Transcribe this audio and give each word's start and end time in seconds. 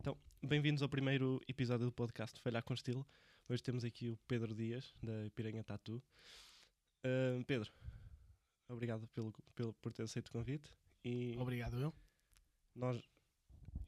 Então, 0.00 0.16
bem-vindos 0.42 0.82
ao 0.82 0.88
primeiro 0.88 1.38
episódio 1.46 1.84
do 1.84 1.92
podcast 1.92 2.40
Falhar 2.40 2.62
com 2.62 2.72
Estilo. 2.72 3.06
Hoje 3.46 3.62
temos 3.62 3.84
aqui 3.84 4.08
o 4.08 4.16
Pedro 4.26 4.54
Dias, 4.54 4.94
da 5.02 5.28
Piranha 5.34 5.62
Tatu. 5.62 6.02
Uh, 7.04 7.44
Pedro, 7.44 7.70
obrigado 8.66 9.06
pelo, 9.08 9.30
pelo, 9.54 9.74
por 9.74 9.92
ter 9.92 10.04
aceito 10.04 10.28
o 10.28 10.32
convite. 10.32 10.72
E 11.04 11.36
obrigado, 11.38 11.78
eu. 11.78 11.92
Nós, 12.74 12.96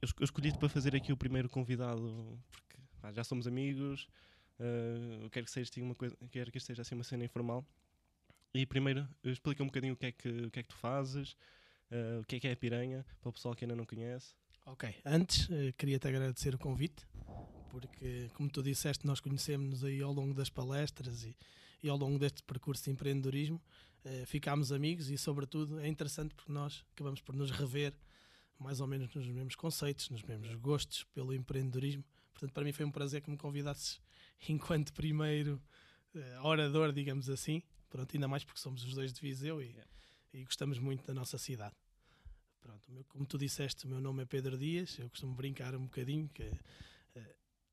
eu, 0.03 0.09
escolhi-te 0.21 0.59
para 0.59 0.69
fazer 0.69 0.95
aqui 0.95 1.14
o 1.14 1.17
primeiro 1.17 1.48
convidado 1.48 2.39
porque 2.51 2.77
pá, 3.01 3.11
já 3.11 3.25
somos 3.25 3.47
amigos. 3.47 4.07
Uh, 4.61 5.23
eu 5.23 5.31
quero 5.31 5.47
que, 5.47 5.51
seja, 5.51 5.71
assim, 5.71 5.81
uma 5.81 5.95
coisa, 5.95 6.15
quero 6.31 6.53
que 6.53 6.59
isto 6.59 6.67
seja 6.67 6.83
assim 6.83 6.95
uma 6.95 7.05
cena 7.05 7.25
informal. 7.25 7.67
E 8.53 8.67
primeiro, 8.67 9.09
explica 9.25 9.63
um 9.63 9.67
bocadinho 9.67 9.95
o 9.95 9.97
que 9.97 10.05
é 10.05 10.13
que, 10.13 10.29
o 10.29 10.51
que, 10.51 10.61
é 10.61 10.63
que 10.63 10.69
tu 10.69 10.77
fazes, 10.77 11.33
uh, 11.91 12.21
o 12.21 12.25
que 12.27 12.37
é 12.37 12.41
que 12.41 12.49
é 12.49 12.53
a 12.53 12.57
piranha, 12.57 13.03
para 13.23 13.31
o 13.31 13.33
pessoal 13.33 13.57
que 13.57 13.65
ainda 13.65 13.75
não 13.75 13.87
conhece. 13.87 14.35
Ok, 14.65 14.95
antes 15.05 15.48
uh, 15.48 15.73
queria-te 15.77 16.09
agradecer 16.09 16.55
o 16.55 16.59
convite, 16.59 17.07
porque, 17.70 18.30
como 18.34 18.48
tu 18.48 18.62
disseste, 18.62 19.07
nós 19.07 19.20
conhecemos 19.20 19.84
aí 19.84 20.01
ao 20.01 20.12
longo 20.12 20.34
das 20.34 20.48
palestras 20.48 21.25
e, 21.25 21.37
e 21.83 21.89
ao 21.89 21.97
longo 21.97 22.19
deste 22.19 22.43
percurso 22.43 22.84
de 22.84 22.91
empreendedorismo, 22.91 23.61
uh, 24.05 24.27
ficámos 24.27 24.73
amigos 24.73 25.11
e, 25.11 25.19
sobretudo, 25.19 25.80
é 25.80 25.89
interessante 25.89 26.34
porque 26.34 26.53
nós 26.53 26.84
acabamos 26.93 27.20
por 27.20 27.34
nos 27.34 27.51
rever 27.51 27.93
mais 28.59 28.80
ou 28.80 28.87
menos 28.87 29.12
nos 29.15 29.27
mesmos 29.27 29.56
conceitos, 29.56 30.09
nos 30.11 30.23
mesmos 30.23 30.55
gostos 30.55 31.05
pelo 31.12 31.34
empreendedorismo. 31.34 32.05
Portanto, 32.33 32.53
para 32.53 32.62
mim 32.65 32.73
foi 32.73 32.87
um 32.87 32.91
prazer 32.91 33.20
que 33.20 33.31
me 33.31 33.37
convidasses 33.37 34.01
enquanto 34.48 34.92
primeiro 34.92 35.61
uh, 36.15 36.47
orador, 36.47 36.92
digamos 36.92 37.29
assim, 37.29 37.62
Pronto, 37.92 38.17
ainda 38.17 38.27
mais 38.27 38.42
porque 38.42 38.59
somos 38.59 38.83
os 38.84 38.95
dois 38.95 39.12
de 39.12 39.20
Viseu 39.20 39.61
e, 39.61 39.67
yeah. 39.67 39.91
e 40.33 40.45
gostamos 40.45 40.79
muito 40.79 41.06
da 41.06 41.12
nossa 41.12 41.37
cidade. 41.37 41.75
Pronto, 42.62 42.93
meu, 42.93 43.05
como 43.05 43.27
tu 43.27 43.37
disseste, 43.37 43.87
o 43.87 43.89
meu 43.89 44.01
nome 44.01 44.23
é 44.23 44.27
Pedro 44.27 44.57
Dias, 44.57 44.97
eu 44.98 45.11
costumo 45.11 45.34
brincar 45.34 45.75
um 45.75 45.83
bocadinho 45.83 46.30
que 46.33 46.45
uh, 46.45 47.20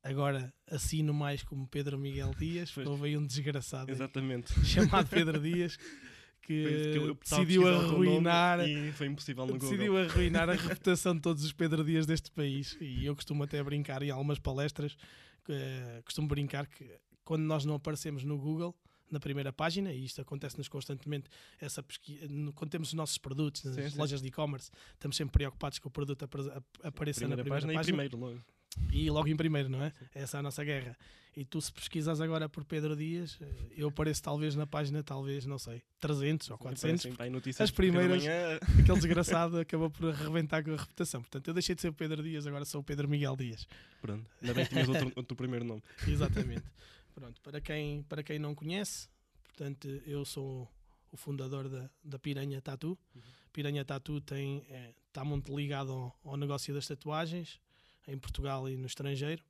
agora 0.02 0.52
assino 0.68 1.14
mais 1.14 1.44
como 1.44 1.66
Pedro 1.68 1.96
Miguel 1.96 2.34
Dias, 2.36 2.72
porque 2.72 2.88
houve 2.88 3.06
aí 3.06 3.16
um 3.16 3.24
desgraçado 3.24 3.90
Exatamente. 3.90 4.52
chamado 4.66 5.08
Pedro 5.08 5.40
Dias 5.40 5.76
que, 6.42 6.92
que 6.92 7.14
decidiu 7.22 7.68
arruinar 7.68 8.68
e 8.68 8.90
foi 8.92 9.06
impossível 9.06 9.46
no 9.46 9.58
decidiu 9.58 9.92
Google. 9.92 10.10
arruinar 10.10 10.50
a 10.50 10.54
reputação 10.54 11.14
de 11.14 11.20
todos 11.20 11.44
os 11.44 11.52
Pedro 11.52 11.84
Dias 11.84 12.04
deste 12.04 12.30
país 12.32 12.76
e 12.80 13.06
eu 13.06 13.14
costumo 13.14 13.44
até 13.44 13.62
brincar 13.62 14.02
em 14.02 14.10
algumas 14.10 14.40
palestras 14.40 14.94
uh, 14.94 16.02
costumo 16.04 16.26
brincar 16.26 16.66
que 16.66 16.90
quando 17.24 17.42
nós 17.42 17.64
não 17.64 17.76
aparecemos 17.76 18.24
no 18.24 18.36
Google 18.36 18.74
na 19.10 19.20
primeira 19.20 19.52
página, 19.52 19.92
e 19.92 20.04
isto 20.04 20.20
acontece-nos 20.20 20.68
constantemente, 20.68 21.28
essa 21.60 21.82
pesquisa, 21.82 22.26
quando 22.54 22.70
temos 22.70 22.88
os 22.88 22.94
nossos 22.94 23.18
produtos 23.18 23.64
nas 23.64 23.74
sim, 23.74 23.90
sim. 23.90 23.98
lojas 23.98 24.22
de 24.22 24.28
e-commerce, 24.28 24.70
estamos 24.94 25.16
sempre 25.16 25.32
preocupados 25.32 25.78
que 25.78 25.86
o 25.86 25.90
produto 25.90 26.28
apareça 26.82 27.26
na 27.26 27.36
primeira 27.36 27.66
página. 27.66 27.72
página. 27.72 28.04
E 28.04 28.08
primeiro, 28.08 28.18
logo. 28.18 28.40
E 28.92 29.10
logo 29.10 29.28
em 29.28 29.36
primeiro, 29.36 29.68
não 29.68 29.82
é? 29.82 29.90
Sim. 29.90 30.06
Essa 30.14 30.36
é 30.36 30.40
a 30.40 30.42
nossa 30.42 30.64
guerra. 30.64 30.96
E 31.36 31.44
tu, 31.44 31.60
se 31.60 31.72
pesquisas 31.72 32.20
agora 32.20 32.48
por 32.48 32.64
Pedro 32.64 32.96
Dias, 32.96 33.38
eh, 33.40 33.46
eu 33.76 33.88
apareço 33.88 34.22
talvez 34.22 34.56
na 34.56 34.66
página, 34.66 35.02
talvez, 35.02 35.46
não 35.46 35.58
sei, 35.58 35.80
300 36.00 36.50
ou 36.50 36.58
400. 36.58 37.06
As 37.60 37.70
primeiras, 37.70 38.24
aquele 38.80 38.96
desgraçado 38.96 39.58
acabou 39.60 39.90
por 39.90 40.10
arrebentar 40.10 40.64
com 40.64 40.72
a 40.72 40.76
reputação. 40.76 41.20
Portanto, 41.20 41.46
eu 41.46 41.54
deixei 41.54 41.74
de 41.74 41.82
ser 41.82 41.88
o 41.88 41.92
Pedro 41.92 42.22
Dias, 42.22 42.46
agora 42.46 42.64
sou 42.64 42.80
o 42.80 42.84
Pedro 42.84 43.08
Miguel 43.08 43.36
Dias. 43.36 43.66
Pronto, 44.02 44.26
ainda 44.42 44.54
bem 44.54 44.64
que 44.64 44.70
tinhas 44.70 44.88
outro, 44.88 45.12
outro 45.14 45.36
primeiro 45.36 45.64
nome. 45.64 45.82
Exatamente. 46.06 46.64
Pronto, 47.14 47.40
para 47.40 47.60
quem, 47.60 48.02
para 48.04 48.22
quem 48.22 48.38
não 48.38 48.54
conhece, 48.54 49.08
portanto, 49.44 49.88
eu 50.06 50.24
sou 50.24 50.68
o 51.12 51.16
fundador 51.16 51.68
da, 51.68 51.90
da 52.02 52.18
Piranha 52.18 52.60
Tattoo. 52.60 52.98
Uhum. 53.14 53.22
Piranha 53.52 53.84
Tattoo 53.84 54.20
tem, 54.20 54.64
é, 54.68 54.94
está 55.08 55.24
muito 55.24 55.54
ligado 55.54 55.92
ao, 55.92 56.18
ao, 56.24 56.36
negócio 56.36 56.72
das 56.72 56.86
tatuagens 56.86 57.60
em 58.06 58.16
Portugal 58.18 58.68
e 58.68 58.76
no 58.76 58.86
estrangeiro. 58.86 59.42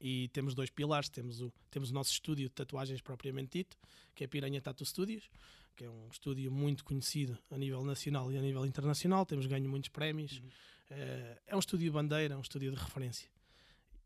E 0.00 0.28
temos 0.28 0.54
dois 0.54 0.70
pilares: 0.70 1.08
temos 1.08 1.40
o, 1.40 1.52
temos 1.70 1.90
o 1.90 1.94
nosso 1.94 2.12
estúdio 2.12 2.48
de 2.48 2.54
tatuagens 2.54 3.00
propriamente 3.00 3.58
dito, 3.58 3.76
que 4.14 4.22
é 4.22 4.26
a 4.26 4.28
Piranha 4.28 4.60
Tattoo 4.60 4.86
Studios, 4.86 5.28
que 5.74 5.84
é 5.84 5.90
um 5.90 6.08
estúdio 6.10 6.50
muito 6.50 6.84
conhecido 6.84 7.36
a 7.50 7.58
nível 7.58 7.84
nacional 7.84 8.30
e 8.30 8.38
a 8.38 8.40
nível 8.40 8.64
internacional. 8.64 9.26
Temos 9.26 9.46
ganho 9.46 9.68
muitos 9.68 9.88
prémios. 9.88 10.38
Uhum. 10.38 10.50
É, 10.90 11.38
é 11.48 11.56
um 11.56 11.58
estúdio 11.58 11.92
bandeira, 11.92 12.34
é 12.34 12.36
um 12.36 12.40
estúdio 12.40 12.70
de 12.70 12.76
referência. 12.76 13.28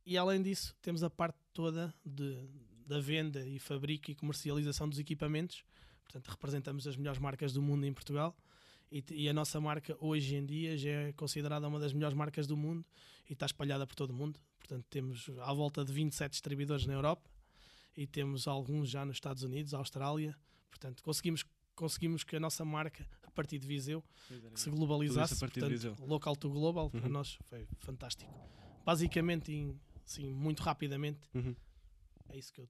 E 0.04 0.16
além 0.16 0.42
disso, 0.42 0.74
temos 0.82 1.02
a 1.02 1.10
parte 1.10 1.38
toda 1.52 1.94
de, 2.04 2.48
da 2.86 3.00
venda 3.00 3.46
e 3.46 3.58
fabrico 3.58 4.10
e 4.10 4.14
comercialização 4.14 4.88
dos 4.88 4.98
equipamentos. 4.98 5.64
Portanto, 6.04 6.28
representamos 6.28 6.86
as 6.86 6.96
melhores 6.96 7.20
marcas 7.20 7.52
do 7.52 7.62
mundo 7.62 7.86
em 7.86 7.92
Portugal. 7.92 8.36
E, 8.91 9.02
e, 9.10 9.28
a 9.28 9.32
nossa 9.32 9.58
marca 9.60 9.96
hoje 9.98 10.36
em 10.36 10.44
dia 10.44 10.76
já 10.76 10.91
é 10.91 11.12
considerada 11.12 11.66
uma 11.66 11.80
das 11.80 11.94
melhores 11.94 12.14
marcas 12.14 12.46
do 12.46 12.56
mundo 12.56 12.84
e 13.28 13.32
está 13.32 13.46
espalhada 13.46 13.86
por 13.86 13.94
todo 13.94 14.10
o 14.10 14.14
mundo. 14.14 14.38
Portanto, 14.58 14.84
temos 14.91 15.30
à 15.41 15.52
volta 15.52 15.82
de 15.84 15.92
27 15.92 16.32
distribuidores 16.32 16.84
na 16.86 16.92
Europa 16.92 17.30
e 17.96 18.06
temos 18.06 18.46
alguns 18.46 18.91
já 18.91 19.04
nos 19.04 19.16
Estados 19.16 19.42
Unidos, 19.42 19.72
Austrália. 19.72 20.36
Portanto, 20.68 21.02
conseguimos 21.02 21.44
conseguimos 21.74 22.22
que 22.22 22.36
a 22.36 22.41
nossa 22.41 22.64
marca, 22.64 23.06
a 23.22 23.30
partir 23.30 23.58
de 23.58 23.66
Viseu, 23.66 24.04
que 24.52 24.60
se 24.60 24.70
globalizasse, 24.70 25.38
portanto, 25.38 25.96
local 26.00 26.36
to 26.36 26.50
global, 26.50 26.91
uhum. 26.92 27.00
para 27.00 27.08
nós 27.08 27.38
foi 27.48 27.66
fantástico. 27.78 28.32
Basicamente, 28.84 29.52
em 29.52 29.80
assim, 30.12 30.32
muito 30.32 30.62
rapidamente. 30.62 31.20
Uhum. 31.34 31.54
É 32.28 32.38
isso 32.38 32.52
que 32.52 32.60
eu, 32.60 32.68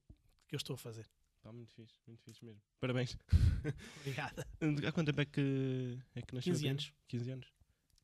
que 0.48 0.54
eu 0.54 0.56
estou 0.56 0.74
a 0.74 0.78
fazer. 0.78 1.06
Está 1.36 1.52
muito 1.52 1.72
fixe, 1.72 1.98
muito 2.06 2.22
fixe 2.22 2.44
mesmo. 2.44 2.62
Parabéns. 2.78 3.16
Obrigada. 4.00 4.46
Há 4.86 4.92
quanto 4.92 5.08
tempo 5.08 5.20
é 5.20 5.24
que, 5.24 5.98
é 6.14 6.22
que 6.22 6.34
nasceu? 6.34 6.52
15 6.52 6.68
anos. 6.68 6.92
15 7.08 7.30
anos. 7.30 7.46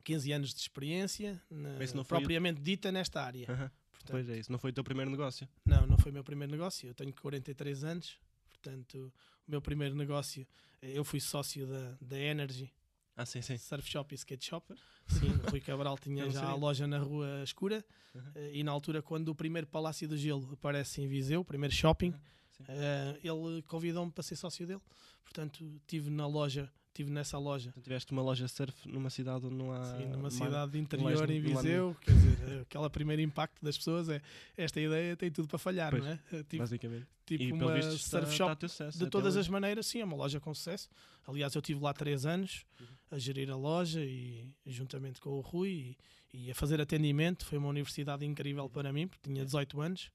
15 0.02 0.32
anos 0.32 0.54
de 0.54 0.60
experiência, 0.60 1.42
na, 1.50 2.04
propriamente 2.04 2.60
o... 2.60 2.64
dita 2.64 2.90
nesta 2.90 3.22
área. 3.22 3.46
Portanto, 3.46 4.10
pois 4.10 4.28
é, 4.28 4.38
isso 4.38 4.50
não 4.50 4.58
foi 4.58 4.70
o 4.70 4.72
teu 4.72 4.82
primeiro 4.82 5.10
negócio? 5.10 5.48
Não, 5.66 5.86
não 5.86 5.98
foi 5.98 6.10
o 6.10 6.14
meu 6.14 6.24
primeiro 6.24 6.50
negócio. 6.50 6.88
Eu 6.88 6.94
tenho 6.94 7.12
43 7.12 7.84
anos, 7.84 8.18
portanto, 8.48 9.12
o 9.46 9.50
meu 9.50 9.60
primeiro 9.60 9.94
negócio, 9.94 10.46
eu 10.80 11.04
fui 11.04 11.20
sócio 11.20 11.66
da, 11.66 11.96
da 12.00 12.18
Energy, 12.18 12.72
ah, 13.18 13.26
sim, 13.26 13.42
sim. 13.42 13.58
Surf 13.58 13.90
Shop 13.90 14.14
e 14.14 14.16
Skate 14.16 14.46
Shop. 14.46 14.74
Sim, 15.08 15.40
o 15.46 15.50
Rui 15.50 15.60
Cabral 15.60 15.96
tinha 15.96 16.30
já 16.30 16.44
a 16.44 16.54
loja 16.54 16.86
na 16.86 16.98
Rua 16.98 17.42
Escura. 17.42 17.82
Uhum. 18.14 18.22
E 18.52 18.62
na 18.62 18.70
altura, 18.70 19.00
quando 19.00 19.30
o 19.30 19.34
primeiro 19.34 19.66
Palácio 19.66 20.06
do 20.06 20.16
Gelo 20.16 20.46
aparece 20.52 21.00
em 21.00 21.08
Viseu, 21.08 21.40
o 21.40 21.44
primeiro 21.44 21.74
shopping, 21.74 22.10
uhum. 22.10 22.64
uh, 22.66 23.50
ele 23.50 23.62
convidou-me 23.62 24.12
para 24.12 24.22
ser 24.22 24.36
sócio 24.36 24.66
dele. 24.66 24.82
Portanto, 25.24 25.80
tive 25.86 26.10
na 26.10 26.26
loja 26.26 26.70
estive 26.98 27.10
nessa 27.10 27.38
loja. 27.38 27.70
Então, 27.70 27.82
tiveste 27.82 28.12
uma 28.12 28.22
loja 28.22 28.48
surf 28.48 28.88
numa 28.88 29.10
cidade 29.10 29.46
onde 29.46 29.54
não 29.54 29.72
há. 29.72 29.84
Sim, 29.96 30.06
numa 30.06 30.30
cidade 30.30 30.78
interior 30.78 31.30
em 31.30 31.40
Viseu. 31.40 31.96
Quer 32.00 32.12
dizer, 32.12 32.60
aquele 32.62 32.90
primeiro 32.90 33.22
impacto 33.22 33.64
das 33.64 33.78
pessoas 33.78 34.08
é 34.08 34.20
esta 34.56 34.80
ideia 34.80 35.16
tem 35.16 35.30
tudo 35.30 35.48
para 35.48 35.58
falhar, 35.58 35.90
pois, 35.90 36.04
não 36.04 36.10
é? 36.10 36.18
Tive, 36.44 36.58
basicamente. 36.58 37.06
Tipo 37.24 37.44
e, 37.44 37.52
uma 37.52 37.82
surf 37.82 38.34
shop 38.34 38.66
está 38.66 38.88
de 38.88 39.08
todas 39.08 39.36
as 39.36 39.48
maneiras, 39.48 39.86
sim, 39.86 40.00
é 40.00 40.04
uma 40.04 40.16
loja 40.16 40.40
com 40.40 40.52
sucesso. 40.52 40.88
Aliás, 41.26 41.54
eu 41.54 41.62
tive 41.62 41.80
lá 41.80 41.92
três 41.92 42.24
anos 42.24 42.64
uhum. 42.80 42.86
a 43.10 43.18
gerir 43.18 43.50
a 43.50 43.56
loja 43.56 44.02
e 44.02 44.50
juntamente 44.66 45.20
com 45.20 45.30
o 45.30 45.40
Rui 45.40 45.96
e, 46.32 46.46
e, 46.46 46.50
a 46.50 46.54
fazer 46.54 46.80
atendimento. 46.80 47.44
Foi 47.44 47.58
uma 47.58 47.68
universidade 47.68 48.24
incrível 48.24 48.64
uhum. 48.64 48.70
para 48.70 48.92
mim, 48.92 49.06
porque 49.06 49.28
tinha 49.30 49.44
18 49.44 49.80
anos 49.80 50.10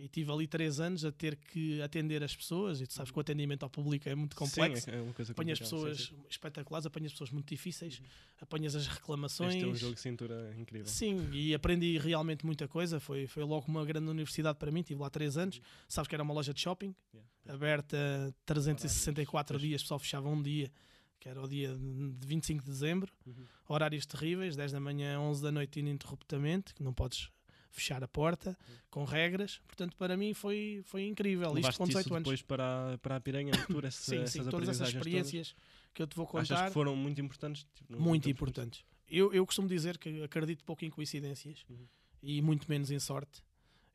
e 0.00 0.08
tive 0.08 0.32
ali 0.32 0.46
três 0.46 0.80
anos 0.80 1.04
a 1.04 1.12
ter 1.12 1.36
que 1.36 1.80
atender 1.82 2.24
as 2.24 2.34
pessoas 2.34 2.80
e 2.80 2.86
tu 2.86 2.94
sabes 2.94 3.12
que 3.12 3.18
o 3.18 3.20
atendimento 3.20 3.62
ao 3.62 3.68
público 3.68 4.08
é 4.08 4.14
muito 4.14 4.34
complexo 4.34 4.86
sim, 4.86 4.96
é 4.96 5.00
uma 5.00 5.12
coisa 5.12 5.32
apanhas 5.32 5.58
pessoas 5.58 5.98
sim, 5.98 6.14
sim. 6.14 6.22
espetaculares, 6.28 6.86
apanhas 6.86 7.12
pessoas 7.12 7.30
muito 7.30 7.48
difíceis 7.48 7.98
uhum. 7.98 8.06
apanhas 8.40 8.74
as 8.74 8.86
reclamações 8.86 9.54
este 9.54 9.64
é 9.64 9.68
um 9.68 9.74
jogo 9.74 9.94
de 9.94 10.00
cintura 10.00 10.54
incrível 10.58 10.86
sim, 10.86 11.28
e 11.32 11.54
aprendi 11.54 11.98
realmente 11.98 12.46
muita 12.46 12.66
coisa 12.66 12.98
foi, 12.98 13.26
foi 13.26 13.44
logo 13.44 13.66
uma 13.68 13.84
grande 13.84 14.08
universidade 14.08 14.58
para 14.58 14.70
mim, 14.70 14.82
tive 14.82 15.00
lá 15.00 15.10
três 15.10 15.36
anos 15.36 15.58
uhum. 15.58 15.62
sabes 15.86 16.08
que 16.08 16.14
era 16.14 16.22
uma 16.22 16.32
loja 16.32 16.54
de 16.54 16.60
shopping 16.60 16.94
yeah. 17.12 17.30
aberta 17.54 18.34
364 18.46 19.54
Horários. 19.54 19.68
dias, 19.68 19.82
só 19.82 19.98
fechava 19.98 20.28
um 20.30 20.42
dia 20.42 20.72
que 21.20 21.28
era 21.28 21.42
o 21.42 21.46
dia 21.46 21.76
de 21.76 22.26
25 22.26 22.64
de 22.64 22.70
dezembro 22.70 23.12
uhum. 23.26 23.44
horários 23.68 24.06
terríveis, 24.06 24.56
10 24.56 24.72
da 24.72 24.80
manhã 24.80 25.20
11 25.20 25.42
da 25.42 25.52
noite 25.52 25.78
ininterruptamente, 25.78 26.74
que 26.74 26.82
não 26.82 26.94
podes 26.94 27.28
fechar 27.70 28.02
a 28.02 28.08
porta, 28.08 28.56
com 28.90 29.04
regras. 29.04 29.60
Portanto, 29.66 29.96
para 29.96 30.16
mim 30.16 30.34
foi, 30.34 30.82
foi 30.84 31.06
incrível. 31.06 31.56
Isto 31.58 31.78
com 31.78 31.86
18 31.86 32.14
anos. 32.14 32.24
depois 32.24 32.42
para, 32.42 32.98
para 32.98 33.16
a 33.16 33.20
Piranha 33.20 33.52
essa, 33.84 33.90
sim, 33.90 34.26
sim, 34.26 34.44
todas 34.44 34.68
essas 34.68 34.88
experiências 34.88 35.52
todas. 35.52 35.90
que 35.94 36.02
eu 36.02 36.06
te 36.06 36.16
vou 36.16 36.26
contar. 36.26 36.54
Achas 36.54 36.68
que 36.68 36.72
foram 36.72 36.96
muito 36.96 37.20
importantes? 37.20 37.66
Tipo, 37.74 38.00
muito 38.00 38.28
importantes. 38.28 38.84
Eu, 39.08 39.32
eu 39.32 39.44
costumo 39.46 39.68
dizer 39.68 39.98
que 39.98 40.22
acredito 40.22 40.64
pouco 40.64 40.84
em 40.84 40.90
coincidências 40.90 41.64
uhum. 41.68 41.86
e 42.22 42.42
muito 42.42 42.68
menos 42.68 42.90
em 42.90 42.98
sorte. 42.98 43.42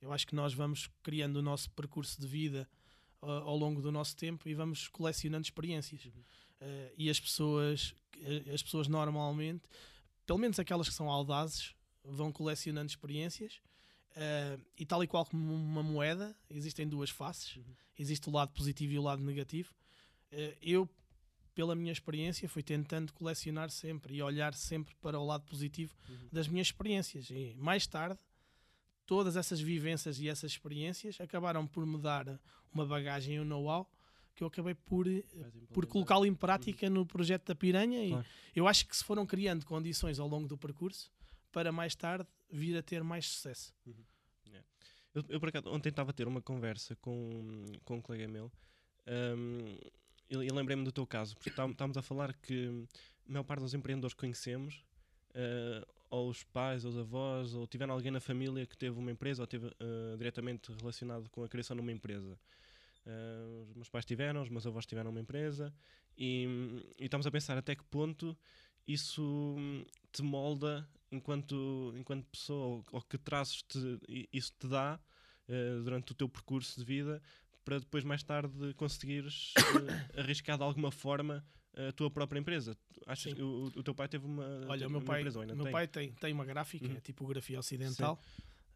Eu 0.02 0.12
acho 0.12 0.28
que 0.28 0.36
nós 0.36 0.54
vamos 0.54 0.90
criando 1.02 1.38
o 1.38 1.42
nosso 1.42 1.70
percurso 1.72 2.20
de 2.20 2.28
vida 2.28 2.68
uh, 3.22 3.28
ao 3.28 3.58
longo 3.58 3.82
do 3.82 3.92
nosso 3.92 4.16
tempo 4.16 4.48
e 4.48 4.54
vamos 4.54 4.88
colecionando 4.88 5.46
experiências. 5.46 6.06
Uhum. 6.06 6.12
Uh, 6.62 6.92
e 6.98 7.10
as 7.10 7.20
pessoas, 7.20 7.94
as 8.54 8.62
pessoas 8.62 8.88
normalmente, 8.88 9.64
pelo 10.26 10.40
menos 10.40 10.60
aquelas 10.60 10.90
que 10.90 10.96
são 10.96 11.10
audazes, 11.10 11.74
vão 12.08 12.32
colecionando 12.32 12.90
experiências 12.90 13.62
uh, 14.16 14.62
e 14.78 14.86
tal 14.86 15.04
e 15.04 15.08
qual 15.08 15.26
como 15.26 15.54
uma 15.54 15.84
moeda 15.84 16.36
existem 16.50 16.88
duas 16.88 17.10
faces 17.10 17.56
uhum. 17.58 17.64
existe 17.98 18.30
o 18.30 18.32
lado 18.32 18.52
positivo 18.52 18.94
e 18.94 19.00
o 19.00 19.04
lado 19.04 19.24
negativo 19.24 19.74
uh, 20.32 20.58
eu 20.62 20.90
pela 21.54 21.74
minha 21.74 21.92
experiência 21.92 22.50
fui 22.50 22.62
tentando 22.62 23.14
colecionar 23.14 23.70
sempre 23.70 24.16
e 24.16 24.22
olhar 24.22 24.54
sempre 24.54 24.94
para 24.96 25.20
o 25.20 25.26
lado 25.26 25.46
positivo 25.46 25.96
uhum. 26.10 26.28
das 26.32 26.48
minhas 26.48 26.68
experiências 26.68 27.30
e 27.30 27.56
mais 27.58 27.88
tarde 27.88 28.20
todas 29.06 29.36
essas 29.38 29.60
vivências 29.60 30.20
e 30.20 30.28
essas 30.28 30.52
experiências 30.52 31.20
acabaram 31.22 31.66
por 31.66 31.86
me 31.86 31.98
dar 31.98 32.40
uma 32.74 32.86
bagagem 32.86 33.36
e 33.36 33.40
um 33.40 33.46
know-how 33.46 33.90
que 34.36 34.44
eu 34.44 34.48
acabei 34.48 34.76
por, 34.76 35.08
eh, 35.08 35.24
por 35.72 35.86
colocá-lo 35.86 36.26
em 36.26 36.36
prática 36.36 36.90
no 36.90 37.06
projeto 37.06 37.46
da 37.48 37.56
Piranha 37.56 38.04
e 38.04 38.10
Claro. 38.10 38.26
eu 38.54 38.68
acho 38.68 38.86
que 38.86 38.96
se 38.96 39.04
foram 39.04 39.26
criando 39.26 39.66
condições 39.66 40.20
ao 40.20 40.28
longo 40.28 40.48
do 40.48 40.58
percurso 40.58 41.10
para 41.56 41.72
mais 41.72 41.96
tarde 41.96 42.28
vir 42.52 42.78
a 42.78 42.84
ter 42.84 43.02
mais 43.02 43.26
sucesso. 43.30 43.74
Eu, 45.14 45.24
eu, 45.30 45.40
por 45.40 45.48
acaso, 45.48 45.70
ontem 45.70 45.88
estava 45.88 46.10
a 46.10 46.14
ter 46.14 46.28
uma 46.28 46.42
conversa 46.42 46.98
com, 46.98 47.66
com 47.86 47.96
um 47.96 48.02
colega 48.02 48.28
meu 48.28 48.52
um, 49.08 49.78
e, 50.30 50.36
e 50.36 50.50
lembrei-me 50.50 50.84
do 50.84 50.92
teu 50.92 51.08
caso, 51.08 51.34
porque 51.34 51.50
tá- 51.50 51.66
estávamos 51.66 51.96
a 51.96 52.02
falar 52.02 52.34
que 52.34 52.86
a 53.26 53.32
maior 53.32 53.46
parte 53.46 53.62
dos 53.62 53.74
empreendedores 53.74 54.14
que 54.14 54.20
conhecemos, 54.20 54.84
uh, 55.30 55.88
ou 56.10 56.30
os 56.30 56.44
pais, 56.44 56.84
ou 56.84 56.92
os 56.92 56.98
avós, 56.98 57.54
ou 57.54 57.66
tiveram 57.66 57.94
alguém 57.94 58.12
na 58.12 58.20
família 58.20 58.66
que 58.66 58.78
teve 58.78 59.00
uma 59.00 59.10
empresa 59.10 59.42
ou 59.42 59.48
teve 59.48 59.68
uh, 59.68 60.18
diretamente 60.18 60.74
relacionado 60.74 61.30
com 61.30 61.42
a 61.42 61.48
criação 61.48 61.78
de 61.78 61.82
uma 61.82 61.94
empresa. 61.94 62.38
Uh, 63.06 63.62
os 63.70 63.76
meus 63.76 63.90
pais 63.90 64.04
tiveram, 64.04 64.42
os 64.42 64.50
meus 64.50 64.68
avós 64.68 64.86
tiveram 64.86 65.10
uma 65.10 65.22
empresa 65.22 65.74
e, 66.18 66.84
e 67.00 67.06
estamos 67.06 67.26
a 67.26 67.32
pensar 67.32 67.58
até 67.58 67.74
que 67.74 67.84
ponto 67.86 68.38
isso 68.86 69.24
hum, 69.58 69.86
te 70.12 70.22
molda 70.22 70.86
enquanto, 71.12 71.94
enquanto 71.98 72.26
pessoa, 72.28 72.66
ou, 72.78 72.84
ou 72.92 73.02
que 73.02 73.18
traços 73.18 73.62
te, 73.64 74.00
isso 74.32 74.54
te 74.60 74.68
dá 74.68 75.00
eh, 75.48 75.80
durante 75.84 76.12
o 76.12 76.16
teu 76.16 76.28
percurso 76.28 76.80
de 76.80 76.86
vida 76.86 77.22
para 77.64 77.80
depois 77.80 78.04
mais 78.04 78.24
tarde 78.24 78.74
conseguires 78.76 79.54
eh, 80.14 80.20
arriscar 80.22 80.58
de 80.58 80.64
alguma 80.64 80.92
forma 80.92 81.44
a 81.76 81.92
tua 81.92 82.10
própria 82.10 82.40
empresa. 82.40 82.78
Achas 83.06 83.32
Sim. 83.32 83.36
que 83.36 83.42
o, 83.42 83.66
o 83.76 83.84
teu 83.84 83.94
pai 83.94 84.08
teve 84.08 84.26
uma, 84.26 84.66
Olha, 84.70 84.88
o 84.88 84.90
meu 84.90 85.02
pai, 85.02 85.20
empresa, 85.20 85.46
meu 85.46 85.64
tem? 85.64 85.72
pai 85.72 85.88
tem, 85.88 86.12
tem 86.14 86.34
uma 86.34 86.46
gráfica, 86.46 86.86
Uhum. 86.86 86.96
é 86.96 87.02
tipografia 87.02 87.60
ocidental. 87.60 88.20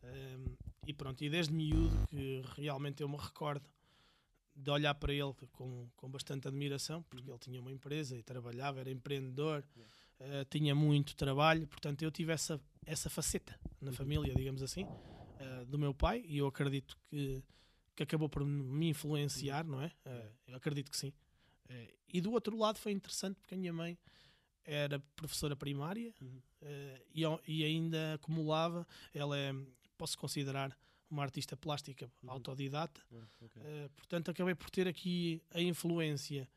Um, 0.03 0.55
e 0.85 0.93
pronto, 0.93 1.23
e 1.23 1.29
desde 1.29 1.53
miúdo 1.53 2.07
que 2.09 2.41
realmente 2.55 3.01
eu 3.01 3.07
me 3.09 3.17
recordo 3.17 3.69
de 4.55 4.69
olhar 4.69 4.93
para 4.95 5.13
ele 5.13 5.33
com, 5.53 5.89
com 5.95 6.09
bastante 6.09 6.47
admiração, 6.47 7.01
porque 7.03 7.25
Uhum. 7.27 7.33
ele 7.35 7.39
tinha 7.39 7.61
uma 7.61 7.71
empresa 7.71 8.17
e 8.17 8.23
trabalhava, 8.23 8.79
era 8.79 8.89
empreendedor, 8.91 9.63
uh, 10.19 10.45
tinha 10.49 10.73
muito 10.75 11.15
trabalho, 11.15 11.67
portanto 11.67 12.01
eu 12.01 12.11
tive 12.11 12.31
essa, 12.33 12.59
essa 12.85 13.09
faceta 13.09 13.59
na 13.81 13.91
família, 13.91 14.33
digamos 14.35 14.61
assim, 14.63 14.83
uh, 14.83 15.65
do 15.65 15.77
meu 15.77 15.93
pai, 15.93 16.23
e 16.27 16.37
eu 16.37 16.47
acredito 16.47 16.97
que, 17.09 17.43
que 17.95 18.03
acabou 18.03 18.29
por 18.29 18.45
me 18.45 18.89
influenciar, 18.89 19.65
não 19.65 19.81
é? 19.81 19.87
Uh, 20.05 20.31
eu 20.47 20.55
acredito 20.57 20.89
que 20.91 20.97
sim. 20.97 21.13
Uh, 21.69 21.93
e 22.11 22.19
do 22.21 22.31
outro 22.31 22.57
lado 22.57 22.77
foi 22.79 22.91
interessante 22.91 23.37
porque 23.39 23.53
a 23.53 23.57
minha 23.57 23.73
mãe 23.73 23.97
era 24.63 24.99
professora 25.15 25.55
primária 25.55 26.13
Uhum. 26.21 26.41
eh, 26.61 27.01
e, 27.13 27.23
e 27.47 27.63
ainda 27.63 28.13
acumulava. 28.15 28.85
Ela 29.13 29.35
é, 29.37 29.51
posso 29.97 30.15
considerar 30.17 30.77
uma 31.09 31.23
artista 31.23 31.57
plástica 31.57 32.11
Uhum. 32.21 32.31
autodidata. 32.31 33.01
Ah, 33.11 33.27
ok. 33.41 33.61
Eh, 33.63 33.89
portanto, 33.95 34.29
acabei 34.29 34.53
por 34.53 34.69
ter 34.69 34.87
aqui 34.87 35.41
a 35.51 35.61
influência 35.61 36.47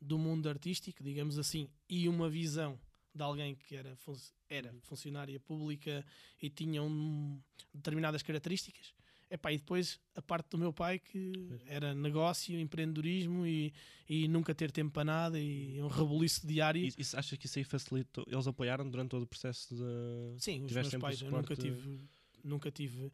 do 0.00 0.18
mundo 0.18 0.48
artístico, 0.50 1.02
digamos 1.02 1.38
assim, 1.38 1.68
e 1.88 2.08
uma 2.08 2.28
visão 2.28 2.78
de 3.16 3.22
alguém 3.22 3.54
que 3.54 3.74
era, 3.76 3.96
fun- 3.96 4.14
era 4.48 4.72
Uhum. 4.72 4.80
funcionária 4.82 5.40
pública 5.40 6.04
e 6.40 6.48
tinha 6.50 6.82
um- 6.82 7.40
determinadas 7.74 8.22
características. 8.22 8.94
Epá, 9.28 9.50
e 9.52 9.58
depois 9.58 9.98
a 10.14 10.22
parte 10.22 10.50
do 10.50 10.58
meu 10.58 10.72
pai 10.72 11.00
que 11.00 11.32
era 11.66 11.92
negócio, 11.92 12.56
empreendedorismo 12.60 13.44
e, 13.44 13.72
e 14.08 14.28
nunca 14.28 14.54
ter 14.54 14.70
tempo 14.70 14.92
para 14.92 15.04
nada 15.04 15.40
e 15.40 15.82
um 15.82 15.88
rebuliço 15.88 16.46
diário. 16.46 16.80
E, 16.84 16.92
e 16.96 17.04
se 17.04 17.16
achas 17.16 17.36
que 17.36 17.46
isso 17.46 17.58
aí 17.58 17.64
facilitou? 17.64 18.24
Eles 18.28 18.46
apoiaram 18.46 18.88
durante 18.88 19.08
todo 19.10 19.22
o 19.22 19.26
processo 19.26 19.74
de. 19.74 20.40
Sim, 20.40 20.64
os 20.64 20.70
meus 20.72 20.94
pais 20.94 21.20
eu 21.22 21.30
nunca 21.32 21.56
tive, 21.56 22.00
nunca 22.44 22.70
tive, 22.70 23.10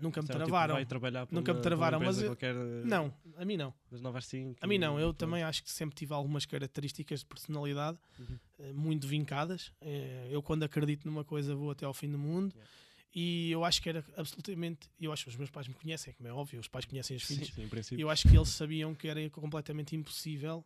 nunca 0.00 0.20
me 0.22 0.26
tipo, 0.28 0.38
travaram. 0.38 0.74
para 0.86 1.26
Nunca 1.30 1.52
uma- 1.52 1.56
me 1.58 1.62
travaram, 1.62 2.00
mas 2.00 2.18
eu- 2.20 2.28
qualquer, 2.30 2.54
Não, 2.54 3.12
a 3.36 3.44
mim 3.44 3.56
não. 3.56 3.72
9 3.90 4.18
às 4.18 4.26
5. 4.26 4.58
A 4.60 4.66
mim 4.66 4.78
não. 4.78 4.98
Eu 4.98 5.12
também 5.14 5.42
acho 5.42 5.62
que 5.62 5.70
sempre 5.70 5.94
tive 5.96 6.12
algumas 6.12 6.44
características 6.46 7.20
de 7.20 7.26
personalidade 7.26 7.98
Uhum. 8.18 8.38
eh, 8.58 8.72
muito 8.72 9.06
vincadas. 9.06 9.72
Eh, 9.80 10.28
Eu 10.30 10.42
quando 10.42 10.62
acredito 10.64 11.04
numa 11.06 11.24
coisa 11.24 11.54
vou 11.54 11.70
até 11.70 11.84
ao 11.86 11.94
fim 11.94 12.10
do 12.10 12.18
mundo. 12.18 12.52
Yeah. 12.54 12.70
E 13.16 13.50
eu 13.52 13.64
acho 13.64 13.80
que 13.80 13.88
era 13.88 14.04
absolutamente. 14.16 14.90
Eu 15.00 15.12
acho 15.12 15.22
que 15.24 15.30
os 15.30 15.36
meus 15.36 15.48
pais 15.50 15.68
me 15.68 15.74
conhecem, 15.74 16.12
como 16.14 16.28
é 16.28 16.32
óbvio, 16.32 16.58
os 16.58 16.66
pais 16.66 16.84
conhecem 16.84 17.16
os 17.16 17.24
Sim, 17.24 17.34
filhos. 17.36 17.54
sim, 17.54 17.68
princípio. 17.68 18.02
Eu 18.02 18.10
acho 18.10 18.28
que 18.28 18.36
eles 18.36 18.48
sabiam 18.48 18.92
que 18.94 19.06
era 19.06 19.30
completamente 19.30 19.94
impossível 19.94 20.64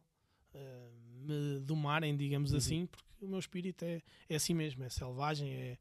eh, 0.55 0.88
me 1.26 1.60
domarem, 1.60 2.16
digamos 2.16 2.52
Uhum. 2.52 2.56
assim, 2.56 2.87
porque 2.87 3.06
o 3.20 3.28
meu 3.28 3.38
espírito 3.38 3.84
é, 3.84 4.00
é 4.31 4.37
assim 4.37 4.55
mesmo, 4.55 4.82
é 4.82 4.88
selvagem, 4.88 5.52
é, 5.52 5.78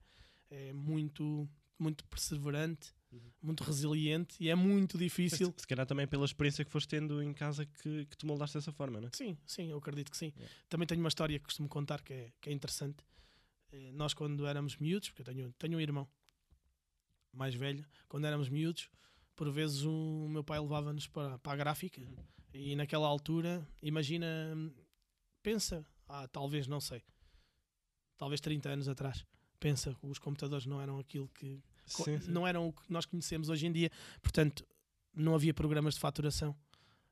é 0.52 0.74
muito, 0.74 1.48
muito 1.80 2.04
perseverante, 2.06 2.94
Uhum. 3.12 3.32
muito 3.42 3.64
resiliente 3.64 4.36
e 4.44 4.50
é 4.50 4.56
muito 4.56 4.98
Mas 4.98 5.04
difícil. 5.04 5.48
Se, 5.56 5.62
se 5.62 5.68
calhar 5.68 5.86
também 5.86 6.06
pela 6.08 6.26
experiência 6.26 6.66
que 6.66 6.72
foste 6.72 6.90
tendo 6.90 7.22
em 7.24 7.34
casa 7.34 7.66
que, 7.66 8.06
que 8.06 8.18
te 8.18 8.26
moldaste 8.26 8.58
dessa 8.58 8.72
forma, 8.74 9.00
não 9.00 9.08
é? 9.08 9.12
Sim, 9.14 9.38
sim, 9.46 9.70
eu 9.72 9.78
acredito 9.78 10.12
que 10.12 10.18
sim. 10.18 10.34
Yeah. 10.36 10.56
Também 10.68 10.86
tenho 10.88 11.00
uma 11.02 11.08
história 11.08 11.40
que 11.40 11.46
costumo 11.46 11.70
contar 11.70 12.02
que 12.02 12.12
é, 12.14 12.34
que 12.42 12.50
é 12.50 12.54
interessante. 12.54 13.04
Eh, 13.72 13.92
Nós, 13.94 14.14
quando 14.14 14.46
éramos 14.46 14.76
miúdos, 14.78 15.10
porque 15.10 15.22
eu 15.22 15.26
tenho, 15.26 15.54
tenho 15.58 15.78
um 15.78 15.82
irmão 15.82 16.08
mais 17.32 17.56
velho, 17.56 17.86
quando 18.10 18.26
éramos 18.26 18.50
miúdos, 18.50 18.90
por 19.36 19.50
vezes 19.52 19.84
o 19.84 20.28
meu 20.30 20.44
pai 20.44 20.60
levava-nos 20.60 21.08
para, 21.08 21.38
para 21.40 21.54
a 21.54 21.56
gráfica 21.56 22.02
Uhum. 22.02 22.16
e 22.54 22.76
naquela 22.76 23.08
altura, 23.08 23.66
imagina, 23.82 24.28
pensa, 25.44 25.86
ah, 26.10 26.28
talvez, 26.28 26.68
não 26.68 26.82
sei, 26.82 27.04
talvez 28.18 28.42
30 28.42 28.70
anos 28.70 28.88
atrás, 28.90 29.26
pensa, 29.60 29.96
os 30.02 30.18
computadores 30.20 30.66
não 30.66 30.82
eram 30.82 30.98
aquilo 31.00 31.30
que, 31.30 31.62
Sim, 31.88 32.20
sim. 32.20 32.32
não 32.32 32.46
eram 32.48 32.68
o 32.68 32.74
que 32.74 32.82
nós 32.92 33.06
conhecemos 33.06 33.50
hoje 33.50 33.66
em 33.66 33.72
dia, 33.72 33.92
portanto, 34.22 34.66
não 35.14 35.34
havia 35.36 35.54
programas 35.54 35.94
de 35.96 36.00
faturação. 36.00 36.56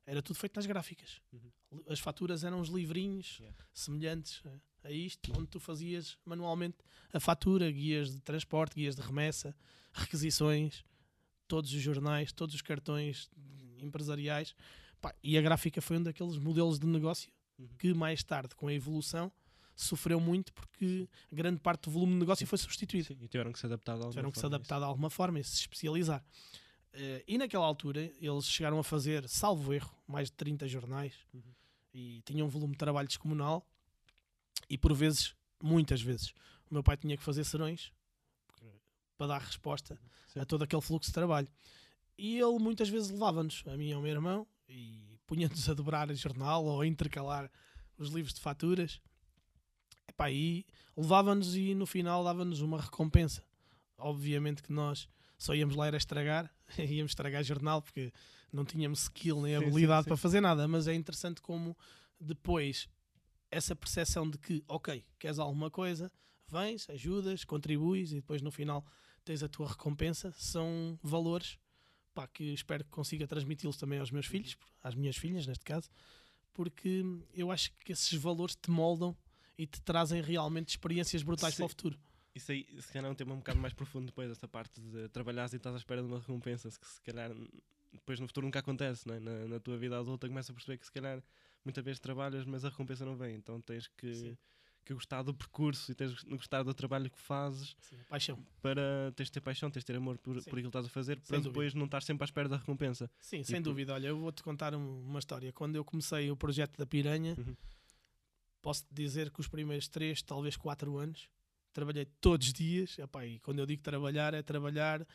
Era 0.05 0.21
tudo 0.21 0.35
feito 0.37 0.55
nas 0.55 0.65
gráficas. 0.65 1.21
Uhum. 1.33 1.81
As 1.89 1.99
faturas 1.99 2.43
eram 2.43 2.59
uns 2.61 2.69
livrinhos 2.69 3.39
Yeah. 3.39 3.57
semelhantes 3.73 4.43
a- 4.83 4.91
isto, 4.91 5.31
onde 5.35 5.47
tu 5.47 5.59
fazias 5.59 6.15
manualmente 6.23 6.77
a 7.11 7.19
fatura, 7.19 7.71
guias 7.71 8.11
de 8.13 8.21
transporte, 8.21 8.75
guias 8.75 8.95
de 8.95 9.01
remessa, 9.01 9.55
requisições, 9.93 10.83
todos 11.47 11.73
os 11.73 11.81
jornais, 11.81 12.31
todos 12.31 12.53
os 12.53 12.61
cartões 12.61 13.29
empresariais. 13.79 14.55
Pá, 15.01 15.13
e 15.23 15.37
a 15.37 15.41
gráfica 15.41 15.81
foi 15.81 15.97
um 15.97 16.03
daqueles 16.03 16.37
modelos 16.37 16.77
de 16.79 16.85
negócio 16.85 17.31
Uhum. 17.57 17.67
que 17.79 17.93
mais 17.93 18.21
tarde, 18.23 18.53
com 18.55 18.67
a 18.67 18.73
evolução, 18.73 19.31
sofreu 19.75 20.19
muito 20.19 20.53
porque 20.53 21.07
grande 21.31 21.59
parte 21.59 21.83
do 21.83 21.91
volume 21.91 22.13
de 22.13 22.19
negócio 22.19 22.45
foi 22.47 22.57
substituído 22.57 23.07
Sim, 23.07 23.17
e 23.21 23.27
tiveram 23.27 23.51
que 23.51 23.59
se 23.59 23.65
adaptar 23.65 23.93
de 23.93 23.97
alguma 23.99 24.11
tiveram 24.11 24.31
que 24.31 24.37
se 24.37 24.41
forma 24.41 24.55
a 24.55 24.57
adaptar 24.57 24.79
de 24.79 24.85
alguma 24.85 25.09
forma 25.09 25.39
e 25.39 25.43
se 25.43 25.55
especializar. 25.55 26.23
Eh, 26.93 27.23
e 27.27 27.37
naquela 27.37 27.65
altura 27.65 28.01
eles 28.19 28.45
chegaram 28.45 28.79
a 28.79 28.83
fazer, 28.83 29.27
salvo 29.27 29.73
erro, 29.73 29.93
mais 30.07 30.29
de 30.29 30.35
30 30.37 30.67
jornais 30.67 31.13
Uhum. 31.33 31.41
e 31.93 32.21
tinham 32.25 32.47
um 32.47 32.49
volume 32.49 32.73
de 32.73 32.77
trabalho 32.77 33.07
descomunal 33.07 33.67
e 34.69 34.77
por 34.77 34.93
vezes, 34.93 35.35
muitas 35.61 36.01
vezes, 36.01 36.33
o 36.69 36.73
meu 36.73 36.81
pai 36.83 36.97
tinha 36.97 37.15
que 37.17 37.23
fazer 37.23 37.43
serões 37.43 37.91
para 39.17 39.27
dar 39.27 39.41
resposta 39.41 39.97
Sim. 40.27 40.39
a 40.39 40.45
todo 40.45 40.63
aquele 40.63 40.81
fluxo 40.81 41.09
de 41.09 41.13
trabalho. 41.13 41.47
E 42.17 42.37
ele 42.39 42.59
muitas 42.59 42.89
vezes 42.89 43.09
levava-nos, 43.09 43.63
a 43.67 43.77
mim 43.77 43.89
e 43.89 43.93
ao 43.93 44.01
meu 44.01 44.11
irmão, 44.11 44.47
e 44.67 45.19
punha-nos 45.25 45.67
a 45.69 45.73
dobrar 45.73 46.09
o 46.09 46.15
jornal 46.15 46.65
ou 46.65 46.81
a 46.81 46.87
intercalar 46.87 47.49
os 47.97 48.09
livros 48.09 48.33
de 48.33 48.41
faturas. 48.41 48.99
Epá, 50.15 50.31
e 50.31 50.65
levava-nos 50.95 51.57
e 51.57 51.75
no 51.75 51.85
final 51.85 52.23
dava-nos 52.23 52.61
uma 52.61 52.79
recompensa. 52.79 53.43
Obviamente 53.97 54.63
que 54.63 54.71
nós 54.71 55.09
só 55.37 55.53
íamos 55.53 55.75
lá 55.75 55.87
era 55.87 55.97
estragar, 55.97 56.49
íamos 56.79 57.11
estragar 57.11 57.43
jornal 57.43 57.81
porque 57.81 58.13
não 58.51 58.63
tínhamos 58.63 59.03
skill 59.03 59.41
nem 59.41 59.55
Sim, 59.55 59.59
sim, 59.59 59.67
habilidade 59.67 60.03
sim. 60.05 60.07
para 60.07 60.17
fazer 60.17 60.39
nada, 60.39 60.67
mas 60.69 60.87
é 60.87 60.93
interessante 60.93 61.41
como 61.41 61.77
depois 62.17 62.87
essa 63.51 63.75
percepção 63.75 64.29
de 64.29 64.37
que, 64.37 64.63
ok, 64.69 65.03
queres 65.19 65.37
alguma 65.37 65.69
coisa, 65.69 66.09
vens, 66.47 66.89
ajudas, 66.89 67.43
contribuis 67.43 68.13
e 68.13 68.15
depois 68.15 68.41
no 68.41 68.51
final 68.51 68.85
tens 69.25 69.43
a 69.43 69.49
tua 69.49 69.67
recompensa, 69.67 70.33
são 70.37 70.97
valores 71.03 71.57
pá, 72.13 72.25
que 72.25 72.53
espero 72.53 72.85
que 72.85 72.89
consiga 72.89 73.27
transmiti-los 73.27 73.75
também 73.75 73.99
aos 73.99 74.11
meus 74.11 74.27
filhos, 74.27 74.55
às 74.81 74.95
minhas 74.95 75.17
filhas 75.17 75.45
neste 75.45 75.65
caso, 75.65 75.89
porque 76.53 77.03
eu 77.33 77.51
acho 77.51 77.73
que 77.83 77.91
esses 77.91 78.13
valores 78.13 78.55
te 78.55 78.71
moldam 78.71 79.15
e 79.57 79.65
te 79.65 79.81
trazem 79.81 80.21
realmente 80.21 80.69
experiências 80.69 81.23
brutais 81.23 81.53
Sim. 81.53 81.57
para 81.63 81.65
o 81.65 81.69
futuro. 81.69 81.99
Isso 82.33 82.51
aí, 82.51 82.67
se 82.81 82.91
calhar, 82.91 83.09
é 83.09 83.11
um 83.11 83.15
tema 83.15 83.33
um 83.33 83.37
bocado 83.37 83.59
mais 83.59 83.73
profundo 83.73 84.07
depois, 84.07 84.29
essa 84.29 84.47
parte 84.47 84.81
de 84.81 85.07
trabalhares 85.09 85.53
e 85.53 85.55
estás 85.55 85.73
à 85.73 85.77
espera 85.77 86.01
de 86.01 86.07
uma 86.07 86.19
recompensa, 86.19 86.69
se, 86.69 86.77
se 86.81 87.01
calhar 87.01 87.31
depois 87.93 88.19
no 88.19 88.27
futuro 88.27 88.45
nunca 88.45 88.59
acontece, 88.59 89.09
é? 89.09 89.19
na, 89.19 89.45
na 89.47 89.59
tua 89.59 89.77
vida 89.77 89.97
adulta 89.97 90.27
começa 90.27 90.51
a 90.51 90.55
perceber 90.55 90.77
que 90.77 90.85
se 90.85 90.91
calhar 90.91 91.23
muitas 91.63 91.83
vezes 91.83 91.99
trabalhas, 91.99 92.43
mas 92.45 92.65
a 92.65 92.69
recompensa 92.69 93.05
não 93.05 93.15
vem, 93.15 93.35
então 93.35 93.61
tens 93.61 93.87
que, 93.87 94.13
Sim. 94.13 94.37
que 94.83 94.93
gostar 94.93 95.21
do 95.23 95.33
percurso 95.33 95.89
e 95.89 95.95
tens 95.95 96.13
de 96.13 96.29
gostar 96.35 96.61
do 96.63 96.73
trabalho 96.73 97.09
que 97.09 97.17
fazes 97.17 97.73
Sim, 97.79 97.95
paixão. 98.09 98.45
para 98.61 99.13
tens 99.15 99.27
de 99.27 99.31
ter 99.31 99.39
paixão, 99.39 99.71
tens 99.71 99.83
de 99.83 99.85
ter 99.85 99.95
amor 99.95 100.17
por, 100.17 100.35
Sim. 100.41 100.49
por 100.49 100.59
aquilo 100.59 100.63
que 100.63 100.77
estás 100.77 100.85
a 100.87 100.89
fazer, 100.89 101.15
Sem 101.19 101.23
para 101.27 101.37
dúvida. 101.37 101.49
depois 101.51 101.73
não 101.73 101.85
estar 101.85 102.03
sempre 102.03 102.23
à 102.23 102.25
espera 102.25 102.49
da 102.49 102.57
recompensa. 102.57 103.09
Sim, 103.17 103.43
sem 103.43 103.61
por- 103.63 103.69
dúvida. 103.69 103.93
Olha, 103.93 104.07
eu 104.09 104.19
vou-te 104.19 104.43
contar 104.43 104.75
um- 104.75 105.03
uma 105.05 105.19
história. 105.19 105.53
Quando 105.53 105.77
eu 105.77 105.85
comecei 105.85 106.29
o 106.29 106.35
projeto 106.35 106.77
da 106.77 106.85
Piranha, 106.85 107.33
Uhum. 107.37 107.55
Posso 108.65 108.83
dizer 108.91 109.29
que 109.29 109.39
os 109.39 109.47
primeiros 109.47 109.87
3, 109.87 110.23
talvez 110.23 110.57
4 110.57 110.97
anos, 110.97 111.29
trabalhei 111.71 112.05
todos 112.19 112.47
os 112.47 112.53
dias. 112.53 112.97
Epá, 112.97 113.23
e 113.23 113.37
quando 113.39 113.59
eu 113.59 113.65
digo 113.67 113.83
trabalhar, 113.83 114.33
é 114.33 114.41
trabalhar 114.41 115.05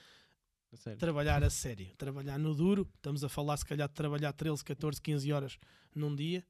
A 0.72 0.76
sério. 0.76 0.98
trabalhar 1.00 1.42
a 1.42 1.50
sério, 1.50 1.88
trabalhar 1.96 2.38
no 2.38 2.54
duro. 2.54 2.88
Estamos 2.94 3.24
a 3.24 3.28
falar, 3.28 3.56
se 3.56 3.64
calhar, 3.64 3.88
de 3.88 3.94
trabalhar 3.94 4.32
13, 4.32 4.62
14, 4.64 5.02
15 5.02 5.32
horas 5.32 5.58
num 5.92 6.14
dia, 6.14 6.46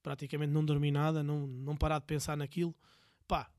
praticamente 0.00 0.52
não 0.52 0.64
dormir 0.64 0.92
nada, 0.92 1.24
não, 1.24 1.44
não 1.44 1.76
parar 1.76 1.98
de 1.98 2.06
pensar 2.06 2.36
naquilo. 2.36 2.72
Pá, 3.26 3.50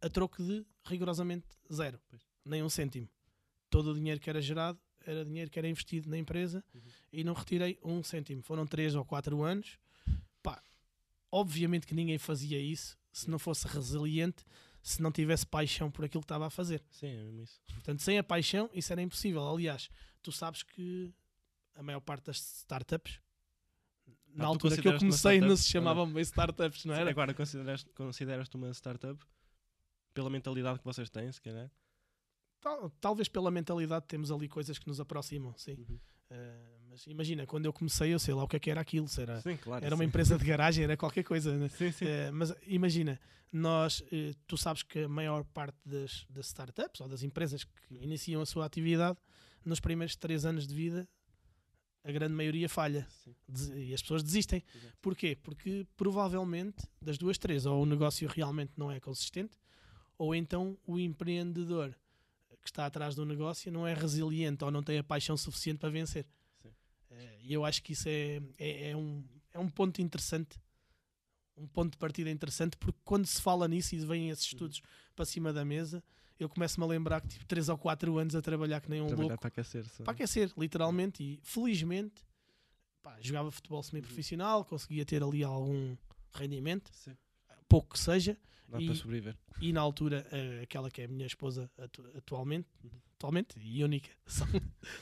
a 0.00 0.08
troco 0.08 0.42
de 0.42 0.64
rigorosamente 0.86 1.44
zero, 1.70 2.00
Pois. 2.08 2.22
nem 2.46 2.62
um 2.62 2.70
cêntimo. 2.70 3.10
Todo 3.68 3.90
o 3.90 3.94
dinheiro 3.94 4.18
que 4.18 4.30
era 4.30 4.40
gerado 4.40 4.78
era 5.04 5.22
dinheiro 5.22 5.50
que 5.50 5.58
era 5.58 5.68
investido 5.68 6.08
na 6.08 6.16
empresa 6.16 6.64
Uhum. 6.74 6.80
e 7.12 7.22
não 7.24 7.34
retirei 7.34 7.78
um 7.84 8.02
cêntimo. 8.02 8.42
Foram 8.42 8.66
3 8.66 8.94
ou 8.94 9.04
4 9.04 9.42
anos. 9.42 9.78
Obviamente 11.30 11.86
que 11.86 11.94
ninguém 11.94 12.18
fazia 12.18 12.58
isso 12.60 12.96
se 13.12 13.28
não 13.30 13.38
fosse 13.38 13.66
resiliente, 13.66 14.44
se 14.82 15.02
não 15.02 15.10
tivesse 15.12 15.44
paixão 15.46 15.90
por 15.90 16.04
aquilo 16.04 16.22
que 16.22 16.24
estava 16.26 16.46
a 16.46 16.50
fazer. 16.50 16.82
Sim, 16.90 17.08
é 17.08 17.22
mesmo 17.24 17.42
isso. 17.42 17.60
Portanto, 17.66 18.00
sem 18.02 18.16
a 18.18 18.22
paixão, 18.24 18.70
isso 18.72 18.92
era 18.92 19.02
impossível. 19.02 19.46
Aliás, 19.48 19.90
tu 20.22 20.30
sabes 20.32 20.62
que 20.62 21.12
a 21.74 21.82
maior 21.82 22.00
parte 22.00 22.26
das 22.26 22.38
startups, 22.60 23.20
na 24.28 24.44
tu 24.44 24.48
altura 24.48 24.76
que 24.80 24.88
eu 24.88 24.98
comecei, 24.98 25.40
não 25.40 25.56
se 25.56 25.68
chamavam 25.68 26.10
bem 26.12 26.22
startups, 26.22 26.84
não 26.84 26.94
era? 26.94 27.10
Agora, 27.10 27.34
consideras- 27.34 27.84
consideras-te 27.94 28.56
uma 28.56 28.70
startup? 28.72 29.18
Pela 30.14 30.30
mentalidade 30.30 30.78
que 30.78 30.84
vocês 30.84 31.10
têm, 31.10 31.30
se 31.30 31.40
calhar? 31.40 31.70
Tal- 32.60 32.90
talvez 33.00 33.28
pela 33.28 33.50
mentalidade 33.50 34.06
temos 34.06 34.30
ali 34.32 34.48
coisas 34.48 34.78
que 34.78 34.86
nos 34.88 34.98
aproximam, 35.00 35.54
sim. 35.56 35.74
Uhum. 35.74 35.98
Eh, 36.30 36.77
mas 36.98 37.06
imagina, 37.06 37.46
quando 37.46 37.66
eu 37.66 37.72
comecei, 37.72 38.12
eu 38.12 38.18
sei 38.18 38.34
lá 38.34 38.42
o 38.42 38.48
que 38.48 38.56
é 38.56 38.58
que 38.58 38.70
era 38.70 38.80
aquilo. 38.80 39.06
Era, 39.18 39.40
Sim, 39.40 39.56
claro. 39.56 39.84
era 39.84 39.94
uma 39.94 40.04
empresa 40.04 40.36
de 40.36 40.44
garagem, 40.44 40.82
era 40.84 40.96
qualquer 40.96 41.22
coisa. 41.22 41.56
né? 41.56 41.68
Sim, 41.68 41.92
sim. 41.92 42.04
Eh, 42.06 42.30
mas 42.32 42.52
imagina, 42.66 43.20
nós, 43.52 44.02
eh, 44.10 44.34
tu 44.46 44.56
sabes 44.56 44.82
que 44.82 45.00
a 45.00 45.08
maior 45.08 45.44
parte 45.44 45.76
das, 45.84 46.26
das 46.28 46.46
startups 46.46 47.00
ou 47.00 47.08
das 47.08 47.22
empresas 47.22 47.62
que 47.64 47.94
iniciam 48.00 48.42
a 48.42 48.46
sua 48.46 48.64
atividade, 48.66 49.16
nos 49.64 49.78
primeiros 49.80 50.16
três 50.16 50.44
anos 50.44 50.66
de 50.66 50.74
vida, 50.74 51.08
a 52.02 52.10
grande 52.10 52.34
maioria 52.34 52.68
falha. 52.68 53.06
Des- 53.48 53.68
e 53.68 53.94
as 53.94 54.02
pessoas 54.02 54.22
desistem. 54.22 54.62
Exato. 54.74 54.94
Porquê? 55.00 55.36
Porque 55.40 55.86
provavelmente 55.96 56.84
das 57.00 57.16
duas, 57.18 57.38
três, 57.38 57.64
ou 57.66 57.82
o 57.82 57.86
negócio 57.86 58.26
realmente 58.28 58.72
não 58.76 58.90
é 58.90 58.98
consistente, 58.98 59.56
ou 60.16 60.34
então 60.34 60.76
o 60.86 60.98
empreendedor 60.98 61.94
que 62.60 62.68
está 62.68 62.86
atrás 62.86 63.14
do 63.14 63.24
negócio 63.24 63.70
não 63.70 63.86
é 63.86 63.94
resiliente 63.94 64.64
ou 64.64 64.70
não 64.70 64.82
tem 64.82 64.98
a 64.98 65.04
paixão 65.04 65.36
suficiente 65.36 65.78
para 65.78 65.90
vencer. 65.90 66.26
Eh, 67.18 67.38
E 67.42 67.52
eu 67.52 67.64
acho 67.64 67.82
que 67.82 67.92
isso 67.92 68.08
é, 68.08 68.40
é, 68.58 68.90
é 68.90 68.96
um, 68.96 69.24
é 69.52 69.58
um 69.58 69.68
ponto 69.68 70.00
interessante, 70.00 70.58
um 71.56 71.66
ponto 71.66 71.92
de 71.92 71.98
partida 71.98 72.30
interessante, 72.30 72.76
porque 72.76 72.98
quando 73.04 73.26
se 73.26 73.40
fala 73.42 73.66
nisso 73.66 73.94
e 73.94 73.98
vêm 74.04 74.30
esses 74.30 74.44
estudos 74.46 74.80
para 75.16 75.24
cima 75.24 75.52
da 75.52 75.64
mesa, 75.64 76.02
eu 76.38 76.48
começo-me 76.48 76.84
a 76.84 76.88
lembrar 76.88 77.20
que 77.20 77.28
tive 77.28 77.44
3 77.46 77.68
ou 77.68 77.76
4 77.76 78.16
anos 78.18 78.34
a 78.36 78.42
trabalhar 78.42 78.80
que 78.80 78.88
nem 78.88 79.00
um 79.00 79.06
Trabalhar 79.06 79.28
louco 79.30 79.40
para 79.40 79.48
aquecer. 79.48 79.84
só. 79.88 80.04
para 80.04 80.12
aquecer, 80.12 80.52
literalmente, 80.56 81.22
e 81.22 81.40
felizmente 81.42 82.24
pá, 83.02 83.16
jogava 83.20 83.50
futebol 83.50 83.82
semi-profissional, 83.82 84.64
conseguia 84.64 85.04
ter 85.04 85.22
ali 85.22 85.42
algum 85.42 85.96
rendimento, 86.34 86.90
Sim. 86.92 87.16
Pouco 87.68 87.90
que 87.94 87.98
seja, 87.98 88.36
Dá 88.68 88.80
E- 88.80 88.86
para 88.86 88.94
sobreviver. 88.94 89.36
e 89.62 89.72
na 89.72 89.80
altura 89.80 90.26
eh, 90.30 90.60
aquela 90.62 90.90
que 90.90 91.00
é 91.00 91.04
a 91.06 91.08
minha 91.08 91.26
esposa 91.26 91.70
atu- 91.78 92.06
atualmente, 92.16 92.68
atualmente 93.14 93.58
e 93.58 93.82
única, 93.82 94.10
só, 94.26 94.44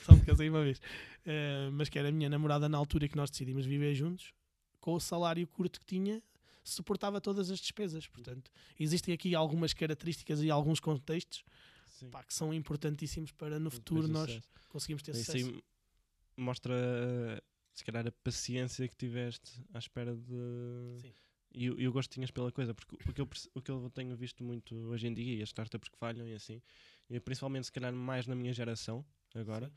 só 0.05 0.13
me 0.15 0.21
casei 0.25 0.49
uma 0.49 0.63
vez, 0.63 0.81
eh, 1.25 1.69
mas 1.73 1.89
que 1.89 1.99
era 1.99 2.09
a 2.09 2.13
minha 2.13 2.29
namorada 2.31 2.69
na 2.69 2.79
altura 2.79 3.09
que 3.09 3.17
nós 3.17 3.29
decidimos 3.31 3.67
viver 3.67 3.93
juntos, 3.95 4.33
com 4.81 4.95
o 4.95 5.01
salário 5.01 5.45
curto 5.49 5.81
que 5.81 5.87
tinha, 5.87 6.23
suportava 6.63 7.21
todas 7.21 7.51
as 7.51 7.59
despesas. 7.59 8.07
Portanto, 8.07 8.51
existem 8.79 9.13
aqui 9.13 9.35
algumas 9.35 9.73
características 9.73 10.41
e 10.43 10.51
alguns 10.51 10.79
contextos 10.79 11.43
pá, 12.11 12.23
que 12.23 12.33
são 12.35 12.55
importantíssimos 12.55 13.33
para 13.33 13.59
no 13.59 13.65
Depois 13.71 13.75
futuro 13.75 14.07
nós 14.09 14.31
sucesso. 14.31 14.49
conseguirmos 14.69 15.03
ter 15.03 15.11
Isso 15.13 15.25
sucesso. 15.25 15.63
mostra, 16.37 17.43
se 17.75 17.85
calhar, 17.85 18.07
a 18.07 18.13
paciência 18.23 18.87
que 18.89 18.97
tiveste 18.97 19.61
à 19.75 19.79
espera 19.79 20.15
de. 20.15 20.99
Sim. 21.01 21.13
E, 21.59 21.71
o- 21.71 21.81
e 21.81 21.89
o 21.89 21.93
gosto 21.93 22.11
que 22.11 22.15
tinhas 22.17 22.31
pela 22.31 22.53
coisa, 22.53 22.75
porque 22.75 22.95
o 23.09 23.13
que, 23.15 23.21
eu, 23.23 23.29
o 23.55 23.63
que 23.63 23.71
eu 23.71 23.91
tenho 23.95 24.15
visto 24.15 24.45
muito 24.45 24.75
hoje 24.89 25.07
em 25.09 25.15
dia, 25.15 25.37
e 25.39 25.43
as 25.43 25.49
startups 25.49 25.89
que 25.89 25.97
falham 25.99 26.29
e 26.29 26.35
assim, 26.35 26.61
e 27.09 27.19
principalmente 27.19 27.65
se 27.65 27.73
calhar 27.73 27.93
mais 27.95 28.27
na 28.27 28.35
minha 28.35 28.53
geração 28.53 29.05
agora, 29.35 29.73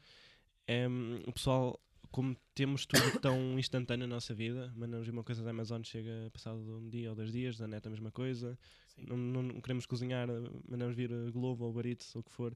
é 0.68 0.88
o 1.26 1.32
pessoal, 1.32 1.80
como 2.12 2.36
temos 2.54 2.86
tudo 2.86 3.02
tão 3.22 3.58
instantâneo 3.58 4.06
na 4.08 4.16
nossa 4.16 4.34
vida, 4.34 4.74
mandamos 4.76 5.08
uma 5.08 5.24
coisa 5.24 5.42
da 5.42 5.52
Amazon, 5.52 5.82
chega 5.84 6.30
passado 6.34 6.60
um 6.80 6.90
dia 6.90 7.10
ou 7.12 7.16
dois 7.16 7.32
dias, 7.32 7.58
da 7.58 7.66
net 7.68 7.88
a 7.88 7.90
mesma 7.90 8.12
coisa, 8.12 8.60
não, 8.98 9.16
não- 9.18 9.62
queremos 9.62 9.86
cozinhar, 9.86 10.28
mandamos 10.68 10.96
vir 10.98 11.14
a 11.14 11.32
Globo 11.32 11.64
ou 11.66 11.82
Eats, 11.86 12.14
ou 12.16 12.20
o 12.20 12.24
que 12.24 12.32
for. 12.32 12.54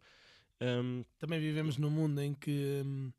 Hum, 0.62 1.04
também 1.18 1.40
vivemos 1.40 1.78
num 1.78 1.90
mundo 1.90 2.20
em 2.22 2.34
que, 2.34 2.82
hum, 2.86 3.12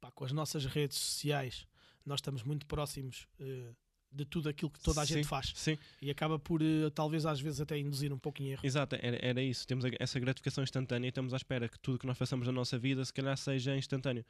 pá, 0.00 0.10
com 0.10 0.24
as 0.24 0.32
nossas 0.32 0.64
redes 0.64 0.96
sociais, 0.96 1.66
nós 2.06 2.20
estamos 2.20 2.42
muito 2.42 2.66
próximos 2.66 3.28
eh, 3.38 3.72
de 4.16 4.24
tudo 4.24 4.48
aquilo 4.48 4.70
que 4.70 4.80
toda 4.80 5.00
a 5.00 5.04
gente 5.04 5.18
sim, 5.18 5.24
faz 5.24 5.52
Sim, 5.54 5.76
e 6.00 6.10
acaba 6.10 6.38
por, 6.38 6.62
eh, 6.62 6.90
talvez 6.94 7.26
às 7.26 7.40
vezes, 7.40 7.60
até 7.60 7.78
induzir 7.78 8.12
um 8.12 8.18
pouco 8.18 8.42
em 8.42 8.52
erro. 8.52 8.60
Exato, 8.64 8.96
era, 9.00 9.18
era 9.24 9.42
isso. 9.42 9.66
Temos 9.66 9.84
essa 10.00 10.18
gratificação 10.18 10.64
instantânea 10.64 11.06
e 11.06 11.10
estamos 11.10 11.34
à 11.34 11.36
espera 11.36 11.68
que 11.68 11.78
tudo 11.78 11.98
que 11.98 12.06
nós 12.06 12.16
façamos 12.16 12.46
na 12.46 12.52
nossa 12.52 12.78
vida 12.78 13.04
se 13.04 13.12
calhar 13.12 13.36
seja 13.36 13.76
instantâneo. 13.76 14.24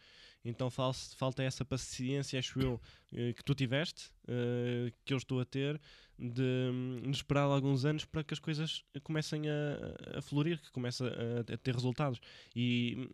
Então 0.45 0.69
fal- 0.71 0.93
falta 0.93 1.43
essa 1.43 1.65
paciência, 1.65 2.39
acho 2.39 2.59
eu, 2.61 2.81
eh, 3.15 3.33
que 3.33 3.45
tu 3.45 3.55
tiveste, 3.55 4.11
eh, 4.29 4.93
que 5.05 5.13
eu 5.15 5.19
estou 5.19 5.41
a 5.41 5.45
ter, 5.45 5.81
de, 6.19 6.43
hum, 6.73 7.03
de 7.05 7.17
esperar 7.17 7.43
alguns 7.43 7.85
anos 7.85 8.05
para 8.05 8.25
que 8.25 8.33
as 8.33 8.41
coisas 8.41 8.83
comecem 9.03 9.43
a, 9.49 10.19
a 10.19 10.23
florir, 10.23 10.59
que 10.61 10.71
comecem 10.71 11.07
a, 11.07 11.53
a 11.55 11.57
ter 11.59 11.75
resultados. 11.75 12.19
E, 12.55 13.09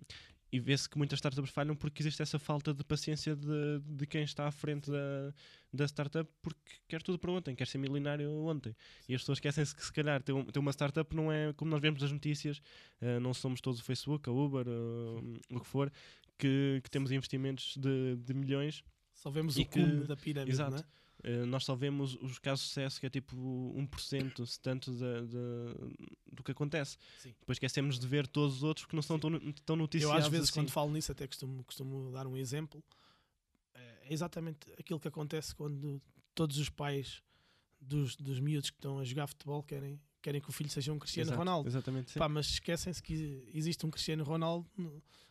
e 0.53 0.61
vê-se 0.61 0.87
que 0.89 0.99
muitas 0.99 1.17
startups 1.17 1.51
falham 1.51 1.75
porque 1.75 2.03
existe 2.03 2.21
essa 2.21 2.39
falta 2.39 2.75
de 2.75 2.85
paciência 2.85 3.35
de, 3.35 3.81
de 3.87 4.07
quem 4.07 4.23
está 4.23 4.47
à 4.47 4.51
frente 4.51 4.91
da, 4.91 5.33
da 5.73 5.85
startup 5.89 6.31
porque 6.43 6.75
quer 6.87 7.03
tudo 7.03 7.19
para 7.19 7.31
ontem, 7.33 7.55
quer 7.55 7.67
ser 7.67 7.79
milionário 7.79 8.31
ontem. 8.45 8.77
E 9.09 9.15
as 9.15 9.23
pessoas 9.23 9.39
esquecem-se 9.39 9.75
que 9.75 9.83
se 9.85 9.93
calhar 9.93 10.23
ter, 10.23 10.35
ter 10.53 10.59
uma 10.59 10.71
startup 10.73 11.17
não 11.17 11.33
é 11.33 11.53
como 11.55 11.71
nós 11.71 11.81
vemos 11.81 12.03
nas 12.03 12.13
notícias, 12.13 12.61
eh, 13.01 13.19
não 13.19 13.33
somos 13.33 13.61
todos 13.63 13.81
o 13.81 13.83
Facebook, 13.85 14.29
a 14.29 14.33
Uber, 14.33 14.67
o 15.51 15.61
que 15.61 15.67
for, 15.67 15.91
que, 16.39 16.81
que 16.85 16.91
temos 16.91 17.11
investimentos 17.11 17.75
de, 17.79 18.17
de 18.17 18.35
milhões. 18.35 18.85
Só 19.15 19.31
vemos 19.31 19.57
E 19.57 19.63
o 19.63 19.67
cume 19.67 20.01
que- 20.03 20.07
da 20.07 20.17
pirâmide, 20.17 20.53
Exato. 20.53 20.73
não 20.73 20.79
é? 20.79 20.85
Eh, 21.25 21.45
nós 21.47 21.65
só 21.65 21.75
vemos 21.77 22.17
os 22.21 22.39
casos 22.41 22.65
de 22.65 22.69
sucesso 22.69 22.99
que 23.01 23.07
é 23.07 23.11
tipo 23.11 23.37
1%, 23.77 24.45
se 24.45 24.59
tanto 24.61 24.91
da- 24.93 25.21
da- 25.21 25.89
do 26.33 26.43
que 26.43 26.51
acontece. 26.51 26.97
Sim. 27.21 27.33
Depois 27.39 27.57
esquecemos 27.57 27.99
de 27.99 28.07
ver 28.09 28.27
todos 28.27 28.57
os 28.57 28.63
outros 28.65 28.85
porque 28.87 28.97
não 28.97 29.03
são 29.03 29.19
tão, 29.19 29.31
tão 29.65 29.75
Eu 29.75 29.77
noticiados 29.77 30.25
às 30.25 30.31
vezes, 30.31 30.49
assim. 30.49 30.61
quando 30.61 30.71
falo 30.71 30.91
nisso, 30.91 31.13
até 31.13 31.27
costumo, 31.27 31.63
costumo 31.65 32.11
dar 32.11 32.27
um 32.27 32.37
exemplo. 32.37 32.83
É 33.75 34.13
exatamente 34.13 34.71
aquilo 34.79 34.99
que 34.99 35.07
acontece 35.09 35.55
quando 35.55 36.03
todos 36.35 36.59
os 36.59 36.69
pais 36.69 37.23
dos, 37.81 38.17
dos 38.17 38.41
miúdos 38.41 38.71
que 38.71 38.77
estão 38.77 38.99
a 38.99 39.05
jogar 39.05 39.27
futebol 39.29 39.63
querem, 39.63 40.01
querem 40.21 40.41
que 40.41 40.49
o 40.49 40.53
filho 40.53 40.71
seja 40.71 40.93
um 40.93 40.99
Cristiano 40.99 41.29
Exato, 41.29 41.39
Ronaldo. 41.39 41.69
Exatamente. 41.69 42.19
Pá, 42.19 42.29
mas 42.29 42.47
esquecem-se 42.47 43.03
que 43.03 43.49
existe 43.55 43.85
um 43.87 43.91
Cristiano 43.91 44.25
Ronaldo 44.25 44.69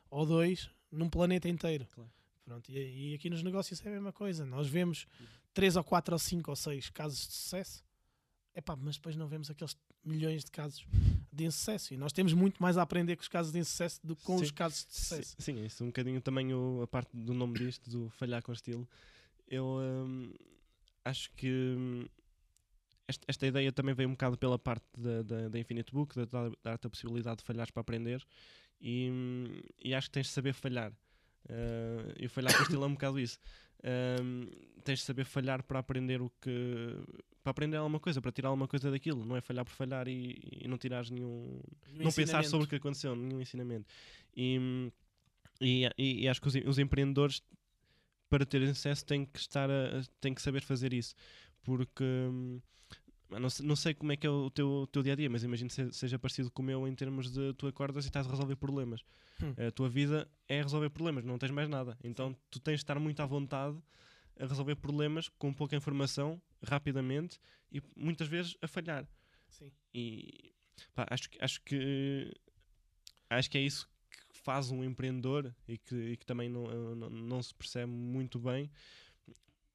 ou 0.10 0.26
dois 0.26 0.70
num 0.90 1.10
planeta 1.10 1.50
inteiro. 1.50 1.86
Claro. 1.94 2.10
Pronto, 2.46 2.70
e, 2.72 3.12
e 3.12 3.14
aqui 3.16 3.30
nos 3.30 3.44
negócios 3.44 3.84
é 3.86 3.90
a 3.90 3.92
mesma 3.92 4.12
coisa. 4.12 4.46
Nós 4.46 4.68
vemos 4.68 5.06
três 5.54 5.76
ou 5.76 5.84
quatro 5.84 6.14
ou 6.14 6.20
cinco 6.20 6.50
ou 6.52 6.56
seis 6.56 6.90
casos 6.90 7.28
de 7.28 7.34
sucesso, 7.34 7.84
Epá, 8.54 8.76
mas 8.76 8.96
depois 8.98 9.16
não 9.16 9.28
vemos 9.30 9.50
aqueles 9.50 9.78
milhões 10.04 10.44
de 10.44 10.52
casos 10.52 10.86
de 11.32 11.46
insucesso. 11.46 11.94
E 11.94 11.98
nós 11.98 12.12
temos 12.12 12.34
muito 12.34 12.62
mais 12.62 12.78
a 12.78 12.82
aprender 12.82 13.16
com 13.16 13.22
os 13.22 13.30
casos 13.30 13.50
de 13.54 13.60
insucesso 13.60 14.00
do 14.06 14.14
que 14.14 14.24
com 14.24 14.38
Sim. 14.38 14.44
os 14.44 14.52
casos 14.52 14.86
de 14.86 14.94
Sim, 14.94 15.00
sucesso. 15.16 15.36
sim, 15.40 15.64
isso 15.64 15.84
um 15.86 15.88
bocadinho 15.88 16.20
também 16.20 16.54
o- 16.54 16.82
a 16.82 16.88
parte 16.88 17.16
do 17.16 17.34
nome 17.34 17.58
disto, 17.58 17.90
do 17.90 18.10
falhar 18.10 18.44
com 18.44 18.52
estilo. 18.52 18.86
Eu 19.48 19.66
hum, 19.80 20.34
acho 21.06 21.32
que 21.32 21.48
hum, 21.78 22.06
esta, 23.08 23.24
esta 23.28 23.48
ideia 23.48 23.72
também 23.72 23.94
veio 23.96 24.10
um 24.10 24.14
bocado 24.14 24.38
pela 24.38 24.60
parte 24.60 24.86
da, 24.98 25.22
da, 25.24 25.48
da 25.50 25.60
Infinite 25.60 25.94
Book, 25.94 26.14
de 26.14 26.26
dar- 26.26 26.52
dar-te 26.62 26.88
a 26.88 26.90
possibilidade 26.90 27.38
de 27.38 27.44
falhares 27.46 27.72
para 27.72 27.80
aprender, 27.82 28.22
e, 28.82 29.10
hum, 29.10 29.46
e 29.82 29.94
acho 29.94 30.08
que 30.08 30.14
tens 30.14 30.28
de 30.28 30.34
saber 30.34 30.54
falhar. 30.54 30.92
Uh, 31.46 32.14
e 32.20 32.26
o 32.26 32.30
falhar 32.30 32.56
com 32.56 32.64
estilo 32.64 32.84
é 32.84 32.88
um 32.88 32.94
bocado 32.94 33.20
isso. 33.20 33.40
Hum, 33.84 34.48
tens 34.84 35.00
de 35.00 35.06
saber 35.06 35.26
falhar 35.26 35.64
para 35.64 35.80
aprender 35.80 36.22
o 36.22 36.30
que. 36.42 36.50
para 37.44 37.52
aprender 37.52 37.78
alguma 37.78 38.00
coisa, 38.00 38.22
para 38.22 38.32
tirar 38.32 38.50
alguma 38.50 38.68
coisa 38.68 38.92
daquilo. 38.92 39.26
Não 39.26 39.36
é 39.36 39.42
falhar 39.42 39.66
por 39.66 39.72
falhar 39.72 40.08
e, 40.08 40.38
e 40.64 40.68
não 40.68 40.78
tirares 40.78 41.10
nenhum, 41.10 41.60
o 41.60 42.04
não 42.04 42.12
pensar 42.12 42.44
sobre 42.44 42.66
o 42.66 42.70
que 42.70 42.76
aconteceu, 42.76 43.16
nenhum 43.16 43.42
ensinamento. 43.42 43.88
E, 44.36 44.92
e, 45.60 45.90
e- 45.98 46.28
acho 46.28 46.42
que 46.42 46.48
os, 46.48 46.56
os 46.56 46.80
empreendedores, 46.80 47.42
para 48.30 48.46
terem 48.46 48.74
sucesso, 48.74 49.06
têm 49.06 49.26
que, 49.26 49.40
estar 49.40 49.70
a, 49.70 50.02
têm 50.20 50.34
que 50.34 50.42
saber 50.42 50.62
fazer 50.62 50.94
isso. 50.94 51.14
Porque 51.64 52.04
hum, 52.04 52.60
não, 53.40 53.50
sei, 53.50 53.66
não 53.66 53.76
sei 53.76 53.94
como 53.94 54.12
é 54.12 54.18
que 54.18 54.26
é 54.28 54.30
o 54.30 54.50
teu, 54.50 54.88
teu 54.92 55.02
dia 55.04 55.14
a 55.14 55.16
dia, 55.16 55.30
mas 55.30 55.44
imagino 55.44 55.70
que 55.70 55.76
se- 55.76 55.92
seja 55.94 56.20
parecido 56.20 56.52
com 56.52 56.62
o 56.62 56.66
meu 56.66 56.88
em 56.88 56.94
termos 56.96 57.32
de 57.32 57.54
tu 57.54 57.68
acordas 57.68 58.06
e 58.06 58.08
estás 58.10 58.28
a 58.28 58.30
resolver 58.30 58.56
problemas. 58.56 59.02
Hum. 59.42 59.54
A 59.68 59.72
tua 59.72 59.90
vida 59.90 60.30
é 60.48 60.62
resolver 60.62 60.90
problemas, 60.90 61.24
não 61.24 61.38
tens 61.38 61.52
mais 61.52 61.70
nada. 61.70 61.98
Então 62.04 62.36
tu 62.50 62.60
tens 62.60 62.76
de 62.76 62.84
estar 62.84 63.00
muito 63.00 63.20
à 63.22 63.26
vontade 63.26 63.78
a 64.40 64.46
resolver 64.46 64.76
problemas 64.76 65.30
com 65.30 65.54
pouca 65.54 65.76
informação, 65.76 66.42
rapidamente 66.64 67.40
e 67.72 67.82
muitas 67.96 68.28
vezes 68.28 68.56
a 68.62 68.68
falhar. 68.68 69.08
Sim. 69.50 69.72
E 69.94 70.54
pá, 70.94 71.06
acho, 71.10 71.30
que- 71.30 71.38
acho 71.44 71.62
que 71.62 72.34
acho 73.30 73.50
que 73.50 73.58
é 73.58 73.62
isso 73.62 73.88
que 74.30 74.38
faz 74.40 74.72
um 74.72 74.84
empreendedor 74.84 75.54
e 75.68 75.78
que, 75.78 75.96
e 75.96 76.18
que 76.18 76.26
também 76.26 76.50
não, 76.50 76.96
não, 76.96 77.10
não 77.10 77.42
se 77.44 77.54
percebe 77.54 77.92
muito 77.92 78.40
bem. 78.40 78.70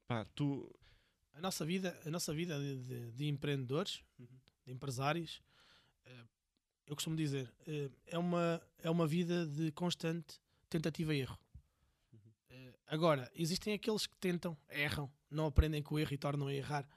Pá, 0.07 0.25
tu. 0.35 0.69
A 1.37 1.41
nossa 1.41 1.63
vida, 1.63 1.99
a 2.05 2.09
nossa 2.09 2.33
vida 2.33 2.59
de, 2.59 2.77
de- 2.83 3.11
de 3.11 3.27
empreendedores, 3.27 4.01
Uhum. 4.19 4.25
de 4.65 4.71
empresários, 4.71 5.41
eh, 6.05 6.23
eu 6.87 6.95
costumo 6.95 7.15
dizer, 7.15 7.53
eh, 7.67 7.91
é 8.07 8.17
uma, 8.17 8.59
é 8.79 8.89
uma 8.89 9.05
vida 9.05 9.45
de 9.45 9.71
constante 9.71 10.39
tentativa 10.67 11.13
e 11.13 11.19
erro. 11.21 11.37
Uhum. 12.11 12.19
Eh, 12.49 12.73
Agora, 12.87 13.31
existem 13.35 13.73
aqueles 13.75 14.07
que 14.07 14.15
tentam, 14.17 14.57
erram, 14.67 15.11
não 15.29 15.45
aprendem 15.45 15.83
com 15.83 15.93
o 15.95 15.99
erro 15.99 16.13
e 16.13 16.17
tornam 16.17 16.47
a 16.47 16.53
errar 16.53 16.89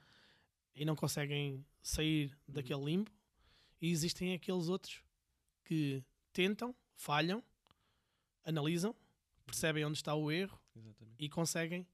e 0.73 0.83
não 0.85 0.95
conseguem 0.95 1.63
sair 1.83 2.31
Uhum. 2.47 2.53
daquele 2.55 2.83
limbo. 2.83 3.11
E 3.79 3.91
existem 3.91 4.33
aqueles 4.33 4.67
outros 4.69 5.03
que 5.63 6.03
tentam, 6.33 6.75
falham, 6.95 7.43
analisam, 8.43 8.95
percebem 9.45 9.85
onde 9.85 9.97
está 9.97 10.15
o 10.15 10.31
erro 10.31 10.59
Exatamente. 10.75 11.15
e 11.23 11.29
conseguem 11.29 11.85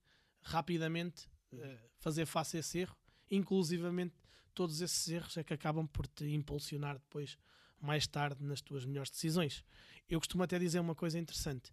rapidamente 0.42 1.28
eh, 1.54 1.78
fazer 2.00 2.26
face 2.26 2.58
a 2.58 2.60
esse 2.60 2.80
erro. 2.80 2.96
Inclusivamente, 3.30 4.16
todos 4.54 4.82
esses 4.82 5.08
erros 5.08 5.38
é 5.38 5.44
que 5.44 5.54
acabam 5.54 5.88
por 5.88 6.08
te 6.08 6.26
impulsionar 6.26 6.96
depois, 6.96 7.38
mais 7.80 8.08
tarde, 8.08 8.44
nas 8.44 8.62
tuas 8.62 8.86
melhores 8.86 9.12
decisões. 9.12 9.64
Eu 10.10 10.20
costumo 10.20 10.44
até 10.44 10.58
dizer 10.58 10.80
uma 10.80 10.96
coisa 10.96 11.20
interessante: 11.20 11.72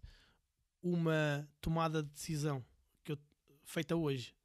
uma 0.81 1.47
tomada 1.61 2.03
de 2.03 2.09
decisão 2.09 2.63
que 3.03 3.13
eu, 3.13 3.17
feita 3.63 3.95
hoje, 3.95 4.35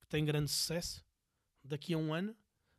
que 0.00 0.06
tem 0.08 0.24
grande 0.24 0.50
sucesso, 0.50 1.04
daqui 1.64 1.94
a 1.94 1.98
um 1.98 2.12
ano, 2.12 2.36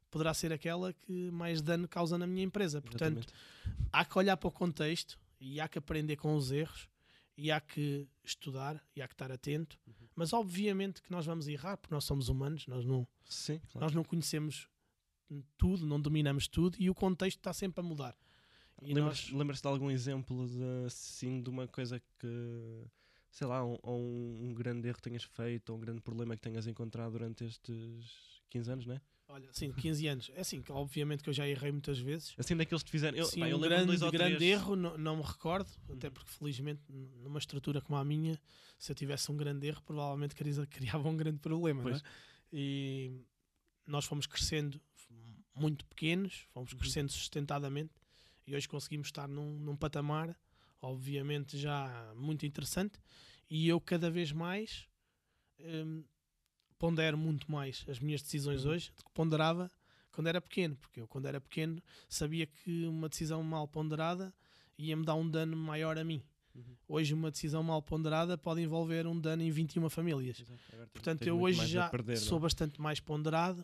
poderá 0.09 0.33
ser 0.33 0.51
aquela 0.51 0.93
que 0.93 1.31
mais 1.31 1.61
dano 1.61 1.87
causa 1.87 2.17
na 2.17 2.25
minha 2.25 2.43
empresa. 2.43 2.81
Portanto, 2.81 3.27
Exatamente. 3.27 3.89
há 3.91 4.05
que 4.05 4.17
olhar 4.17 4.37
para 4.37 4.47
o 4.47 4.51
contexto 4.51 5.19
e 5.39 5.59
há 5.59 5.67
que 5.67 5.77
aprender 5.77 6.15
com 6.15 6.35
os 6.35 6.51
erros 6.51 6.89
e 7.37 7.51
há 7.51 7.59
que 7.61 8.07
estudar 8.23 8.83
e 8.95 9.01
há 9.01 9.07
que 9.07 9.13
estar 9.13 9.31
atento. 9.31 9.79
Uhum. 9.87 10.07
Mas 10.19 10.33
obviamente 10.33 11.01
que 11.01 11.09
nós 11.09 11.25
vamos 11.25 11.47
errar 11.47 11.77
porque 11.77 11.93
nós 11.95 12.03
somos 12.03 12.27
humanos, 12.27 12.67
nós 12.67 12.83
não, 12.85 13.07
Sim, 13.29 13.59
claro. 13.71 13.85
nós 13.85 13.93
não 13.95 14.03
conhecemos 14.03 14.67
tudo, 15.57 15.85
não 15.85 15.99
dominamos 16.01 16.45
tudo 16.47 16.75
e 16.77 16.89
o 16.89 16.93
contexto 16.93 17.37
está 17.37 17.53
sempre 17.53 17.79
a 17.79 17.83
mudar. 17.83 18.13
E 18.81 18.93
Lembras- 18.93 19.29
nós, 19.29 19.31
Lembras-te 19.31 19.61
de 19.61 19.67
algum 19.69 19.89
exemplo 19.89 20.45
de, 20.47 20.85
assim, 20.85 21.41
de 21.41 21.49
uma 21.49 21.67
coisa 21.69 22.01
que, 22.17 22.83
sei 23.31 23.47
lá, 23.47 23.63
um, 23.65 23.77
ou 23.81 23.97
um, 23.99 24.49
um 24.49 24.53
grande 24.53 24.87
erro 24.89 24.97
que 24.97 25.03
tenhas 25.03 25.23
feito, 25.23 25.69
ou 25.69 25.77
um 25.77 25.79
grande 25.79 26.01
problema 26.01 26.35
que 26.35 26.41
tenhas 26.41 26.67
encontrado 26.67 27.11
durante 27.13 27.45
estes 27.45 28.41
15 28.49 28.71
anos, 28.71 28.85
né? 28.85 28.99
Olha, 29.29 29.49
sim, 29.53 29.71
15 29.71 30.07
anos. 30.07 30.31
É 30.35 30.41
assim, 30.41 30.61
que 30.61 30.71
obviamente 30.71 31.23
que 31.23 31.29
eu 31.29 31.33
já 31.33 31.47
errei 31.47 31.71
muitas 31.71 31.97
vezes. 31.99 32.33
Assim, 32.37 32.55
daqueles 32.57 32.83
que 32.83 32.87
te 32.89 32.91
fizeram. 32.91 33.17
Eu, 33.17 33.25
Sim, 33.25 33.39
pá, 33.39 33.49
eu 33.49 33.57
um 33.57 33.61
grande, 33.61 33.87
dois 33.87 34.01
ou 34.01 34.11
grande 34.11 34.37
três. 34.37 34.51
erro, 34.51 34.75
não, 34.75 34.97
não 34.97 35.17
me 35.17 35.23
recordo, 35.23 35.69
até 35.91 36.07
Uhum. 36.07 36.13
porque 36.13 36.29
felizmente 36.31 36.81
numa 37.23 37.39
estrutura 37.39 37.79
como 37.81 37.97
a 37.97 38.03
minha, 38.03 38.39
se 38.77 38.91
eu 38.91 38.95
tivesse 38.95 39.31
um 39.31 39.37
grande 39.37 39.67
erro, 39.67 39.81
provavelmente 39.83 40.35
criava 40.69 41.07
um 41.07 41.15
grande 41.15 41.39
problema. 41.39 41.83
não 41.83 41.95
é? 41.95 42.01
E 42.51 43.11
nós 43.85 44.05
fomos 44.05 44.25
crescendo 44.25 44.81
muito 45.55 45.85
pequenos, 45.85 46.45
fomos 46.53 46.71
Uhum. 46.73 46.79
crescendo 46.79 47.11
sustentadamente 47.11 47.93
e 48.47 48.55
hoje 48.55 48.67
conseguimos 48.67 49.07
estar 49.07 49.27
num, 49.27 49.59
num 49.59 49.75
patamar, 49.75 50.35
obviamente 50.81 51.57
já 51.57 52.13
muito 52.15 52.45
interessante. 52.45 52.99
E 53.49 53.67
eu 53.67 53.79
cada 53.81 54.09
vez 54.09 54.31
mais 54.31 54.87
hum, 55.59 56.03
pondero 56.79 57.17
muito 57.17 57.51
mais 57.51 57.85
as 57.87 57.99
minhas 57.99 58.21
decisões 58.23 58.65
Uhum. 58.65 58.71
hoje 58.71 58.91
do 58.97 59.03
que 59.03 59.11
ponderava 59.11 59.69
quando 60.11 60.27
era 60.27 60.41
pequeno, 60.41 60.75
porque 60.77 60.99
eu 61.01 61.07
quando 61.07 61.27
era 61.27 61.39
pequeno 61.39 61.81
sabia 62.07 62.47
que 62.47 62.85
uma 62.85 63.07
decisão 63.07 63.43
mal 63.43 63.67
ponderada 63.67 64.33
ia-me 64.77 65.05
dar 65.05 65.13
um 65.15 65.29
dano 65.29 65.55
maior 65.55 65.97
a 65.97 66.03
mim. 66.03 66.23
Uhum. 66.55 66.63
Hoje 66.87 67.13
uma 67.13 67.29
decisão 67.29 67.61
mal 67.61 67.81
ponderada 67.81 68.37
pode 68.37 68.61
envolver 68.61 69.05
um 69.05 69.19
dano 69.19 69.43
em 69.43 69.51
21 69.51 69.87
famílias. 69.89 70.43
Agora 70.73 70.87
Portanto, 70.87 71.21
eu 71.27 71.39
hoje 71.39 71.67
já 71.67 71.87
perder, 71.89 72.13
não 72.15 72.21
é? 72.21 72.25
sou 72.25 72.39
bastante 72.39 72.81
mais 72.81 72.99
ponderado. 72.99 73.63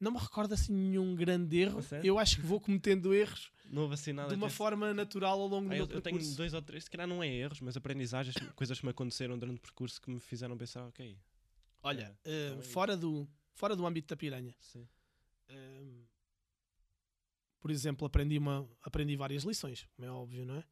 Não 0.00 0.10
me 0.10 0.18
recordo 0.18 0.52
assim 0.52 0.72
nenhum 0.72 1.14
grande 1.14 1.56
erro. 1.60 1.78
Eu 2.02 2.18
acho 2.18 2.36
que 2.40 2.42
vou 2.46 2.60
cometendo 2.60 3.14
erros 3.14 3.52
assim 3.92 4.12
de 4.12 4.34
uma 4.34 4.50
forma 4.50 4.92
natural 4.92 5.40
ao 5.40 5.46
longo 5.46 5.66
do 5.68 5.72
Ah, 5.72 5.76
meu 5.76 5.84
eu, 5.86 5.90
eu 5.94 6.00
tenho 6.02 6.16
percurso. 6.16 6.36
dois 6.36 6.52
ou 6.52 6.60
três, 6.60 6.84
se 6.84 6.90
calhar 6.90 7.06
não 7.06 7.22
é 7.22 7.28
erros, 7.28 7.60
mas 7.60 7.76
aprendizagens, 7.76 8.34
coisas 8.56 8.78
que 8.80 8.84
me 8.84 8.90
aconteceram 8.90 9.38
durante 9.38 9.58
o 9.58 9.60
percurso 9.62 10.00
que 10.02 10.10
me 10.10 10.18
fizeram 10.18 10.56
pensar, 10.58 10.84
ok. 10.86 11.16
Olha, 11.82 12.16
é, 12.24 12.56
é 12.58 12.62
fora, 12.62 12.96
do, 12.96 13.28
fora 13.54 13.74
do 13.74 13.86
âmbito 13.86 14.08
da 14.08 14.16
piranha, 14.16 14.54
eh, 15.48 16.04
por 17.60 17.70
exemplo, 17.70 18.06
aprendi, 18.06 18.38
uma, 18.38 18.68
aprendi 18.82 19.16
várias 19.16 19.44
lições, 19.44 19.88
como 19.94 20.06
é 20.06 20.10
óbvio, 20.10 20.44
não 20.44 20.56
é? 20.56 20.64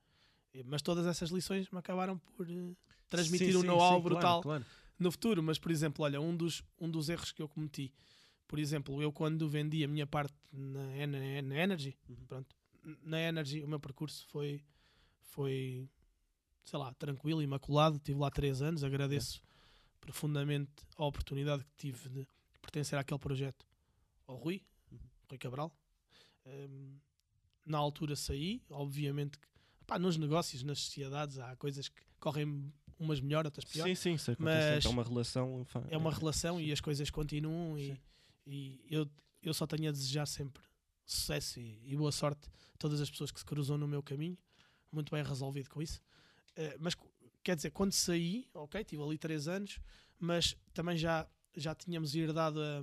Mas 0.65 0.83
todas 0.83 1.07
essas 1.07 1.31
lições 1.31 1.71
me 1.71 1.79
acabaram 1.79 2.19
por 2.19 2.49
eh, 2.51 2.75
transmitir 3.09 3.53
Sim, 3.53 3.59
um 3.59 3.63
know-how 3.63 3.97
sim, 3.97 4.09
claro, 4.09 4.15
brutal 4.15 4.43
claro. 4.43 4.67
no 4.99 5.11
futuro. 5.13 5.43
Mas, 5.43 5.59
por 5.59 5.71
exemplo, 5.71 6.05
olha, 6.05 6.21
um 6.21 6.37
dos, 6.37 6.63
um 6.81 6.91
dos 6.91 7.09
erros 7.09 7.31
que 7.31 7.41
eu 7.41 7.49
cometi, 7.49 7.93
por 8.49 8.59
exemplo, 8.59 9.01
eu 9.01 9.13
quando 9.13 9.49
vendi 9.49 9.85
a 9.85 9.89
minha 9.89 10.07
parte 10.07 10.35
na, 10.53 10.97
Ener- 10.97 11.43
na 11.45 11.57
Energy, 11.57 11.97
Uhum. 12.09 12.17
pronto, 12.27 12.57
na 13.03 13.21
Energy 13.21 13.63
o 13.63 13.69
meu 13.69 13.79
percurso 13.79 14.27
foi, 14.29 14.65
foi 15.21 15.89
sei 16.65 16.79
lá, 16.81 16.93
tranquilo, 16.95 17.41
imaculado. 17.43 18.01
Tive 18.01 18.19
lá 18.19 18.31
três 18.31 18.61
anos, 18.61 18.83
agradeço 18.83 19.41
profundamente 20.01 20.71
a 20.97 21.05
oportunidade 21.05 21.65
que 21.65 21.75
tive 21.77 22.09
de 22.09 22.27
pertencer 22.61 22.99
àquele 22.99 23.19
projeto 23.21 23.65
ao 24.27 24.37
Rui, 24.37 24.63
Uhum. 24.91 24.99
Rui 25.29 25.39
Cabral. 25.39 25.73
Hum, 26.47 26.97
na 27.67 27.79
altura 27.79 28.17
saí, 28.17 28.63
obviamente 28.71 29.39
que 29.39 29.47
pá, 29.87 29.99
nos 29.99 30.17
negócios, 30.17 30.63
nas 30.63 30.79
sociedades, 30.81 31.39
há 31.39 31.55
coisas 31.57 31.89
que 31.89 32.01
correm 32.19 32.73
umas 32.99 33.21
melhor, 33.21 33.45
outras 33.45 33.65
pior. 33.65 33.87
Sim, 33.87 33.95
sim, 33.95 34.15
isso 34.15 34.31
acontece. 34.31 34.71
Mas 34.75 34.85
é 34.85 34.89
uma 34.89 35.03
relação. 35.05 35.65
fa- 35.65 35.85
É 35.91 35.97
uma 35.97 36.13
relação 36.13 36.61
e 36.61 36.73
as 36.73 36.81
coisas 36.81 37.09
continuam 37.11 37.79
e, 37.79 37.87
Sim. 37.87 37.99
e 38.47 38.81
eu, 38.91 39.09
eu 39.43 39.55
só 39.55 39.67
tenho 39.67 39.89
a 39.89 39.93
desejar 39.93 40.27
sempre 40.27 40.63
sucesso 41.07 41.59
e, 41.61 41.81
e 41.85 41.97
boa 41.97 42.13
sorte 42.13 42.49
a 42.75 42.77
todas 42.79 43.01
as 43.01 43.11
pessoas 43.11 43.31
que 43.31 43.39
se 43.39 43.45
cruzam 43.45 43.77
no 43.79 43.87
meu 43.89 44.03
caminho. 44.03 44.37
Muito 44.93 45.11
bem 45.11 45.23
resolvido 45.25 45.69
com 45.71 45.81
isso. 45.81 46.01
Eh, 46.57 46.77
mas 46.81 46.95
quer 47.43 47.57
dizer, 47.57 47.71
quando 47.71 47.93
saí, 47.93 48.49
ok, 48.55 48.85
tive 48.85 49.03
ali 49.03 49.19
três 49.19 49.49
anos, 49.49 49.79
mas 50.19 50.57
também 50.75 50.97
já, 50.97 51.27
já 51.57 51.75
tínhamos 51.75 52.15
herdado 52.15 52.61
a, 52.61 52.83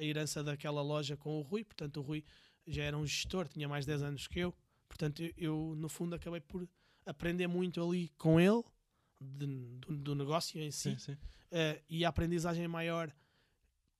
a 0.00 0.02
herança 0.04 0.42
daquela 0.42 0.82
loja 0.82 1.16
com 1.16 1.38
o 1.38 1.42
Rui, 1.42 1.64
portanto 1.64 1.98
o 1.98 2.02
Rui 2.02 2.24
já 2.66 2.82
era 2.82 2.96
um 2.98 3.06
gestor, 3.06 3.46
tinha 3.48 3.68
mais 3.68 3.86
10 3.86 4.02
anos 4.02 4.26
que 4.26 4.40
eu, 4.40 4.54
portanto 4.88 5.22
eu, 5.22 5.32
eu, 5.36 5.74
no 5.76 5.88
fundo 5.88 6.14
acabei 6.14 6.40
por 6.40 6.68
aprender 7.04 7.46
muito 7.46 7.82
ali 7.82 8.08
com 8.18 8.40
ele 8.40 8.62
de- 9.20 9.46
do, 9.78 9.96
do 9.96 10.14
negócio 10.14 10.60
em 10.60 10.70
si 10.70 10.90
Sim, 10.90 10.98
sim. 10.98 11.16
eh, 11.52 11.80
e 11.88 12.04
a 12.04 12.08
aprendizagem 12.08 12.66
maior 12.66 13.12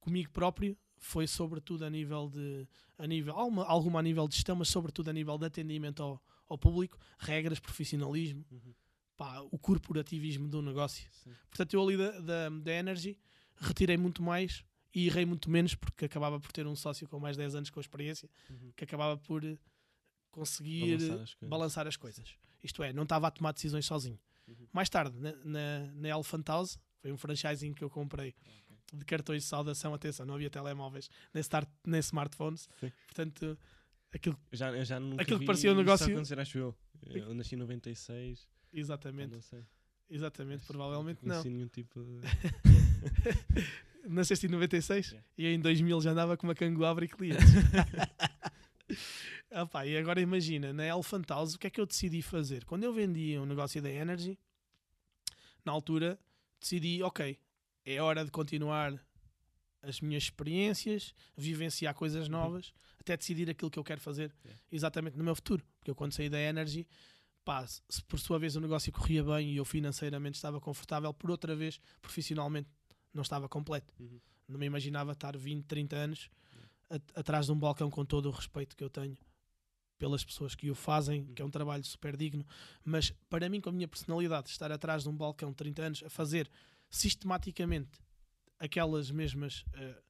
comigo 0.01 0.31
próprio 0.31 0.77
foi 0.99 1.27
sobretudo 1.27 1.85
a 1.85 1.91
nível 1.91 2.29
de 2.29 2.67
a 2.99 3.07
nível 3.07 3.35
alguma, 3.35 3.65
alguma 3.65 3.99
a 4.01 4.03
nível 4.03 4.27
de 4.27 4.35
gestão 4.35 4.57
mas 4.57 4.69
sobretudo 4.69 5.09
a 5.11 5.13
nível 5.13 5.39
de 5.39 5.47
atendimento 5.47 6.03
ao, 6.03 6.23
ao 6.49 6.59
público 6.59 6.99
regras 7.19 7.61
profissionalismo 7.61 8.45
Uhum. 8.51 8.75
Pá, 9.17 9.41
o 9.51 9.59
corporativismo 9.59 10.49
do 10.49 10.61
negócio 10.63 11.07
Sim. 11.25 11.33
portanto 11.49 11.75
eu 11.75 11.83
ali 11.83 11.97
da, 11.97 12.21
da, 12.21 12.49
da 12.51 12.73
Energy 12.73 13.19
retirei 13.57 13.97
muito 13.97 14.23
mais 14.23 14.63
e 14.95 15.07
errei 15.07 15.25
muito 15.25 15.51
menos 15.51 15.75
porque 15.75 16.05
acabava 16.05 16.39
por 16.41 16.53
ter 16.53 16.67
um 16.67 16.77
sócio 16.77 17.09
com 17.09 17.19
mais 17.19 17.37
10 17.37 17.55
anos 17.55 17.71
com 17.71 17.81
experiência 17.81 18.29
Uhum. 18.51 18.73
que 18.77 18.85
acabava 18.85 19.17
por 19.19 19.45
eh, 19.45 19.57
conseguir 20.31 20.99
Balançar 20.99 21.19
eh, 21.19 21.23
as 21.23 21.35
coisas. 21.35 21.49
balançar 21.51 21.87
as 21.87 21.97
coisas. 21.97 22.35
Isto 22.63 22.83
é, 22.83 22.93
não 22.93 23.03
estava 23.05 23.27
a 23.27 23.31
tomar 23.31 23.53
decisões 23.53 23.87
sozinho. 23.87 24.19
Uhum. 24.49 24.67
Mais 24.73 24.89
tarde, 24.89 25.17
na, 25.19 25.33
na, 25.45 25.93
na 25.95 26.09
Elephant 26.09 26.47
House, 26.49 26.79
foi 27.01 27.13
um 27.13 27.17
franchising 27.17 27.73
que 27.75 27.83
eu 27.85 27.91
comprei 27.91 28.35
de 28.93 29.05
cartões 29.05 29.43
de 29.43 29.49
saudação. 29.49 29.93
Atenção, 29.95 30.25
não 30.27 30.35
havia 30.35 30.51
telemóveis 30.51 31.09
nem, 31.35 31.41
start, 31.41 31.69
nem 31.87 32.01
smartphones. 32.01 32.69
Sim. 32.81 32.93
Portanto, 33.07 33.59
aquilo, 34.13 34.39
já, 34.53 34.85
já 34.85 34.99
Aquilo 35.19 35.41
que 35.41 35.47
parecia 35.47 35.73
um 35.73 35.77
negócio- 35.77 36.19
acho 36.41 36.59
eu. 36.59 36.77
Eu 37.07 37.35
nasci 37.35 37.55
em 37.55 37.59
96. 37.59 38.49
Eu 38.73 38.81
exatamente, 38.81 39.33
Não 39.35 39.41
sei. 39.41 39.65
exatamente, 40.11 40.59
Acho 40.63 40.67
provavelmente 40.67 41.21
não. 41.25 41.31
conheci 41.43 41.51
nenhum 41.51 41.69
tipo 41.69 42.03
de. 42.03 42.21
Nasceste 44.09 44.47
em 44.47 44.51
96 44.51 45.07
Yeah. 45.09 45.27
e 45.37 45.45
eu 45.47 45.53
em 45.53 45.61
2000 45.61 46.01
já 46.01 46.11
andava 46.13 46.37
com 46.37 46.47
uma 46.47 46.55
cangu 46.55 46.85
a 46.85 46.91
abrir 46.91 47.09
clientes. 47.09 47.45
Ah 49.51 49.65
pá, 49.67 49.87
e 49.87 49.97
agora 49.97 50.21
imagina, 50.21 50.73
na 50.73 50.85
Elephant 50.87 51.25
House, 51.29 51.55
o 51.55 51.59
que 51.59 51.67
é 51.67 51.71
que 51.71 51.81
eu 51.81 51.87
decidi 51.87 52.21
fazer? 52.21 52.65
Quando 52.65 52.85
eu 52.85 52.93
vendia 52.93 53.41
um 53.41 53.47
negócio 53.47 53.81
da 53.81 53.91
Energy, 53.91 54.39
na 55.65 55.73
altura, 55.73 56.19
decidi, 56.61 57.03
ok, 57.03 57.39
é 57.85 58.03
hora 58.03 58.25
de 58.25 58.31
continuar 58.31 58.93
as 59.83 60.01
minhas 60.01 60.25
experiências, 60.25 61.15
vivenciar 61.37 61.95
coisas 61.95 62.29
novas, 62.29 62.73
até 63.01 63.17
decidir 63.17 63.49
aquilo 63.49 63.71
que 63.71 63.79
eu 63.79 63.85
quero 63.85 64.01
fazer 64.01 64.33
Yeah. 64.45 64.63
exatamente 64.71 65.17
no 65.17 65.25
meu 65.25 65.35
futuro. 65.35 65.65
Porque 65.79 65.91
eu 65.91 65.95
quando 65.95 66.13
saí 66.13 66.29
da 66.29 66.39
Energy, 66.41 66.87
pá, 67.47 67.65
se 67.67 67.81
por 68.09 68.19
sua 68.19 68.41
vez 68.41 68.57
o 68.57 68.61
negócio 68.61 68.93
corria 68.93 69.23
bem 69.23 69.53
e 69.53 69.57
eu 69.57 69.65
financeiramente 69.65 70.35
estava 70.35 70.61
confortável, 70.61 71.15
por 71.15 71.31
outra 71.31 71.55
vez, 71.55 71.81
profissionalmente, 72.03 72.69
não 73.15 73.23
estava 73.23 73.49
completo. 73.49 73.95
Uhum. 74.01 74.21
Não 74.49 74.59
me 74.59 74.67
imaginava 74.67 75.13
estar 75.13 75.37
20, 75.37 75.65
30 75.65 75.95
anos 75.97 76.29
a- 76.91 77.21
atrás 77.21 77.47
de 77.47 77.53
um 77.53 77.59
balcão 77.59 77.89
com 77.89 78.05
todo 78.05 78.27
o 78.27 78.33
respeito 78.33 78.77
que 78.77 78.83
eu 78.83 78.91
tenho 78.91 79.17
pelas 79.97 80.25
pessoas 80.25 80.55
que 80.57 80.69
o 80.71 80.75
fazem, 80.75 81.25
que 81.35 81.41
é 81.41 81.45
um 81.45 81.51
trabalho 81.51 81.85
super 81.85 82.17
digno, 82.17 82.45
mas 82.85 83.11
para 83.31 83.49
mim, 83.49 83.61
com 83.61 83.71
a 83.71 83.73
minha 83.73 83.89
personalidade, 83.89 84.51
estar 84.51 84.71
atrás 84.73 85.05
de 85.05 85.09
um 85.09 85.17
balcão 85.17 85.51
de 85.51 85.57
30 85.57 85.83
anos 85.83 86.03
a 86.05 86.11
fazer 86.11 86.51
sistematicamente 86.91 87.99
aquelas 88.59 89.11
mesmas 89.11 89.65
uh, 89.69 90.03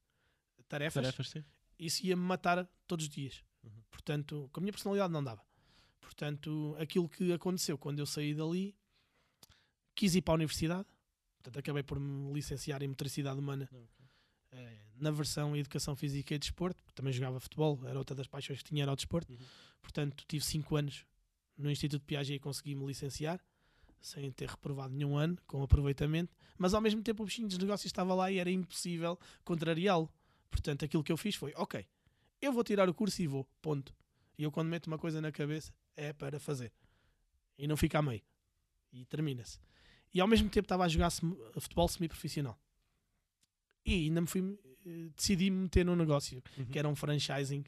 tarefas, 0.67 1.03
Tarefas, 1.15 1.33
isso 1.79 2.05
ia-me 2.05 2.21
matar 2.21 2.67
todos 2.87 3.05
os 3.05 3.09
dias. 3.09 3.43
Uhum. 3.63 3.71
Portanto, 3.91 4.49
com 4.51 4.59
a 4.59 4.61
minha 4.61 4.73
personalidade 4.73 5.13
não 5.13 5.23
dava. 5.23 5.41
Portanto, 6.07 6.73
aquilo 6.79 7.09
que 7.09 7.33
aconteceu 7.33 7.77
quando 7.77 7.99
eu 7.99 8.05
saí 8.05 8.33
dali, 8.33 8.73
quis 9.93 10.15
ir 10.15 10.21
para 10.21 10.35
a 10.35 10.35
universidade. 10.35 10.87
Portanto, 11.35 11.59
acabei 11.59 11.83
por 11.83 11.99
me 11.99 12.33
licenciar 12.33 12.81
em 12.81 12.87
motricidade 12.87 13.37
humana 13.37 13.69
eh, 14.53 14.77
na 14.95 15.11
versão 15.11 15.53
Educação 15.53 15.97
Física 15.97 16.33
e 16.33 16.39
Desporto. 16.39 16.81
porque 16.81 16.95
Também 16.95 17.11
jogava 17.11 17.41
futebol, 17.41 17.77
era 17.85 17.99
outra 17.99 18.15
das 18.15 18.25
paixões 18.25 18.59
que 18.59 18.69
tinha 18.69 18.83
era 18.83 18.93
o 18.93 18.95
desporto. 18.95 19.33
Uhum. 19.33 19.39
Portanto, 19.81 20.23
tive 20.25 20.45
5 20.45 20.77
anos 20.77 21.05
no 21.57 21.69
Instituto 21.69 21.99
de 21.99 22.05
Piaget 22.05 22.35
e 22.35 22.39
consegui 22.39 22.73
me 22.73 22.85
licenciar, 22.85 23.43
sem 23.99 24.31
ter 24.31 24.47
reprovado 24.47 24.93
nenhum 24.93 25.17
ano, 25.17 25.37
com 25.45 25.61
aproveitamento. 25.61 26.33
Mas 26.57 26.73
ao 26.73 26.79
mesmo 26.79 27.03
tempo 27.03 27.21
o 27.21 27.25
bichinho 27.25 27.49
dos 27.49 27.57
negócios 27.57 27.87
estava 27.87 28.15
lá 28.15 28.31
e 28.31 28.37
era 28.37 28.49
impossível 28.49 29.19
contrariá-lo. 29.43 30.09
Portanto, 30.49 30.85
aquilo 30.85 31.03
que 31.03 31.11
eu 31.11 31.17
fiz 31.17 31.35
foi: 31.35 31.53
ok, 31.57 31.85
eu 32.41 32.53
vou 32.53 32.63
tirar 32.63 32.87
o 32.87 32.93
curso 32.93 33.21
e 33.21 33.27
vou, 33.27 33.45
ponto. 33.61 33.93
E 34.37 34.43
eu, 34.43 34.51
quando 34.53 34.69
meto 34.69 34.87
uma 34.87 34.97
coisa 34.97 35.19
na 35.19 35.33
cabeça, 35.33 35.73
é 35.97 36.13
para 36.13 36.39
fazer. 36.39 36.71
E 37.57 37.67
não 37.67 37.75
fica 37.75 37.99
a 37.99 38.01
meio. 38.01 38.21
E 38.93 39.03
termina-se. 39.05 39.59
E 40.13 40.21
ao 40.21 40.27
mesmo 40.27 40.49
tempo 40.49 40.63
estava 40.65 40.85
a 40.85 40.87
jogar 40.87 41.09
futebol 41.59 41.87
semi-profissional. 41.89 42.57
E 43.85 44.05
ainda 44.05 44.21
me 44.21 44.27
fui, 44.27 44.57
eh, 44.85 45.09
decidi 45.15 45.49
me 45.49 45.63
meter 45.63 45.85
num 45.85 45.95
negócio 45.95 46.41
Uhum. 46.57 46.65
que 46.65 46.79
era 46.79 46.87
um 46.87 46.95
franchising 46.95 47.65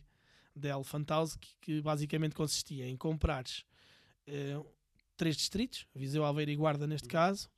da 0.55 0.69
Elephant 0.69 1.09
House, 1.09 1.35
que, 1.35 1.55
que 1.61 1.81
basicamente 1.81 2.35
consistia 2.35 2.87
em 2.87 2.95
comprares 2.95 3.65
eh, 4.27 4.61
três 5.17 5.35
distritos, 5.35 5.85
Viseu, 5.95 6.23
Aveiro 6.23 6.51
e 6.51 6.55
Guarda 6.55 6.85
neste 6.87 7.07
caso, 7.07 7.49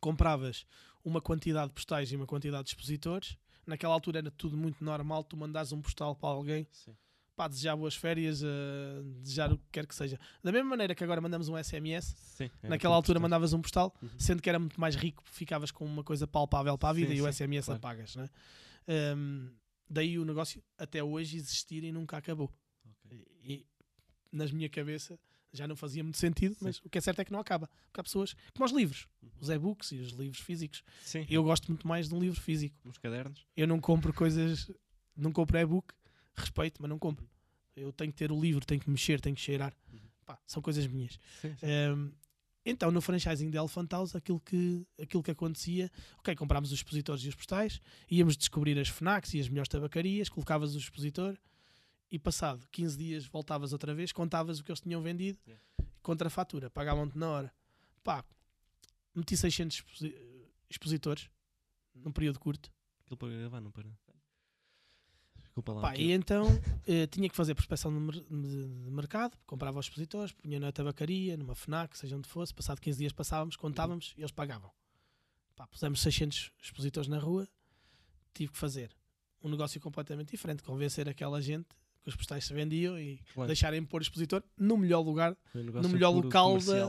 compravas 0.00 0.66
uma 1.04 1.20
quantidade 1.20 1.68
de 1.68 1.74
postais 1.74 2.12
e 2.12 2.16
uma 2.16 2.26
quantidade 2.26 2.64
de 2.64 2.70
expositores. 2.70 3.36
Naquela 3.66 3.94
altura 3.94 4.18
era 4.18 4.30
tudo 4.30 4.56
muito 4.56 4.82
normal, 4.84 5.24
tu 5.24 5.36
mandares 5.36 5.72
um 5.72 5.80
postal 5.80 6.14
para 6.14 6.28
alguém, 6.30 6.66
Sim. 6.72 6.96
Pá, 7.40 7.48
desejar 7.48 7.74
boas 7.74 7.94
férias, 7.94 8.42
eh, 8.42 8.46
desejar 9.22 9.50
o 9.50 9.56
que 9.56 9.64
quer 9.72 9.86
que 9.86 9.94
seja. 9.94 10.18
Da 10.44 10.52
mesma 10.52 10.68
maneira 10.68 10.94
que 10.94 11.02
agora 11.02 11.22
mandamos 11.22 11.48
um 11.48 11.56
SMS, 11.56 12.14
Sim, 12.18 12.50
era 12.62 12.68
naquela 12.68 12.94
altura 12.94 13.16
importante. 13.18 13.22
mandavas 13.22 13.52
um 13.54 13.62
postal, 13.62 13.94
Uhum. 14.02 14.08
sendo 14.18 14.42
que 14.42 14.48
era 14.50 14.58
muito 14.58 14.78
mais 14.78 14.94
rico, 14.94 15.22
ficavas 15.24 15.70
com 15.70 15.86
uma 15.86 16.04
coisa 16.04 16.26
palpável 16.26 16.76
para 16.76 16.90
a 16.90 16.92
vida 16.92 17.08
Sim, 17.12 17.16
e 17.16 17.22
o 17.22 17.32
SMS 17.32 17.64
claro. 17.64 17.78
apagas, 17.78 18.14
né? 18.16 18.28
Um, 19.16 19.48
daí 19.88 20.18
o 20.18 20.24
negócio 20.26 20.62
até 20.76 21.02
hoje 21.02 21.38
existir 21.38 21.82
e 21.82 21.90
nunca 21.90 22.18
acabou. 22.18 22.52
Ok. 23.06 23.24
E, 23.42 23.66
nas 24.30 24.52
minha 24.52 24.68
cabeça 24.68 25.18
já 25.52 25.66
não 25.66 25.74
fazia 25.74 26.04
muito 26.04 26.18
sentido, 26.18 26.52
Sim. 26.56 26.60
mas 26.66 26.78
o 26.84 26.90
que 26.90 26.98
é 26.98 27.00
certo 27.00 27.20
é 27.20 27.24
que 27.24 27.32
não 27.32 27.40
acaba. 27.40 27.70
Porque 27.86 28.00
há 28.00 28.04
pessoas, 28.04 28.34
como 28.54 28.66
os 28.66 28.72
livros, 28.72 29.08
Uhum. 29.22 29.30
os 29.40 29.48
e-books 29.48 29.92
e 29.92 29.96
os 29.98 30.10
livros 30.12 30.40
físicos. 30.42 30.82
Sim, 31.02 31.26
Eu 31.30 31.42
gosto 31.42 31.68
muito 31.68 31.88
mais 31.88 32.06
de 32.06 32.14
um 32.14 32.20
livro 32.20 32.38
físico. 32.40 32.76
nos 32.84 32.98
cadernos. 32.98 33.46
Eu 33.56 33.66
não 33.66 33.80
compro 33.80 34.12
coisas, 34.12 34.70
não 35.16 35.32
compro 35.32 35.56
e-book, 35.58 35.92
respeito, 36.40 36.80
mas 36.82 36.88
não 36.88 36.98
compro. 36.98 37.28
Eu 37.76 37.92
tenho 37.92 38.10
que 38.12 38.18
ter 38.18 38.32
o 38.32 38.40
livro, 38.40 38.64
tenho 38.64 38.80
que 38.80 38.90
mexer, 38.90 39.20
tenho 39.20 39.34
que 39.36 39.40
cheirar. 39.42 39.72
Uhum. 39.92 40.00
Pá, 40.26 40.38
são 40.46 40.60
coisas 40.62 40.86
minhas. 40.86 41.18
Sim, 41.40 41.56
sim. 41.56 41.66
Um, 41.94 42.12
então, 42.64 42.90
no 42.90 43.00
franchising 43.00 43.48
de 43.50 43.56
Elephant 43.56 43.90
House, 43.90 44.14
aquilo 44.14 44.38
que, 44.40 44.86
aquilo 45.00 45.22
que 45.22 45.30
acontecia, 45.30 45.90
ok, 46.18 46.34
comprámos 46.36 46.70
os 46.72 46.78
expositores 46.78 47.24
e 47.24 47.28
os 47.28 47.34
postais, 47.34 47.80
íamos 48.10 48.36
descobrir 48.36 48.78
as 48.78 48.88
FNACs 48.88 49.32
e 49.34 49.40
as 49.40 49.48
melhores 49.48 49.68
tabacarias, 49.68 50.28
colocavas 50.28 50.74
o 50.74 50.78
expositor 50.78 51.38
e 52.10 52.18
passado 52.18 52.66
15 52.70 52.98
dias 52.98 53.24
voltavas 53.24 53.72
outra 53.72 53.94
vez, 53.94 54.12
contavas 54.12 54.58
o 54.58 54.64
que 54.64 54.70
eles 54.70 54.80
tinham 54.80 55.00
vendido, 55.00 55.38
Yeah. 55.46 55.64
contra 56.02 56.26
a 56.26 56.30
fatura, 56.30 56.68
pagavam-te 56.68 57.16
na 57.16 57.30
hora. 57.30 57.54
Pá, 58.04 58.22
meti 59.14 59.36
600 59.36 59.76
exposi- 59.78 60.14
expositores 60.68 61.30
num 61.94 62.12
período 62.12 62.38
curto. 62.38 62.70
Aquilo 63.04 63.16
para 63.16 63.28
gravar, 63.30 63.60
não 63.60 63.70
para. 63.70 63.88
Desculpa 65.50 65.72
lá. 65.72 65.80
Pá, 65.82 65.96
e 65.96 66.12
então 66.12 66.46
eh, 66.86 67.06
tinha 67.08 67.28
que 67.28 67.34
fazer 67.34 67.54
prospecção 67.54 67.92
de, 68.08 68.20
de- 68.20 68.66
de 68.84 68.90
mercado, 68.90 69.36
comprava 69.46 69.78
os 69.78 69.86
expositores, 69.86 70.32
punha 70.32 70.60
na 70.60 70.70
tabacaria, 70.70 71.36
numa 71.36 71.54
FNAC, 71.54 71.98
seja 71.98 72.16
onde 72.16 72.28
fosse. 72.28 72.54
Passado 72.54 72.80
15 72.80 72.98
dias 72.98 73.12
passávamos, 73.12 73.56
contávamos 73.56 74.14
e 74.16 74.20
eles 74.20 74.30
pagavam. 74.30 74.70
Pá, 75.56 75.66
pusemos 75.66 76.00
600 76.00 76.52
expositores 76.62 77.08
na 77.08 77.18
rua, 77.18 77.48
tive 78.32 78.52
que 78.52 78.58
fazer 78.58 78.90
um 79.42 79.48
negócio 79.50 79.80
completamente 79.80 80.30
diferente, 80.30 80.62
convencer 80.62 81.08
aquela 81.08 81.40
gente 81.42 81.66
que 82.02 82.08
os 82.08 82.14
postais 82.16 82.44
se 82.44 82.54
vendiam 82.54 82.98
e 82.98 83.18
Claro, 83.34 83.46
deixarem 83.48 83.84
pôr 83.84 84.00
o 84.00 84.02
expositor 84.02 84.42
no 84.56 84.76
melhor 84.78 85.00
lugar, 85.00 85.36
negócio 85.54 85.82
melhor 85.92 86.10
local 86.26 86.52
da- 86.58 86.88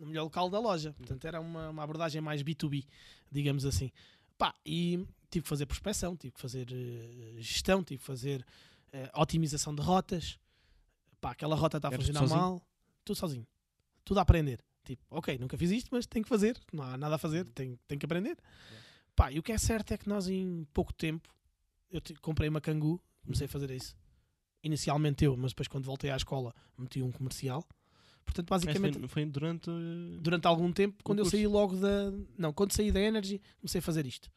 no 0.00 0.06
melhor 0.06 0.24
local 0.24 0.50
da 0.50 0.58
loja. 0.58 0.92
Portanto, 0.94 1.24
era 1.26 1.40
uma, 1.40 1.70
uma 1.70 1.82
abordagem 1.84 2.20
mais 2.20 2.42
B2B, 2.42 2.84
digamos 3.30 3.64
assim. 3.64 3.90
Pá, 4.36 4.52
e 4.66 5.06
tive 5.34 5.42
que 5.42 5.48
fazer 5.48 5.66
prospecção, 5.66 6.16
tive 6.16 6.32
que 6.34 6.40
fazer 6.40 6.66
eh, 6.72 7.36
gestão, 7.40 7.82
tive 7.82 7.98
que 8.00 8.06
fazer 8.06 8.44
eh, 8.92 9.10
otimização 9.14 9.74
de 9.74 9.82
rotas. 9.82 10.38
Pá, 11.20 11.32
aquela 11.32 11.54
rota 11.56 11.76
está 11.78 11.88
a 11.88 11.90
funcionar 12.06 12.20
mal. 12.36 12.66
Tudo 13.04 13.16
sozinho. 13.16 13.46
Tudo 14.04 14.18
a 14.18 14.22
aprender. 14.22 14.62
Tipo, 14.84 15.02
ok, 15.10 15.38
nunca 15.38 15.56
fiz 15.56 15.70
isto, 15.70 15.88
mas 15.92 16.06
tenho 16.06 16.22
que 16.22 16.28
fazer. 16.28 16.58
Não 16.72 16.84
há 16.84 16.96
nada 16.96 17.14
a 17.14 17.18
fazer, 17.18 17.48
tenho, 17.48 17.78
tenho 17.88 17.98
que 17.98 18.06
aprender. 18.06 18.36
Pá, 19.16 19.32
e 19.32 19.38
o 19.38 19.42
que 19.42 19.50
é 19.52 19.58
certo 19.58 19.92
é 19.92 19.98
que 19.98 20.08
nós 20.08 20.28
em 20.28 20.66
pouco 20.72 20.92
tempo, 20.92 21.28
eu 21.90 22.00
te- 22.00 22.14
comprei 22.16 22.48
uma 22.48 22.60
Cangu, 22.60 23.00
comecei 23.22 23.46
a 23.46 23.48
fazer 23.48 23.70
isso. 23.70 23.96
Inicialmente 24.62 25.24
eu, 25.24 25.36
mas 25.36 25.52
depois 25.52 25.68
quando 25.68 25.84
voltei 25.84 26.10
à 26.10 26.16
escola 26.16 26.54
meti 26.78 27.02
um 27.02 27.10
comercial. 27.12 27.66
Portanto, 28.24 28.48
basicamente 28.48 28.98
foi, 29.00 29.08
foi 29.08 29.24
durante. 29.26 29.68
uh, 29.70 30.18
durante 30.20 30.46
algum 30.46 30.72
tempo, 30.72 31.02
quando 31.04 31.18
eu 31.18 31.24
saí 31.26 31.46
logo 31.46 31.76
da. 31.76 32.10
Não, 32.38 32.52
quando 32.52 32.72
saí 32.72 32.90
da 32.92 33.00
Energy, 33.00 33.40
comecei 33.60 33.78
a 33.80 33.82
fazer 33.82 34.06
isto. 34.06 34.30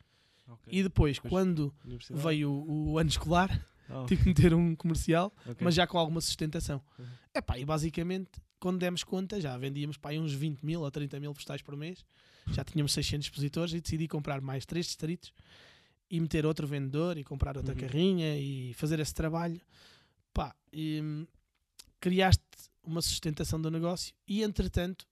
Ok, 0.48 0.74
E 0.74 0.84
depois, 0.84 1.18
Depois- 1.18 1.30
quando 1.32 1.74
veio 2.12 2.52
o, 2.52 2.92
o 2.92 2.98
ano 2.98 3.10
escolar, 3.10 3.50
Oh, 3.90 4.06
tive 4.06 4.22
que 4.24 4.28
meter 4.30 4.54
um 4.54 4.76
comercial, 4.76 5.34
ok. 5.46 5.56
mas 5.62 5.74
já 5.74 5.88
com 5.88 5.98
alguma 5.98 6.20
sustentação. 6.20 6.82
Uhum. 7.00 7.06
Epá, 7.34 7.58
e 7.58 7.64
basicamente, 7.64 8.32
quando 8.60 8.80
demos 8.80 9.02
conta, 9.04 9.40
já 9.40 9.58
vendíamos 9.58 9.96
pá, 9.98 10.12
uns 10.12 10.34
20 10.34 10.62
mil 10.66 10.86
a 10.86 10.92
30 10.92 11.20
mil 11.22 11.34
postais 11.34 11.62
por 11.62 11.76
mês, 11.78 12.06
já 12.52 12.66
tínhamos 12.66 12.92
600 12.92 13.28
expositores 13.28 13.74
e 13.74 13.80
decidi 13.80 14.08
comprar 14.08 14.42
mais 14.42 14.66
três 14.66 14.88
distritos 14.88 15.32
e 16.10 16.20
meter 16.20 16.46
outro 16.46 16.68
vendedor 16.68 17.18
e 17.18 17.24
comprar 17.24 17.56
outra 17.56 17.74
Uhum. 17.74 17.80
carrinha 17.80 18.38
e 18.38 18.74
fazer 18.74 19.00
esse 19.00 19.14
trabalho. 19.14 19.62
Pá, 20.34 20.54
e, 20.74 21.00
hum, 21.02 21.26
criaste 22.02 22.44
uma 22.84 23.02
sustentação 23.02 23.60
do 23.62 23.72
negócio 23.72 24.14
e, 24.28 24.44
entretanto, 24.44 25.08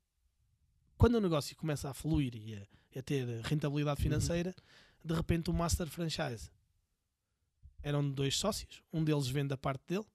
quando 0.98 1.16
o 1.16 1.22
negócio 1.22 1.56
começa 1.56 1.90
a 1.90 1.94
fluir 1.94 2.36
e 2.36 2.56
a, 2.56 3.00
a 3.00 3.02
ter 3.02 3.26
rentabilidade 3.44 4.00
Uhum. 4.00 4.04
De 5.06 5.14
repente 5.14 5.50
o 5.50 5.54
Master 5.54 5.88
Franchise 5.88 6.50
eram 7.84 8.10
dois 8.10 8.36
sócios, 8.38 8.82
um 8.92 9.04
deles 9.04 9.28
vende 9.28 9.54
a 9.54 9.58
parte 9.58 9.84
dele, 9.88 10.06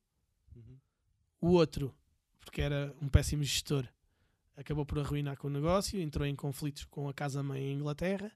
Uhum. 0.57 0.77
o 1.41 1.49
outro, 1.53 1.95
porque 2.41 2.61
era 2.61 2.93
um 3.01 3.09
péssimo 3.09 3.45
gestor, 3.45 3.87
acabou 4.57 4.85
por 4.85 4.99
arruinar 4.99 5.37
com 5.37 5.47
o 5.47 5.51
negócio, 5.51 6.01
entrou 6.01 6.27
em 6.27 6.35
conflitos 6.35 6.85
com 6.87 7.09
a 7.09 7.15
casa-mãe 7.15 7.63
em 7.63 7.75
Inglaterra. 7.77 8.33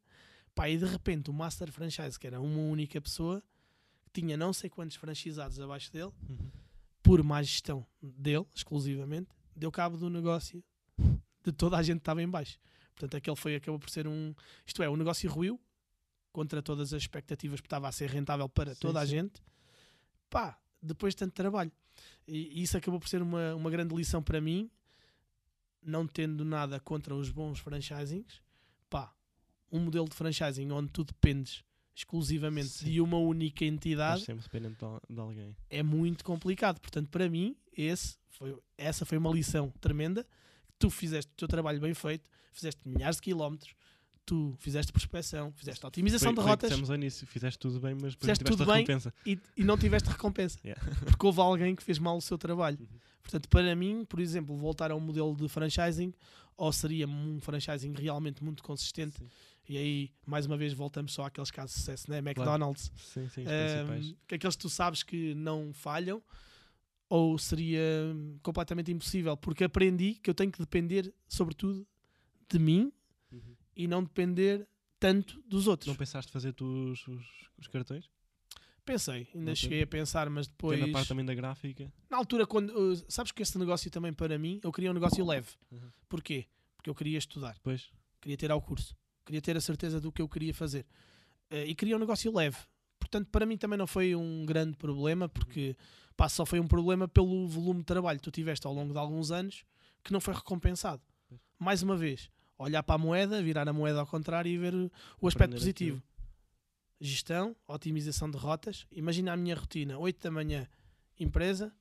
Pá, 0.55 0.69
e 0.71 0.79
de 0.79 0.85
repente 0.85 1.29
o 1.31 1.33
Master 1.33 1.73
Franchise, 1.73 2.17
que 2.19 2.29
era 2.29 2.41
uma 2.41 2.61
única 2.61 3.01
pessoa, 3.01 3.43
que 4.05 4.21
tinha 4.21 4.37
não 4.37 4.53
sei 4.53 4.71
quantos 4.71 4.97
franchisados 4.97 5.59
abaixo 5.59 5.93
dele, 5.93 6.13
Uhum. 6.29 6.51
por 7.03 7.21
má 7.25 7.43
gestão 7.43 7.85
dele, 8.01 8.47
exclusivamente, 8.55 9.29
deu 9.57 9.73
cabo 9.73 9.97
do 9.97 10.09
negócio 10.09 10.63
de 11.43 11.51
toda 11.53 11.77
a 11.77 11.83
gente 11.83 11.97
que 11.97 12.03
estava 12.03 12.23
em 12.23 12.29
baixo. 12.29 12.59
Portanto, 12.95 13.17
aquele 13.17 13.37
foi, 13.37 13.57
acabou 13.57 13.81
por 13.81 13.91
ser 13.91 14.07
um... 14.07 14.33
Isto 14.65 14.81
é, 14.85 14.89
o 14.89 14.97
negócio 14.97 15.29
ruiu 15.29 15.61
contra 16.35 16.61
todas 16.61 16.93
as 16.93 17.01
expectativas, 17.03 17.61
porque 17.61 17.69
estava 17.69 17.87
a 17.87 17.93
ser 17.93 18.11
rentável 18.11 18.49
para 18.49 18.75
Sim, 18.75 18.81
toda 18.81 18.99
a 19.01 19.07
sim. 19.07 19.13
gente. 19.13 19.41
Pá, 20.29 20.59
depois 20.83 21.15
de 21.15 21.19
tanto 21.19 21.33
trabalho. 21.33 21.71
E, 22.27 22.59
e 22.59 22.63
isso 22.65 22.77
acabou 22.77 22.99
por 22.99 23.09
ser 23.09 23.23
uma, 23.23 23.55
uma 23.55 23.71
grande 23.71 23.95
lição 23.95 24.21
para 24.21 24.41
mim, 24.41 24.69
não 25.81 26.09
tendo 26.09 26.45
nada 26.45 26.81
contra 26.81 27.15
os 27.15 27.31
bons 27.31 27.61
franchisings. 27.61 28.43
Pá, 28.91 29.15
um 29.71 29.79
modelo 29.79 30.09
de 30.09 30.17
franchising 30.17 30.69
onde 30.73 30.91
tu 30.91 31.05
dependes 31.05 31.63
exclusivamente 31.95 32.71
Sim. 32.71 32.91
de 32.91 33.01
uma 33.01 33.19
única 33.19 33.65
entidade 33.65 34.25
sempre 34.25 34.43
dependente 34.43 34.79
de, 34.85 35.15
de 35.15 35.21
alguém. 35.21 35.57
é 35.71 35.85
muito 35.85 36.25
complicado. 36.25 36.81
Portanto, 36.81 37.09
para 37.11 37.31
mim, 37.31 37.57
esse 37.73 38.19
foi, 38.31 38.59
essa 38.77 39.07
foi 39.07 39.17
uma 39.17 39.31
lição 39.31 39.71
tremenda. 39.81 40.27
Tu 40.81 40.91
fizeste 40.91 41.31
o 41.33 41.37
teu 41.37 41.47
trabalho 41.47 41.81
bem 41.81 41.95
feito, 41.95 42.29
fizeste 42.53 42.81
milhares 42.85 43.17
de 43.19 43.23
quilómetros, 43.23 43.73
tu 44.27 44.55
fizeste 44.59 44.93
prospecção, 44.93 45.53
fizeste 45.53 45.85
otimização 45.87 46.29
Foi- 46.29 46.35
de 46.37 46.41
foi 46.43 46.51
rotas 46.51 46.71
dissemos 46.71 46.91
ao 46.91 46.97
início, 46.97 47.27
fizeste 47.27 47.59
tudo 47.59 47.79
bem, 47.81 47.93
mas 47.95 48.15
depois 48.15 48.19
Fizeste 48.21 48.45
tudo 48.45 48.63
a 48.63 48.67
bem. 48.67 48.77
recompensa. 48.77 49.13
e, 49.27 49.39
e 49.57 49.65
não 49.65 49.77
tiveste 49.79 50.09
recompensa. 50.09 50.59
Yeah. 50.65 50.81
Porque 51.05 51.27
houve 51.27 51.41
alguém 51.41 51.75
que 51.77 51.83
fez 51.83 51.99
mal 51.99 52.17
o 52.17 52.21
seu 52.23 52.39
trabalho. 52.39 52.79
Uhum. 52.81 52.99
Portanto, 53.23 53.49
para 53.49 53.75
mim, 53.77 54.05
por 54.05 54.21
exemplo, 54.21 54.57
voltar 54.57 54.91
a 54.91 54.95
um 54.97 55.01
modelo 55.01 55.35
de 55.37 55.49
franchising, 55.49 56.13
ou 56.57 56.73
seria 56.73 57.07
um 57.07 57.39
franchising 57.41 57.93
realmente 57.93 58.43
muito 58.45 58.63
consistente, 58.63 59.17
Sim, 59.19 59.29
e 59.69 59.77
aí, 59.79 60.11
mais 60.27 60.47
uma 60.47 60.57
vez, 60.57 60.73
voltamos 60.73 61.13
só 61.13 61.25
àqueles 61.27 61.51
casos 61.51 61.75
de 61.75 61.81
sucesso, 61.81 62.11
né? 62.11 62.19
McDonald's, 62.19 62.93
sim, 62.97 63.29
sim, 63.29 63.45
principais. 63.45 64.15
que 64.29 64.35
aqueles 64.37 64.57
que 64.57 64.63
tu 64.63 64.69
sabes 64.69 65.03
que 65.03 65.35
não 65.35 65.73
falham, 65.73 66.23
ou 67.09 67.39
seria 67.39 67.83
completamente 68.43 68.91
impossível, 68.93 69.37
porque 69.37 69.65
aprendi 69.65 70.15
que 70.15 70.29
eu 70.31 70.35
tenho 70.35 70.51
que 70.53 70.59
depender, 70.59 71.13
sobretudo, 71.29 71.87
de 72.49 72.59
mim. 72.59 72.93
E 73.77 73.87
não 73.89 74.03
depender 74.03 74.67
tanto 75.01 75.43
dos 75.47 75.67
outros. 75.67 75.89
Não 75.89 75.95
pensaste 75.97 76.31
fazer 76.33 76.53
tu 76.53 76.65
os, 76.93 77.07
os, 77.07 77.25
os 77.59 77.67
cartões? 77.69 78.09
Pensei, 78.85 79.27
ainda 79.35 79.53
Ok. 79.53 79.57
cheguei 79.57 79.83
a 79.83 79.87
pensar, 79.87 80.29
mas 80.29 80.47
Depois... 80.47 80.77
depois. 80.79 80.93
na 80.93 80.99
parte 80.99 81.09
também 81.09 81.25
da 81.25 81.35
gráfica. 81.35 81.91
Na 82.11 82.19
altura, 82.19 82.47
quando. 82.47 82.71
uh, 82.71 83.05
sabes 83.09 83.33
que 83.33 83.43
esse 83.43 83.59
negócio 83.59 83.91
também 83.91 84.13
para 84.13 84.37
mim, 84.39 84.61
eu 84.63 84.71
queria 84.71 84.91
um 84.91 84.95
negócio 84.95 85.25
leve. 85.25 85.49
Uhum. 85.73 85.91
Porquê? 86.09 86.47
Porque 86.77 86.91
eu 86.91 86.95
queria 86.95 87.17
estudar, 87.17 87.55
Depois, 87.55 87.91
queria 88.21 88.37
ter 88.37 88.51
ao 88.51 88.61
curso, 88.61 88.95
queria 89.25 89.41
ter 89.41 89.57
a 89.57 89.61
certeza 89.61 89.99
do 90.01 90.13
que 90.13 90.21
eu 90.21 90.29
queria 90.29 90.53
fazer. 90.53 90.85
Eh, 91.49 91.69
e 91.69 91.75
queria 91.75 91.97
um 91.97 91.99
negócio 91.99 92.31
leve. 92.35 92.59
Portanto, 92.99 93.29
para 93.31 93.47
mim 93.47 93.57
também 93.57 93.79
não 93.79 93.87
foi 93.87 94.15
um 94.15 94.45
grande 94.45 94.77
problema, 94.77 95.31
porque 95.31 95.75
pá, 96.15 96.29
só 96.29 96.45
foi 96.45 96.61
um 96.61 96.67
problema 96.67 97.09
pelo 97.09 97.49
volume 97.49 97.81
de 97.81 97.87
trabalho 97.87 98.19
que 98.19 98.25
tu 98.25 98.31
tiveste 98.31 98.67
ao 98.67 98.75
longo 98.75 98.93
de 98.93 98.99
alguns 98.99 99.31
anos 99.31 99.65
que 100.03 100.13
não 100.13 100.21
foi 100.21 100.35
recompensado. 100.35 101.01
Pois. 101.27 101.41
Mais 101.59 101.83
uma 101.83 101.97
vez, 101.97 102.31
olhar 102.59 102.83
para 102.83 102.95
a 102.95 102.99
moeda, 102.99 103.43
virar 103.43 103.69
a 103.69 103.73
moeda 103.73 104.01
ao 104.01 104.07
contrário 104.07 104.51
e 104.51 104.59
ver 104.59 104.75
o 105.21 105.27
aspecto 105.29 105.55
positivo. 105.55 106.03
Gestão, 107.01 107.55
otimização 107.67 108.31
de 108.31 108.39
rotas. 108.39 108.87
Imagina 108.91 109.33
a 109.33 109.37
minha 109.37 109.55
rotina: 109.55 109.99
8 109.99 110.23
da 110.23 110.31
manhã, 110.31 110.67
empresa, 111.19 111.73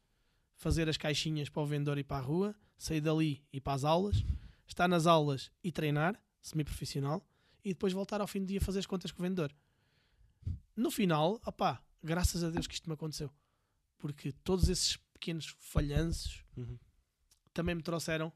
fazer 0.56 0.90
as 0.90 0.98
caixinhas 0.98 1.50
para 1.50 1.62
o 1.62 1.66
vendedor 1.66 1.98
e 1.98 2.04
para 2.04 2.18
a 2.18 2.22
rua, 2.26 2.56
sair 2.78 3.02
dali 3.02 3.44
e 3.52 3.62
para 3.62 3.74
as 3.74 3.84
aulas, 3.84 4.24
estar 4.68 4.88
nas 4.88 5.06
aulas 5.08 5.52
e 5.64 5.72
treinar, 5.72 6.20
semi-profissional, 6.42 7.26
e 7.64 7.70
depois 7.70 7.94
voltar 7.94 8.20
ao 8.22 8.28
fim 8.28 8.40
do 8.42 8.48
dia 8.48 8.58
a 8.58 8.62
fazer 8.62 8.80
as 8.80 8.86
contas 8.86 9.12
com 9.12 9.22
o 9.22 9.24
vendedor. 9.24 9.54
No 10.76 10.90
final, 10.90 11.40
opá, 11.46 11.82
graças 12.04 12.44
a 12.44 12.50
Deus 12.50 12.68
que 12.68 12.74
isto 12.74 12.90
me 12.90 12.96
aconteceu. 12.96 13.32
Porque 13.98 14.32
todos 14.44 14.68
esses 14.68 14.98
pequenos 15.14 15.56
falhanços 15.60 16.44
Uhum. 16.58 16.78
também 17.54 17.74
me 17.76 17.82
trouxeram 17.82 18.32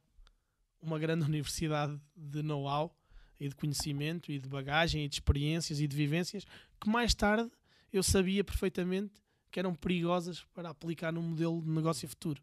uma 0.82 0.98
grande 1.00 1.24
universidade 1.30 2.00
de 2.16 2.42
know-how 2.44 2.96
e 3.40 3.48
de 3.50 3.56
conhecimento 3.56 4.32
e 4.32 4.40
de 4.40 4.48
bagagem 4.50 5.06
e 5.06 5.08
de 5.10 5.16
experiências 5.16 5.80
e 5.80 5.88
de 5.88 5.96
vivências 5.96 6.44
que 6.80 6.90
mais 6.90 7.14
tarde 7.14 7.52
eu 7.94 8.02
sabia 8.04 8.44
perfeitamente 8.44 9.14
que 9.52 9.60
eram 9.60 9.74
perigosas 9.76 10.44
para 10.54 10.70
aplicar 10.70 11.12
num 11.14 11.22
modelo 11.22 11.62
de 11.62 11.70
negócio 11.70 12.08
futuro 12.08 12.42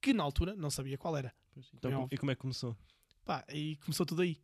que 0.00 0.12
na 0.12 0.22
altura 0.22 0.54
não 0.54 0.70
sabia 0.70 0.98
qual 0.98 1.16
era. 1.16 1.34
Então, 1.74 2.02
É 2.10 2.14
e 2.14 2.18
como 2.18 2.30
é 2.30 2.34
que 2.34 2.40
começou? 2.42 2.76
Pá, 3.24 3.42
e 3.48 3.76
começou 3.76 4.04
tudo 4.04 4.20
aí. 4.22 4.38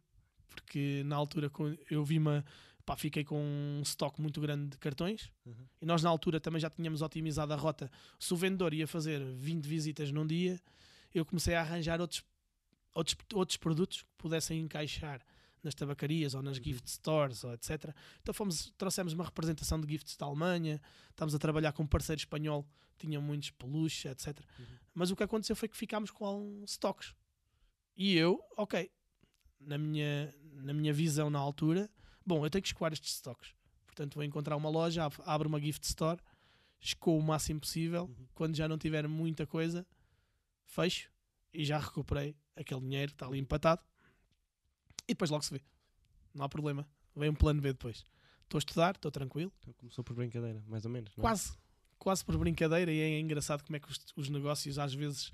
Porque 0.48 1.03
na 1.05 1.16
altura 1.16 1.50
eu 1.90 2.03
vi 2.05 2.18
uma. 2.18 2.44
Pá, 2.87 2.96
fiquei 2.96 3.22
com 3.24 3.38
um 3.38 3.83
estoque 3.83 4.20
muito 4.22 4.40
grande 4.40 4.70
de 4.70 4.79
cartões 4.79 5.31
Uhum. 5.44 5.55
e 5.83 5.85
nós 5.87 6.03
na 6.03 6.09
altura 6.09 6.40
também 6.40 6.59
já 6.61 6.70
tínhamos 6.70 7.03
otimizado 7.03 7.53
a 7.53 7.57
rota. 7.57 7.90
Se 8.18 8.33
o 8.33 8.37
vendedor 8.37 8.72
ia 8.72 8.87
fazer 8.87 9.22
20 9.22 9.66
visitas 9.66 10.11
num 10.11 10.26
dia, 10.26 10.59
eu 11.14 11.24
comecei 11.26 11.55
a 11.55 11.61
arranjar 11.61 12.00
outros, 12.00 12.24
outros, 12.94 13.16
outros 13.35 13.57
produtos 13.57 14.03
que 14.03 14.09
pudessem 14.18 14.61
encaixar 14.61 15.20
nas 15.62 15.74
tabacarias 15.74 16.35
ou 16.35 16.42
nas 16.42 16.57
Uhum. 16.57 16.64
gift 16.64 16.90
stores, 16.90 17.44
ou 17.44 17.53
etc. 17.53 17.94
Então 18.22 18.33
fomos, 18.33 18.72
trouxemos 18.79 19.12
uma 19.12 19.24
representação 19.24 19.81
de 19.81 19.87
gifts 19.92 20.16
da 20.16 20.26
Alemanha, 20.26 20.81
estávamos 21.11 21.35
a 21.35 21.38
trabalhar 21.38 21.72
com 21.72 21.83
um 21.83 21.87
parceiro 21.87 22.18
espanhol, 22.18 22.66
tinha 22.98 23.20
muitos 23.20 23.50
peluches, 23.50 24.07
etc. 24.11 24.38
Uhum. 24.59 24.64
Mas 24.94 25.11
o 25.11 25.16
que 25.16 25.22
aconteceu 25.22 25.55
foi 25.55 25.68
que 25.68 25.76
ficámos 25.76 26.11
com 26.11 26.24
alguns 26.24 26.72
stocks. 26.72 27.14
E 27.96 28.16
eu, 28.16 28.40
ok, 28.57 28.90
na 29.61 29.76
minha, 29.76 30.35
na 30.55 30.72
minha 30.72 30.92
visão 30.92 31.29
na 31.29 31.38
altura, 31.38 31.90
bom, 32.24 32.44
eu 32.44 32.48
tenho 32.50 32.62
que 32.62 32.68
escoar 32.68 32.92
estes 32.94 33.14
stocks. 33.16 33.55
Portanto, 33.87 34.14
vou 34.14 34.24
encontrar 34.24 34.57
uma 34.57 34.70
loja, 34.70 35.05
ab- 35.05 35.22
abro 35.26 35.48
uma 35.48 35.61
gift 35.61 35.85
store, 35.85 36.20
escoo 36.81 37.18
o 37.18 37.22
máximo 37.22 37.61
possível. 37.61 38.05
Uhum. 38.05 38.26
Quando 38.33 38.57
já 38.57 38.66
não 38.66 38.79
tiver 38.79 39.07
muita 39.07 39.46
coisa, 39.46 39.87
fecho 40.64 41.11
e 41.53 41.64
já 41.66 41.79
recuperei 41.79 42.35
aquele 42.61 42.81
dinheiro, 42.81 43.12
está 43.12 43.27
ali 43.27 43.38
empatado. 43.38 43.83
E 45.09 45.12
depois 45.12 45.31
logo 45.31 45.42
se 45.44 45.53
vê. 45.53 45.61
Não 46.35 46.44
há 46.44 46.49
problema. 46.49 46.87
Vem 47.16 47.31
um 47.31 47.35
plano 47.35 47.61
B 47.61 47.73
depois. 47.73 48.05
Estou 48.44 48.59
a 48.59 48.61
estudar, 48.61 48.94
estou 48.94 49.11
tranquilo. 49.11 49.53
Então, 49.61 49.73
começou 49.75 50.05
por 50.05 50.14
brincadeira, 50.14 50.62
mais 50.66 50.85
ou 50.85 50.90
menos. 50.90 51.12
é? 51.16 51.20
Quase. 51.20 51.53
Quase 51.99 52.25
por 52.25 52.37
brincadeira. 52.38 52.90
E 52.92 53.01
é 53.01 53.18
engraçado 53.20 53.62
como 53.64 53.77
é 53.77 53.81
que 53.81 53.90
os, 53.90 53.99
os 54.16 54.29
negócios 54.29 54.79
às 54.79 54.94
vezes 54.94 55.31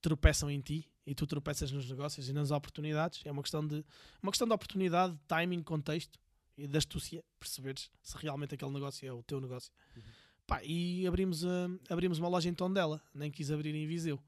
tropeçam 0.00 0.50
em 0.50 0.60
ti 0.60 0.88
e 1.06 1.14
tu 1.14 1.26
tropeças 1.26 1.70
nos 1.72 1.88
negócios 1.88 2.28
e 2.28 2.32
nas 2.32 2.50
oportunidades. 2.50 3.20
É 3.24 3.30
uma 3.32 3.42
questão 3.42 3.66
de, 3.66 3.84
uma 4.22 4.30
questão 4.32 4.46
de 4.46 4.54
oportunidade, 4.54 5.14
de 5.14 5.20
timing, 5.26 5.62
contexto 5.62 6.18
e 6.56 6.66
de 6.66 6.76
astúcia. 6.78 7.22
Perceberes 7.38 7.90
se 8.02 8.16
realmente 8.16 8.54
aquele 8.54 8.70
negócio 8.72 9.06
é 9.06 9.12
o 9.12 9.22
teu 9.22 9.40
negócio. 9.40 9.72
Uhum. 9.96 10.02
Pá, 10.46 10.62
e 10.64 11.06
abrimos, 11.06 11.44
a- 11.44 11.68
abrimos 11.90 12.18
uma 12.18 12.28
loja 12.28 12.48
em 12.48 12.54
Tondela. 12.54 13.02
Nem 13.14 13.30
quis 13.30 13.50
abrir 13.50 13.74
em 13.74 13.86
Viseu. 13.86 14.18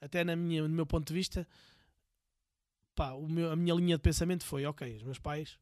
Até 0.00 0.24
na 0.24 0.34
minha, 0.36 0.62
no 0.62 0.68
meu 0.68 0.86
ponto 0.86 1.06
de 1.08 1.14
vista, 1.14 1.46
pá, 2.98 3.12
meu- 3.16 3.52
a 3.52 3.56
minha 3.56 3.74
linha 3.74 3.96
de 3.96 4.02
pensamento 4.02 4.44
foi: 4.44 4.66
ok, 4.66 4.96
os 4.96 5.02
meus 5.04 5.18
pais 5.20 5.56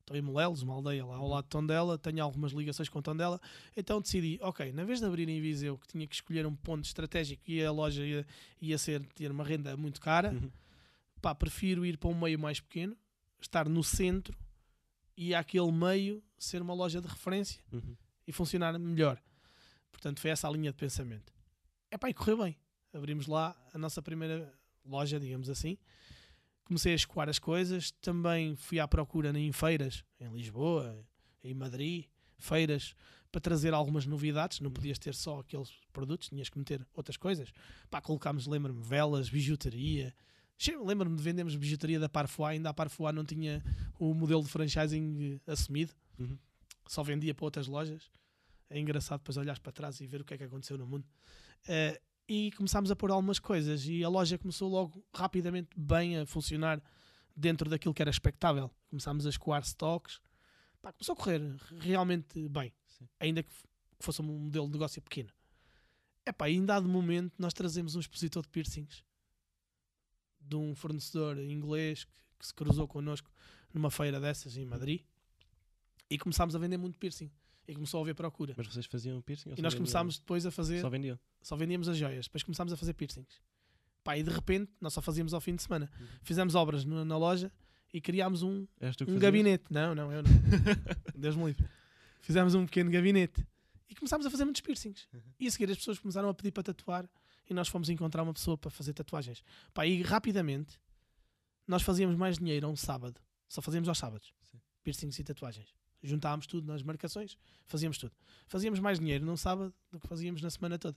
estão 0.00 0.14
em 0.14 0.20
Molelos, 0.20 0.60
uma 0.62 0.74
aldeia 0.74 1.06
lá 1.06 1.16
ao 1.16 1.26
lado 1.26 1.44
de 1.44 1.48
Tondela, 1.48 1.96
tenho 1.96 2.22
algumas 2.22 2.52
ligações 2.52 2.90
com 2.90 3.00
Tondela, 3.00 3.40
então 3.74 4.00
decidi: 4.02 4.38
ok, 4.42 4.70
na 4.72 4.84
vez 4.84 5.00
de 5.00 5.06
abrir 5.06 5.26
em 5.28 5.40
Viseu, 5.40 5.78
que 5.78 5.86
tinha 5.88 6.06
que 6.06 6.14
escolher 6.14 6.44
um 6.46 6.54
ponto 6.54 6.84
estratégico 6.84 7.42
e 7.50 7.64
a 7.64 7.72
loja 7.72 8.04
ia, 8.04 8.26
ia 8.60 8.76
ser, 8.76 9.02
ter 9.14 9.30
uma 9.30 9.42
renda 9.42 9.74
muito 9.78 9.98
cara, 10.00 10.30
Uhum. 10.32 10.50
pá, 11.22 11.34
prefiro 11.34 11.86
ir 11.86 11.96
para 11.96 12.10
um 12.10 12.20
meio 12.20 12.38
mais 12.38 12.60
pequeno, 12.60 12.94
estar 13.40 13.66
no 13.68 13.82
centro 13.82 14.36
e 15.16 15.34
aquele 15.34 15.72
meio 15.72 16.22
ser 16.36 16.60
uma 16.60 16.74
loja 16.74 17.00
de 17.00 17.06
referência 17.08 17.62
Uhum. 17.72 17.96
e 18.26 18.32
funcionar 18.32 18.78
melhor. 18.78 19.18
Portanto, 19.90 20.20
foi 20.20 20.30
essa 20.30 20.46
a 20.48 20.50
linha 20.50 20.70
de 20.70 20.76
pensamento. 20.76 21.32
É 21.90 21.96
pá, 21.96 22.10
e 22.10 22.14
correu 22.14 22.38
bem. 22.42 22.58
Abrimos 22.92 23.26
lá 23.26 23.56
a 23.72 23.78
nossa 23.78 24.02
primeira 24.02 24.52
loja, 24.84 25.18
digamos 25.18 25.48
assim. 25.48 25.78
Comecei 26.64 26.92
a 26.92 26.96
escoar 26.96 27.28
as 27.28 27.38
coisas. 27.38 27.90
Também 28.00 28.56
fui 28.56 28.80
à 28.80 28.88
procura 28.88 29.36
em 29.38 29.52
feiras, 29.52 30.04
em 30.20 30.28
Lisboa, 30.28 31.04
em 31.42 31.54
Madrid, 31.54 32.06
feiras, 32.38 32.94
para 33.30 33.40
trazer 33.40 33.74
algumas 33.74 34.06
novidades. 34.06 34.60
Não 34.60 34.70
podias 34.70 34.98
ter 34.98 35.14
só 35.14 35.40
aqueles 35.40 35.70
produtos, 35.92 36.28
tinhas 36.28 36.48
que 36.48 36.58
meter 36.58 36.86
outras 36.94 37.16
coisas. 37.16 37.52
Pá, 37.90 38.00
colocámos, 38.00 38.46
lembro-me, 38.46 38.82
velas, 38.82 39.28
bijuteria. 39.28 40.14
Lembro-me 40.84 41.16
de 41.16 41.22
vendermos 41.22 41.56
bijuteria 41.56 41.98
da 41.98 42.08
Parfois, 42.08 42.52
ainda 42.52 42.70
a 42.70 42.74
Parfois 42.74 43.14
não 43.14 43.24
tinha 43.24 43.62
o 43.98 44.14
modelo 44.14 44.42
de 44.42 44.48
franchising 44.48 45.40
eh, 45.46 45.52
assumido 45.52 45.92
Uhum. 46.16 46.38
só 46.86 47.02
vendia 47.02 47.34
para 47.34 47.44
outras 47.44 47.66
lojas. 47.66 48.08
É 48.70 48.78
engraçado 48.78 49.18
depois 49.18 49.36
olhares 49.36 49.58
para 49.58 49.72
trás 49.72 50.00
e 50.00 50.06
ver 50.06 50.20
o 50.20 50.24
que 50.24 50.34
é 50.34 50.38
que 50.38 50.44
aconteceu 50.44 50.78
no 50.78 50.86
mundo. 50.86 51.04
Eh, 51.66 52.00
e 52.28 52.50
começámos 52.52 52.90
a 52.90 52.96
pôr 52.96 53.10
algumas 53.10 53.38
coisas 53.38 53.86
e 53.86 54.02
a 54.02 54.08
loja 54.08 54.38
começou 54.38 54.70
logo 54.70 55.04
rapidamente 55.14 55.68
bem 55.76 56.18
a 56.18 56.26
funcionar 56.26 56.82
dentro 57.36 57.68
daquilo 57.68 57.92
que 57.92 58.02
era 58.02 58.10
expectável. 58.10 58.70
Começámos 58.88 59.26
a 59.26 59.30
escoar 59.30 59.62
stocks. 59.62 60.20
Pá, 60.80 60.92
começou 60.92 61.14
a 61.14 61.16
correr 61.16 61.40
realmente 61.80 62.48
bem, 62.48 62.72
Sim. 62.86 63.08
ainda 63.18 63.42
que 63.42 63.52
fosse 64.00 64.20
um 64.22 64.24
modelo 64.24 64.66
de 64.66 64.72
negócio 64.72 65.00
pequeno. 65.02 65.30
Epá, 66.26 66.48
e 66.48 66.56
em 66.56 66.64
dado 66.64 66.88
momento 66.88 67.34
nós 67.38 67.52
trazemos 67.52 67.94
um 67.94 68.00
expositor 68.00 68.42
de 68.42 68.48
piercings 68.48 69.02
de 70.40 70.56
um 70.56 70.74
fornecedor 70.74 71.38
inglês 71.38 72.04
que, 72.04 72.12
que 72.38 72.46
se 72.46 72.54
cruzou 72.54 72.86
connosco 72.86 73.30
numa 73.72 73.90
feira 73.90 74.20
dessas 74.20 74.56
em 74.56 74.64
Madrid 74.64 75.02
e 76.08 76.18
começámos 76.18 76.54
a 76.54 76.58
vender 76.58 76.76
muito 76.76 76.98
piercing 76.98 77.30
e 77.66 77.74
começou 77.74 78.00
a 78.00 78.02
haver 78.02 78.14
procura. 78.14 78.54
Mas 78.56 78.66
vocês 78.66 78.86
faziam 78.86 79.20
piercing? 79.22 79.50
ou 79.50 79.56
E 79.58 79.62
nós 79.62 79.74
começámos 79.74 80.18
depois 80.18 80.44
a 80.46 80.50
fazer, 80.50 80.80
Só 80.80 80.88
vendiam. 80.90 81.18
só 81.42 81.56
vendíamos 81.56 81.88
as 81.88 81.96
joias, 81.96 82.26
depois 82.26 82.42
começámos 82.42 82.72
a 82.72 82.76
fazer 82.76 82.92
piercings. 82.94 83.40
Pá, 84.02 84.18
e 84.18 84.22
de 84.22 84.30
repente 84.30 84.70
nós 84.80 84.92
só 84.92 85.00
fazíamos 85.00 85.32
ao 85.32 85.40
fim 85.40 85.54
de 85.56 85.62
semana. 85.62 85.90
Uhum. 85.98 86.06
Fizemos 86.22 86.54
obras 86.54 86.84
no- 86.84 87.04
na 87.04 87.16
loja 87.16 87.50
e 87.92 88.00
criámos 88.00 88.42
um, 88.42 88.66
um 89.08 89.18
gabinete. 89.18 89.64
Não, 89.70 89.94
não, 89.94 90.12
eu 90.12 90.22
não. 90.22 90.30
Deus 91.16 91.36
me 91.36 91.46
livre. 91.46 91.66
Fizemos 92.20 92.54
um 92.54 92.66
pequeno 92.66 92.90
gabinete 92.90 93.46
e 93.88 93.94
começámos 93.94 94.26
a 94.26 94.30
fazer 94.30 94.44
muitos 94.44 94.60
piercings. 94.60 95.06
Uhum. 95.12 95.20
E 95.40 95.46
a 95.46 95.50
seguir 95.50 95.70
as 95.70 95.78
pessoas 95.78 95.98
começaram 95.98 96.28
a 96.28 96.34
pedir 96.34 96.50
para 96.52 96.62
tatuar 96.64 97.08
e 97.48 97.54
nós 97.54 97.68
fomos 97.68 97.88
encontrar 97.88 98.22
uma 98.22 98.34
pessoa 98.34 98.58
para 98.58 98.70
fazer 98.70 98.92
tatuagens. 98.92 99.42
Pá, 99.72 99.86
e 99.86 100.02
rapidamente 100.02 100.78
nós 101.66 101.80
fazíamos 101.82 102.16
mais 102.16 102.36
dinheiro 102.38 102.66
a 102.66 102.70
um 102.70 102.76
sábado. 102.76 103.18
Só 103.48 103.62
fazíamos 103.62 103.88
aos 103.88 103.96
sábados. 103.98 104.34
Sim. 104.50 104.60
Piercings 104.82 105.18
e 105.18 105.24
tatuagens. 105.24 105.68
Juntávamos 106.06 106.46
tudo 106.46 106.66
nas 106.66 106.82
marcações, 106.82 107.36
fazíamos 107.66 107.96
tudo. 107.98 108.12
Fazíamos 108.46 108.78
mais 108.78 108.98
dinheiro 109.00 109.24
num 109.24 109.36
sábado 109.36 109.72
do 109.90 109.98
que 109.98 110.06
fazíamos 110.06 110.42
na 110.42 110.50
semana 110.50 110.78
toda. 110.78 110.96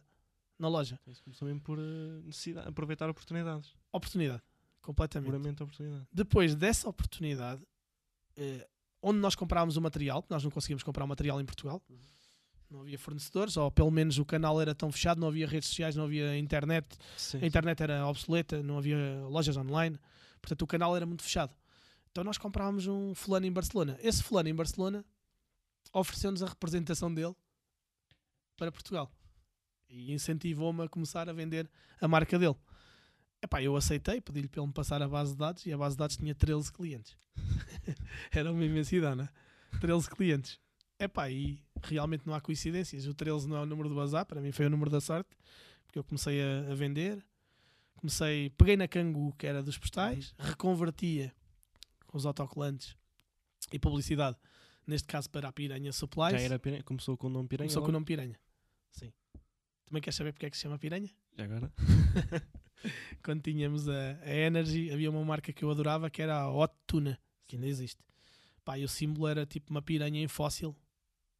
Na 0.59 0.67
loja. 0.67 0.99
Isso 1.07 1.23
começou 1.23 1.47
mesmo 1.47 1.61
por 1.61 1.77
eh, 1.79 2.21
necessidade, 2.25 2.67
aproveitar 2.67 3.09
oportunidades. 3.09 3.73
Oportunidade. 3.91 4.41
Completamente. 4.81 5.27
Puramente 5.29 5.63
oportunidade. 5.63 6.07
Depois 6.11 6.55
dessa 6.55 6.89
oportunidade, 6.89 7.61
eh, 8.35 8.67
onde 9.01 9.19
nós 9.19 9.35
comprávamos 9.35 9.77
o 9.77 9.81
material, 9.81 10.25
nós 10.29 10.43
não 10.43 10.51
conseguíamos 10.51 10.83
comprar 10.83 11.05
o 11.05 11.07
material 11.07 11.39
em 11.39 11.45
Portugal, 11.45 11.81
Uhum. 11.89 11.97
não 12.71 12.81
havia 12.81 12.97
fornecedores, 12.99 13.55
ou 13.55 13.69
pelo 13.71 13.91
menos 13.91 14.17
o 14.17 14.25
canal 14.25 14.59
era 14.59 14.73
tão 14.75 14.91
fechado, 14.91 15.21
não 15.21 15.27
havia 15.29 15.47
redes 15.47 15.69
sociais, 15.69 15.95
não 15.95 16.03
havia 16.05 16.37
internet, 16.37 16.97
Sim. 17.15 17.39
a 17.41 17.45
internet 17.45 17.81
era 17.83 18.05
obsoleta, 18.07 18.61
não 18.63 18.77
havia 18.79 18.97
lojas 19.29 19.55
online, 19.55 19.97
portanto 20.41 20.63
o 20.63 20.67
canal 20.67 20.95
era 20.95 21.05
muito 21.05 21.23
fechado. 21.23 21.53
Então 22.11 22.23
nós 22.23 22.37
comprávamos 22.37 22.87
um 22.87 23.13
fulano 23.13 23.45
em 23.45 23.51
Barcelona. 23.51 23.97
Esse 24.01 24.23
fulano 24.23 24.49
em 24.49 24.55
Barcelona 24.55 25.05
ofereceu-nos 25.93 26.43
a 26.43 26.47
representação 26.47 27.13
dele 27.13 27.35
para 28.55 28.71
Portugal. 28.71 29.11
E 29.89 30.11
incentivou-me 30.11 30.83
a 30.83 30.89
começar 30.89 31.29
a 31.29 31.33
vender 31.33 31.69
a 32.01 32.07
marca 32.07 32.37
dele. 32.37 32.55
Epá, 33.41 33.61
eu 33.61 33.75
aceitei, 33.75 34.19
pedi-lhe 34.19 34.47
para 34.47 34.61
ele 34.61 34.67
me 34.67 34.73
passar 34.73 35.01
a 35.01 35.07
base 35.07 35.33
de 35.33 35.37
dados 35.37 35.65
e 35.65 35.71
a 35.71 35.77
base 35.77 35.95
de 35.95 35.99
dados 35.99 36.17
tinha 36.17 36.33
13 36.33 36.73
clientes. 36.73 37.15
Era 38.31 38.51
uma 38.51 38.65
imensidão, 38.65 39.15
né? 39.15 39.29
13 39.79 40.09
clientes. 40.09 40.59
Epá, 40.99 41.29
e 41.29 41.63
realmente 41.83 42.25
não 42.25 42.33
há 42.33 42.41
coincidências. 42.41 43.05
O 43.05 43.13
13 43.13 43.47
não 43.47 43.57
é 43.57 43.61
o 43.61 43.65
número 43.65 43.89
do 43.89 43.95
bazar, 43.95 44.25
para 44.25 44.41
mim 44.41 44.51
foi 44.51 44.65
o 44.65 44.69
número 44.69 44.89
da 44.89 44.99
sorte, 44.99 45.29
porque 45.85 45.99
eu 45.99 46.03
comecei 46.03 46.41
a, 46.41 46.71
a 46.71 46.75
vender. 46.75 47.23
Comecei, 47.97 48.49
peguei 48.51 48.75
na 48.75 48.87
Cangu, 48.87 49.33
que 49.37 49.45
era 49.45 49.61
dos 49.61 49.77
postais, 49.77 50.33
reconvertia 50.37 51.33
os 52.17 52.25
autocolantes 52.25 52.95
e 53.71 53.79
publicidade, 53.79 54.37
neste 54.85 55.07
caso 55.07 55.29
para 55.29 55.47
a 55.47 55.51
Piranha 55.51 55.91
Supplies. 55.91 56.39
Já 56.41 56.45
era 56.45 56.59
piranha, 56.59 56.83
começou 56.83 57.17
com 57.17 57.27
o 57.27 57.29
nome 57.29 57.47
piranha. 57.47 57.67
Começou 57.67 57.81
com 57.81 57.87
o 57.87 57.91
logo? 57.91 57.93
nome 57.93 58.05
Piranha. 58.05 58.39
Sim. 58.91 59.13
Também 59.85 60.01
queres 60.01 60.15
saber 60.15 60.33
porque 60.33 60.45
é 60.45 60.49
que 60.49 60.57
se 60.57 60.63
chama 60.63 60.77
Piranha? 60.77 61.09
Já 61.37 61.45
agora? 61.45 61.71
Quando 63.23 63.41
tínhamos 63.41 63.87
a, 63.87 64.19
a 64.21 64.33
Energy, 64.33 64.91
havia 64.91 65.09
uma 65.09 65.23
marca 65.23 65.53
que 65.53 65.63
eu 65.63 65.71
adorava 65.71 66.09
que 66.09 66.21
era 66.21 66.41
a 66.41 66.51
Hot 66.51 66.73
Tuna, 66.85 67.19
que 67.47 67.55
ainda 67.55 67.67
existe. 67.67 68.03
Pá, 68.65 68.77
e 68.77 68.83
o 68.83 68.89
símbolo 68.89 69.27
era 69.27 69.45
tipo 69.45 69.71
uma 69.71 69.81
piranha 69.81 70.21
em 70.21 70.27
fóssil, 70.27 70.75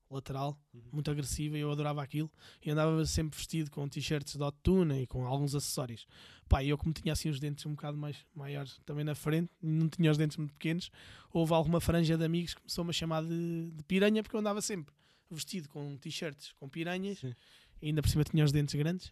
lateral, 0.10 0.58
Uhum. 0.74 0.82
muito 0.94 1.12
agressiva, 1.12 1.58
e 1.58 1.62
eu 1.62 1.72
adorava 1.72 2.02
aquilo. 2.02 2.32
E 2.66 2.70
andava 2.72 3.06
sempre 3.06 3.38
vestido 3.38 3.70
com 3.72 3.88
t-shirts 3.88 4.36
de 4.36 4.44
Hot 4.44 4.58
Tuna 4.64 5.00
e 5.00 5.08
com 5.08 5.26
alguns 5.26 5.54
acessórios. 5.56 6.06
Pá, 6.48 6.64
eu 6.64 6.78
como 6.78 6.94
tinha 6.94 7.12
assim 7.14 7.30
os 7.30 7.40
dentes 7.40 7.66
um 7.66 7.72
bocado 7.72 7.98
mais 7.98 8.18
maiores 8.34 8.80
também 8.86 9.04
na 9.04 9.14
frente, 9.16 9.52
não 9.62 9.90
tinha 9.90 10.10
os 10.10 10.18
dentes 10.18 10.38
muito 10.38 10.54
pequenos, 10.54 10.90
houve 11.34 11.54
alguma 11.54 11.82
franja 11.82 12.18
de 12.18 12.24
amigos 12.24 12.54
que 12.54 12.62
começou-me 12.62 12.90
a 12.90 12.94
chamar 12.94 13.24
de, 13.24 13.72
de 13.72 13.84
piranha 13.84 14.24
porque 14.24 14.36
eu 14.36 14.40
andava 14.40 14.62
sempre 14.62 14.94
vestido 15.30 15.68
com 15.68 15.98
t-shirts 15.98 16.54
com 16.54 16.70
piranhas 16.70 17.20
Sim. 17.20 17.36
e 17.82 17.88
ainda 17.88 18.02
por 18.02 18.08
cima 18.10 18.24
tinha 18.24 18.46
os 18.46 18.52
dentes 18.54 18.76
grandes. 18.76 19.12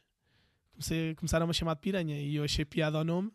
Comecei, 0.72 1.14
começaram 1.16 1.50
a 1.50 1.54
chamar 1.54 1.74
de 1.76 1.82
piranha 1.82 2.20
e 2.20 2.36
eu 2.36 2.44
achei 2.44 2.64
piada 2.66 2.98
ao 2.98 3.04
nome. 3.04 3.32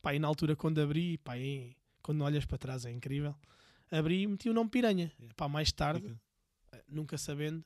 Pá, 0.00 0.14
e 0.14 0.18
na 0.18 0.28
altura 0.28 0.54
quando 0.56 0.80
abri, 0.80 1.18
pá, 1.18 1.36
e 1.36 1.76
quando 2.02 2.22
olhas 2.22 2.44
para 2.46 2.56
trás 2.56 2.84
é 2.86 2.90
incrível, 2.92 3.34
abri 3.90 4.22
e 4.22 4.26
meti 4.28 4.48
o 4.48 4.54
nome 4.54 4.70
piranha. 4.70 5.12
Yeah. 5.18 5.34
Pá, 5.36 5.48
mais 5.48 5.72
tarde. 5.72 6.16
Nunca 6.90 7.16
sabendo, 7.16 7.64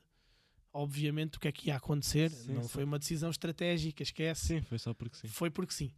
obviamente, 0.71 1.37
o 1.37 1.39
que 1.39 1.47
é 1.47 1.51
que 1.51 1.67
ia 1.67 1.75
acontecer. 1.75 2.31
Sim, 2.31 2.53
não 2.53 2.63
sim. 2.63 2.69
foi 2.69 2.83
uma 2.83 2.99
decisão 2.99 3.29
estratégica, 3.29 4.03
esquece. 4.03 4.47
Sim, 4.47 4.61
foi 4.61 4.79
só 4.79 4.93
porque 4.93 5.17
sim. 5.17 5.27
Foi 5.27 5.49
porque 5.49 5.73
sim. 5.73 5.91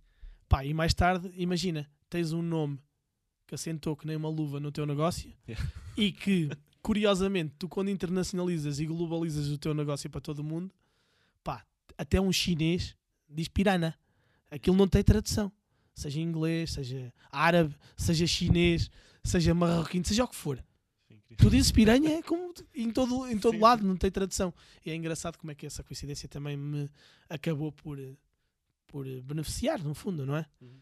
Pá, 0.48 0.64
e 0.64 0.74
mais 0.74 0.94
tarde, 0.94 1.32
imagina, 1.36 1.90
tens 2.10 2.32
um 2.32 2.42
nome 2.42 2.80
que 3.46 3.56
assentou 3.56 3.96
que 3.96 4.06
nem 4.06 4.16
uma 4.16 4.30
luva 4.30 4.60
no 4.60 4.72
teu 4.72 4.86
negócio 4.86 5.34
Yeah. 5.48 5.72
e 5.96 6.12
que, 6.12 6.50
curiosamente, 6.82 7.56
tu 7.58 7.68
quando 7.68 7.90
internacionalizas 7.90 8.80
e 8.80 8.86
globalizas 8.86 9.48
o 9.48 9.58
teu 9.58 9.74
negócio 9.74 10.10
para 10.10 10.22
todo 10.22 10.40
o 10.40 10.44
mundo, 10.44 10.74
pá, 11.44 11.66
até 11.98 12.20
um 12.20 12.32
chinês 12.32 12.96
diz 13.30 13.48
pirana. 13.48 13.98
Aquilo 14.50 14.76
não 14.76 14.88
tem 14.88 15.04
tradução. 15.04 15.52
Seja 15.94 16.22
inglês, 16.22 16.74
seja 16.74 17.14
árabe, 17.32 17.76
seja 17.96 18.28
chinês, 18.28 18.90
seja 19.24 19.54
marroquino, 19.54 20.06
seja 20.06 20.24
o 20.24 20.28
que 20.28 20.36
for. 20.36 20.64
Incrível. 21.30 21.50
Tu 21.50 21.56
dizes 21.56 21.72
piranha 21.72 22.20
é 22.20 22.22
como 22.24 22.54
em 22.74 22.90
todo, 22.92 23.28
em 23.28 23.38
todo 23.38 23.56
Sim, 23.56 23.62
lado, 23.62 23.86
não 23.86 23.98
tem 23.98 24.10
tradução. 24.10 24.54
E 24.86 24.92
é 24.92 24.96
engraçado 24.96 25.38
como 25.38 25.52
é 25.52 25.56
que 25.56 25.66
essa 25.66 25.84
coincidência 25.84 26.28
também 26.30 26.56
me 26.56 26.90
acabou 27.30 27.72
por, 27.72 27.98
por 28.88 29.06
beneficiar, 29.24 29.84
no 29.84 29.94
fundo, 29.94 30.26
não 30.26 30.38
é? 30.38 30.46
Uhum. 30.62 30.80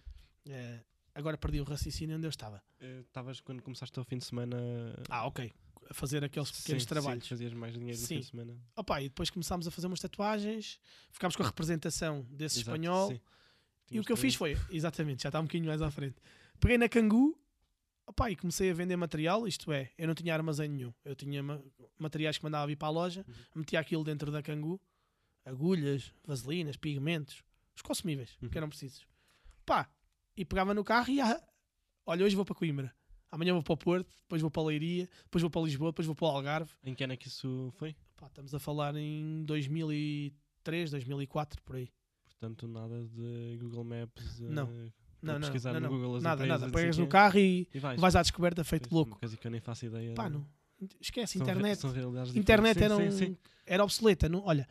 Eh, 0.47 0.79
agora 1.15 1.37
perdi 1.37 1.59
o 1.59 1.63
raciocínio 1.63 2.15
onde 2.15 2.27
eu 2.27 2.29
estava. 2.29 2.61
Eh, 2.79 3.01
Estavas 3.01 3.39
quando 3.41 3.61
começaste 3.63 3.97
ao 3.97 4.05
fim 4.05 4.17
de 4.17 4.25
semana. 4.25 4.57
Ah, 5.09 5.25
ok. 5.25 5.51
A 5.89 5.93
fazer 5.93 6.23
aqueles 6.23 6.51
pequenos 6.51 6.83
sim, 6.83 6.89
trabalhos. 6.89 7.23
Sim, 7.23 7.29
fazias 7.29 7.53
mais 7.53 7.73
dinheiro 7.73 7.99
no 7.99 8.07
Sim. 8.07 8.15
fim 8.15 8.21
de 8.21 8.27
semana. 8.27 8.57
Opa, 8.75 9.01
e 9.01 9.09
depois 9.09 9.29
começámos 9.31 9.67
a 9.67 9.71
fazer 9.71 9.87
umas 9.87 9.99
tatuagens, 9.99 10.79
ficámos 11.11 11.35
com 11.35 11.43
a 11.43 11.45
representação 11.47 12.21
desse 12.29 12.59
Exato, 12.59 12.75
espanhol. 12.77 13.09
sim. 13.09 13.19
E 13.91 13.99
o 13.99 14.03
que 14.03 14.11
eu 14.11 14.17
fiz 14.17 14.33
foi, 14.33 14.57
exatamente, 14.71 15.23
já 15.23 15.29
está 15.29 15.39
um 15.39 15.43
bocadinho 15.43 15.67
mais 15.67 15.81
à 15.81 15.91
frente. 15.91 16.15
Peguei 16.59 16.77
na 16.77 16.89
Cangu 16.89 17.37
opa, 18.15 18.31
e 18.31 18.35
comecei 18.35 18.71
a 18.71 18.73
vender 18.73 18.95
material, 18.95 19.45
isto 19.47 19.71
é, 19.73 19.91
eu 19.97 20.07
não 20.07 20.15
tinha 20.15 20.33
armazém 20.33 20.69
nenhum. 20.69 20.93
Eu 21.03 21.15
tinha 21.15 21.43
ma- 21.43 21.61
materiais 21.99 22.37
que 22.37 22.43
mandava 22.43 22.65
vir 22.67 22.77
para 22.77 22.87
a 22.87 22.91
loja, 22.91 23.25
Uhum. 23.27 23.33
metia 23.55 23.79
aquilo 23.79 24.03
dentro 24.05 24.31
da 24.31 24.41
Cangu, 24.41 24.79
agulhas, 25.43 26.13
vaselinas, 26.25 26.77
pigmentos, 26.77 27.43
os 27.75 27.81
consumíveis 27.81 28.37
Uhum. 28.41 28.49
que 28.49 28.57
eram 28.57 28.69
precisos. 28.69 29.05
Pá, 29.65 29.89
e 30.35 30.45
pegava 30.45 30.73
no 30.73 30.83
carro 30.83 31.09
e 31.11 31.19
ah, 31.19 31.41
olha, 32.05 32.25
hoje 32.25 32.35
vou 32.35 32.45
para 32.45 32.55
Coimbra, 32.55 32.95
amanhã 33.29 33.53
vou 33.53 33.61
para 33.63 33.73
o 33.73 33.77
Porto, 33.77 34.09
depois 34.21 34.41
vou 34.41 34.49
para 34.49 34.61
a 34.61 34.65
Leiria, 34.65 35.09
depois 35.23 35.41
vou 35.41 35.49
para 35.51 35.61
Lisboa, 35.61 35.91
depois 35.91 36.05
vou 36.05 36.15
para 36.15 36.25
o 36.25 36.29
Algarve. 36.29 36.71
Em 36.83 36.95
que 36.95 37.03
ano 37.03 37.13
é 37.13 37.17
que 37.17 37.27
isso 37.27 37.69
foi? 37.75 37.95
Pá, 38.15 38.27
estamos 38.27 38.53
a 38.55 38.59
falar 38.59 38.95
em 38.95 39.43
2003, 39.43 40.91
2004, 40.91 41.61
por 41.63 41.75
aí. 41.75 41.91
Portanto, 42.23 42.67
nada 42.67 43.05
de 43.07 43.57
Google 43.59 43.83
Maps. 43.83 44.41
eh, 44.41 44.49
Não. 44.49 44.67
Não, 45.25 45.33
não, 45.33 45.41
pesquisar 45.41 45.73
não, 45.73 45.79
no 45.81 45.87
não. 45.89 45.93
Google 45.95 46.15
as 46.17 46.23
nada, 46.23 46.45
nada. 46.45 46.69
Pegas 46.69 46.97
no 46.97 47.07
carro 47.07 47.37
e 47.39 47.67
E 47.73 47.79
vais. 47.79 47.99
vais 47.99 48.15
à 48.15 48.21
descoberta 48.21 48.63
feito 48.63 48.93
louco. 48.93 49.11
Uma 49.13 49.19
coisa 49.19 49.35
que 49.37 49.45
eu 49.47 49.51
nem 49.51 49.59
faço 49.61 49.85
ideia. 49.85 50.13
Pá, 50.13 50.27
de- 50.27 50.33
não. 50.35 50.47
Esquece, 50.99 51.37
são 51.37 51.45
re- 51.47 51.51
internet. 51.53 51.87
Realidades 51.87 52.35
internet 52.35 52.83
era, 52.83 52.97
um, 52.97 53.11
sim, 53.11 53.25
sim. 53.27 53.37
era 53.65 53.83
obsoleta. 53.83 54.27
Não, 54.27 54.43
olha, 54.45 54.67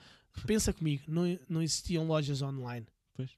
pensa 0.47 0.73
comigo, 0.73 1.03
não, 1.09 1.23
não 1.49 1.63
existiam 1.63 2.07
lojas 2.07 2.43
online. 2.43 2.87
Pois. 3.15 3.31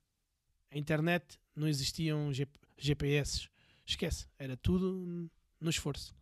A 0.73 0.77
internet 0.79 1.39
não 1.55 1.69
existiam 1.69 2.33
G- 2.33 2.47
GPS. 2.77 3.49
Esquece, 3.87 4.27
era 4.39 4.57
tudo 4.57 5.31
no 5.61 5.71
esforço. 5.71 6.15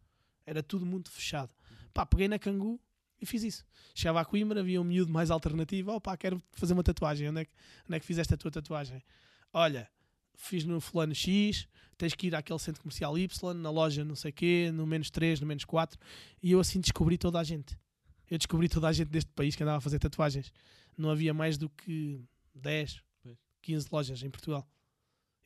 Era 0.46 0.62
tudo 0.62 0.84
muito 0.84 1.10
fechado. 1.10 1.52
Pá, 1.94 2.04
peguei 2.04 2.28
na 2.28 2.38
Cangu 2.38 2.78
e 3.20 3.24
fiz 3.24 3.42
isso. 3.42 3.64
Chegava 3.94 4.20
a 4.20 4.24
Coimbra, 4.24 4.60
havia 4.60 4.78
um 4.80 4.84
miúdo 4.84 5.10
mais 5.10 5.30
alternativo. 5.30 5.92
Oh 5.92 6.00
pá, 6.00 6.14
quero 6.16 6.42
fazer 6.52 6.74
uma 6.74 6.82
tatuagem. 6.82 7.26
Onde 7.30 7.40
é, 7.40 7.44
que, 7.46 7.52
onde 7.88 7.96
é 7.96 8.00
que 8.00 8.04
fizeste 8.06 8.34
a 8.34 8.36
tua 8.36 8.50
tatuagem? 8.50 9.02
Olha, 9.50 9.88
fiz 10.36 10.64
no 10.64 10.80
fulano 10.80 11.14
X, 11.14 11.66
tens 11.96 12.14
que 12.14 12.26
ir 12.26 12.34
àquele 12.34 12.58
centro 12.58 12.82
comercial 12.82 13.16
Y, 13.18 13.54
na 13.54 13.70
loja 13.70 14.04
não 14.04 14.16
sei 14.16 14.32
quê, 14.32 14.70
no 14.72 14.86
menos 14.86 15.10
3, 15.10 15.40
no 15.40 15.46
menos 15.46 15.64
4. 15.64 15.98
E 16.42 16.50
eu 16.52 16.60
assim 16.60 16.80
descobri 16.80 17.16
toda 17.18 17.38
a 17.38 17.44
gente. 17.44 17.78
Eu 18.30 18.38
descobri 18.38 18.68
toda 18.68 18.88
a 18.88 18.92
gente 18.92 19.08
deste 19.08 19.30
país 19.32 19.54
que 19.54 19.62
andava 19.62 19.78
a 19.78 19.80
fazer 19.80 19.98
tatuagens. 19.98 20.52
Não 20.96 21.10
havia 21.10 21.32
mais 21.34 21.56
do 21.58 21.68
que 21.68 22.24
10, 22.54 23.02
Pois. 23.22 23.38
15 23.62 23.88
lojas 23.92 24.22
em 24.22 24.30
Portugal. 24.30 24.68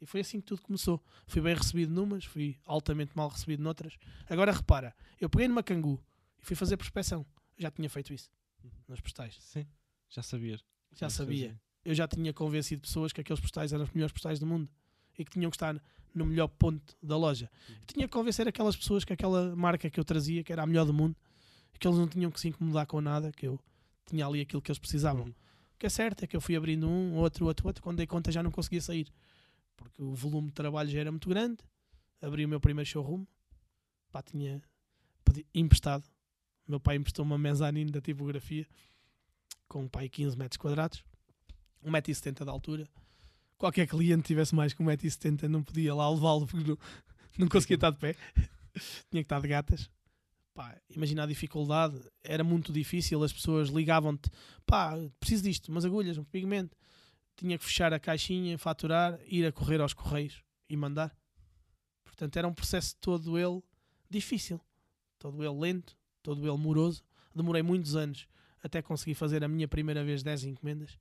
E 0.01 0.07
foi 0.07 0.21
assim 0.21 0.41
que 0.41 0.47
tudo 0.47 0.63
começou. 0.63 1.03
Fui 1.27 1.43
bem 1.43 1.55
recebido 1.57 1.93
numas, 1.93 2.25
fui 2.25 2.57
altamente 2.65 3.13
mal 3.17 3.29
recebido 3.29 3.63
noutras. 3.63 3.97
Agora 4.29 4.53
repara, 4.53 4.95
eu 5.21 5.29
peguei 5.29 5.49
numa 5.49 5.63
cangu 5.63 6.01
e 6.41 6.45
fui 6.45 6.55
fazer 6.55 6.77
prospeção. 6.77 7.27
Já 7.59 7.71
tinha 7.71 7.91
feito 7.91 8.13
isso 8.15 8.31
Uhum. 8.63 8.71
nas 8.89 9.01
postais. 9.01 9.37
Sim, 9.41 9.67
já 10.09 10.23
sabias. 10.23 10.61
Já 10.93 11.07
Mas 11.07 11.13
sabia. 11.15 11.49
fazia. 11.49 11.61
Eu 11.85 11.95
já 11.95 12.07
tinha 12.07 12.33
convencido 12.33 12.83
pessoas 12.83 13.13
que 13.13 13.21
aqueles 13.21 13.41
postais 13.41 13.73
eram 13.73 13.85
os 13.85 13.91
melhores 13.91 14.13
postais 14.13 14.39
do 14.39 14.47
mundo 14.47 14.69
e 15.19 15.25
que 15.25 15.31
tinham 15.31 15.51
que 15.51 15.57
estar 15.57 15.81
no 16.15 16.27
melhor 16.27 16.49
ponto 16.49 16.97
da 17.03 17.17
loja. 17.17 17.51
Uhum. 17.69 17.75
Tinha 17.87 18.09
que 18.09 18.13
convencer 18.13 18.47
aquelas 18.47 18.77
pessoas 18.77 19.05
que 19.05 19.13
aquela 19.13 19.55
marca 19.55 19.89
que 19.89 19.99
eu 19.99 20.05
trazia, 20.05 20.43
que 20.43 20.53
era 20.53 20.63
a 20.63 20.67
melhor 20.67 20.85
do 20.85 20.93
mundo, 20.93 21.17
que 21.79 21.87
eles 21.87 21.99
não 21.99 22.09
tinham 22.09 22.31
que 22.31 22.41
se 22.41 22.49
incomodar 22.49 22.87
com 22.87 23.01
nada, 23.01 23.31
que 23.33 23.47
eu 23.47 23.59
tinha 24.07 24.27
ali 24.27 24.41
aquilo 24.41 24.61
que 24.61 24.71
eles 24.71 24.79
precisavam. 24.79 25.25
Uhum. 25.25 25.35
O 25.75 25.79
que 25.79 25.87
é 25.87 25.89
certo 25.89 26.25
é 26.25 26.27
que 26.27 26.37
eu 26.37 26.41
fui 26.41 26.57
abrindo 26.57 26.89
um, 26.89 27.15
outro, 27.15 27.47
outro, 27.47 27.67
outro. 27.67 27.83
Quando 27.83 27.99
dei 27.99 28.07
conta 28.07 28.33
já 28.33 28.43
não 28.43 28.51
conseguia 28.51 28.81
sair. 28.81 29.09
Porque 29.77 30.03
o 30.03 30.13
volume 30.13 30.49
de 30.49 30.55
trabalho 30.55 30.91
já 30.91 30.99
era 30.99 31.11
muito 31.13 31.29
grande. 31.29 31.59
Abri 32.21 32.45
o 32.45 32.49
meu 32.49 32.61
primeiro 32.61 32.89
showroom. 32.89 33.25
Pá, 34.11 34.21
tinha 34.21 34.61
pedi, 35.25 35.47
emprestado. 35.55 36.05
Meu 36.67 36.81
pai 36.81 36.97
emprestou 36.97 37.25
uma 37.25 37.39
mezanine 37.39 37.93
da 37.93 38.01
tipografia 38.01 38.67
com 39.69 39.83
um 39.83 39.89
pai 39.89 40.09
15 40.09 40.37
metros 40.37 40.57
quadrados. 40.57 41.05
1,70m 41.85 42.45
de 42.45 42.51
altura. 42.51 42.89
Qualquer 43.57 43.87
cliente 43.87 44.23
tivesse 44.23 44.55
mais 44.55 44.73
que 44.73 44.83
1,70m 44.83 45.49
não 45.49 45.63
podia 45.63 45.95
lá 45.95 46.09
levá-lo 46.09 46.47
porque 46.47 46.69
não, 46.69 46.79
não 47.39 47.49
conseguia 47.49 47.77
estar 47.77 47.91
de 47.91 47.99
pé. 47.99 48.15
tinha 49.11 49.23
que 49.23 49.27
estar 49.27 49.41
de 49.41 49.49
gatas. 49.49 49.91
Pá, 50.55 50.77
imagina 50.91 51.25
a 51.25 51.27
dificuldade. 51.27 52.01
Era 52.23 52.43
muito 52.43 52.73
difícil. 52.73 53.23
As 53.23 53.33
pessoas 53.33 53.69
ligavam-te 53.69 54.31
pá, 54.67 54.97
preciso 55.19 55.45
disto, 55.45 55.69
umas 55.69 55.85
agulhas, 55.85 56.19
um 56.19 56.25
pigmento. 56.25 56.77
Tinha 57.37 57.57
que 57.57 57.65
fechar 57.65 57.93
a 57.93 58.01
caixinha, 58.01 58.59
faturar, 58.59 59.19
ir 59.27 59.47
a 59.47 59.53
correr 59.53 59.81
aos 59.81 59.95
correios 59.95 60.43
e 60.69 60.77
mandar. 60.77 61.17
Portanto, 62.05 62.37
era 62.37 62.49
um 62.49 62.53
processo 62.53 62.97
todo 63.01 63.39
ele 63.39 63.63
difícil, 64.11 64.61
todo 65.19 65.45
ele 65.45 65.57
lento, 65.57 65.97
todo 66.23 66.49
ele 66.49 66.59
moroso. 66.59 67.05
Demorei 67.35 67.63
muitos 67.63 67.95
anos 67.95 68.27
até 68.63 68.83
conseguir 68.83 69.15
fazer 69.15 69.45
a 69.45 69.49
minha 69.49 69.69
primeira 69.69 70.03
vez 70.05 70.23
10 70.23 70.45
encomendas. 70.45 70.99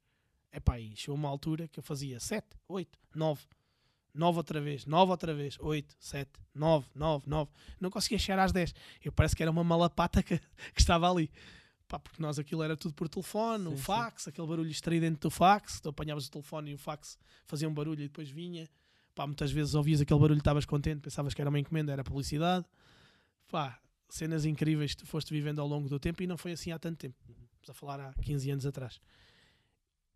Epá, 0.57 0.79
e 0.79 0.95
chegou 0.95 1.15
uma 1.15 1.29
altura 1.29 1.67
que 1.67 1.77
eu 1.77 1.83
fazia 1.83 2.19
7, 2.19 2.47
8, 2.67 2.97
9, 3.13 3.43
9 4.11 4.37
outra 4.39 4.59
vez, 4.59 4.87
9 4.87 5.11
outra 5.11 5.31
vez, 5.31 5.55
8, 5.59 5.95
7, 5.99 6.31
9, 6.55 6.87
9, 6.95 7.29
9. 7.29 7.51
Não 7.79 7.91
conseguia 7.91 8.17
chegar 8.17 8.43
às 8.43 8.51
10. 8.51 8.73
Eu 9.05 9.11
parece 9.11 9.35
que 9.35 9.43
era 9.43 9.51
uma 9.51 9.63
malapata 9.63 10.23
que, 10.23 10.39
que 10.73 10.81
estava 10.81 11.07
ali. 11.11 11.29
Pá, 11.87 11.99
porque 11.99 12.19
nós 12.19 12.39
aquilo 12.39 12.63
era 12.63 12.75
tudo 12.75 12.95
por 12.95 13.07
telefone, 13.07 13.65
Sim, 13.65 13.73
o 13.73 13.77
sim. 13.77 13.83
fax, 13.83 14.27
aquele 14.27 14.47
barulho 14.47 14.71
estridente 14.71 15.19
do 15.19 15.29
fax. 15.29 15.79
Tu 15.79 15.89
apanhavas 15.89 16.25
o 16.25 16.31
telefone 16.31 16.71
e 16.71 16.73
o 16.73 16.77
fax 16.79 17.19
fazia 17.45 17.69
um 17.69 17.73
barulho 17.73 18.01
e 18.01 18.07
depois 18.07 18.27
vinha. 18.31 18.67
Pá, 19.13 19.27
muitas 19.27 19.51
vezes 19.51 19.75
ouvias 19.75 20.01
aquele 20.01 20.19
barulho, 20.19 20.39
estavas 20.39 20.65
contente, 20.65 21.01
pensavas 21.01 21.35
que 21.35 21.41
era 21.41 21.49
uma 21.49 21.59
encomenda, 21.59 21.93
era 21.93 22.03
publicidade. 22.03 22.65
Pá, 23.47 23.79
cenas 24.09 24.43
incríveis 24.43 24.95
que 24.95 25.03
tu 25.03 25.05
foste 25.05 25.31
vivendo 25.31 25.59
ao 25.61 25.67
longo 25.67 25.87
do 25.87 25.99
tempo 25.99 26.23
e 26.23 26.25
não 26.25 26.35
foi 26.35 26.53
assim 26.53 26.71
há 26.71 26.79
tanto 26.79 26.97
tempo. 26.97 27.15
Estamos 27.61 27.69
a 27.69 27.73
falar 27.75 27.99
há 27.99 28.13
15 28.23 28.49
anos 28.49 28.65
atrás. 28.65 28.99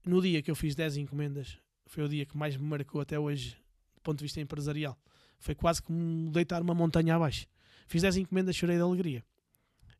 No 0.05 0.21
dia 0.21 0.41
que 0.41 0.49
eu 0.49 0.55
fiz 0.55 0.75
10 0.75 0.97
encomendas, 0.97 1.57
foi 1.85 2.03
o 2.03 2.09
dia 2.09 2.25
que 2.25 2.37
mais 2.37 2.55
me 2.57 2.63
marcou 2.63 3.01
até 3.01 3.19
hoje, 3.19 3.57
do 3.95 4.01
ponto 4.01 4.17
de 4.17 4.23
vista 4.23 4.39
empresarial. 4.39 4.97
Foi 5.39 5.55
quase 5.55 5.81
como 5.81 6.31
deitar 6.31 6.61
uma 6.61 6.73
montanha 6.73 7.15
abaixo. 7.15 7.47
Fiz 7.87 8.01
10 8.01 8.17
encomendas, 8.17 8.55
chorei 8.55 8.77
de 8.77 8.81
alegria. 8.81 9.25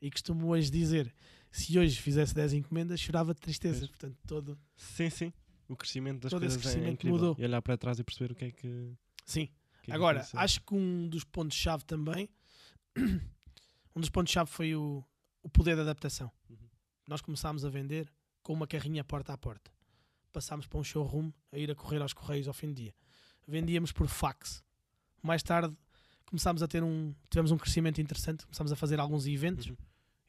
E 0.02 0.10
costumo 0.10 0.48
hoje 0.50 0.70
dizer: 0.72 1.14
se 1.52 1.78
hoje 1.78 2.00
fizesse 2.02 2.34
10 2.34 2.54
encomendas, 2.54 3.00
chorava 3.00 3.34
de 3.34 3.42
tristeza. 3.42 3.80
Pois. 3.80 3.90
Portanto, 3.90 4.18
todo. 4.28 4.60
Sim, 4.76 5.10
sim. 5.10 5.34
O 5.68 5.76
crescimento 5.76 6.22
das 6.22 6.32
Todo 6.32 6.42
coisas 6.42 6.58
é 6.58 6.62
crescimento 6.62 6.94
incrível. 6.94 7.18
mudou. 7.18 7.36
E 7.38 7.44
olhar 7.46 7.62
para 7.62 7.78
trás 7.78 7.98
e 8.00 8.04
perceber 8.04 8.32
o 8.32 8.36
que 8.36 8.46
é 8.46 8.52
que. 8.52 8.94
Sim. 9.26 9.46
que 9.46 9.52
é 9.52 9.86
que 9.86 9.92
Agora, 9.92 10.20
aconteceu. 10.20 10.40
acho 10.40 10.62
que 10.62 10.74
um 10.74 11.08
dos 11.08 11.24
pontos-chave 11.24 11.84
também, 11.86 12.30
um 13.96 14.00
dos 14.00 14.10
pontos-chave 14.10 14.50
foi 14.50 14.76
o, 14.76 15.04
o 15.42 15.50
poder 15.50 15.76
de 15.76 15.82
adaptação. 15.82 16.32
Uhum. 16.50 16.58
Nós 17.08 17.22
começámos 17.22 17.64
a 17.66 17.70
vender 17.70 18.12
com 18.44 18.54
uma 18.54 18.68
carrinha 18.68 19.04
porta 19.04 19.34
a 19.34 19.38
porta. 19.38 19.72
Passámos 20.32 20.68
para 20.68 20.80
um 20.80 20.84
showroom 20.84 21.32
a 21.52 21.58
ir 21.58 21.70
a 21.70 21.76
correr 21.76 22.02
aos 22.02 22.14
correios 22.14 22.48
ao 22.48 22.54
fim 22.54 22.68
do 22.68 22.74
dia. 22.74 22.94
Vendíamos 23.48 23.92
por 23.92 24.08
fax. 24.08 24.64
Mais 25.22 25.44
tarde 25.44 25.76
começámos 26.26 26.64
a 26.64 26.68
ter 26.68 26.82
um, 26.82 27.14
tivemos 27.30 27.52
um 27.52 27.58
crescimento 27.58 28.00
interessante, 28.00 28.46
começámos 28.46 28.72
a 28.72 28.76
fazer 28.76 29.00
alguns 29.00 29.28
eventos, 29.28 29.68
Uhum. 29.68 29.76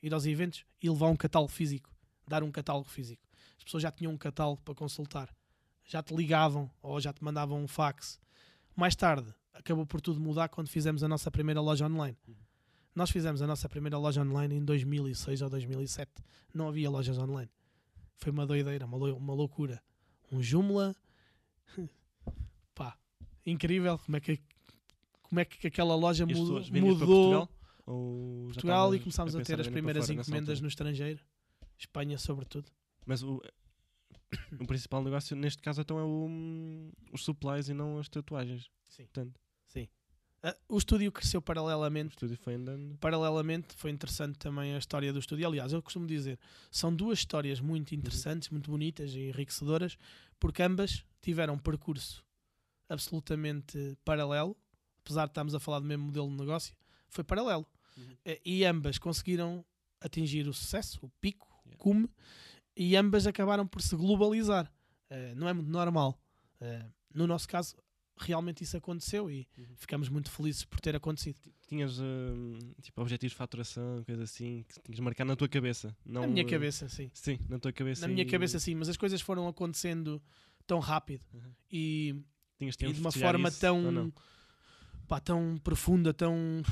ir 0.03 0.13
aos 0.13 0.27
eventos 0.27 0.65
e 0.83 0.91
levar 0.91 1.07
um 1.09 1.17
catálogo 1.17 1.53
físico, 1.53 1.95
dar 2.27 2.43
um 2.43 2.51
catálogo 2.51 2.89
físico. 2.89 3.23
As 3.57 3.63
pessoas 3.65 3.85
já 3.85 3.93
tinham 3.93 4.13
um 4.13 4.19
catálogo 4.19 4.61
para 4.63 4.75
consultar, 4.75 5.33
já 5.85 6.03
te 6.03 6.13
ligavam 6.15 6.69
ou 6.83 7.01
já 7.01 7.13
te 7.13 7.23
mandavam 7.23 7.63
um 7.63 7.69
fax. 7.69 8.19
Mais 8.75 8.97
tarde, 8.97 9.33
acabou 9.55 9.87
por 9.87 10.01
tudo 10.01 10.19
mudar 10.21 10.49
quando 10.49 10.69
fizemos 10.69 11.05
a 11.05 11.09
nossa 11.09 11.31
primeira 11.31 11.61
loja 11.61 11.87
online. 11.87 12.19
Uhum. 12.27 12.35
Nós 12.95 13.11
fizemos 13.11 13.41
a 13.41 13.47
nossa 13.47 13.69
primeira 13.69 13.97
loja 13.97 14.23
online 14.23 14.57
em 14.57 14.65
2006 14.65 15.41
ou 15.43 15.49
2007. 15.49 16.11
Não 16.53 16.69
havia 16.69 16.91
lojas 16.91 17.17
online. 17.17 17.51
Foi 18.17 18.33
uma 18.33 18.45
doideira, 18.45 18.85
uma, 18.87 18.97
uma 18.97 19.35
loucura. 19.35 19.81
Um 20.33 20.43
Joomla, 20.43 20.97
pá, 22.75 22.97
incrível. 23.45 23.99
Como 23.99 24.17
é 24.17 24.21
que, 24.21 24.41
como 25.23 25.41
é 25.41 25.45
que 25.45 25.67
aquela 25.67 25.95
loja 25.95 26.25
mudou, 26.25 26.63
mudou 26.73 26.99
Portugal? 26.99 27.49
Portugal 27.85 28.95
e 28.95 29.01
começámos 29.01 29.35
a, 29.35 29.39
pensar 29.39 29.57
ter 29.57 29.61
as 29.61 29.69
primeiras 29.69 30.09
encomendas 30.09 30.61
no 30.61 30.69
estrangeiro, 30.69 31.23
Espanha 31.79 32.17
sobretudo. 32.17 32.71
Mas 33.05 33.23
o, 33.23 33.43
o 34.59 34.67
principal 34.67 35.03
negócio 35.03 35.37
neste 35.37 35.61
caso 35.61 35.83
então 35.83 35.99
é 35.99 36.05
o, 36.05 36.91
os 37.13 37.25
supplies 37.25 37.69
e 37.69 37.75
não 37.75 37.99
as 37.99 38.09
tatuagens. 38.09 38.71
Sim. 38.89 39.05
Portanto, 39.05 39.39
Ah, 40.45 40.57
o 40.69 40.77
estúdio 40.77 41.13
cresceu 41.13 41.39
o 41.39 41.43
paralelamente. 41.43 42.15
estúdio 42.15 42.37
foi 42.37 42.55
andando. 42.55 42.97
Paralelamente, 42.99 43.75
foi 43.77 43.91
interessante 43.93 44.39
também 44.39 44.75
a 44.75 44.79
história 44.79 45.13
do 45.13 45.19
estúdio. 45.21 45.47
Aliás, 45.47 45.73
eu 45.73 45.81
costumo 45.83 46.07
dizer, 46.07 46.39
são 46.71 46.95
duas 46.95 47.21
histórias 47.21 47.61
muito 47.61 47.95
interessantes, 47.95 48.49
muito 48.49 48.71
bonitas 48.71 49.13
e 49.15 49.29
enriquecedoras, 49.29 49.97
porque 50.41 50.63
ambas 50.63 51.05
tiveram 51.21 51.55
um 51.55 51.59
percurso 51.59 52.25
absolutamente 52.89 53.97
paralelo, 54.05 54.57
apesar 55.05 55.27
de 55.27 55.31
estarmos 55.31 55.55
a 55.55 55.61
falar 55.61 55.79
do 55.81 55.87
mesmo 55.87 56.07
modelo 56.07 56.29
de 56.29 56.37
negócio, 56.37 56.75
foi 57.09 57.25
paralelo. 57.25 57.67
Uhum. 57.97 58.17
Eh, 58.25 58.41
E 58.45 58.65
ambas 58.65 58.99
conseguiram 58.99 59.65
atingir 60.01 60.49
o 60.49 60.53
sucesso, 60.53 60.99
o 61.03 61.09
pico, 61.21 61.47
o 61.65 61.69
Yeah. 61.69 61.79
cume, 61.79 62.11
e 62.77 62.97
ambas 62.97 63.27
acabaram 63.27 63.67
por 63.67 63.81
se 63.81 63.95
globalizar. 63.95 64.71
Eh, 65.09 65.35
não 65.37 65.49
é 65.49 65.53
muito 65.53 65.71
normal. 65.71 66.19
Eh, 66.61 66.85
no 67.15 67.27
nosso 67.27 67.47
caso, 67.49 67.77
realmente 68.17 68.63
isso 68.63 68.77
aconteceu 68.77 69.31
e 69.31 69.47
Uhum. 69.59 69.65
ficamos 69.77 70.09
muito 70.09 70.31
felizes 70.31 70.65
por 70.65 70.81
ter 70.81 70.95
acontecido. 70.95 71.39
Tinhas 71.67 71.99
hum, 71.99 72.59
tipo 72.83 73.01
objetivos 73.01 73.33
de 73.33 73.37
faturação, 73.37 74.03
coisa 74.05 74.23
assim, 74.25 74.65
que 74.69 74.81
tinhas 74.81 74.97
de 74.97 75.03
marcar 75.03 75.25
na 75.25 75.35
tua 75.37 75.49
cabeça. 75.49 75.97
Não, 76.05 76.23
Na 76.23 76.27
minha 76.29 76.43
eh, 76.43 76.47
cabeça, 76.49 76.89
sim. 76.89 77.11
Sim, 77.15 77.39
na 77.49 77.59
tua 77.59 77.73
cabeça. 77.73 78.03
Na 78.03 78.09
minha 78.13 78.23
e 78.23 78.27
cabeça, 78.27 78.59
sim, 78.61 78.75
mas 78.75 78.89
as 78.89 78.97
coisas 78.97 79.21
foram 79.21 79.49
acontecendo 79.49 80.23
tão 80.67 80.79
rápido 80.79 81.23
Uhum. 81.33 81.53
e, 81.71 82.15
Tinhas 82.59 82.77
e 82.81 82.93
de 82.93 83.01
uma 83.01 83.11
forma 83.13 83.49
isso, 83.49 83.61
tão, 83.61 84.13
pá, 85.09 85.19
tão 85.21 85.57
profunda, 85.63 86.13
tão. 86.15 86.63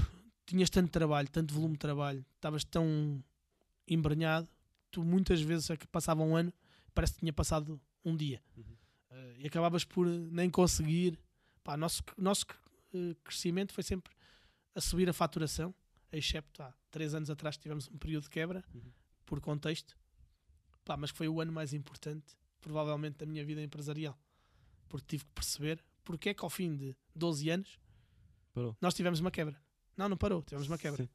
Tinhas 0.47 0.69
tanto 0.71 0.91
trabalho, 0.91 1.29
tanto 1.31 1.55
volume 1.55 1.75
de 1.75 1.79
trabalho, 1.81 2.25
estavas 2.35 2.65
tão 2.65 3.23
embrenhado, 3.89 4.49
tu 4.91 5.03
muitas 5.05 5.41
vezes 5.41 5.71
é 5.71 5.77
que 5.77 5.87
passava 5.87 6.23
um 6.23 6.37
ano, 6.37 6.53
parece 6.95 7.15
que 7.15 7.21
tinha 7.21 7.33
passado 7.33 7.81
um 8.05 8.17
dia. 8.17 8.43
Uhum. 8.57 8.65
Eh, 9.11 9.35
e 9.41 9.47
acabavas 9.47 9.85
por 9.85 10.07
nem 10.07 10.51
conseguir. 10.51 11.19
Pá, 11.71 11.77
nosso, 11.77 12.03
nosso 12.19 12.45
eh, 12.93 13.15
crescimento 13.23 13.73
foi 13.73 13.85
sempre 13.85 14.13
a 14.75 14.81
subir 14.81 15.09
a 15.09 15.13
faturação, 15.13 15.73
excepto 16.11 16.65
há 16.65 16.75
três 16.91 17.15
anos 17.15 17.31
atrás 17.31 17.57
tivemos 17.57 17.89
um 17.89 17.97
período 17.97 18.25
de 18.25 18.31
quebra, 18.31 18.65
Uhum. 18.75 18.91
por 19.25 19.41
contexto, 19.41 19.97
Pá, 20.85 20.97
mas 20.97 21.11
foi 21.11 21.29
o 21.29 21.41
ano 21.41 21.53
mais 21.53 21.73
importante, 21.73 22.37
provavelmente, 22.61 23.19
da 23.19 23.25
minha 23.27 23.45
vida 23.45 23.63
empresarial. 23.63 24.19
Porque 24.89 25.07
tive 25.07 25.25
que 25.27 25.31
perceber 25.31 25.81
porque 26.03 26.31
é 26.31 26.35
que 26.35 26.43
ao 26.43 26.51
fim 26.51 26.75
de 26.75 26.97
12 27.15 27.49
anos 27.51 27.79
Parou. 28.53 28.77
nós 28.81 28.93
tivemos 28.93 29.21
uma 29.21 29.31
quebra. 29.31 29.57
Não, 29.97 30.09
não 30.09 30.17
parou, 30.17 30.43
tivemos 30.43 30.67
uma 30.67 30.77
quebra. 30.77 31.05
Sim. 31.05 31.09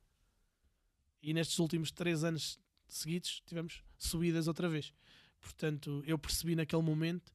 E 1.22 1.34
nestes 1.34 1.60
últimos 1.60 1.92
3 1.92 2.24
anos 2.24 2.58
seguidos 2.88 3.42
tivemos 3.46 3.84
subidas 3.98 4.48
outra 4.48 4.70
vez. 4.70 4.94
Portanto, 5.42 6.02
eu 6.08 6.18
percebi 6.18 6.56
naquele 6.56 6.82
momento 6.82 7.34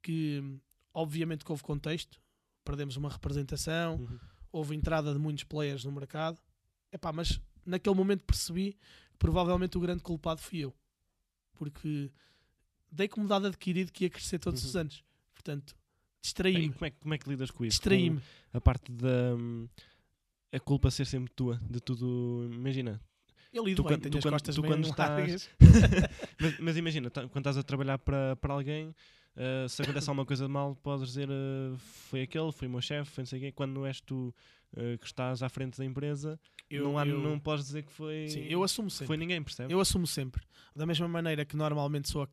que, 0.00 0.60
obviamente, 0.94 1.44
que 1.44 1.50
houve 1.50 1.62
contexto, 1.62 2.18
perdemos 2.64 2.96
uma 2.96 3.10
representação, 3.10 3.96
Uhum. 3.96 4.18
houve 4.52 4.74
entrada 4.74 5.12
de 5.12 5.18
muitos 5.18 5.44
players 5.44 5.84
no 5.84 5.92
mercado. 5.92 6.38
Epá, 6.92 7.12
mas 7.12 7.40
naquele 7.66 7.94
momento 7.96 8.22
percebi 8.24 8.72
que 9.10 9.18
provavelmente 9.18 9.76
o 9.76 9.80
grande 9.80 10.02
culpado 10.02 10.40
fui 10.40 10.60
eu. 10.60 10.74
Porque 11.54 12.10
dei 12.90 13.08
como 13.08 13.26
dado 13.28 13.46
adquirido 13.48 13.90
que 13.92 14.04
ia 14.04 14.10
crescer 14.10 14.38
todos 14.38 14.62
Uhum. 14.62 14.68
os 14.68 14.76
anos. 14.76 15.04
Portanto, 15.34 15.76
distraí-me. 16.22 16.72
como, 16.72 16.86
é, 16.86 16.90
que- 16.90 16.96
como 17.00 17.14
é 17.14 17.18
que 17.18 17.28
lidas 17.28 17.50
com 17.50 17.64
isso? 17.64 17.74
Distraí-me. 17.78 18.20
A 18.52 18.60
parte 18.60 18.90
da. 18.92 19.34
hum, 19.34 19.68
a 20.52 20.60
culpa 20.60 20.90
ser 20.90 21.04
sempre 21.06 21.32
tua, 21.34 21.60
de 21.68 21.80
tudo. 21.80 22.48
Imagina. 22.52 23.00
Eu 23.52 23.64
lido 23.64 23.76
tu 23.76 23.82
bem, 23.88 23.92
quando- 23.98 24.02
tenho 24.02 24.12
tu 24.12 24.18
as 24.28 24.32
costas 24.32 24.54
tu 24.54 24.62
bem 24.62 24.70
quando 24.70 24.84
estás-. 24.88 25.50
Mas, 26.40 26.58
mas 26.60 26.76
imagina, 26.76 27.10
quando 27.10 27.36
estás 27.38 27.56
a 27.56 27.62
trabalhar 27.62 27.98
para, 27.98 28.36
para 28.36 28.52
alguém, 28.54 28.94
ah, 29.36 29.68
se 29.68 29.82
acontece 29.82 30.08
alguma 30.08 30.24
coisa 30.26 30.46
de 30.46 30.50
mal, 30.52 30.74
podes 30.76 31.06
dizer 31.08 31.28
ah, 31.30 31.76
foi 31.78 32.22
aquele, 32.22 32.52
foi 32.52 32.68
o 32.68 32.70
meu 32.70 32.80
chefe, 32.80 33.10
foi 33.10 33.22
não 33.22 33.26
sei 33.26 33.40
quem. 33.40 33.52
Quando 33.52 33.84
és 33.86 34.00
tu 34.00 34.34
ah, 34.76 34.96
que 34.98 35.06
estás 35.06 35.42
à 35.42 35.48
frente 35.48 35.78
da 35.78 35.84
empresa, 35.84 36.38
Eu, 36.70 36.84
não, 36.84 36.98
há, 36.98 37.06
eu- 37.06 37.20
não 37.20 37.38
podes 37.38 37.66
dizer 37.66 37.82
que 37.84 37.92
foi, 37.92 38.28
sim, 38.28 38.44
eu 38.48 38.62
assumo 38.62 38.90
sempre. 38.90 39.06
foi 39.06 39.16
ninguém, 39.16 39.42
percebe? 39.42 39.72
Eu 39.72 39.80
assumo 39.80 40.06
sempre. 40.06 40.42
Da 40.74 40.84
mesma 40.86 41.06
maneira 41.08 41.44
que 41.44 41.56
normalmente 41.56 42.08
sou 42.10 42.22
a, 42.22 42.28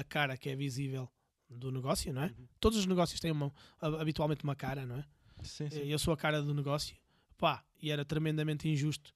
a- 0.00 0.04
cara 0.04 0.36
que 0.36 0.48
é 0.48 0.56
visível 0.56 1.08
do 1.50 1.70
negócio, 1.72 2.12
não 2.12 2.22
é? 2.22 2.26
Uhum. 2.26 2.46
Todos 2.60 2.78
os 2.78 2.86
negócios 2.86 3.18
têm 3.20 3.30
uma- 3.30 3.52
habitualmente 3.80 4.44
uma 4.44 4.54
cara, 4.54 4.84
não 4.86 4.96
é? 4.96 5.04
Sim, 5.42 5.70
sim. 5.70 5.80
Eu 5.86 5.98
sou 5.98 6.12
a 6.12 6.16
cara 6.16 6.42
do 6.42 6.52
negócio. 6.54 6.96
Pá, 7.38 7.64
e 7.80 7.90
era 7.90 8.04
tremendamente 8.04 8.68
injusto 8.68 9.14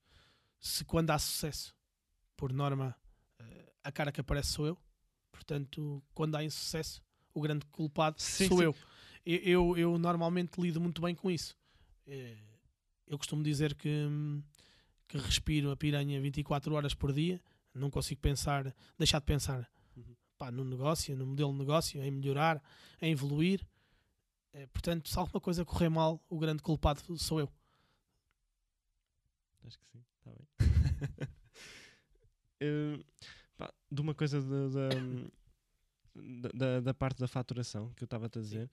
se 0.60 0.84
quando 0.84 1.10
há 1.10 1.18
sucesso, 1.18 1.74
por 2.36 2.52
norma, 2.52 2.94
a 3.82 3.90
cara 3.90 4.12
que 4.12 4.20
aparece 4.20 4.50
sou 4.52 4.66
eu. 4.66 4.78
Portanto, 5.44 6.00
quando 6.14 6.36
há 6.36 6.44
insucesso, 6.44 7.02
o 7.34 7.40
grande 7.40 7.66
culpado 7.66 8.20
Sim, 8.20 8.46
sou 8.48 8.58
sim. 8.58 8.64
eu. 8.64 8.76
Eu, 9.26 9.38
eu. 9.42 9.76
eu 9.78 9.98
normalmente 9.98 10.60
lido 10.60 10.80
muito 10.80 11.02
bem 11.02 11.14
com 11.14 11.30
isso. 11.30 11.56
Eh, 12.06 12.36
Eu 13.08 13.18
costumo 13.18 13.42
dizer 13.42 13.74
que, 13.74 14.08
que 15.08 15.18
respiro 15.18 15.70
a 15.70 15.76
piranha 15.76 16.20
24 16.20 16.72
horas 16.74 16.94
por 16.94 17.12
dia. 17.12 17.40
Não 17.74 17.90
consigo 17.90 18.20
pensar, 18.20 18.74
deixar 18.98 19.18
de 19.18 19.24
pensar 19.26 19.68
Uhum. 19.96 20.14
pá, 20.38 20.50
no 20.50 20.64
negócio, 20.64 21.14
no 21.16 21.26
modelo 21.26 21.52
de 21.52 21.58
negócio, 21.58 22.02
em 22.02 22.10
melhorar, 22.10 22.62
em 23.00 23.12
evoluir. 23.12 23.66
Eh, 24.52 24.66
portanto, 24.68 25.08
se 25.08 25.18
alguma 25.18 25.40
coisa 25.40 25.64
correr 25.64 25.88
mal, 25.88 26.22
o 26.28 26.38
grande 26.38 26.62
culpado 26.62 27.00
sou 27.18 27.40
eu. 27.40 27.52
Acho 29.66 29.78
que 29.78 29.86
sim, 29.86 30.04
está 30.18 30.30
bem. 30.30 30.48
Eh, 32.64 32.96
pá, 33.56 33.72
de 33.90 34.00
uma 34.00 34.14
coisa 34.14 34.40
da, 34.42 34.68
da, 36.14 36.50
da, 36.54 36.80
da 36.80 36.94
parte 36.94 37.18
da 37.20 37.28
faturação 37.28 37.92
que 37.94 38.02
eu 38.02 38.06
estava 38.06 38.26
a 38.26 38.28
dizer, 38.28 38.70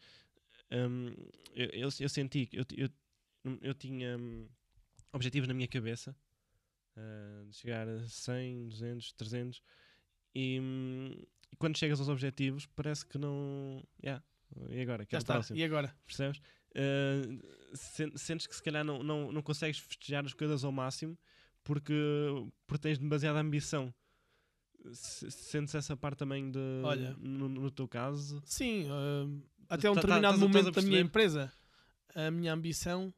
hum, 0.71 1.13
eu, 1.53 1.67
eu, 1.67 1.89
eu 1.99 2.09
senti 2.09 2.45
que 2.45 2.57
eu, 2.57 2.65
eu, 2.75 2.89
eu 3.61 3.73
tinha 3.73 4.17
hum, 4.17 4.47
objetivos 5.13 5.47
na 5.47 5.53
minha 5.53 5.67
cabeça 5.67 6.15
eh, 6.95 7.45
de 7.47 7.55
chegar 7.55 7.87
a 7.87 8.07
100, 8.07 8.67
200, 8.69 9.13
300 9.13 9.61
e, 10.35 10.59
hum, 10.59 11.11
e 11.51 11.55
quando 11.57 11.77
chegas 11.77 11.99
aos 11.99 12.09
objetivos 12.09 12.65
parece 12.67 13.05
que 13.05 13.17
não. 13.17 13.83
Yeah, 14.03 14.23
e 14.69 14.81
agora? 14.81 15.03
Já 15.03 15.07
Quero 15.09 15.21
o 15.21 15.23
está. 15.23 15.33
próximo 15.35 15.57
E 15.59 15.63
agora? 15.63 15.95
percebes? 16.05 16.39
Uh, 16.75 17.41
sen- 17.75 18.15
sentes 18.15 18.45
que 18.45 18.55
se 18.55 18.61
calhar 18.61 18.83
não, 18.83 19.01
não, 19.01 19.31
não 19.31 19.41
consegues 19.41 19.79
festejar 19.79 20.23
as 20.23 20.33
coisas 20.33 20.63
ao 20.63 20.71
máximo 20.71 21.17
porque, 21.63 21.93
porque 22.67 22.81
tens 22.83 22.97
demasiada 22.99 23.39
ambição. 23.39 23.93
Se- 24.93 25.29
Sentes 25.31 25.75
essa 25.75 25.95
parte 25.97 26.17
também 26.19 26.49
de, 26.51 26.59
Olha. 26.83 27.15
no, 27.19 27.47
no 27.49 27.69
teu 27.71 27.87
caso? 27.87 28.41
Sim, 28.45 28.85
hum, 28.91 29.41
até 29.67 29.89
um 29.89 29.93
Tá- 29.93 30.01
tá- 30.01 30.07
determinado 30.07 30.35
a 30.37 30.39
momento 30.39 30.71
da 30.71 30.81
minha 30.81 30.99
empresa, 30.99 31.51
a 32.15 32.31
minha 32.31 32.53
ambição 32.53 33.13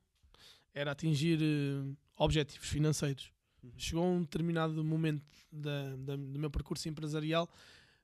era 0.74 0.91
atingir 0.91 1.39
eh, 1.41 1.95
objetivos 2.18 2.68
financeiros. 2.68 3.32
Uhum. 3.64 3.72
Chegou 3.78 4.05
um 4.05 4.22
determinado 4.22 4.84
momento 4.84 5.24
da, 5.51 5.95
da- 5.97 6.16
do 6.16 6.39
meu 6.39 6.49
percurso 6.49 6.89
empresarial 6.89 7.49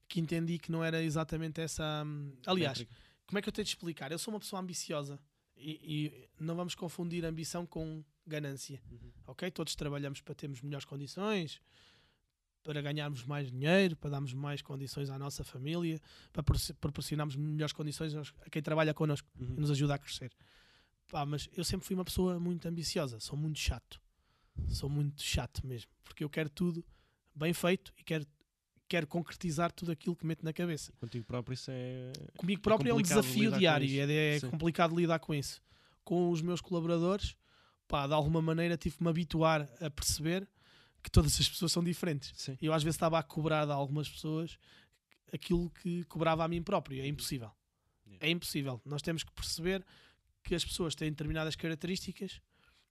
que 0.07 0.19
entendi 0.19 0.57
que 0.59 0.71
não 0.71 0.83
era 0.83 1.01
exatamente 1.03 1.59
essa. 1.59 2.03
hum, 2.05 2.31
Aliás, 2.45 2.79
Métrica. 2.79 3.01
como 3.25 3.39
é 3.39 3.41
que 3.41 3.49
eu 3.49 3.53
tenho 3.53 3.65
de 3.65 3.71
explicar? 3.71 4.11
Eu 4.11 4.19
sou 4.19 4.33
uma 4.33 4.39
pessoa 4.39 4.61
ambiciosa 4.61 5.19
e, 5.57 5.79
e 5.83 6.29
não 6.39 6.55
vamos 6.55 6.75
confundir 6.75 7.25
ambição 7.25 7.65
com 7.65 8.03
ganância. 8.25 8.81
Uhum. 8.91 9.11
Ok? 9.25 9.49
Todos 9.51 9.75
trabalhamos 9.75 10.21
para 10.21 10.35
termos 10.35 10.61
melhores 10.61 10.85
condições, 10.85 11.59
para 12.67 12.81
ganharmos 12.81 13.23
mais 13.23 13.49
dinheiro, 13.49 13.95
para 13.95 14.09
darmos 14.09 14.33
mais 14.33 14.61
condições 14.61 15.09
à 15.09 15.17
nossa 15.17 15.41
família, 15.41 16.01
para 16.33 16.43
proporci- 16.43 16.73
proporcionarmos 16.73 17.37
melhores 17.37 17.71
condições 17.71 18.13
a 18.13 18.49
quem 18.51 18.61
trabalha 18.61 18.93
connosco 18.93 19.25
Uhum. 19.39 19.55
e 19.55 19.59
nos 19.61 19.71
ajuda 19.71 19.93
a 19.93 19.97
crescer. 19.97 20.33
Pá, 21.09 21.25
mas 21.25 21.47
eu 21.55 21.63
sempre 21.63 21.87
fui 21.87 21.95
uma 21.95 22.03
pessoa 22.03 22.37
muito 22.37 22.67
ambiciosa, 22.67 23.21
sou 23.21 23.37
muito 23.37 23.57
chato. 23.57 24.01
Sou 24.67 24.89
muito 24.89 25.21
chato 25.23 25.65
mesmo, 25.65 25.89
porque 26.03 26.25
eu 26.25 26.29
quero 26.29 26.49
tudo 26.49 26.83
bem 27.33 27.53
feito 27.53 27.93
e 27.97 28.03
quero, 28.03 28.25
quero 28.89 29.07
concretizar 29.07 29.71
tudo 29.71 29.93
aquilo 29.93 30.13
que 30.13 30.25
meto 30.25 30.43
na 30.43 30.51
cabeça. 30.51 30.91
Contigo 30.99 31.23
próprio 31.23 31.53
isso 31.53 31.71
é. 31.71 32.11
Comigo 32.35 32.61
próprio 32.61 32.89
é, 32.89 32.93
um 32.93 32.97
complicado 32.97 33.21
desafio 33.21 33.51
diário, 33.57 33.87
é, 34.11 34.35
é 34.35 34.39
complicado 34.41 34.93
lidar 34.93 35.19
com 35.19 35.33
isso. 35.33 35.61
Com 36.03 36.29
os 36.31 36.41
meus 36.41 36.59
colaboradores, 36.59 37.33
pá, 37.87 38.05
de 38.07 38.13
alguma 38.13 38.41
maneira 38.41 38.75
tive 38.75 38.97
que 38.97 39.03
me 39.03 39.09
habituar 39.09 39.69
a 39.79 39.89
perceber 39.89 40.45
que 41.07 41.11
todas 41.11 41.39
as 41.39 41.47
pessoas 41.47 41.71
são 41.71 41.81
diferentes. 41.81 42.33
Sim. 42.35 42.57
Eu 42.61 42.73
às 42.73 42.83
vezes 42.83 42.95
estava 42.95 43.17
a 43.17 43.23
cobrar 43.23 43.65
de 43.65 43.71
algumas 43.71 44.09
pessoas 44.09 44.59
aquilo 45.31 45.69
que 45.69 46.03
cobrava 46.03 46.43
a 46.43 46.47
mim 46.49 46.61
próprio. 46.61 47.01
É 47.01 47.07
impossível. 47.07 47.49
Yeah. 48.05 48.27
É 48.27 48.29
impossível. 48.29 48.81
Nós 48.83 49.01
temos 49.01 49.23
que 49.23 49.31
perceber 49.31 49.85
que 50.43 50.53
as 50.53 50.65
pessoas 50.65 50.95
têm 50.95 51.09
determinadas 51.09 51.55
características, 51.55 52.41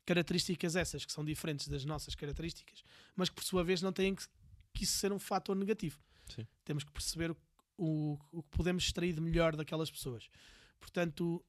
características 0.06 0.76
essas 0.76 1.04
que 1.04 1.12
são 1.12 1.26
diferentes 1.26 1.68
das 1.68 1.84
nossas 1.84 2.14
características, 2.14 2.82
mas 3.14 3.28
que 3.28 3.34
por 3.34 3.44
sua 3.44 3.62
vez 3.62 3.82
não 3.82 3.92
têm 3.92 4.14
que, 4.14 4.24
que 4.72 4.84
isso 4.84 4.96
ser 4.96 5.12
um 5.12 5.18
fator 5.18 5.54
negativo. 5.54 6.00
Sim. 6.34 6.46
Temos 6.64 6.84
que 6.84 6.92
perceber 6.92 7.30
o, 7.30 7.36
o, 7.76 8.18
o 8.32 8.42
que 8.42 8.56
podemos 8.56 8.84
extrair 8.84 9.12
de 9.12 9.20
melhor 9.20 9.54
daquelas 9.54 9.90
pessoas. 9.90 10.30
Portanto, 10.80 11.44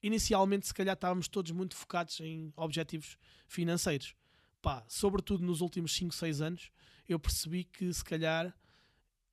inicialmente, 0.00 0.68
se 0.68 0.74
calhar 0.74 0.94
estávamos 0.94 1.26
todos 1.26 1.50
muito 1.50 1.74
focados 1.74 2.20
em 2.20 2.52
objetivos 2.56 3.18
financeiros. 3.48 4.14
Pá, 4.62 4.84
sobretudo 4.88 5.44
nos 5.44 5.60
últimos 5.60 5.92
5, 5.94 6.14
6 6.14 6.40
anos, 6.40 6.70
eu 7.08 7.18
percebi 7.18 7.64
que 7.64 7.92
se 7.92 8.04
calhar. 8.04 8.54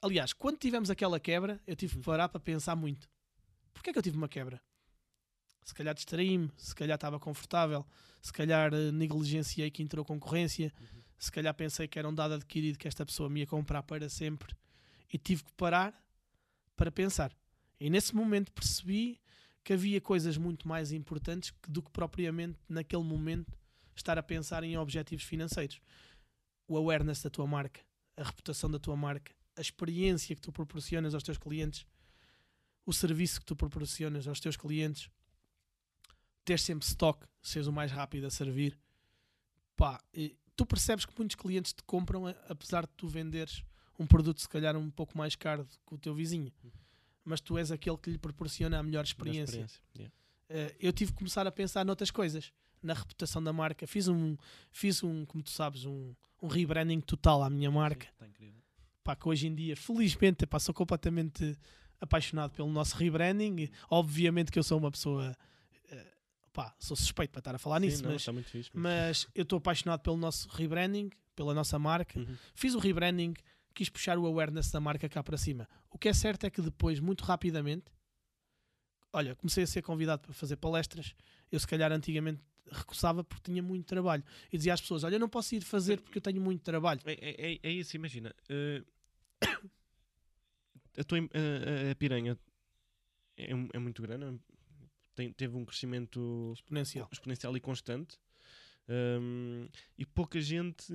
Aliás, 0.01 0.33
quando 0.33 0.57
tivemos 0.57 0.89
aquela 0.89 1.19
quebra, 1.19 1.61
eu 1.65 1.75
tive 1.75 1.93
que 1.93 1.97
Uhum. 1.99 2.03
parar 2.03 2.29
para 2.29 2.39
pensar 2.39 2.75
muito. 2.75 3.09
Porquê 3.73 3.89
é 3.89 3.93
que 3.93 3.99
eu 3.99 4.03
tive 4.03 4.17
uma 4.17 4.27
quebra? 4.29 4.61
Se 5.63 5.73
calhar 5.73 5.95
distraí-me, 5.95 6.51
se 6.57 6.75
calhar 6.75 6.95
estava 6.95 7.19
confortável, 7.19 7.85
se 8.21 8.33
calhar 8.33 8.73
eh, 8.73 8.91
negligenciei 8.91 9.71
que 9.71 9.81
entrou 9.81 10.03
concorrência, 10.03 10.73
se 11.17 11.31
calhar 11.31 11.53
pensei 11.53 11.87
que 11.87 11.97
era 11.97 12.07
um 12.07 12.13
dado 12.13 12.33
adquirido 12.33 12.77
que 12.77 12.87
esta 12.87 13.05
pessoa 13.05 13.29
me 13.29 13.39
ia 13.39 13.47
comprar 13.47 13.81
para 13.83 14.09
sempre 14.09 14.53
e 15.11 15.17
tive 15.17 15.43
que 15.43 15.51
parar 15.53 15.93
para 16.75 16.91
pensar. 16.91 17.31
E 17.79 17.89
nesse 17.89 18.13
momento 18.13 18.51
percebi 18.51 19.21
que 19.63 19.71
havia 19.71 20.01
coisas 20.01 20.35
muito 20.37 20.67
mais 20.67 20.91
importantes 20.91 21.53
do 21.67 21.81
que 21.81 21.89
propriamente 21.91 22.59
naquele 22.67 23.03
momento 23.03 23.57
estar 23.95 24.17
a 24.17 24.23
pensar 24.23 24.63
em 24.63 24.77
objetivos 24.77 25.23
financeiros. 25.23 25.79
O 26.67 26.77
awareness 26.77 27.21
da 27.21 27.29
tua 27.29 27.45
marca, 27.47 27.81
a 28.17 28.23
reputação 28.23 28.69
da 28.69 28.79
tua 28.79 28.95
marca, 28.95 29.33
a 29.55 29.61
experiência 29.61 30.35
que 30.35 30.41
tu 30.41 30.51
proporcionas 30.51 31.13
aos 31.13 31.23
teus 31.23 31.37
clientes, 31.37 31.85
o 32.85 32.91
serviço 32.93 33.39
que 33.39 33.45
tu 33.45 33.55
proporcionas 33.55 34.27
aos 34.27 34.39
teus 34.39 34.57
clientes, 34.57 35.09
ter 36.45 36.59
sempre 36.59 36.85
stock, 36.87 37.25
seres 37.41 37.67
o 37.67 37.71
mais 37.71 37.91
rápido 37.91 38.25
a 38.27 38.29
servir. 38.29 38.77
Pá, 39.75 40.01
tu 40.55 40.65
percebes 40.65 41.05
que 41.05 41.13
muitos 41.17 41.35
clientes 41.35 41.73
te 41.73 41.83
compram 41.83 42.27
a- 42.27 42.31
apesar 42.49 42.85
de 42.85 42.91
tu 42.95 43.07
venderes 43.07 43.63
um 43.97 44.05
produto 44.05 44.41
se 44.41 44.49
calhar 44.49 44.75
um 44.75 44.89
pouco 44.89 45.17
mais 45.17 45.35
caro 45.35 45.63
do 45.63 45.69
que 45.87 45.93
o 45.93 45.97
teu 45.97 46.13
vizinho. 46.13 46.51
Mas 47.23 47.39
tu 47.39 47.57
és 47.57 47.71
aquele 47.71 47.97
que 47.97 48.09
lhe 48.09 48.17
proporciona 48.17 48.79
a 48.79 48.83
melhor 48.83 49.03
Melhor 49.03 49.05
experiência. 49.05 49.67
Yeah. 49.95 50.13
Eh, 50.49 50.75
eu 50.79 50.91
tive 50.91 51.11
que 51.13 51.17
começar 51.19 51.47
a 51.47 51.51
pensar 51.51 51.85
noutras 51.85 52.11
coisas, 52.11 52.51
na 52.83 52.93
reputação 52.93 53.41
da 53.41 53.53
marca. 53.53 53.87
Fiz 53.87 54.07
um, 54.07 54.35
fiz 54.71 55.03
um 55.03 55.25
como 55.25 55.43
tu 55.43 55.49
sabes, 55.49 55.85
um, 55.85 56.13
um 56.41 56.47
rebranding 56.47 56.99
total 57.01 57.43
à 57.43 57.49
minha 57.49 57.71
marca. 57.71 58.05
Sim, 58.05 58.11
tá 58.17 58.27
incrível. 58.27 58.61
Pá, 59.03 59.15
que 59.15 59.27
hoje 59.27 59.47
em 59.47 59.55
dia, 59.55 59.75
felizmente, 59.75 60.45
pá, 60.45 60.59
sou 60.59 60.73
completamente 60.73 61.57
apaixonado 61.99 62.51
pelo 62.51 62.69
nosso 62.69 62.95
rebranding. 62.95 63.69
Obviamente 63.89 64.51
que 64.51 64.59
eu 64.59 64.63
sou 64.63 64.77
uma 64.77 64.91
pessoa, 64.91 65.35
eh, 65.89 66.13
pá, 66.51 66.73
sou 66.79 66.95
suspeito 66.95 67.31
para 67.31 67.39
estar 67.39 67.55
a 67.55 67.57
falar 67.57 67.79
Sim, 67.79 67.85
nisso, 67.85 68.03
não, 68.03 68.11
mas, 68.11 68.27
muito 68.27 68.49
fixe. 68.49 68.69
mas 68.73 69.27
eu 69.33 69.43
estou 69.43 69.57
apaixonado 69.57 70.01
pelo 70.01 70.17
nosso 70.17 70.47
rebranding, 70.49 71.09
pela 71.35 71.53
nossa 71.53 71.79
marca. 71.79 72.19
Uhum. 72.19 72.35
Fiz 72.53 72.75
o 72.75 72.79
rebranding, 72.79 73.33
quis 73.73 73.89
puxar 73.89 74.17
o 74.17 74.25
awareness 74.25 74.71
da 74.71 74.79
marca 74.79 75.09
cá 75.09 75.23
para 75.23 75.37
cima. 75.37 75.67
O 75.89 75.97
que 75.97 76.07
é 76.09 76.13
certo 76.13 76.45
é 76.45 76.49
que 76.49 76.61
depois, 76.61 76.99
muito 76.99 77.23
rapidamente, 77.23 77.85
olha, 79.11 79.35
comecei 79.35 79.63
a 79.63 79.67
ser 79.67 79.81
convidado 79.81 80.21
para 80.23 80.33
fazer 80.33 80.57
palestras. 80.57 81.15
Eu, 81.51 81.59
se 81.59 81.67
calhar, 81.67 81.91
antigamente 81.91 82.41
recusava 82.71 83.23
porque 83.23 83.43
tinha 83.51 83.61
muito 83.63 83.85
trabalho. 83.85 84.23
E 84.51 84.57
dizia 84.57 84.73
às 84.73 84.81
pessoas: 84.81 85.03
Olha, 85.03 85.15
eu 85.15 85.19
não 85.19 85.29
posso 85.29 85.53
ir 85.55 85.61
fazer 85.61 86.01
porque 86.01 86.17
eu 86.17 86.21
tenho 86.21 86.41
muito 86.41 86.61
trabalho. 86.61 87.01
É, 87.05 87.13
é, 87.13 87.53
é- 87.53 87.59
é 87.63 87.71
isso, 87.71 87.95
imagina. 87.95 88.33
eh, 88.49 88.83
a, 90.97 91.03
tua, 91.03 91.17
im- 91.19 91.29
a- 91.33 91.91
a- 91.91 91.95
piranha 91.95 92.37
é, 93.37 93.55
um- 93.55 93.69
é 93.73 93.79
muito 93.79 94.01
grande, 94.01 94.39
tem- 95.15 95.31
teve 95.33 95.55
um 95.57 95.65
crescimento 95.65 96.53
Exponencial. 96.55 97.09
exponencial 97.11 97.55
e 97.57 97.59
constante. 97.59 98.17
hum, 98.87 99.67
e 99.97 100.05
pouca 100.05 100.41
gente 100.41 100.93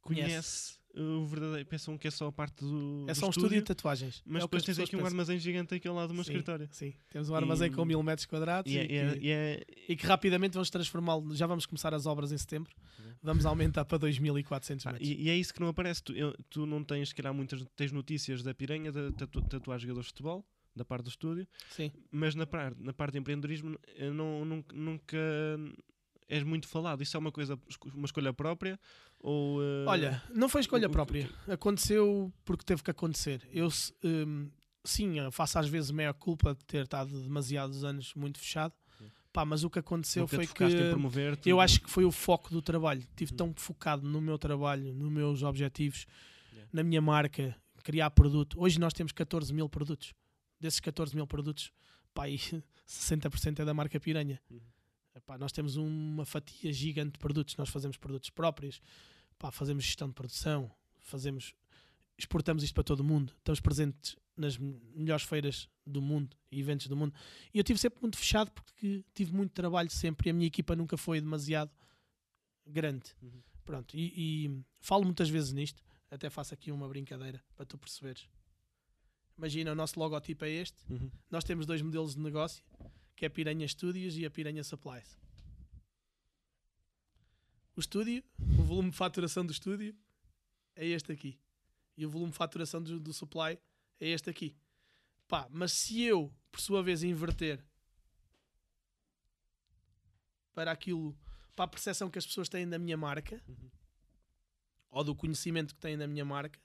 conhece 0.00 0.77
o 0.94 1.24
verdadeiro. 1.26 1.66
Pensam 1.66 1.96
que 1.98 2.08
é 2.08 2.10
só 2.10 2.26
a 2.28 2.32
parte 2.32 2.64
do. 2.64 3.04
É 3.08 3.14
só 3.14 3.26
um 3.26 3.30
estúdio 3.30 3.58
de 3.58 3.62
tatuagens. 3.62 4.22
Mas 4.26 4.36
é 4.36 4.38
que 4.40 4.46
depois 4.46 4.64
tens 4.64 4.78
aqui 4.78 4.96
um 4.96 4.98
pensam. 4.98 5.06
armazém 5.06 5.38
gigante 5.38 5.74
aquele 5.74 5.94
lado 5.94 6.08
do 6.08 6.14
meu 6.14 6.24
Sim, 6.24 6.30
escritório. 6.32 6.68
Sim, 6.72 6.94
temos 7.10 7.28
um 7.30 7.34
armazém 7.34 7.70
E- 7.70 7.74
com 7.74 7.84
mil 7.84 8.02
metros 8.02 8.26
quadrados 8.26 8.70
E 8.72 8.76
e, 8.76 8.78
é, 8.78 8.84
e 8.84 8.96
é- 8.96 9.12
que, 9.14 9.26
e 9.26 9.30
é- 9.30 9.64
e 9.90 9.96
que 9.96 10.06
rapidamente 10.06 10.54
vamos 10.54 10.70
transformá-lo. 10.70 11.34
Já 11.34 11.46
vamos 11.46 11.66
começar 11.66 11.92
as 11.94 12.06
obras 12.06 12.32
em 12.32 12.38
setembro. 12.38 12.72
Uhum. 12.98 13.12
Vamos 13.22 13.46
aumentar 13.46 13.84
para 13.84 13.98
2.400 13.98 14.82
pá, 14.84 14.92
metros. 14.92 15.08
e, 15.08 15.14
e 15.22 15.28
é 15.30 15.36
isso 15.36 15.52
que 15.54 15.60
não 15.60 15.68
aparece. 15.68 16.02
Tu, 16.02 16.12
eu- 16.12 16.34
tu 16.50 16.66
não 16.66 16.82
tens, 16.84 17.08
se 17.10 17.14
calhar, 17.14 17.32
muitas 17.34 17.64
tens 17.76 17.92
notícias 17.92 18.42
da 18.42 18.54
piranha, 18.54 18.90
da 18.92 19.10
tatu, 19.12 19.40
tatuar 19.42 19.78
jogadores 19.78 20.06
de 20.06 20.12
futebol, 20.12 20.46
da 20.76 20.84
parte 20.84 21.04
do 21.04 21.08
estúdio, 21.10 21.46
Sim. 21.70 21.90
mas 22.10 22.34
na, 22.36 22.46
par, 22.46 22.72
na 22.78 22.92
parte 22.92 23.14
de 23.14 23.18
empreendedorismo 23.18 23.76
eh, 23.96 24.10
não, 24.10 24.44
nunca, 24.44 24.76
nunca 24.76 25.16
és 26.28 26.42
muito 26.42 26.68
falado. 26.68 27.02
Isso 27.02 27.16
é 27.16 27.20
uma 27.20 27.32
coisa, 27.32 27.58
uma 27.94 28.04
escolha 28.06 28.32
própria? 28.32 28.78
Ou, 29.20 29.62
eh, 29.62 29.84
Olha, 29.86 30.22
não 30.34 30.48
foi 30.48 30.60
escolha 30.60 30.88
própria. 30.88 31.28
Aconteceu 31.48 32.32
porque 32.44 32.64
teve 32.64 32.82
que 32.82 32.90
acontecer. 32.90 33.46
Eu, 33.50 33.70
se- 33.70 33.92
hum, 34.04 34.50
sim, 34.84 35.14
faço 35.32 35.58
às 35.58 35.68
vezes 35.68 35.90
meia 35.90 36.12
culpa 36.14 36.54
de 36.54 36.64
ter 36.64 36.84
estado 36.84 37.20
demasiados 37.22 37.82
anos 37.84 38.12
muito 38.14 38.38
fechado. 38.38 38.72
Pá, 39.32 39.44
mas 39.44 39.62
o 39.62 39.68
que 39.70 39.78
aconteceu 39.78 40.22
nunca 40.22 40.36
foi 40.36 40.46
que 40.46 41.50
eu 41.50 41.60
acho 41.60 41.80
que 41.82 41.90
foi 41.90 42.04
o 42.04 42.10
foco 42.10 42.50
do 42.50 42.62
trabalho. 42.62 43.00
Estive 43.00 43.32
Hum. 43.34 43.36
tão 43.36 43.54
focado 43.54 44.08
no 44.08 44.20
meu 44.20 44.38
trabalho, 44.38 44.94
nos 44.94 45.10
meus 45.12 45.42
objetivos, 45.42 46.06
Yeah. 46.52 46.70
na 46.72 46.82
minha 46.82 47.00
marca, 47.00 47.54
criar 47.84 48.10
produto. 48.10 48.58
Hoje 48.58 48.80
nós 48.80 48.92
temos 48.94 49.12
14 49.12 49.52
mil 49.52 49.68
produtos. 49.68 50.14
Desses 50.58 50.80
14 50.80 51.14
mil 51.14 51.26
produtos, 51.26 51.70
pá, 52.14 52.24
aí 52.24 52.38
60% 52.88 53.60
é 53.60 53.64
da 53.64 53.74
marca 53.74 54.00
Piranha. 54.00 54.40
Uhum. 54.50 54.60
Epá, 55.14 55.36
nós 55.38 55.52
temos 55.52 55.76
uma 55.76 56.24
fatia 56.24 56.72
gigante 56.72 57.12
de 57.12 57.18
produtos. 57.18 57.56
Nós 57.56 57.68
fazemos 57.68 57.96
produtos 57.96 58.30
próprios, 58.30 58.80
pá, 59.38 59.50
fazemos 59.50 59.84
gestão 59.84 60.08
de 60.08 60.14
produção, 60.14 60.70
fazemos, 61.00 61.54
exportamos 62.16 62.62
isto 62.62 62.74
para 62.74 62.84
todo 62.84 63.00
o 63.00 63.04
mundo. 63.04 63.32
Estamos 63.38 63.60
presentes 63.60 64.16
nas 64.36 64.56
me- 64.56 64.80
melhores 64.94 65.24
feiras 65.24 65.68
do 65.84 66.00
mundo 66.00 66.36
e 66.50 66.60
eventos 66.60 66.86
do 66.86 66.96
mundo. 66.96 67.12
E 67.52 67.58
eu 67.58 67.64
tive 67.64 67.78
sempre 67.78 68.00
muito 68.00 68.16
fechado 68.16 68.50
porque 68.52 69.04
tive 69.12 69.32
muito 69.32 69.52
trabalho 69.52 69.90
sempre 69.90 70.28
e 70.28 70.30
a 70.30 70.34
minha 70.34 70.46
equipa 70.46 70.76
nunca 70.76 70.96
foi 70.96 71.20
demasiado 71.20 71.70
grande. 72.66 73.14
Uhum. 73.22 73.42
Pronto, 73.64 73.96
e, 73.96 74.46
e 74.46 74.64
falo 74.80 75.04
muitas 75.04 75.28
vezes 75.28 75.52
nisto, 75.52 75.82
até 76.10 76.30
faço 76.30 76.54
aqui 76.54 76.70
uma 76.70 76.88
brincadeira 76.88 77.42
para 77.56 77.66
tu 77.66 77.76
perceberes. 77.76 78.28
Imagina, 79.36 79.72
o 79.72 79.74
nosso 79.74 79.98
logotipo 79.98 80.44
é 80.44 80.50
este. 80.50 80.76
Uhum. 80.90 81.10
Nós 81.30 81.44
temos 81.44 81.66
dois 81.66 81.82
modelos 81.82 82.14
de 82.14 82.20
negócio, 82.20 82.62
que 83.18 83.24
é 83.24 83.28
a 83.28 83.30
Piranha 83.30 83.66
Studios 83.66 84.16
e 84.16 84.24
a 84.24 84.30
Piranha 84.30 84.62
Supplies. 84.62 85.18
O 87.74 87.80
estúdio, 87.80 88.22
o 88.56 88.62
volume 88.62 88.90
de 88.92 88.96
faturação 88.96 89.44
do 89.44 89.50
estúdio 89.50 89.92
é 90.76 90.86
este 90.86 91.10
aqui. 91.10 91.36
E 91.96 92.06
o 92.06 92.10
volume 92.10 92.30
de 92.30 92.38
faturação 92.38 92.80
do, 92.80 93.00
do 93.00 93.12
supply 93.12 93.58
é 93.98 94.06
este 94.08 94.30
aqui. 94.30 94.56
Pá, 95.26 95.48
mas 95.50 95.72
se 95.72 96.00
eu, 96.00 96.32
por 96.52 96.60
sua 96.60 96.80
vez, 96.80 97.02
inverter 97.02 97.60
para 100.54 100.70
aquilo, 100.70 101.18
para 101.56 101.64
a 101.64 101.68
percepção 101.68 102.08
que 102.08 102.18
as 102.20 102.26
pessoas 102.26 102.48
têm 102.48 102.68
da 102.68 102.78
minha 102.78 102.96
marca, 102.96 103.42
Uhum. 103.48 103.70
ou 104.90 105.02
do 105.02 105.14
conhecimento 105.16 105.74
que 105.74 105.80
têm 105.80 105.98
da 105.98 106.06
minha 106.06 106.24
marca, 106.24 106.60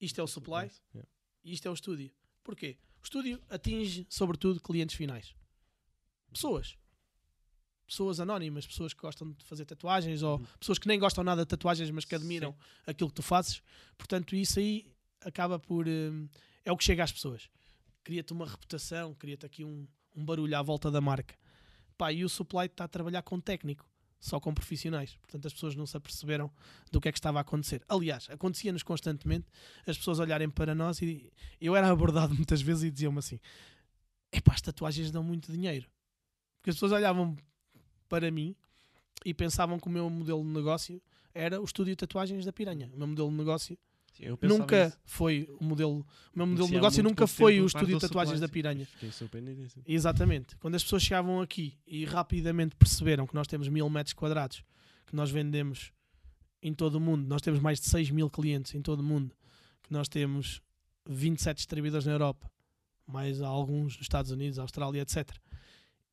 isto 0.00 0.20
é 0.20 0.24
o 0.24 0.26
supply 0.26 0.68
Yeah. 0.92 1.08
e 1.44 1.52
isto 1.52 1.66
é 1.68 1.70
o 1.70 1.74
estúdio. 1.74 2.10
Porquê? 2.42 2.76
O 3.06 3.08
estúdio 3.08 3.40
atinge, 3.48 4.04
sobretudo, 4.10 4.60
clientes 4.60 4.96
finais. 4.96 5.32
Pessoas. 6.32 6.76
Pessoas 7.86 8.18
anónimas, 8.18 8.66
pessoas 8.66 8.92
que 8.92 9.00
gostam 9.00 9.30
de 9.30 9.44
fazer 9.44 9.64
tatuagens 9.64 10.24
ou 10.24 10.38
Uhum. 10.40 10.46
pessoas 10.58 10.76
que 10.76 10.88
nem 10.88 10.98
gostam 10.98 11.22
nada 11.22 11.42
de 11.42 11.48
tatuagens, 11.48 11.88
mas 11.92 12.04
que 12.04 12.16
admiram 12.16 12.52
aquilo 12.84 13.08
que 13.08 13.14
tu 13.14 13.22
fazes. 13.22 13.62
Portanto, 13.96 14.34
isso 14.34 14.58
aí 14.58 14.92
acaba 15.20 15.56
por. 15.56 15.86
hum, 15.86 16.28
é 16.64 16.72
o 16.72 16.76
que 16.76 16.82
chega 16.82 17.04
às 17.04 17.12
pessoas. 17.12 17.48
Cria-te 18.02 18.32
uma 18.32 18.44
reputação, 18.44 19.14
cria-te 19.14 19.46
aqui 19.46 19.64
um, 19.64 19.86
um 20.12 20.24
barulho 20.24 20.58
à 20.58 20.62
volta 20.62 20.90
da 20.90 21.00
marca. 21.00 21.38
Pá, 21.96 22.12
e 22.12 22.24
o 22.24 22.28
supply 22.28 22.66
está 22.66 22.86
a 22.86 22.88
trabalhar 22.88 23.22
com 23.22 23.38
técnico, 23.40 23.88
só 24.18 24.40
com 24.40 24.52
profissionais. 24.52 25.16
Portanto, 25.16 25.46
as 25.46 25.52
pessoas 25.52 25.74
não 25.74 25.86
se 25.86 25.96
aperceberam 25.96 26.50
do 26.90 27.00
que 27.00 27.08
é 27.08 27.12
que 27.12 27.18
estava 27.18 27.38
a 27.38 27.42
acontecer. 27.42 27.82
Aliás, 27.88 28.28
acontecia-nos 28.30 28.82
constantemente 28.82 29.46
as 29.86 29.96
pessoas 29.96 30.18
olharem 30.18 30.48
para 30.48 30.74
nós 30.74 31.00
e 31.02 31.32
eu 31.60 31.76
era 31.76 31.88
abordado 31.88 32.34
muitas 32.36 32.60
vezes 32.60 32.84
e 32.84 32.90
diziam-me 32.90 33.18
assim: 33.18 33.40
epá, 34.32 34.54
as 34.54 34.60
tatuagens 34.60 35.10
dão 35.10 35.22
muito 35.22 35.52
dinheiro. 35.52 35.88
Porque 36.58 36.70
as 36.70 36.76
pessoas 36.76 36.92
olhavam 36.92 37.36
para 38.08 38.30
mim 38.30 38.56
e 39.24 39.34
pensavam 39.34 39.78
que 39.78 39.86
o 39.86 39.90
meu 39.90 40.08
modelo 40.08 40.42
de 40.42 40.50
negócio 40.50 41.02
era 41.34 41.60
o 41.60 41.64
estúdio 41.64 41.92
de 41.92 41.96
tatuagens 41.96 42.44
da 42.44 42.52
Piranha. 42.52 42.90
O 42.94 42.98
meu 42.98 43.06
modelo 43.06 43.28
de 43.30 43.36
negócio 43.36 43.78
eu 44.18 44.38
nunca 44.42 44.86
isso. 44.86 44.98
foi 45.04 45.48
o 45.60 45.64
modelo. 45.64 46.06
O 46.34 46.38
meu 46.38 46.46
modelo 46.46 46.68
de 46.68 46.74
negócio 46.74 47.02
nunca 47.02 47.26
foi 47.26 47.60
o 47.60 47.66
estúdio 47.66 47.94
de 47.94 48.00
tatuagens 48.00 48.40
da. 48.40 48.48
Piranha. 48.48 48.86
Fiquei. 48.86 49.10
Exatamente. 49.94 50.56
Quando 50.56 50.74
as 50.74 50.82
pessoas 50.82 51.02
chegavam 51.02 51.40
aqui 51.40 51.78
e 51.86 52.04
rapidamente 52.04 52.74
perceberam 52.76 53.26
que 53.26 53.34
nós 53.34 53.46
temos 53.46 53.68
mil 53.68 53.88
metros 53.90 54.14
quadrados, 54.14 54.64
que 55.06 55.14
nós 55.14 55.30
vendemos 55.30 55.92
em 56.62 56.72
todo 56.72 56.96
o 56.96 57.00
mundo, 57.00 57.26
nós 57.28 57.42
temos 57.42 57.60
mais 57.60 57.78
de 57.78 57.86
6 57.86 58.10
mil 58.10 58.30
clientes 58.30 58.74
em 58.74 58.82
todo 58.82 59.00
o 59.00 59.02
mundo, 59.02 59.34
que 59.82 59.92
nós 59.92 60.08
temos 60.08 60.62
27 61.08 61.56
distribuidores 61.58 62.06
na 62.06 62.12
Europa, 62.12 62.50
mais 63.06 63.40
alguns 63.40 63.96
nos 63.96 64.02
Estados 64.02 64.30
Unidos, 64.30 64.58
Austrália, 64.58 65.02
etc. 65.02 65.30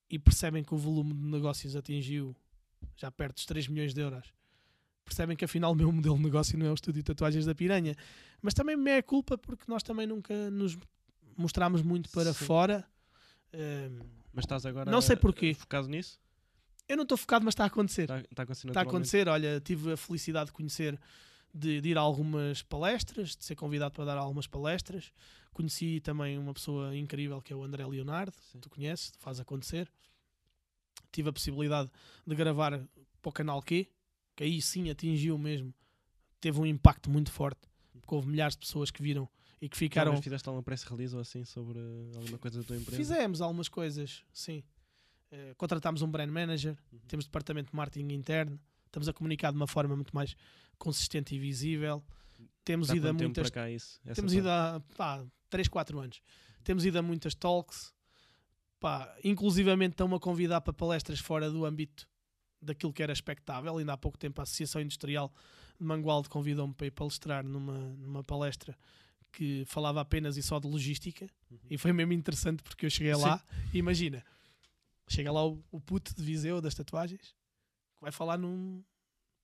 E 0.10 0.20
percebem 0.20 0.64
que 0.64 0.74
o 0.74 0.78
volume 0.78 1.14
de 1.14 1.26
negócios 1.26 1.76
atingiu 1.76 2.36
já 2.95 3.10
perto 3.10 3.36
dos 3.36 3.45
3 3.45 3.68
milhões 3.68 3.93
de 3.93 4.01
euros. 4.01 4.34
Percebem 5.06 5.36
que 5.36 5.45
afinal 5.45 5.72
o 5.72 5.76
meu 5.76 5.91
modelo 5.91 6.16
de 6.18 6.24
negócio 6.24 6.58
não 6.58 6.66
é 6.66 6.72
o 6.72 6.74
estúdio 6.74 7.01
de 7.01 7.06
tatuagens 7.06 7.45
da 7.45 7.54
Piranha. 7.54 7.95
Mas 8.41 8.54
também 8.54 8.76
me 8.76 8.91
é 8.91 9.01
culpa 9.01 9.38
porque 9.38 9.66
nós 9.68 9.84
também 9.84 10.08
nunca 10.08 10.49
nos 10.49 10.78
mostramos 11.38 11.82
muito 11.82 12.10
para 12.10 12.34
Sim. 12.34 12.45
fora. 12.45 12.86
Ehm, 13.51 13.99
Mas 14.34 14.45
estás 14.45 14.66
agora 14.66 14.89
Não 14.89 15.01
sei 15.01 15.16
porquê. 15.16 15.54
focado 15.54 15.88
nisso? 15.88 16.20
eu 16.88 16.97
não 16.97 17.04
estou 17.04 17.18
focado, 17.18 17.45
mas 17.45 17.54
está 17.54 17.64
a 17.64 17.68
acontecer. 17.68 18.04
Está, 18.04 18.20
está 18.20 18.43
acontecendo 18.43 18.70
Está 18.72 18.80
a 18.82 18.84
acontecer. 18.84 19.28
Olha, 19.30 19.60
tive 19.62 19.93
a 19.93 19.97
felicidade 19.97 20.47
de 20.47 20.51
conhecer, 20.51 20.99
de, 21.54 21.80
de 21.82 21.89
ir 21.89 21.97
a 21.97 22.01
algumas 22.01 22.62
palestras, 22.62 23.36
de 23.36 23.43
ser 23.45 23.56
convidado 23.56 23.93
para 23.93 24.06
dar 24.06 24.18
algumas 24.18 24.47
palestras. 24.47 25.12
Conheci 25.54 25.99
também 26.01 26.38
uma 26.38 26.54
pessoa 26.54 26.95
incrível 26.95 27.41
que 27.41 27.54
é 27.54 27.56
o 27.56 27.64
André 27.64 27.86
Leonardo, 27.86 28.34
Sim. 28.51 28.60
tu 28.60 28.70
conheces, 28.70 29.14
faz 29.20 29.39
acontecer. 29.39 29.89
Tive 31.12 31.30
a 31.30 31.34
possibilidade 31.34 31.89
de 32.26 32.36
gravar 32.36 32.72
para 33.22 33.30
o 33.30 33.32
canal 33.32 33.62
Q, 33.62 33.88
que 34.36 34.43
aí 34.43 34.61
sim 34.61 34.89
atingiu 34.89 35.38
mesmo, 35.38 35.73
teve 36.39 36.59
um 36.59 36.65
impacto 36.65 37.09
muito 37.09 37.31
forte, 37.31 37.61
porque 38.01 38.13
houve 38.15 38.27
milhares 38.27 38.55
de 38.55 38.59
pessoas 38.59 38.91
que 38.91 39.01
viram 39.01 39.27
e 39.61 39.69
que 39.69 39.77
ficaram. 39.77 40.11
vez 40.11 40.23
fizeste 40.23 40.47
alguma 40.49 40.63
press 40.63 40.84
release 40.84 41.13
ou 41.15 41.21
assim 41.21 41.45
sobre 41.45 41.79
alguma 42.15 42.38
coisa 42.38 42.59
da 42.61 42.65
tua 42.65 42.75
empresa? 42.77 42.97
Fizemos 42.97 43.41
algumas 43.41 43.69
coisas, 43.69 44.23
sim. 44.34 44.63
Eh, 45.31 45.53
contratámos 45.57 46.01
um 46.01 46.09
brand 46.11 46.29
manager, 46.29 46.77
Uhum. 46.91 46.99
temos 47.07 47.25
departamento 47.25 47.71
de 47.71 47.75
marketing 47.75 48.13
interno, 48.13 48.59
estamos 48.86 49.07
a 49.07 49.13
comunicar 49.13 49.51
de 49.51 49.57
uma 49.57 49.67
forma 49.67 49.95
muito 49.95 50.13
mais 50.13 50.36
consistente 50.77 51.34
e 51.36 51.39
visível. 51.39 52.03
Temos 52.65 52.89
Há 52.89 52.95
ido 52.95 53.07
a 53.07 53.13
muitas. 53.13 53.49
cá 53.49 53.69
isso? 53.69 53.99
Temos 54.13 54.31
parte? 54.34 54.38
ido 54.38 54.49
a 54.49 54.81
pá, 54.97 55.25
3, 55.49 55.67
4 55.67 55.99
anos. 55.99 56.21
Temos 56.63 56.86
ido 56.86 56.97
a 56.99 57.01
muitas 57.01 57.34
talks. 57.36 57.93
Pá, 58.79 59.15
inclusivamente 59.23 59.93
estão-me 59.93 60.15
a 60.15 60.19
convidar 60.19 60.61
para 60.61 60.73
palestras 60.73 61.19
fora 61.19 61.49
do 61.49 61.65
âmbito 61.65 62.07
daquilo 62.64 62.93
que 62.93 63.03
era 63.03 63.14
expectável. 63.14 63.78
Ainda 63.78 63.93
há 63.93 63.97
pouco 63.97 64.18
tempo 64.18 64.41
a 64.41 64.43
Associação 64.43 64.82
Industrial 64.82 65.32
de 65.80 65.86
Mangualde 65.86 66.30
convidou-me 66.30 66.74
para 66.74 66.88
ir 66.88 66.91
palestrar 66.91 67.43
numa, 67.43 67.78
numa 67.95 68.24
palestra 68.24 68.78
que 69.32 69.64
falava 69.66 69.99
apenas 69.99 70.38
e 70.38 70.43
só 70.43 70.59
de 70.59 70.68
logística. 70.68 71.28
Uhum. 71.49 71.57
E 71.72 71.78
foi 71.78 71.91
mesmo 71.91 72.14
interessante 72.14 72.61
porque 72.64 72.86
eu 72.86 72.89
cheguei 72.89 73.14
Sim. 73.16 73.22
lá 73.22 73.43
e 73.74 73.80
imagina, 73.80 74.24
chega 75.07 75.32
lá 75.32 75.45
o, 75.45 75.61
o 75.72 75.82
puto 75.82 76.16
de 76.16 76.24
Viseu 76.24 76.61
das 76.61 76.76
tatuagens 76.76 77.36
que 77.95 78.01
vai 78.01 78.11
falar 78.11 78.38
num, 78.38 78.84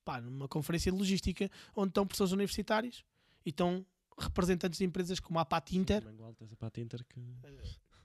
pá, 0.04 0.20
numa 0.20 0.48
conferência 0.48 0.90
de 0.90 0.96
logística 0.96 1.50
onde 1.76 1.90
estão 1.90 2.06
professores 2.06 2.32
universitários 2.32 3.04
e 3.44 3.50
estão 3.50 3.84
representantes 4.18 4.78
de 4.78 4.84
empresas 4.84 5.18
como 5.18 5.38
a 5.38 5.44
Pat 5.44 5.72
Inter, 5.72 6.04
Mangualde, 6.04 6.36
tens 6.36 6.52
a 6.52 6.56
Pat 6.56 6.78
Inter 6.78 7.04
que... 7.04 7.20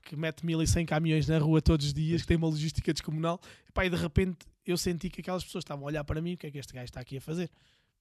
que 0.02 0.16
mete 0.16 0.46
1100 0.46 0.86
caminhões 0.86 1.28
na 1.28 1.38
rua 1.38 1.60
todos 1.60 1.86
os 1.86 1.92
dias, 1.92 2.22
que 2.22 2.28
tem 2.28 2.36
uma 2.36 2.48
logística 2.48 2.92
descomunal. 2.92 3.40
E, 3.68 3.72
pá, 3.72 3.84
e 3.84 3.90
de 3.90 3.96
repente 3.96 4.46
eu 4.66 4.76
senti 4.76 5.08
que 5.08 5.20
aquelas 5.20 5.44
pessoas 5.44 5.62
estavam 5.62 5.84
a 5.84 5.86
olhar 5.86 6.04
para 6.04 6.20
mim: 6.20 6.34
o 6.34 6.36
que 6.36 6.46
é 6.46 6.50
que 6.50 6.58
este 6.58 6.72
gajo 6.72 6.86
está 6.86 7.00
aqui 7.00 7.16
a 7.16 7.20
fazer? 7.20 7.50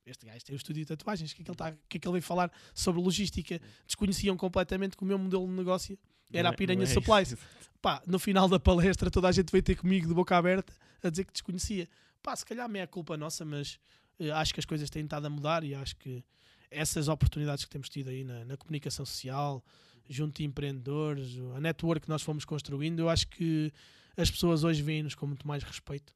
Este 0.05 0.25
gajo 0.25 0.45
tem 0.45 0.55
o 0.55 0.57
estúdio 0.57 0.83
de 0.83 0.87
tatuagens, 0.87 1.31
o 1.31 1.35
que 1.35 1.41
é 1.41 1.45
que 1.45 1.51
ele, 1.51 1.55
está, 1.55 1.71
que 1.89 1.97
é 1.97 1.99
que 1.99 2.07
ele 2.07 2.13
veio 2.13 2.23
falar 2.23 2.51
sobre 2.73 3.01
logística? 3.01 3.59
Desconheciam 3.87 4.37
completamente 4.37 4.95
que 4.95 5.03
o 5.03 5.05
meu 5.05 5.17
modelo 5.17 5.47
de 5.47 5.53
negócio 5.53 5.97
era 6.31 6.49
a 6.49 6.51
é- 6.51 6.55
Piranha 6.55 6.83
é. 6.83 6.85
Supplies. 6.85 7.35
Pá, 7.81 8.01
no 8.05 8.19
final 8.19 8.47
da 8.47 8.59
palestra 8.59 9.09
toda 9.09 9.27
a 9.27 9.31
gente 9.31 9.51
veio 9.51 9.63
ter 9.63 9.75
comigo 9.75 10.07
de 10.07 10.13
boca 10.13 10.35
aberta 10.35 10.73
a 11.03 11.09
dizer 11.09 11.25
que 11.25 11.31
desconhecia. 11.31 11.87
Pá, 12.21 12.35
se 12.35 12.45
calhar 12.45 12.69
é 12.75 12.87
culpa 12.87 13.15
nossa, 13.17 13.45
mas 13.45 13.79
eh, 14.19 14.31
acho 14.31 14.53
que 14.53 14.59
as 14.59 14.65
coisas 14.65 14.89
têm 14.89 15.03
estado 15.03 15.25
a 15.25 15.29
mudar 15.29 15.63
e 15.63 15.75
acho 15.75 15.95
que 15.97 16.23
essas 16.69 17.07
oportunidades 17.07 17.63
que 17.63 17.69
temos 17.69 17.89
tido 17.89 18.09
aí 18.09 18.23
na, 18.23 18.43
na 18.43 18.57
comunicação 18.57 19.05
social, 19.05 19.63
junto 20.09 20.37
de 20.37 20.43
empreendedores, 20.43 21.37
a 21.55 21.59
network 21.59 22.03
que 22.05 22.09
nós 22.09 22.21
fomos 22.21 22.45
construindo, 22.45 22.99
eu 22.99 23.09
acho 23.09 23.27
que 23.27 23.71
as 24.17 24.29
pessoas 24.29 24.63
hoje 24.63 24.81
veem-nos 24.81 25.15
com 25.15 25.27
muito 25.27 25.47
mais 25.47 25.63
respeito 25.63 26.13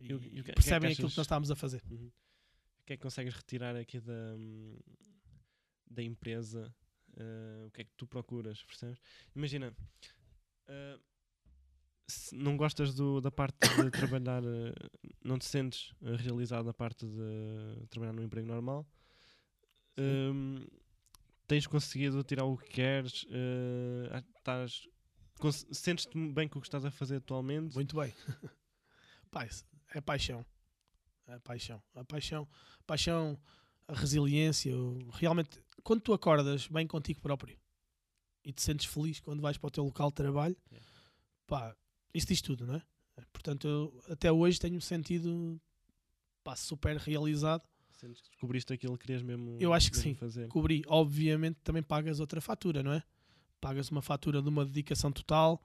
e, 0.00 0.06
E 0.06 0.10
e 0.10 0.14
o 0.14 0.18
que- 0.20 0.38
é 0.40 0.42
que 0.42 0.52
percebem 0.52 0.92
aquilo 0.92 1.06
achas- 1.06 1.14
que 1.14 1.18
nós 1.18 1.26
estamos 1.26 1.50
a 1.50 1.56
fazer. 1.56 1.82
Uhum. 1.90 2.06
O 2.80 2.84
que 2.86 2.92
é 2.94 2.96
que 2.96 3.02
consegues 3.02 3.34
retirar 3.34 3.76
aqui 3.76 4.00
da, 4.00 4.34
da 5.90 6.02
empresa? 6.02 6.74
Uh, 7.10 7.66
o 7.66 7.70
que 7.72 7.80
é 7.82 7.84
que 7.84 7.90
tu 7.96 8.06
procuras, 8.06 8.62
percebes? 8.62 8.98
Imagina, 9.34 9.74
uh, 10.68 11.00
se 12.06 12.34
não 12.36 12.56
gostas 12.56 12.94
do- 12.94 13.20
da 13.20 13.30
parte 13.30 13.56
de 13.58 13.90
trabalhar, 14.20 14.42
uh, 14.44 14.72
não 15.24 15.38
te 15.38 15.44
sentes 15.46 15.92
realizado 16.00 16.64
na 16.66 16.72
parte 16.74 17.06
de 17.06 17.86
trabalhar 17.90 18.12
num 18.12 18.22
emprego 18.22 18.46
normal, 18.46 18.86
um, 19.98 20.64
tens 21.46 21.66
conseguido 21.66 22.22
tirar 22.22 22.44
o 22.44 22.56
que 22.56 22.68
queres, 22.70 23.24
uh, 23.24 24.24
estás, 24.36 24.82
sentes-te 25.72 26.16
bem 26.32 26.46
com 26.48 26.58
o 26.58 26.62
que 26.62 26.68
estás 26.68 26.84
a 26.84 26.90
fazer 26.90 27.16
atualmente? 27.16 27.74
Muito 27.74 27.96
bem. 27.96 28.14
Pá, 29.30 29.44
isso 29.46 29.64
é 29.94 30.00
paixão. 30.00 30.44
É 31.26 31.38
paixão. 31.38 31.82
A 31.94 32.04
paixão, 32.04 32.48
paixão, 32.86 33.38
a 33.86 33.94
resiliência. 33.94 34.72
Realmente, 35.12 35.60
quando 35.82 36.00
tu 36.00 36.12
acordas 36.12 36.66
bem 36.68 36.86
contigo 36.86 37.20
próprio 37.20 37.58
e 38.44 38.52
te 38.52 38.62
sentes 38.62 38.86
feliz 38.86 39.20
quando 39.20 39.40
vais 39.42 39.58
para 39.58 39.68
o 39.68 39.70
teu 39.70 39.84
local 39.84 40.08
de 40.08 40.14
trabalho, 40.14 40.56
Yeah. 40.70 40.86
pá, 41.46 41.76
isso 42.14 42.26
diz 42.26 42.40
tudo, 42.40 42.66
não 42.66 42.76
é? 42.76 42.82
Portanto, 43.32 43.66
eu 43.66 44.02
até 44.08 44.30
hoje 44.32 44.58
tenho 44.60 44.80
sentido 44.80 45.60
pá, 46.44 46.54
super 46.56 46.96
realizado. 46.96 47.62
Sentes 47.90 48.22
que 48.22 48.28
descobriste 48.28 48.72
aquilo 48.72 48.96
que 48.96 49.06
querias 49.06 49.22
mesmo, 49.22 49.56
Eu 49.60 49.72
acho 49.74 49.90
que 49.90 49.96
sim. 49.98 50.14
fazer? 50.14 50.46
Cobri, 50.48 50.84
obviamente, 50.86 51.58
também 51.64 51.82
pagas 51.82 52.20
outra 52.20 52.40
fatura, 52.40 52.82
não 52.82 52.92
é? 52.92 53.02
Pagas 53.60 53.90
uma 53.90 54.00
fatura 54.00 54.40
de 54.40 54.48
uma 54.48 54.64
dedicação 54.64 55.10
total. 55.10 55.60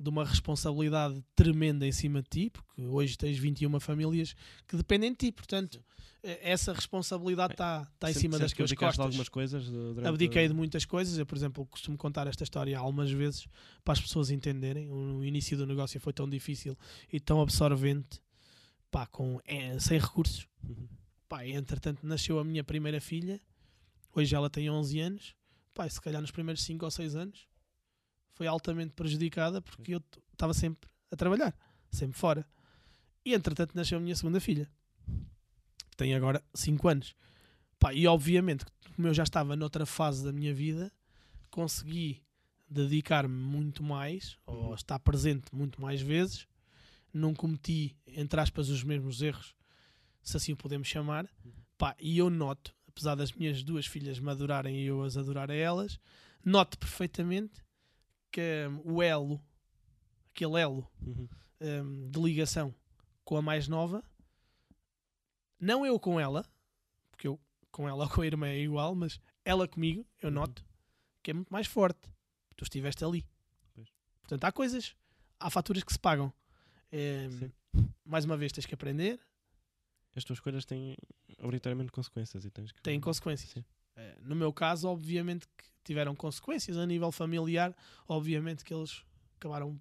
De 0.00 0.08
uma 0.08 0.24
responsabilidade 0.24 1.22
tremenda 1.36 1.86
em 1.86 1.92
cima 1.92 2.22
de 2.22 2.28
ti, 2.28 2.50
porque 2.50 2.82
hoje 2.82 3.18
tens 3.18 3.36
21 3.38 3.78
famílias 3.80 4.34
que 4.66 4.76
dependem 4.76 5.10
de 5.12 5.16
ti, 5.18 5.32
portanto, 5.32 5.82
eh, 6.22 6.38
essa 6.52 6.72
responsabilidade 6.72 7.52
está 7.52 7.84
tá 7.98 8.10
em 8.10 8.14
cima 8.14 8.38
das 8.38 8.52
tuas 8.52 8.70
abdicaste 8.70 8.74
de 8.74 8.76
costas. 8.76 9.04
algumas 9.06 9.28
coisas 9.28 9.64
du- 9.66 9.94
durante 9.94 10.08
Abdiquei 10.08 10.48
de 10.48 10.54
muitas 10.54 10.84
coisas. 10.84 11.18
Eu, 11.18 11.26
por 11.26 11.36
exemplo, 11.36 11.66
costumo 11.66 11.96
contar 11.98 12.26
esta 12.26 12.42
história 12.44 12.78
algumas 12.78 13.10
vezes 13.10 13.46
para 13.84 13.92
as 13.92 14.00
pessoas 14.00 14.30
entenderem. 14.30 14.90
O 14.90 15.22
início 15.24 15.56
do 15.56 15.66
negócio 15.66 16.00
foi 16.00 16.12
tão 16.12 16.28
difícil 16.28 16.76
e 17.12 17.20
tão 17.20 17.40
absorvente, 17.40 18.20
pá, 18.90 19.06
com, 19.06 19.38
eh, 19.44 19.78
sem 19.78 19.98
recursos. 19.98 20.46
Uhum. 20.66 20.88
Pá, 21.28 21.46
entretanto 21.46 22.06
nasceu 22.06 22.38
a 22.38 22.44
minha 22.44 22.64
primeira 22.64 23.00
filha, 23.00 23.38
hoje 24.14 24.34
ela 24.34 24.48
tem 24.50 24.68
11 24.70 24.98
anos, 24.98 25.34
pá, 25.74 25.88
se 25.88 26.00
calhar 26.00 26.20
nos 26.20 26.30
primeiros 26.32 26.62
5 26.64 26.84
ou 26.84 26.90
6 26.90 27.14
anos 27.14 27.46
foi 28.40 28.46
altamente 28.46 28.94
prejudicada 28.94 29.60
porque 29.60 29.94
eu 29.94 30.02
estava 30.32 30.54
sempre 30.54 30.88
a 31.12 31.14
trabalhar, 31.14 31.54
sempre 31.90 32.18
fora. 32.18 32.48
E 33.22 33.34
entretanto 33.34 33.74
nasceu 33.74 33.98
a 33.98 34.00
minha 34.00 34.16
segunda 34.16 34.40
filha, 34.40 34.66
que 35.90 35.96
tem 35.98 36.14
agora 36.14 36.42
5 36.54 36.88
anos. 36.88 37.14
Pá, 37.78 37.92
e 37.92 38.06
obviamente, 38.06 38.64
como 38.96 39.08
eu 39.08 39.12
já 39.12 39.24
estava 39.24 39.54
noutra 39.54 39.84
fase 39.84 40.24
da 40.24 40.32
minha 40.32 40.54
vida, 40.54 40.90
consegui 41.50 42.22
dedicar-me 42.66 43.34
muito 43.34 43.82
mais, 43.82 44.38
ou 44.46 44.68
Uhum. 44.68 44.74
estar 44.74 44.98
presente 45.00 45.54
muito 45.54 45.78
mais 45.78 46.00
vezes, 46.00 46.46
não 47.12 47.34
cometi, 47.34 47.94
entre 48.06 48.40
aspas, 48.40 48.70
os 48.70 48.82
mesmos 48.82 49.20
erros, 49.20 49.54
se 50.22 50.34
assim 50.34 50.54
o 50.54 50.56
podemos 50.56 50.88
chamar. 50.88 51.28
Pá, 51.76 51.94
e 52.00 52.16
eu 52.16 52.30
noto, 52.30 52.74
apesar 52.88 53.16
das 53.16 53.32
minhas 53.32 53.62
duas 53.62 53.84
filhas 53.84 54.18
me 54.18 54.30
adorarem 54.30 54.80
e 54.80 54.86
eu 54.86 55.02
as 55.02 55.18
adorar 55.18 55.50
a 55.50 55.54
elas, 55.54 56.00
noto 56.42 56.78
perfeitamente 56.78 57.60
que 58.30 58.66
hum, 58.68 58.80
o 58.84 59.02
elo, 59.02 59.40
aquele 60.34 60.60
elo 60.60 60.88
Uhum. 61.06 61.28
hum, 61.60 62.10
de 62.10 62.20
ligação 62.20 62.74
com 63.24 63.36
a 63.36 63.42
mais 63.42 63.68
nova, 63.68 64.02
não 65.58 65.84
eu 65.84 65.98
com 65.98 66.18
ela, 66.18 66.44
porque 67.10 67.26
eu 67.28 67.38
com 67.70 67.88
ela 67.88 68.04
ou 68.04 68.10
com 68.10 68.22
a 68.22 68.26
irmã 68.26 68.48
é 68.48 68.58
igual, 68.58 68.94
mas 68.94 69.20
ela 69.44 69.66
comigo, 69.68 70.06
eu 70.22 70.28
Uhum. 70.28 70.34
noto 70.36 70.64
que 71.22 71.30
é 71.30 71.34
muito 71.34 71.50
mais 71.52 71.66
forte. 71.66 72.08
Tu 72.56 72.64
estiveste 72.64 73.04
ali. 73.04 73.26
Pois. 73.74 73.88
Portanto, 74.22 74.44
há 74.44 74.52
coisas, 74.52 74.94
há 75.38 75.50
faturas 75.50 75.82
que 75.82 75.92
se 75.92 75.98
pagam. 75.98 76.32
É, 76.90 77.28
Sim. 77.30 77.52
mais 78.04 78.24
uma 78.24 78.36
vez, 78.36 78.52
tens 78.52 78.66
que 78.66 78.74
aprender, 78.74 79.20
As 80.16 80.24
tuas 80.24 80.38
escolhas 80.38 80.64
têm 80.64 80.96
obrigatoriamente 81.38 81.92
consequências 81.92 82.44
e 82.44 82.50
tens 82.50 82.72
que. 82.72 82.82
têm 82.82 83.00
consequências. 83.00 83.50
Sim. 83.50 83.64
Eh, 84.00 84.16
no 84.22 84.34
meu 84.34 84.52
caso, 84.52 84.88
obviamente 84.88 85.46
que 85.46 85.64
tiveram 85.84 86.14
consequências 86.14 86.76
a 86.78 86.86
nível 86.86 87.12
familiar, 87.12 87.76
obviamente 88.08 88.64
que 88.64 88.72
eles 88.72 89.04
acabaram 89.36 89.78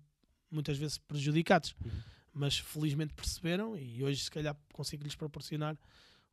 muitas 0.51 0.77
vezes 0.77 0.97
prejudicados, 0.97 1.73
Uhum. 1.83 1.91
mas 2.33 2.57
felizmente 2.59 3.13
perceberam 3.13 3.77
e 3.77 4.03
hoje 4.03 4.23
se 4.23 4.31
calhar 4.31 4.57
consigo 4.73 5.03
lhes 5.03 5.15
proporcionar 5.15 5.77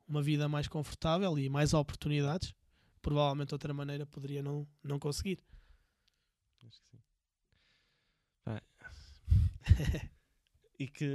uma 0.09 0.23
vida 0.23 0.49
mais 0.49 0.67
confortável 0.69 1.39
e 1.39 1.49
mais 1.49 1.75
oportunidades. 1.75 2.55
Provavelmente 3.03 3.49
de 3.49 3.55
outra 3.55 3.73
maneira 3.73 4.05
poderia 4.07 4.43
não, 4.43 4.67
não 4.83 4.99
conseguir. 4.99 5.39
Acho 6.67 6.81
que 6.81 6.89
sim. 6.91 7.03
Pá. 8.45 8.63
e 10.79 10.89
que. 10.89 11.07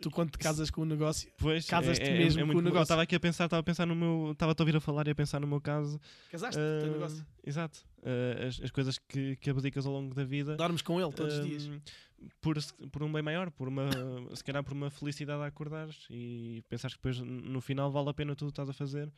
Tu 0.00 0.10
quando 0.10 0.30
te 0.30 0.38
casas 0.38 0.70
com 0.70 0.82
um 0.82 0.84
negócio, 0.84 1.30
Casas-te 1.68 2.04
é, 2.04 2.14
é- 2.14 2.18
mesmo 2.18 2.40
é 2.40 2.42
com 2.42 2.46
muito 2.46 2.58
o. 2.58 2.60
Eu 2.60 2.64
negócio. 2.64 2.82
estava 2.82 3.02
aqui 3.02 3.16
a 3.16 3.20
pensar, 3.20 3.44
estava 3.46 3.60
a 3.60 3.64
pensar 3.64 3.86
no 3.86 3.96
meu. 3.96 4.30
Estava 4.32 4.52
a 4.52 4.62
ouvir 4.62 4.76
a 4.76 4.80
falar 4.80 5.06
e 5.08 5.10
a 5.10 5.14
pensar 5.14 5.40
no 5.40 5.46
meu 5.46 5.60
caso. 5.60 6.00
casaste 6.30 6.56
com 6.60 6.76
o 6.76 6.80
teu 6.80 6.90
Ah, 6.90 6.92
negócio. 6.92 7.26
Exato. 7.44 7.80
Ah, 8.04 8.46
as, 8.46 8.60
as 8.62 8.70
coisas 8.70 8.98
que, 8.98 9.36
que 9.36 9.50
abdicas 9.50 9.86
ao 9.86 9.92
longo 9.92 10.14
da 10.14 10.24
vida. 10.24 10.56
Dormes 10.56 10.82
com 10.82 11.00
ele 11.00 11.12
todos 11.12 11.34
os 11.34 11.40
ah, 11.40 11.42
dias. 11.42 11.70
Por, 12.40 12.56
por 12.90 13.02
um 13.02 13.12
bem 13.12 13.22
maior, 13.22 13.50
por 13.50 13.68
uma, 13.68 13.88
se 14.34 14.42
calhar 14.42 14.62
por 14.64 14.72
uma 14.72 14.90
felicidade 14.90 15.40
a 15.40 15.46
acordares 15.46 16.06
e 16.10 16.64
pensares 16.68 16.96
que 16.96 17.00
depois 17.00 17.20
no 17.20 17.60
final 17.60 17.92
vale 17.92 18.08
a 18.10 18.14
pena 18.14 18.34
tudo 18.34 18.48
o 18.48 18.50
que 18.50 18.54
estás 18.60 18.68
a 18.68 18.72
fazer. 18.72 19.12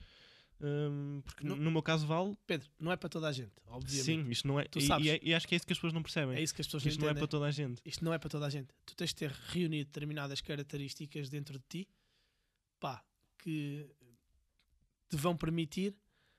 Hum, 0.63 1.23
porque 1.25 1.43
No- 1.47 1.57
no, 1.57 1.71
meu 1.71 1.83
caso 1.83 2.07
vale, 2.07 2.37
Pedro, 2.47 2.69
não 2.79 2.93
é 2.93 2.97
para 2.97 3.09
toda 3.09 3.27
a 3.29 3.33
gente, 3.33 3.51
obviamente. 3.67 4.05
sim, 4.05 4.29
isto 4.29 4.47
não 4.47 4.61
é. 4.61 4.65
Tu 4.65 4.79
e- 4.79 4.83
sabes. 4.87 5.07
E, 5.07 5.11
é- 5.11 5.21
e 5.23 5.35
acho 5.35 5.49
que 5.49 5.55
é 5.55 5.57
isso 5.57 5.67
que 5.67 5.73
as 5.73 5.79
pessoas 5.79 5.93
não 5.95 6.03
percebem. 6.03 6.37
É 6.37 6.43
isso 6.43 6.55
que 6.55 6.61
as 6.61 6.67
pessoas 6.67 6.83
que 6.83 6.89
isto 6.91 6.99
não 7.01 7.07
não 7.07 7.11
é 7.13 7.15
para 7.19 7.27
toda 7.27 7.47
a 7.47 7.51
gente. 7.51 7.81
Isto 7.85 8.05
não 8.05 8.13
é 8.13 8.19
para 8.19 8.29
toda 8.29 8.45
a 8.47 8.51
gente. 8.51 8.69
Tu 8.85 8.95
tens 8.95 9.09
de 9.11 9.17
ter 9.17 9.31
reunido 9.31 9.87
determinadas 9.87 10.41
características 10.43 11.31
dentro 11.31 11.59
de 11.59 11.65
ti 11.69 11.89
pá, 12.79 13.03
que 13.39 13.89
te 15.09 15.17
vão 15.17 15.35
permitir 15.37 15.95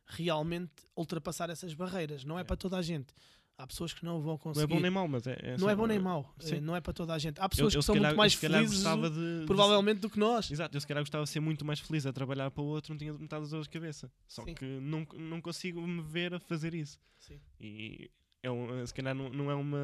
realmente 0.06 0.72
ultrapassar 0.96 1.50
essas 1.50 1.74
barreiras. 1.74 2.24
Não 2.24 2.38
é 2.38 2.42
É. 2.42 2.44
para 2.44 2.56
toda 2.58 2.78
a 2.78 2.82
gente. 2.82 3.14
Há 3.62 3.68
pessoas 3.68 3.94
que 3.94 4.04
não 4.04 4.20
vão 4.22 4.26
Não 4.26 4.34
é 4.36 4.38
conseguir. 4.40 4.68
bom 4.74 4.80
nem 4.80 4.90
mau, 4.90 5.08
mas 5.08 5.28
é. 5.28 5.38
é 5.42 5.58
Não 5.58 5.70
é 5.70 5.76
bom 5.76 5.86
nem 5.86 6.00
mau. 6.00 6.34
Sim. 6.40 6.56
Eh, 6.56 6.60
Não 6.62 6.76
é 6.76 6.82
para 6.82 6.94
toda 6.94 7.14
a 7.14 7.20
gente. 7.20 7.40
Há 7.40 7.46
Eu- 7.46 7.50
pessoas 7.50 7.74
eu 7.76 7.80
que 7.80 7.84
se 7.84 7.86
são 7.86 7.96
calhar- 7.96 8.10
muito 8.12 8.18
mais 8.18 8.34
eu 8.34 8.40
felizes, 8.40 8.84
de- 8.84 9.40
de- 9.42 9.46
provavelmente, 9.46 10.00
do 10.00 10.10
que 10.10 10.18
nós. 10.20 10.50
Exato, 10.50 10.76
eu 10.76 10.82
se 10.82 10.88
calhar 10.88 11.04
gostava 11.04 11.24
de 11.24 11.30
ser 11.30 11.40
muito 11.40 11.64
mais 11.64 11.80
feliz 11.80 12.06
a 12.06 12.12
trabalhar 12.12 12.50
para 12.50 12.64
o 12.64 12.66
outro, 12.66 12.92
não 12.94 12.98
tinha 12.98 13.14
metade 13.14 13.42
das 13.44 13.52
dores 13.52 13.68
de 13.68 13.72
cabeça. 13.74 14.12
Só 14.28 14.44
Sim. 14.44 14.54
que 14.56 14.66
não, 14.66 15.06
não 15.14 15.40
consigo 15.42 15.80
me 15.86 16.02
ver 16.02 16.34
a 16.34 16.40
fazer 16.40 16.74
isso. 16.74 17.00
Sim. 17.20 17.40
E 17.60 18.10
é 18.42 18.50
um, 18.50 18.86
se 18.86 18.94
calhar 18.94 19.14
não, 19.14 19.30
não 19.30 19.52
é 19.52 19.56
uma. 19.56 19.78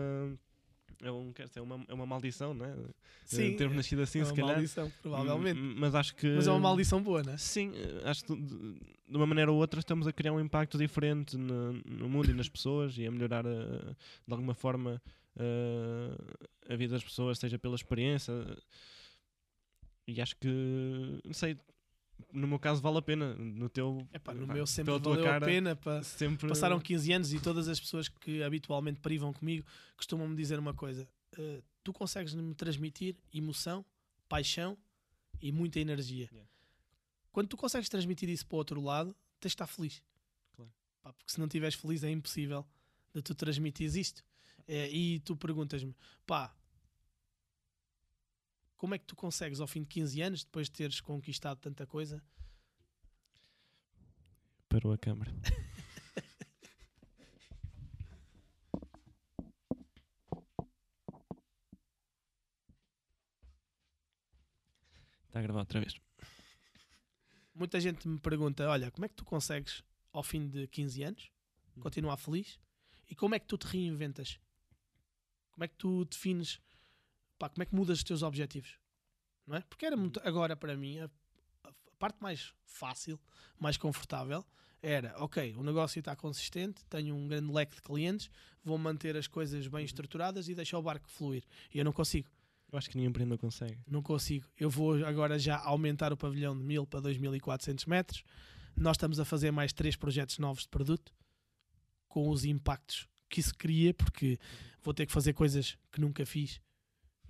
É, 1.02 1.12
um, 1.12 1.34
é, 1.56 1.62
uma, 1.62 1.86
é 1.88 1.94
uma 1.94 2.06
maldição, 2.06 2.54
não 2.54 2.66
é? 2.66 2.76
Sim, 3.26 3.56
Termos 3.56 3.78
nascido 3.78 4.02
assim, 4.02 4.22
é 4.22 4.26
se 4.26 4.32
uma 4.32 4.36
calhar. 4.36 4.56
maldição, 4.56 4.92
provavelmente. 5.02 5.60
Mas 5.60 5.94
acho 5.94 6.16
que. 6.16 6.28
Mas 6.28 6.48
é 6.48 6.52
uma 6.52 6.60
maldição 6.60 7.02
boa, 7.02 7.22
não 7.22 7.34
é? 7.34 7.38
Sim, 7.38 7.72
eh, 7.76 8.02
acho 8.10 8.26
que 8.26 8.36
de, 8.36 8.80
uma 9.10 9.28
maneira 9.28 9.52
ou 9.52 9.58
outra 9.60 9.80
estamos 9.80 10.08
a 10.08 10.14
criar 10.14 10.34
um 10.34 10.40
impacto 10.40 10.78
diferente 10.78 11.38
no, 11.38 11.74
no 11.74 12.10
mundo 12.10 12.32
e 12.32 12.34
nas 12.34 12.50
pessoas 12.50 12.98
e 12.98 13.06
a 13.06 13.12
melhorar 13.12 13.46
eh, 13.46 13.96
de 14.28 14.34
alguma 14.34 14.54
forma 14.54 15.02
a 16.68 16.76
vida 16.76 16.94
das 16.94 17.04
pessoas, 17.04 17.38
seja 17.38 17.60
pela 17.60 17.76
experiência. 17.76 18.34
E 20.08 20.20
acho 20.22 20.36
que, 20.38 21.22
não 21.24 21.34
sei, 21.34 21.58
no 22.32 22.48
meu 22.48 22.60
caso 22.60 22.82
vale 22.82 22.98
a 22.98 23.02
pena. 23.02 23.34
No 23.36 23.70
teu, 23.70 24.08
Epá, 24.14 24.34
no 24.34 24.48
pá, 24.48 24.54
meu 24.54 24.68
sempre 24.68 24.94
pela 24.94 25.00
valeu 25.00 25.24
cara, 25.24 25.46
a 25.46 25.48
pena 25.48 25.76
para 25.76 26.04
sempre 26.04 26.48
Passaram 26.48 26.80
15 26.80 27.14
anos 27.14 27.34
e 27.34 27.40
todas 27.40 27.68
as 27.68 27.80
pessoas 27.80 28.08
que 28.08 28.44
habitualmente 28.44 29.00
privam 29.00 29.34
comigo 29.34 29.66
costumam-me 29.96 30.36
dizer 30.36 30.60
uma 30.60 30.74
coisa: 30.74 31.08
"Eh, 31.38 31.62
tu 31.84 31.94
consegues 31.94 32.34
me 32.34 32.54
transmitir 32.54 33.16
emoção, 33.34 33.86
paixão 34.28 34.78
e 35.42 35.52
muita 35.52 35.80
energia. 35.80 36.30
Yeah. 36.32 36.50
Quando 37.32 37.48
tu 37.48 37.58
consegues 37.58 37.90
transmitir 37.90 38.30
isso 38.30 38.46
para 38.46 38.56
o 38.56 38.58
outro 38.58 38.82
lado, 38.82 39.16
tens 39.40 39.52
de 39.52 39.56
estar 39.56 39.68
feliz. 39.68 40.04
Claro. 40.56 40.72
Pá, 41.02 41.14
porque 41.14 41.32
se 41.32 41.40
não 41.40 41.46
estiveres 41.46 41.76
feliz 41.76 42.04
é 42.04 42.10
impossível 42.10 42.66
de 43.14 43.22
tu 43.22 43.36
transmitires 43.36 43.96
isto. 43.96 44.24
Eh, 44.68 44.90
e 44.92 45.20
tu 45.22 45.36
perguntas-me, 45.36 45.96
pá, 46.26 46.54
como 48.78 48.94
é 48.96 48.98
que 49.00 49.06
tu 49.06 49.16
consegues 49.16 49.60
ao 49.60 49.68
fim 49.68 49.82
de 49.82 49.88
15 49.88 50.22
anos, 50.22 50.44
depois 50.44 50.68
de 50.68 50.74
teres 50.74 51.02
conquistado 51.02 51.60
tanta 51.60 51.86
coisa, 51.86 52.24
Parou 54.70 54.92
a 54.92 54.98
câmara. 54.98 55.32
Está 65.28 65.40
a 65.40 65.42
gravar 65.42 65.60
outra 65.60 65.80
vez. 65.80 66.00
muita 67.54 67.80
gente 67.80 68.08
me 68.08 68.20
pergunta: 68.20 68.68
olha, 68.70 68.92
como 68.92 69.06
é 69.06 69.10
que 69.10 69.16
tu 69.16 69.26
consegues, 69.26 69.84
ao 70.12 70.24
fim 70.24 70.48
de 70.48 70.68
15 70.68 71.04
anos, 71.04 71.32
Hum. 71.76 71.82
continuar 71.82 72.18
feliz? 72.18 72.60
E 73.10 73.16
como 73.16 73.36
é 73.36 73.40
que 73.40 73.46
tu 73.48 73.58
te 73.58 73.68
reinventas? 73.68 74.40
Como 75.52 75.64
é 75.64 75.68
que 75.68 75.76
tu 75.76 76.06
defines? 76.06 76.60
Pá, 77.38 77.50
como 77.50 77.64
é 77.64 77.66
que 77.66 77.76
mudas 77.76 78.00
os 78.00 78.04
teus 78.04 78.24
objetivos? 78.24 78.78
Não 79.46 79.56
é? 79.56 79.62
Porque 79.62 79.86
era 79.86 79.96
muito, 79.96 80.20
agora 80.24 80.56
para 80.56 80.76
mim, 80.76 81.00
a, 81.00 81.10
a 81.64 81.72
parte 81.98 82.22
mais 82.22 82.54
fácil, 82.66 83.20
mais 83.60 83.78
confortável, 83.78 84.46
era: 84.82 85.16
ok, 85.18 85.56
o 85.56 85.64
negócio 85.64 86.00
está 86.00 86.16
consistente, 86.16 86.84
tenho 86.86 87.16
um 87.16 87.28
grande 87.28 87.52
leque 87.52 87.76
de 87.76 87.82
clientes, 87.82 88.30
vou 88.64 88.78
manter 88.78 89.16
as 89.16 89.28
coisas 89.28 89.68
bem 89.68 89.86
estruturadas 89.86 90.50
e 90.50 90.56
deixar 90.56 90.78
o 90.78 90.82
barco 90.82 91.10
fluir. 91.10 91.44
E 91.74 91.80
eu 91.80 91.86
não 91.86 91.94
consigo. 91.94 92.30
Eu 92.72 92.78
acho 92.78 92.90
que 92.90 92.98
nenhum 92.98 93.10
empreendedor 93.10 93.38
consegue. 93.38 93.80
Não 93.88 94.02
consigo. 94.02 94.46
Eu 94.58 94.70
vou 94.70 95.06
agora 95.06 95.40
já 95.40 95.58
aumentar 95.58 96.12
o 96.12 96.18
pavilhão 96.18 96.58
de 96.58 96.64
1000 96.64 96.86
para 96.86 97.00
2400 97.00 97.86
metros. 97.86 98.24
Nós 98.76 98.96
estamos 98.96 99.20
a 99.20 99.26
fazer 99.26 99.52
mais 99.52 99.72
três 99.72 99.96
projetos 99.96 100.38
novos 100.38 100.64
de 100.64 100.70
produto 100.70 101.14
com 102.10 102.30
os 102.30 102.44
impactos 102.44 103.08
que 103.30 103.40
isso 103.40 103.56
cria, 103.56 103.94
porque 103.94 104.38
vou 104.82 104.94
ter 104.94 105.06
que 105.06 105.12
fazer 105.12 105.34
coisas 105.34 105.78
que 105.92 106.00
nunca 106.02 106.26
fiz 106.26 106.62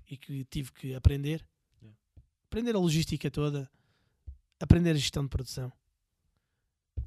e 0.07 0.17
que 0.17 0.43
tive 0.45 0.71
que 0.71 0.95
aprender. 0.95 1.45
Yeah. 1.81 1.97
Aprender 2.45 2.75
a 2.75 2.79
logística 2.79 3.29
toda, 3.29 3.69
aprender 4.59 4.91
a 4.91 4.95
gestão 4.95 5.23
de 5.23 5.29
produção, 5.29 5.71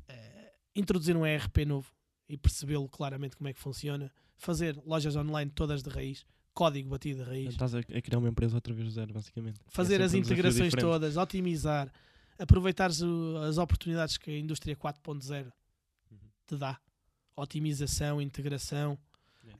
eh, 0.09 0.53
introduzir 0.75 1.17
um 1.17 1.25
ERP 1.27 1.65
novo 1.67 1.91
e 2.29 2.37
percebê-lo 2.37 2.89
claramente 2.89 3.37
como 3.37 3.49
é 3.49 3.53
que 3.53 3.61
funciona, 3.61 4.13
fazer 4.37 4.77
lojas 4.85 5.17
online 5.17 5.51
todas 5.51 5.83
de 5.83 5.91
raiz, 5.91 6.25
código 6.55 6.91
batido 6.91 7.25
de 7.25 7.31
raiz 7.31 7.49
Estás 7.51 7.75
a, 7.75 7.83
criar 7.83 8.19
uma 8.19 8.29
empresa 8.29 8.57
outra 8.57 8.73
vez 8.75 8.87
do 8.87 8.93
zero, 8.93 9.13
basicamente. 9.13 9.61
fazer 9.69 10.01
É 10.01 10.05
as 10.05 10.15
integrações 10.15 10.75
todas, 10.75 11.17
otimizar, 11.17 11.93
aproveitar 12.39 12.91
as 12.91 13.59
oportunidades 13.59 14.17
que 14.17 14.31
a 14.31 14.39
indústria 14.39 14.77
4.0 14.77 15.53
Uhum. 16.11 16.19
te 16.47 16.57
dá, 16.57 16.79
otimização, 17.37 18.21
integração, 18.21 18.99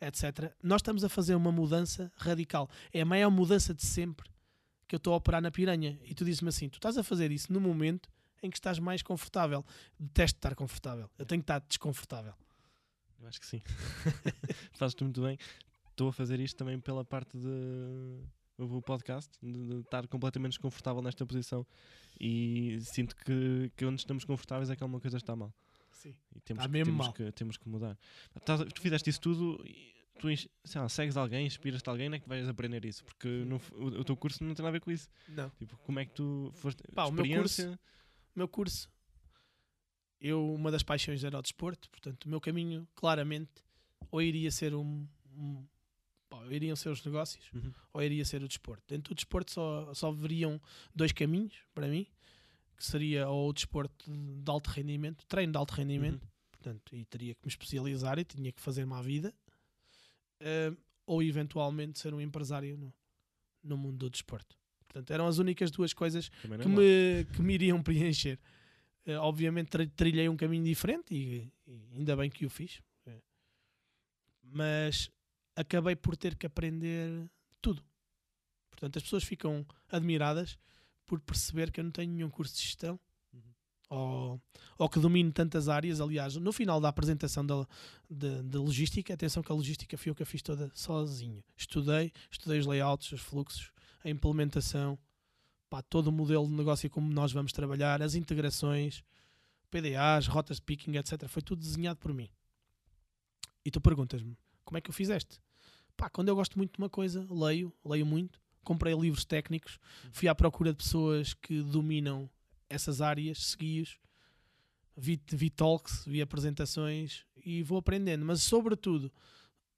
Etc. 0.01 0.53
Nós 0.63 0.81
estamos 0.81 1.05
a 1.05 1.09
fazer 1.09 1.35
uma 1.35 1.53
mudança 1.53 2.13
radical. 2.17 2.69
É 2.93 3.01
a 3.01 3.05
maior 3.05 3.31
mudança 3.31 3.75
de 3.75 3.85
sempre 3.85 4.31
que 4.87 4.95
eu 4.95 4.99
estou 4.99 5.15
a 5.15 5.17
operar 5.17 5.41
na 5.41 5.51
piranha. 5.51 5.99
E 6.05 6.15
tu 6.15 6.25
dizes-me 6.25 6.49
assim: 6.49 6.69
tu 6.69 6.77
estás 6.77 6.99
a 6.99 7.03
fazer 7.03 7.31
isso 7.31 7.53
no 7.53 7.61
momento 7.61 8.09
em 8.43 8.51
que 8.51 8.57
estás 8.57 8.79
mais 8.79 9.03
confortável. 9.03 9.65
Detesto 9.99 10.39
estar 10.39 10.55
confortável. 10.55 11.11
Eu 11.19 11.27
tenho 11.27 11.41
que 11.41 11.45
estar 11.45 11.61
desconfortável. 11.61 12.35
Eu 13.21 13.29
acho 13.29 13.39
que 13.39 13.47
sim. 13.47 13.63
Fazes-te 14.73 15.05
muito 15.05 15.23
bem. 15.23 15.39
Estou 15.91 16.09
a 16.09 16.13
fazer 16.13 16.41
isto 16.41 16.57
também 16.57 16.81
pela 16.81 17.05
parte 17.05 17.37
de 17.37 18.25
o 18.59 18.83
podcast, 18.83 19.31
de, 19.43 19.53
de 19.53 19.81
estar 19.81 20.07
completamente 20.07 20.53
desconfortável 20.53 21.03
nesta 21.03 21.25
posição. 21.25 21.67
E 22.19 22.79
sinto 22.83 23.17
que, 23.17 23.71
que 23.77 23.85
onde 23.85 24.01
estamos 24.01 24.25
confortáveis 24.25 24.71
é 24.71 24.77
que 24.77 24.83
alguma 24.83 25.01
coisa 25.01 25.17
está 25.17 25.35
mal. 25.35 25.55
Sim. 26.01 26.15
E 26.35 26.41
temos, 26.41 26.65
Está 26.65 26.73
que, 26.79 26.85
temos, 26.85 27.09
que, 27.13 27.33
temos 27.33 27.57
que 27.59 27.69
mudar. 27.69 27.99
Estás 28.35 28.61
a- 28.63 28.65
tu 28.65 28.81
fizeste 28.81 29.11
isso 29.11 29.21
tudo 29.21 29.63
e 29.67 29.93
tu 30.19 30.29
lá, 30.77 30.89
segues 30.89 31.17
alguém, 31.17 31.47
inspiras-te 31.47 31.89
alguém, 31.91 32.09
não 32.09 32.17
é 32.17 32.21
que 32.21 32.29
vais 32.29 32.49
aprender 32.49 32.85
isso? 32.87 33.05
Porque 33.05 33.29
no 33.29 33.57
o, 33.73 33.87
o 34.01 34.05
teu 34.05 34.17
curso 34.17 34.43
não 34.43 34.55
tem 34.55 34.63
nada 34.63 34.71
a 34.71 34.79
ver 34.79 34.81
com 34.81 34.91
isso. 34.91 35.11
Não. 35.29 35.51
Tipo, 35.51 35.77
como 35.79 35.99
é 35.99 36.05
que 36.07 36.13
tu 36.15 36.51
foste. 36.55 36.83
Pá, 36.95 37.05
o 37.05 37.13
meu 37.13 37.23
experiência. 37.25 37.79
meu 38.35 38.49
curso, 38.49 38.89
eu, 40.21 40.55
uma 40.55 40.71
das 40.71 40.83
paixões 40.83 41.23
era 41.25 41.39
o 41.39 41.43
desporto, 41.43 41.89
portanto, 41.91 42.25
o 42.25 42.29
meu 42.29 42.41
caminho, 42.41 42.87
claramente, 42.95 43.63
ou 44.11 44.21
iria 44.23 44.51
ser 44.51 44.75
um. 44.75 45.07
um 45.37 45.67
pá, 46.31 46.47
iriam 46.51 46.77
ser 46.77 46.91
os 46.91 47.05
negócios, 47.05 47.45
Uhum. 47.53 47.73
ou 47.93 48.03
iria 48.03 48.25
ser 48.25 48.43
o 48.43 48.49
desporto. 48.49 48.83
Dentro 48.89 49.13
do 49.15 49.17
desporto 49.17 49.51
só, 49.53 49.93
só 49.95 50.11
veriam 50.13 50.61
dois 50.95 51.13
caminhos 51.13 51.55
para 51.75 51.87
mim, 51.89 52.07
que 52.81 52.87
seria 52.87 53.29
ou 53.29 53.51
o 53.51 53.53
desporto 53.53 54.11
de 54.11 54.51
alto 54.51 54.69
rendimento, 54.71 55.25
treino 55.27 55.53
de 55.53 55.59
alto 55.59 55.73
rendimento, 55.75 56.23
Uhum. 56.25 56.29
portanto, 56.51 56.97
e 56.97 57.05
teria 57.05 57.35
que 57.35 57.41
me 57.45 57.49
especializar 57.51 58.19
e 58.19 58.25
tinha 58.25 58.51
que 58.51 58.61
fazer 58.61 58.83
uma 58.85 59.03
vida, 59.03 59.33
eh, 60.41 60.73
ou 61.07 61.23
eventualmente 61.23 61.99
ser 61.99 62.13
um 62.15 62.21
empresário 62.21 62.77
no, 62.77 62.93
no 63.63 63.77
mundo 63.77 63.99
do 63.99 64.11
desporto. 64.11 64.57
Portanto, 64.89 65.11
eram 65.13 65.27
as 65.27 65.39
únicas 65.39 65.71
duas 65.71 65.93
coisas 65.93 66.29
que 66.29 66.47
é 66.47 66.57
me, 66.67 67.25
que 67.37 67.43
me 67.43 67.55
iriam 67.55 67.81
preencher. 67.85 68.39
Eh, 69.07 69.17
obviamente 69.17 69.69
tri- 69.69 69.89
trilhei 69.89 70.29
um 70.29 70.37
caminho 70.37 70.65
diferente 70.65 71.15
e, 71.15 71.53
e 71.67 71.89
ainda 71.97 72.17
bem 72.17 72.29
que 72.31 72.45
o 72.47 72.51
fiz. 72.51 72.81
Eh, 73.07 73.21
Mas 74.43 75.11
acabei 75.57 75.95
por 75.97 76.17
ter 76.17 76.35
que 76.37 76.47
aprender 76.47 77.29
tudo. 77.61 77.83
Portanto, 78.71 78.97
as 78.97 79.03
pessoas 79.03 79.25
ficam 79.25 79.67
admiradas 79.89 80.59
por 81.11 81.19
perceber 81.21 81.73
que 81.73 81.81
eu 81.81 81.85
não 81.85 81.91
tenho 81.91 82.13
nenhum 82.13 82.31
curso 82.31 82.55
de 82.55 82.63
gestão 82.63 82.99
Uhum. 83.33 83.41
ou, 83.91 84.43
ou 84.79 84.89
que 84.89 85.01
domino 85.01 85.33
tantas 85.33 85.69
áreas. 85.69 86.01
Aliás, 86.01 86.37
no 86.37 86.53
final 86.53 86.81
da 86.81 86.89
apresentação 86.89 87.45
da, 87.45 87.67
de, 88.09 88.43
de 88.45 88.57
logística, 88.57 89.13
atenção 89.13 89.43
que 89.43 89.51
a 89.51 89.55
logística 89.55 89.99
fui 89.99 90.11
eu 90.11 90.15
que 90.15 90.23
a 90.23 90.27
fiz 90.27 90.41
toda 90.41 90.71
sozinho. 90.73 91.43
Estudei, 91.57 92.13
estudei 92.31 92.61
os 92.61 92.67
layouts, 92.67 93.11
os 93.11 93.21
fluxos, 93.21 93.73
a 94.05 94.09
implementação, 94.09 94.97
pá, 95.69 95.83
todo 95.83 96.07
o 96.07 96.13
modelo 96.13 96.47
de 96.47 96.53
negócio 96.53 96.87
e 96.87 96.91
como 96.91 97.13
nós 97.13 97.33
vamos 97.33 97.53
trabalhar, 97.53 98.01
as 98.01 98.15
integrações, 98.15 99.03
PDAs, 99.71 100.29
rotas 100.29 100.57
de 100.59 100.63
picking, 100.63 100.97
etc. 100.97 101.27
Foi 101.27 101.43
tudo 101.43 101.61
desenhado 101.61 101.99
por 101.99 102.15
mim. 102.15 102.29
E 103.65 103.71
tu 103.71 103.81
perguntas-me, 103.81 104.37
como 104.65 104.79
é 104.79 104.81
que 104.81 104.91
eu 104.91 104.95
fizeste? 104.95 105.41
Pá, 105.97 106.09
quando 106.09 106.29
eu 106.29 106.37
gosto 106.37 106.57
muito 106.57 106.73
de 106.73 106.79
uma 106.79 106.89
coisa, 106.89 107.27
leio, 107.31 107.73
leio 107.85 108.07
muito, 108.07 108.41
comprei 108.65 108.95
livros 108.95 109.25
técnicos, 109.25 109.79
fui 110.13 110.29
à 110.29 110.35
procura 110.35 110.71
de 110.73 110.77
pessoas 110.79 111.35
que 111.35 111.63
dominam 111.63 112.29
essas 112.69 113.01
áreas, 113.01 113.39
segui-os, 113.47 113.99
vi, 114.97 115.21
vi 115.29 115.51
talks, 115.51 116.05
vi 116.07 116.21
apresentações 116.23 117.25
e 117.45 117.63
vou 117.63 117.79
aprendendo. 117.79 118.25
Mas, 118.25 118.43
sobretudo, 118.43 119.13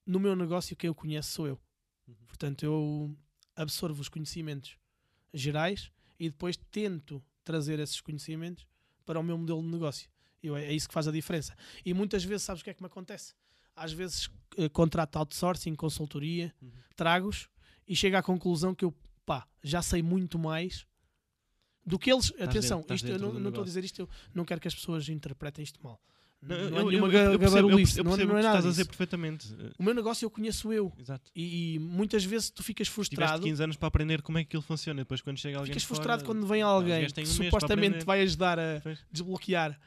no 0.05 0.19
meu 0.19 0.35
negócio, 0.35 0.75
quem 0.75 0.87
eu 0.87 0.95
conheço 0.95 1.31
sou 1.31 1.47
eu. 1.47 1.59
Uhum. 2.07 2.15
Portanto, 2.27 2.63
eu 2.63 3.15
absorvo 3.55 4.01
os 4.01 4.09
conhecimentos 4.09 4.77
gerais 5.33 5.91
e 6.19 6.29
depois 6.29 6.57
tento 6.71 7.23
trazer 7.43 7.79
esses 7.79 7.99
conhecimentos 8.01 8.65
para 9.05 9.19
o 9.19 9.23
meu 9.23 9.37
modelo 9.37 9.61
de 9.61 9.67
negócio. 9.69 10.09
Eu, 10.41 10.55
é 10.57 10.71
isso 10.73 10.87
que 10.87 10.93
faz 10.93 11.07
a 11.07 11.11
diferença. 11.11 11.55
E 11.85 11.93
muitas 11.93 12.23
vezes, 12.23 12.43
sabes 12.43 12.61
o 12.61 12.63
que 12.65 12.69
é 12.69 12.73
que 12.73 12.81
me 12.81 12.87
acontece? 12.87 13.33
Às 13.75 13.91
vezes, 13.93 14.29
eh, 14.57 14.69
contrato 14.69 15.15
outsourcing, 15.15 15.73
consultoria, 15.75 16.53
Uhum. 16.61 16.71
trago-os 16.95 17.49
e 17.87 17.95
chego 17.95 18.17
à 18.17 18.23
conclusão 18.23 18.73
que 18.75 18.85
eu, 18.85 18.93
pá, 19.25 19.47
já 19.63 19.81
sei 19.81 20.01
muito 20.01 20.37
mais 20.39 20.85
do 21.85 21.99
que 21.99 22.11
eles. 22.11 22.31
Atenção, 22.39 22.79
dentro- 22.79 22.95
isto, 22.95 23.07
eu 23.07 23.19
não 23.19 23.33
não 23.33 23.49
estou 23.49 23.61
a 23.63 23.65
dizer 23.65 23.83
isto, 23.83 23.99
eu 24.01 24.09
não 24.33 24.45
quero 24.45 24.59
que 24.61 24.67
as 24.67 24.75
pessoas 24.75 25.07
interpretem 25.09 25.63
isto 25.63 25.79
mal. 25.83 25.99
Não, 26.45 26.55
eu- 26.57 26.61
é 26.61 26.67
eu- 26.81 26.85
nenhuma 26.89 27.07
eu- 27.07 27.11
ga- 27.11 27.19
eu 27.19 27.39
percebo- 27.39 27.43
eu 27.45 27.49
gabarulice, 27.63 27.93
percebo 28.03 28.09
não, 28.09 28.37
é 28.37 28.41
nada 28.41 28.47
estás 28.57 28.65
a 28.65 28.69
dizer 28.69 28.85
perfeitamente. 28.85 29.47
O 29.79 29.83
meu 29.83 29.93
negócio 29.93 30.25
eu 30.25 30.29
conheço 30.29 30.73
eu. 30.73 30.91
Exato. 30.99 31.31
E, 31.33 31.75
e 31.75 31.79
muitas 31.79 32.25
vezes 32.25 32.49
tu 32.49 32.61
ficas 32.61 32.87
Tiveste 32.87 32.93
frustrado. 33.15 33.43
15 33.43 33.63
anos 33.63 33.77
para 33.77 33.87
aprender 33.87 34.21
como 34.21 34.37
é 34.37 34.43
que 34.43 34.47
aquilo 34.49 34.61
funciona. 34.61 35.01
Depois, 35.01 35.21
quando 35.21 35.37
chega 35.37 35.57
alguém. 35.57 35.69
Ficas 35.71 35.83
de 35.83 35.87
fora, 35.87 35.95
frustrado 35.95 36.25
quando 36.25 36.45
vem 36.45 36.61
alguém 36.61 37.07
que 37.09 37.21
um 37.21 37.25
supostamente 37.25 38.03
vai 38.03 38.21
ajudar 38.23 38.59
a 38.59 38.81
desbloquear 39.09 39.79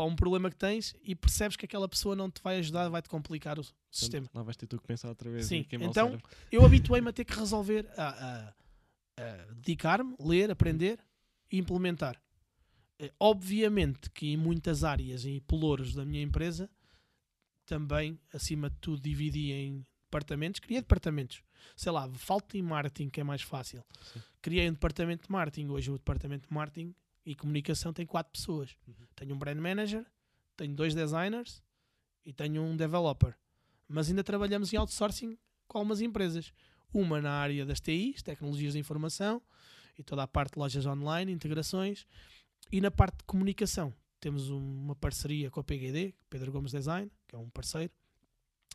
para 0.00 0.06
um 0.08 0.16
problema 0.16 0.48
que 0.48 0.56
tens 0.56 0.94
e 1.04 1.14
percebes 1.14 1.58
que 1.58 1.66
aquela 1.66 1.86
pessoa 1.86 2.16
não 2.16 2.30
te 2.30 2.40
vai 2.42 2.56
ajudar, 2.56 2.88
vai-te 2.88 3.06
complicar 3.10 3.58
o 3.58 3.62
sistema. 3.90 4.22
Portanto, 4.22 4.34
Lá 4.36 4.42
vais 4.42 4.56
ter 4.56 4.66
tu 4.66 4.78
que 4.80 4.86
pensar 4.86 5.10
outra 5.10 5.30
vez. 5.30 5.44
Sim, 5.44 5.66
então-. 5.90 6.18
Eu 6.50 6.64
habituei-me 6.64 7.10
a 7.10 7.12
ter 7.12 7.26
que 7.26 7.34
resolver, 7.34 7.86
a, 7.98 8.08
a- 8.08 8.54
a 9.22 9.52
dedicar-me, 9.52 10.16
ler, 10.18 10.50
aprender 10.50 10.98
e 11.52 11.58
implementar. 11.58 12.18
Eh, 12.98 13.12
Obviamente 13.20 14.08
que 14.08 14.28
em 14.28 14.38
muitas 14.38 14.84
áreas 14.84 15.26
e 15.26 15.38
pelouros 15.42 15.92
da 15.94 16.02
minha 16.02 16.22
empresa 16.22 16.70
também, 17.66 18.18
acima 18.32 18.70
de 18.70 18.76
tudo, 18.80 19.02
dividi 19.02 19.52
em 19.52 19.84
departamentos. 20.04 20.60
Criei 20.60 20.80
departamentos. 20.80 21.42
Sei 21.76 21.92
lá, 21.92 22.08
falta 22.14 22.56
em 22.56 22.62
marketing, 22.62 23.10
que 23.10 23.20
é 23.20 23.24
mais 23.24 23.42
fácil. 23.42 23.84
Sim. 24.14 24.20
Criei 24.40 24.66
um 24.70 24.72
departamento 24.72 25.26
de 25.26 25.30
marketing. 25.32 25.68
Hoje 25.68 25.90
o 25.90 25.98
departamento 25.98 26.48
de 26.48 26.54
marketing 26.54 26.94
e 27.30 27.34
comunicação 27.36 27.92
tem 27.92 28.04
quatro 28.04 28.32
pessoas. 28.32 28.76
Uhum. 28.88 29.06
Tenho 29.14 29.34
um 29.36 29.38
brand 29.38 29.56
manager, 29.56 30.04
tenho 30.56 30.74
dois 30.74 30.96
designers 30.96 31.62
e 32.26 32.32
tenho 32.32 32.60
um 32.60 32.76
developer. 32.76 33.36
Mas 33.86 34.08
ainda 34.08 34.24
trabalhamos 34.24 34.72
em 34.72 34.76
outsourcing 34.76 35.38
com 35.68 35.78
algumas 35.78 36.00
empresas. 36.00 36.52
Uma 36.92 37.20
na 37.20 37.30
área 37.30 37.64
das 37.64 37.80
TIs, 37.80 38.20
tecnologias 38.20 38.72
de 38.72 38.80
informação, 38.80 39.40
e 39.96 40.02
toda 40.02 40.24
a 40.24 40.26
parte 40.26 40.54
de 40.54 40.58
lojas 40.58 40.84
online, 40.86 41.30
integrações. 41.30 42.04
E 42.72 42.80
na 42.80 42.90
parte 42.90 43.18
de 43.18 43.24
comunicação, 43.24 43.94
temos 44.18 44.48
uma 44.48 44.96
parceria 44.96 45.52
com 45.52 45.60
a 45.60 45.64
PGD, 45.64 46.12
Pedro 46.28 46.50
Gomes 46.50 46.72
Design, 46.72 47.08
que 47.28 47.36
é 47.36 47.38
um 47.38 47.48
parceiro. 47.48 47.92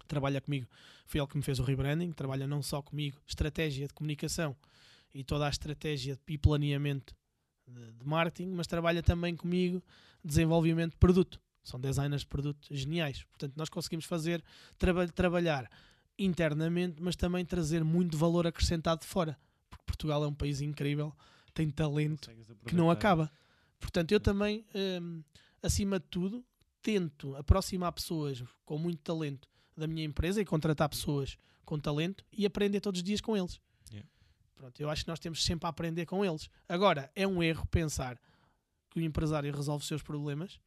Trabalha 0.07 0.39
comigo, 0.39 0.65
foi 1.05 1.19
ele 1.19 1.27
que 1.27 1.35
me 1.35 1.43
fez 1.43 1.59
o 1.59 1.63
rebranding. 1.63 2.13
Trabalha 2.13 2.47
não 2.47 2.61
só 2.61 2.81
comigo, 2.81 3.19
estratégia 3.27 3.85
de 3.85 3.93
comunicação 3.93 4.55
e 5.13 5.25
toda 5.25 5.45
a 5.45 5.49
estratégia 5.49 6.17
e 6.25 6.37
planeamento 6.37 7.13
de, 7.67 7.93
de 7.93 8.05
marketing, 8.05 8.51
mas 8.51 8.67
trabalha 8.67 9.01
também 9.01 9.35
comigo 9.35 9.83
desenvolvimento 10.23 10.91
de 10.91 10.97
produto. 10.97 11.39
São 11.63 11.79
designers 11.79 12.21
de 12.21 12.27
produto 12.27 12.67
geniais. 12.69 13.23
Portanto, 13.23 13.53
nós 13.55 13.69
conseguimos 13.69 14.05
fazer, 14.05 14.43
traba 14.77 15.07
trabalhar 15.07 15.69
internamente, 16.17 17.01
mas 17.01 17.15
também 17.15 17.43
trazer 17.43 17.83
muito 17.83 18.17
valor 18.17 18.45
acrescentado 18.47 19.01
de 19.01 19.07
fora. 19.07 19.37
Porque 19.69 19.83
Portugal 19.85 20.23
é 20.23 20.27
um 20.27 20.33
país 20.33 20.61
incrível, 20.61 21.13
tem 21.53 21.69
talento 21.69 22.29
que 22.65 22.75
não 22.75 22.91
acaba. 22.91 23.31
Portanto, 23.79 24.11
eu 24.11 24.19
também, 24.19 24.65
hum, 24.75 25.23
acima 25.61 25.99
de 25.99 26.05
tudo, 26.05 26.45
tento 26.81 27.35
aproximar 27.35 27.91
pessoas 27.91 28.43
com 28.63 28.77
muito 28.77 29.01
talento 29.01 29.49
da 29.75 29.87
minha 29.87 30.05
empresa 30.05 30.41
e 30.41 30.45
contratar 30.45 30.87
pessoas 30.87 31.37
com 31.65 31.79
talento 31.79 32.23
e 32.31 32.45
aprender 32.45 32.79
todos 32.79 32.99
os 32.99 33.03
dias 33.03 33.19
com 33.19 33.35
eles. 33.35 33.59
Pronto, 34.65 34.79
eu 34.79 34.89
acho 34.89 35.03
que 35.03 35.09
nós 35.09 35.19
temos 35.19 35.43
sempre 35.43 35.67
a 35.67 35.69
aprender 35.69 36.07
com 36.07 36.25
eles. 36.25 36.49
Agora, 36.67 37.11
é 37.15 37.27
um 37.27 37.43
erro 37.43 37.67
pensar 37.67 38.19
que 38.89 38.99
o 38.99 39.03
empresário 39.03 39.55
resolve 39.55 39.83
os 39.83 39.87
seus 39.87 40.01
problemas. 40.01 40.59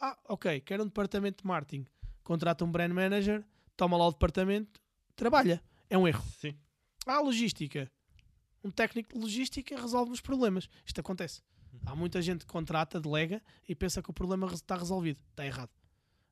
Ah, 0.00 0.18
ok, 0.24 0.60
quero 0.62 0.82
um 0.82 0.86
departamento 0.86 1.42
de 1.42 1.46
marketing. 1.46 1.86
Contrata 2.24 2.64
um 2.64 2.72
brand 2.72 2.90
manager, 2.90 3.44
toma 3.76 3.96
lá 3.96 4.08
o 4.08 4.10
departamento, 4.10 4.80
trabalha. 5.14 5.62
É 5.88 5.96
um 5.96 6.08
erro. 6.08 6.24
Sim. 6.40 6.58
Ah, 7.06 7.20
logística. 7.20 7.88
Um 8.64 8.70
técnico 8.72 9.14
de 9.14 9.20
logística 9.20 9.80
resolve 9.80 10.10
os 10.10 10.20
problemas. 10.20 10.68
Isto 10.84 11.00
acontece. 11.00 11.40
Há 11.84 11.94
muita 11.94 12.20
gente 12.20 12.44
que 12.44 12.50
contrata, 12.50 13.00
delega 13.00 13.40
e 13.68 13.76
pensa 13.76 14.02
que 14.02 14.10
o 14.10 14.12
problema 14.12 14.52
está 14.52 14.74
resolvido. 14.74 15.22
Está 15.30 15.46
errado. 15.46 15.70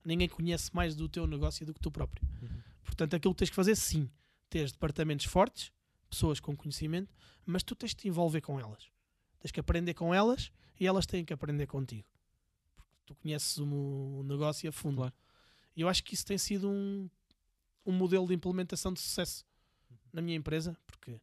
Ninguém 0.04 0.28
conhece 0.28 0.74
mais 0.74 0.96
do 0.96 1.08
teu 1.08 1.28
negócio 1.28 1.64
do 1.64 1.72
que 1.72 1.80
tu 1.80 1.92
próprio. 1.92 2.26
Uhum. 2.42 2.60
Portanto, 2.82 3.14
aquilo 3.14 3.32
que 3.34 3.38
tens 3.38 3.50
que 3.50 3.56
fazer, 3.56 3.76
sim, 3.76 4.10
teres 4.50 4.72
departamentos 4.72 5.26
fortes, 5.26 5.72
pessoas 6.08 6.40
com 6.40 6.56
conhecimento, 6.56 7.12
mas 7.44 7.62
tu 7.62 7.74
tens 7.74 7.90
de 7.90 7.96
te 7.96 8.08
envolver 8.08 8.40
com 8.40 8.58
elas. 8.58 8.90
Tens 9.40 9.50
que 9.50 9.60
aprender 9.60 9.94
com 9.94 10.14
elas 10.14 10.50
e 10.78 10.86
elas 10.86 11.06
têm 11.06 11.24
que 11.24 11.32
aprender 11.32 11.66
contigo. 11.66 12.08
Porque 12.74 12.92
tu 13.04 13.14
conheces 13.16 13.58
o, 13.58 14.22
negócio 14.24 14.68
a 14.68 14.72
fundo. 14.72 14.96
Claro. 14.96 15.14
E 15.76 15.80
eu 15.80 15.88
acho 15.88 16.02
que 16.04 16.14
isso 16.14 16.24
tem 16.24 16.38
sido 16.38 16.68
um, 16.70 17.08
um 17.84 17.92
modelo 17.92 18.26
de 18.26 18.34
implementação 18.34 18.92
de 18.92 19.00
sucesso 19.00 19.44
na 20.12 20.22
minha 20.22 20.36
empresa, 20.36 20.76
porque 20.86 21.20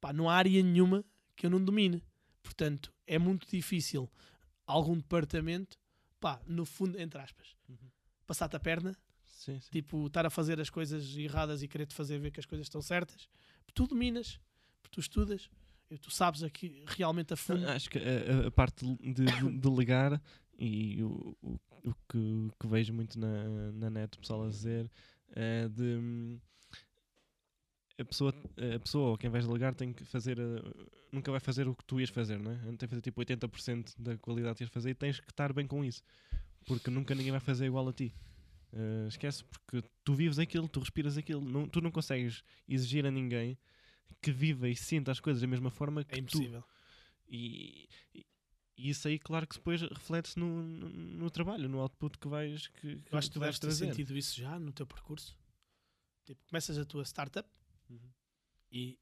pá, 0.00 0.12
não 0.12 0.28
há 0.28 0.34
área 0.34 0.62
nenhuma 0.62 1.04
que 1.36 1.46
eu 1.46 1.50
não 1.50 1.62
domine. 1.64 2.04
Portanto, 2.42 2.92
é 3.06 3.18
muito 3.18 3.48
difícil 3.48 4.10
algum 4.66 4.96
departamento, 4.96 5.78
pá, 6.18 6.40
no 6.46 6.64
fundo, 6.64 6.98
entre 7.00 7.20
aspas, 7.20 7.56
Uhum. 7.68 7.90
passar-te 8.26 8.56
a 8.56 8.60
perna, 8.60 8.96
Sim, 9.40 9.58
sim. 9.58 9.70
tipo, 9.70 10.06
estar 10.06 10.26
a 10.26 10.30
fazer 10.30 10.60
as 10.60 10.68
coisas 10.68 11.16
erradas 11.16 11.62
e 11.62 11.68
querer-te 11.68 11.94
fazer 11.94 12.18
ver 12.18 12.30
que 12.30 12.40
as 12.40 12.44
coisas 12.44 12.66
estão 12.66 12.82
certas. 12.82 13.26
Tu 13.72 13.86
dominas, 13.86 14.38
porque 14.82 14.96
tu 14.96 15.00
estudas, 15.00 15.48
tu 16.02 16.10
sabes 16.10 16.42
aqui 16.42 16.84
realmente 16.86 17.32
a 17.32 17.36
fundo. 17.36 17.66
Acho 17.70 17.88
que 17.88 17.98
a, 17.98 18.48
a- 18.48 18.50
parte 18.50 18.84
de, 18.84 19.12
de 19.24 19.58
delegar 19.58 20.20
e 20.58 21.02
o, 21.02 21.34
o, 21.40 21.58
o 21.84 21.94
que, 22.06 22.50
que 22.60 22.66
vejo 22.66 22.92
muito 22.92 23.18
na, 23.18 23.72
na 23.72 23.88
net 23.88 24.18
o 24.18 24.20
pessoal 24.20 24.44
a 24.44 24.48
dizer 24.48 24.90
é 25.30 25.66
de 25.68 26.38
a 27.98 28.04
pessoa, 28.04 28.34
a 28.74 28.78
pessoa 28.78 29.10
ou 29.10 29.18
quem 29.18 29.30
vais 29.30 29.46
delegar 29.46 29.74
tem 29.74 29.92
que 29.92 30.04
fazer 30.04 30.36
nunca 31.10 31.30
vai 31.30 31.40
fazer 31.40 31.66
o 31.66 31.74
que 31.74 31.84
tu 31.84 31.98
ias 31.98 32.10
fazer, 32.10 32.38
não 32.38 32.52
é? 32.52 32.56
Tem 32.56 32.76
que 32.76 32.86
fazer 32.88 33.00
tipo 33.02 33.20
80% 33.22 33.94
da 33.98 34.18
qualidade 34.18 34.56
que 34.58 34.64
ias 34.64 34.70
fazer 34.70 34.90
e 34.90 34.94
tens 34.94 35.18
que 35.18 35.30
estar 35.30 35.50
bem 35.52 35.66
com 35.66 35.82
isso 35.82 36.02
porque 36.66 36.90
nunca 36.90 37.14
ninguém 37.14 37.30
vai 37.32 37.40
fazer 37.40 37.64
igual 37.64 37.88
a 37.88 37.92
ti. 37.92 38.14
Uh, 38.72 39.08
esquece, 39.08 39.44
porque 39.44 39.82
tu 40.04 40.14
vives 40.14 40.38
aquilo, 40.38 40.68
tu 40.68 40.78
respiras 40.80 41.16
aquilo, 41.18 41.40
não, 41.40 41.68
tu 41.68 41.80
não 41.80 41.90
consegues 41.90 42.42
exigir 42.68 43.04
a 43.04 43.10
ninguém 43.10 43.58
que 44.22 44.30
viva 44.30 44.68
e 44.68 44.76
sinta 44.76 45.10
as 45.10 45.18
coisas 45.18 45.40
da 45.40 45.46
mesma 45.48 45.70
forma 45.70 46.04
que 46.04 46.14
É 46.14 46.16
tu. 46.18 46.20
impossível. 46.22 46.64
E, 47.28 47.88
e- 48.14 48.24
e 48.76 48.90
isso 48.90 49.08
aí, 49.08 49.18
claro 49.18 49.46
que 49.46 49.56
depois 49.56 49.82
reflete-se 49.82 50.38
no, 50.38 50.62
no, 50.62 50.88
no 50.88 51.30
trabalho, 51.30 51.68
no 51.68 51.80
output 51.80 52.16
que 52.18 52.28
vais, 52.28 52.68
que, 52.68 52.96
que 53.00 53.12
Eu 53.12 53.18
acho 53.18 53.28
que 53.28 53.34
tu 53.34 53.40
deves 53.40 53.58
ter 53.58 53.66
trazer. 53.66 53.86
sentido 53.88 54.16
isso 54.16 54.40
já 54.40 54.58
no 54.58 54.72
teu 54.72 54.86
percurso. 54.86 55.36
Tipo, 56.24 56.40
começas 56.48 56.78
a 56.78 56.84
tua 56.84 57.04
startup 57.04 57.48
Uhum. 57.90 57.98
e 58.70 58.98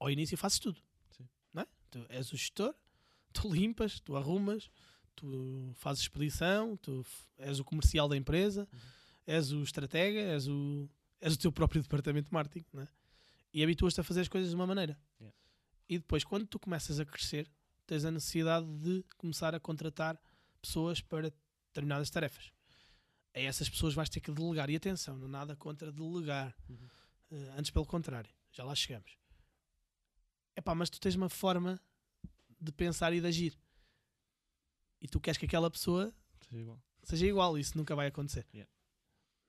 ao 0.00 0.10
início 0.10 0.36
fazes 0.36 0.58
tudo. 0.58 0.82
Sim. 1.16 1.28
Não 1.54 1.62
é? 1.62 1.66
Tu 1.90 2.04
és 2.08 2.32
o 2.32 2.36
gestor, 2.36 2.74
tu 3.32 3.48
limpas, 3.52 4.00
tu 4.00 4.16
arrumas, 4.16 4.68
tu 5.14 5.72
fazes 5.76 6.02
expedição, 6.02 6.76
tu 6.76 7.06
és 7.38 7.60
o 7.60 7.64
comercial 7.64 8.08
da 8.08 8.16
empresa, 8.16 8.68
Uhum. 8.72 8.80
És 9.26 9.52
o 9.52 9.62
estratega, 9.62 10.20
és 10.20 10.46
o, 10.48 10.88
és 11.20 11.34
o 11.34 11.38
teu 11.38 11.52
próprio 11.52 11.82
departamento 11.82 12.28
de 12.28 12.32
marketing. 12.34 12.66
Não 12.72 12.82
é? 12.82 12.88
E 13.52 13.62
habituas-te 13.62 14.00
a 14.00 14.04
fazer 14.04 14.22
as 14.22 14.28
coisas 14.28 14.50
de 14.50 14.56
uma 14.56 14.66
maneira. 14.66 14.98
Yeah. 15.20 15.36
E 15.88 15.98
depois, 15.98 16.24
quando 16.24 16.46
tu 16.46 16.58
começas 16.58 16.98
a 16.98 17.04
crescer, 17.04 17.50
tens 17.86 18.04
a 18.04 18.10
necessidade 18.10 18.66
de 18.78 19.04
começar 19.18 19.54
a 19.54 19.60
contratar 19.60 20.18
pessoas 20.60 21.00
para 21.00 21.32
determinadas 21.68 22.08
tarefas. 22.08 22.50
A 23.34 23.40
essas 23.40 23.68
pessoas 23.68 23.94
vais 23.94 24.08
ter 24.08 24.20
que 24.20 24.30
delegar. 24.32 24.70
E 24.70 24.76
atenção, 24.76 25.16
não 25.18 25.28
nada 25.28 25.54
contra 25.56 25.92
delegar. 25.92 26.54
Uhum. 26.68 26.88
Uh, 27.30 27.58
antes, 27.58 27.70
pelo 27.70 27.86
contrário, 27.86 28.30
já 28.50 28.64
lá 28.64 28.74
chegamos. 28.74 29.16
É 30.54 30.60
pá, 30.60 30.74
mas 30.74 30.90
tu 30.90 31.00
tens 31.00 31.14
uma 31.14 31.28
forma 31.28 31.80
de 32.60 32.72
pensar 32.72 33.12
e 33.12 33.20
de 33.20 33.26
agir. 33.26 33.58
E 35.00 35.08
tu 35.08 35.18
queres 35.20 35.38
que 35.38 35.46
aquela 35.46 35.70
pessoa 35.70 36.14
Seja 36.40 36.60
igual. 36.60 36.82
seja 37.02 37.26
igual. 37.26 37.58
Isso 37.58 37.76
nunca 37.76 37.94
vai 37.94 38.06
acontecer. 38.06 38.46
Yeah. 38.54 38.70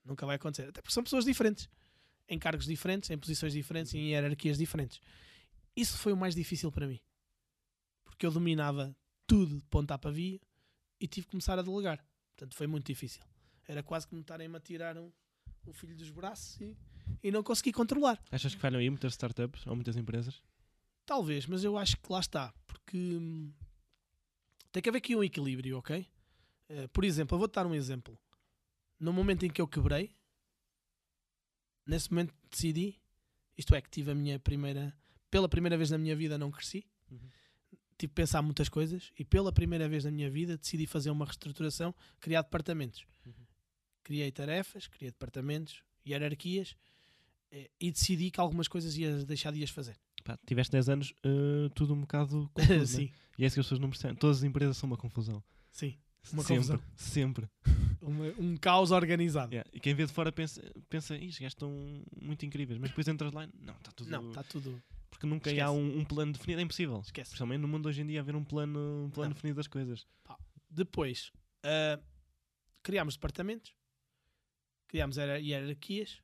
Nunca 0.04 0.26
vai 0.26 0.36
acontecer. 0.36 0.68
Até 0.68 0.82
porque 0.82 0.92
são 0.92 1.02
pessoas 1.02 1.24
diferentes. 1.24 1.68
Em 2.28 2.38
cargos 2.38 2.66
diferentes, 2.66 3.10
em 3.10 3.18
posições 3.18 3.52
diferentes 3.52 3.92
e 3.94 3.98
em 3.98 4.10
hierarquias 4.10 4.58
diferentes. 4.58 5.00
Isso 5.76 5.98
foi 5.98 6.12
o 6.12 6.16
mais 6.16 6.34
difícil 6.34 6.70
para 6.70 6.86
mim. 6.86 7.00
Porque 8.04 8.24
eu 8.24 8.30
dominava 8.30 8.96
tudo 9.26 9.56
de 9.56 9.64
ponta 9.66 9.94
a 9.94 9.98
pavia 9.98 10.40
e 11.00 11.06
tive 11.06 11.26
que 11.26 11.32
começar 11.32 11.58
a 11.58 11.62
delegar. 11.62 12.04
Portanto, 12.34 12.54
foi 12.54 12.66
muito 12.66 12.86
difícil. 12.86 13.22
Era 13.66 13.82
quase 13.82 14.06
que 14.06 14.14
me 14.14 14.20
estarem 14.20 14.54
a 14.54 14.60
tirar 14.60 14.96
um, 14.98 15.10
um 15.66 15.72
filho 15.72 15.96
dos 15.96 16.10
braços 16.10 16.60
e, 16.60 16.76
e 17.22 17.30
não 17.30 17.42
consegui 17.42 17.72
controlar. 17.72 18.22
Achas 18.30 18.54
que 18.54 18.60
falham 18.60 18.80
aí 18.80 18.88
muitas 18.88 19.12
startups 19.14 19.66
ou 19.66 19.74
muitas 19.74 19.96
empresas? 19.96 20.42
Talvez, 21.06 21.46
mas 21.46 21.64
eu 21.64 21.76
acho 21.76 21.96
que 21.98 22.12
lá 22.12 22.20
está. 22.20 22.54
Porque 22.66 22.96
hum, 22.96 23.52
tem 24.72 24.82
que 24.82 24.88
haver 24.88 24.98
aqui 24.98 25.14
um 25.14 25.22
equilíbrio, 25.22 25.78
ok? 25.78 26.06
Eh, 26.68 26.88
por 26.88 27.04
exemplo, 27.04 27.34
eu 27.34 27.38
vou-te 27.38 27.54
dar 27.54 27.66
um 27.66 27.74
exemplo. 27.74 28.18
No 28.98 29.12
momento 29.12 29.44
em 29.44 29.50
que 29.50 29.60
eu 29.60 29.68
quebrei, 29.68 30.14
nesse 31.86 32.10
momento 32.10 32.34
decidi, 32.50 33.00
isto 33.56 33.74
é, 33.74 33.80
que 33.80 33.90
tive 33.90 34.10
a 34.10 34.14
minha 34.14 34.38
primeira, 34.38 34.94
pela 35.30 35.48
primeira 35.48 35.76
vez 35.76 35.90
na 35.90 35.98
minha 35.98 36.16
vida 36.16 36.38
não 36.38 36.50
cresci, 36.50 36.86
Uhum. 37.10 37.18
tive 37.98 38.08
que 38.10 38.14
pensar 38.14 38.40
muitas 38.42 38.68
coisas 38.68 39.12
e 39.18 39.24
pela 39.24 39.52
primeira 39.52 39.86
vez 39.88 40.04
na 40.04 40.10
minha 40.10 40.30
vida 40.30 40.56
decidi 40.56 40.86
fazer 40.86 41.10
uma 41.10 41.24
reestruturação, 41.26 41.94
criar 42.18 42.42
departamentos. 42.42 43.04
Uhum. 43.26 43.32
Criei 44.02 44.32
tarefas, 44.32 44.86
criei 44.88 45.10
departamentos, 45.10 45.82
hierarquias 46.06 46.74
eh, 47.52 47.70
e 47.78 47.92
decidi 47.92 48.30
que 48.30 48.40
algumas 48.40 48.68
coisas 48.68 48.96
ia 48.96 49.24
deixar 49.24 49.52
de 49.52 49.62
as 49.62 49.70
fazer. 49.70 49.96
Pá, 50.24 50.38
tiveste 50.46 50.72
10 50.72 50.88
anos, 50.88 51.14
eh, 51.22 51.68
tudo 51.74 51.92
um 51.94 52.00
bocado 52.00 52.50
confuso, 52.54 52.78
né? 53.00 53.06
sim, 53.06 53.12
E 53.38 53.44
é 53.44 53.46
isso 53.46 53.54
que 53.54 53.60
as 53.60 53.66
pessoas 53.66 53.80
não 53.80 53.90
percebem. 53.90 54.16
Todas 54.16 54.38
as 54.38 54.42
empresas 54.44 54.76
são 54.78 54.86
uma 54.88 54.96
confusão. 54.96 55.44
sim. 55.70 55.96
Uma 56.32 56.42
sempre, 56.42 56.54
confusão. 56.56 56.80
sempre. 56.96 57.48
Uma- 58.00 58.32
um 58.38 58.56
caos 58.56 58.90
organizado. 58.90 59.52
Yeah. 59.52 59.70
E 59.72 59.80
quem 59.80 59.94
vê 59.94 60.04
de 60.06 60.12
fora 60.12 60.30
pensa, 60.32 60.62
pensa 60.88 61.14
"Ih, 61.16 61.26
estes 61.26 61.38
gajos 61.38 61.52
estão 61.54 61.70
muito 62.20 62.44
incríveis. 62.44 62.78
Mas 62.78 62.90
depois 62.90 63.06
entras 63.08 63.32
lá 63.32 63.44
e 63.44 63.50
não, 63.60 63.74
está 63.74 63.90
tudo. 63.92 64.10
Não, 64.10 64.28
está 64.28 64.42
tudo. 64.42 64.82
Porque 65.10 65.26
nunca 65.26 65.48
há 65.48 65.52
Esquece. 65.52 65.70
um, 65.70 65.98
um 66.00 66.04
plano 66.04 66.32
definido. 66.32 66.60
É 66.60 66.64
impossível. 66.64 67.00
Esquece. 67.00 67.30
Principalmente 67.30 67.60
no 67.60 67.68
mundo 67.68 67.86
hoje 67.86 68.02
em 68.02 68.06
dia 68.06 68.20
haver 68.20 68.34
um 68.36 68.44
plano, 68.44 69.04
um 69.06 69.10
plano 69.10 69.28
Não. 69.30 69.34
definido 69.34 69.56
das 69.56 69.66
coisas. 69.66 70.06
Depois, 70.68 71.30
ah, 71.62 71.98
criámos 72.82 73.14
departamentos, 73.14 73.72
criámos 74.88 75.16
hiera- 75.16 75.38
hierarquias, 75.40 76.20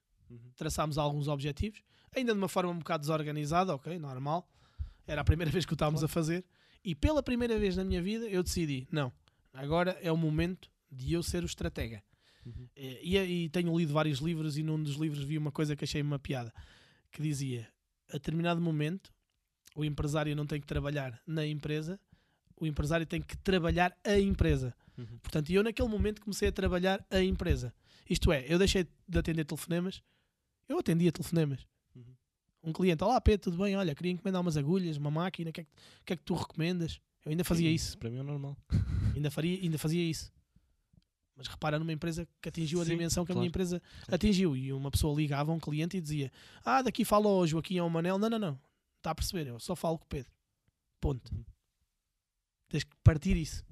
traçámos 0.57 0.98
alguns 0.98 1.28
objetivos, 1.28 1.82
ainda 2.14 2.32
de 2.32 2.38
uma 2.38 2.48
forma 2.48 2.70
um 2.72 2.78
bocado 2.78 3.03
desorganizada, 3.03 3.74
ok, 3.74 3.98
normal. 3.98 4.48
Era 5.07 5.20
a 5.22 5.24
primeira 5.24 5.51
vez 5.62 5.64
que 5.64 5.72
o 5.72 5.74
estávamos 5.74 6.05
a 6.05 6.09
fazer. 6.09 6.44
E 6.84 6.94
pela 6.94 7.22
primeira 7.22 7.59
vez 7.59 7.76
na 7.76 7.84
minha 7.84 8.03
vida 8.03 8.26
eu 8.28 8.42
decidi, 8.42 8.86
não, 8.90 9.12
agora 9.53 9.98
é 10.03 10.11
o 10.11 10.16
momento 10.16 10.70
de 10.90 11.12
eu 11.12 11.22
ser 11.22 11.42
o 11.42 11.46
estratega. 11.46 12.03
Uhum. 12.44 12.68
Eh, 12.76 13.01
E, 13.03 13.44
e 13.44 13.48
tenho 13.51 13.76
lido 13.76 13.92
vários 13.92 14.18
livros 14.18 14.57
e 14.57 14.62
num 14.62 14.82
dos 14.82 14.96
livros 14.96 15.22
vi 15.22 15.38
uma 15.38 15.53
coisa 15.53 15.76
que 15.76 15.84
achei 15.84 16.03
uma 16.03 16.18
piada, 16.18 16.53
que 17.11 17.22
dizia, 17.22 17.68
a 18.09 18.14
determinado 18.14 18.61
momento, 18.61 19.12
o 19.74 19.84
empresário 19.84 20.34
não 20.34 20.46
tem 20.46 20.61
que 20.61 20.66
trabalhar 20.66 21.20
na 21.26 21.46
empresa, 21.46 22.01
o 22.57 22.66
empresário 22.66 23.07
tem 23.07 23.22
que 23.22 23.36
trabalhar 23.38 23.96
a 24.05 24.18
empresa. 24.18 24.74
Uhum. 24.96 25.18
Portanto, 25.22 25.51
eu 25.51 25.62
naquele 25.62 25.88
momento 25.88 26.20
comecei 26.20 26.48
a 26.48 26.53
trabalhar 26.53 27.05
a 27.11 27.20
empresa. 27.20 27.72
Isto 28.09 28.32
é, 28.32 28.44
eu 28.48 28.59
deixei 28.59 28.86
de 29.09 29.18
atender 29.18 29.44
telefonemas, 29.44 30.03
eu 30.68 30.78
atendia 30.78 31.12
telefonemas. 31.12 31.66
Uhum. 31.94 32.14
Um 32.62 32.72
cliente, 32.72 33.03
olá 33.03 33.20
Pedro, 33.20 33.51
tudo 33.51 33.62
bem? 33.62 33.76
Olha, 33.76 33.94
queria 33.94 34.12
encomendar 34.12 34.42
umas 34.42 34.57
agulhas, 34.57 34.96
uma 34.96 35.11
máquina, 35.11 35.51
o 35.51 35.53
que, 35.53 35.61
é 35.62 35.64
que, 35.64 35.70
o 35.70 36.05
que 36.05 36.12
é 36.12 36.16
que 36.16 36.22
tu 36.22 36.34
recomendas? 36.34 37.01
Eu 37.24 37.30
ainda 37.30 37.44
fazia 37.44 37.70
isso, 37.70 37.98
Para 37.98 38.10
mim 38.10 38.18
é 38.18 38.22
normal. 38.22 38.56
ainda, 39.14 39.30
faria, 39.30 39.60
ainda 39.60 39.78
fazia 39.78 40.02
isso. 40.02 40.32
Mas 41.36 41.46
repara 41.46 41.78
numa 41.78 41.92
empresa 41.92 42.28
que 42.40 42.48
atingiu 42.48 42.80
a 42.80 42.84
Sim, 42.84 42.90
dimensão 42.90 43.24
que 43.24 43.32
a 43.32 43.34
claro, 43.34 43.40
minha 43.40 43.48
empresa 43.48 43.80
claro. 43.80 44.14
atingiu. 44.14 44.56
E 44.56 44.72
uma 44.72 44.90
pessoa 44.90 45.16
ligava 45.16 45.50
a 45.50 45.54
um 45.54 45.58
cliente 45.58 45.96
e 45.96 46.00
dizia: 46.00 46.30
Ah, 46.62 46.82
daqui 46.82 47.02
fala 47.02 47.28
ao 47.28 47.46
Joaquim 47.46 47.78
ou 47.78 47.84
ao 47.84 47.90
Manel. 47.90 48.18
Não, 48.18 48.28
não, 48.28 48.38
não. 48.38 48.60
Está 48.98 49.12
a 49.12 49.14
perceber? 49.14 49.46
Eu 49.46 49.58
só 49.58 49.74
falo 49.74 49.98
com 49.98 50.04
o 50.04 50.08
Pedro. 50.08 50.30
Ponto. 51.00 51.34
Uhum. 51.34 51.42
Tens 52.68 52.84
que 52.84 52.94
partir 53.02 53.38
isso. 53.38 53.64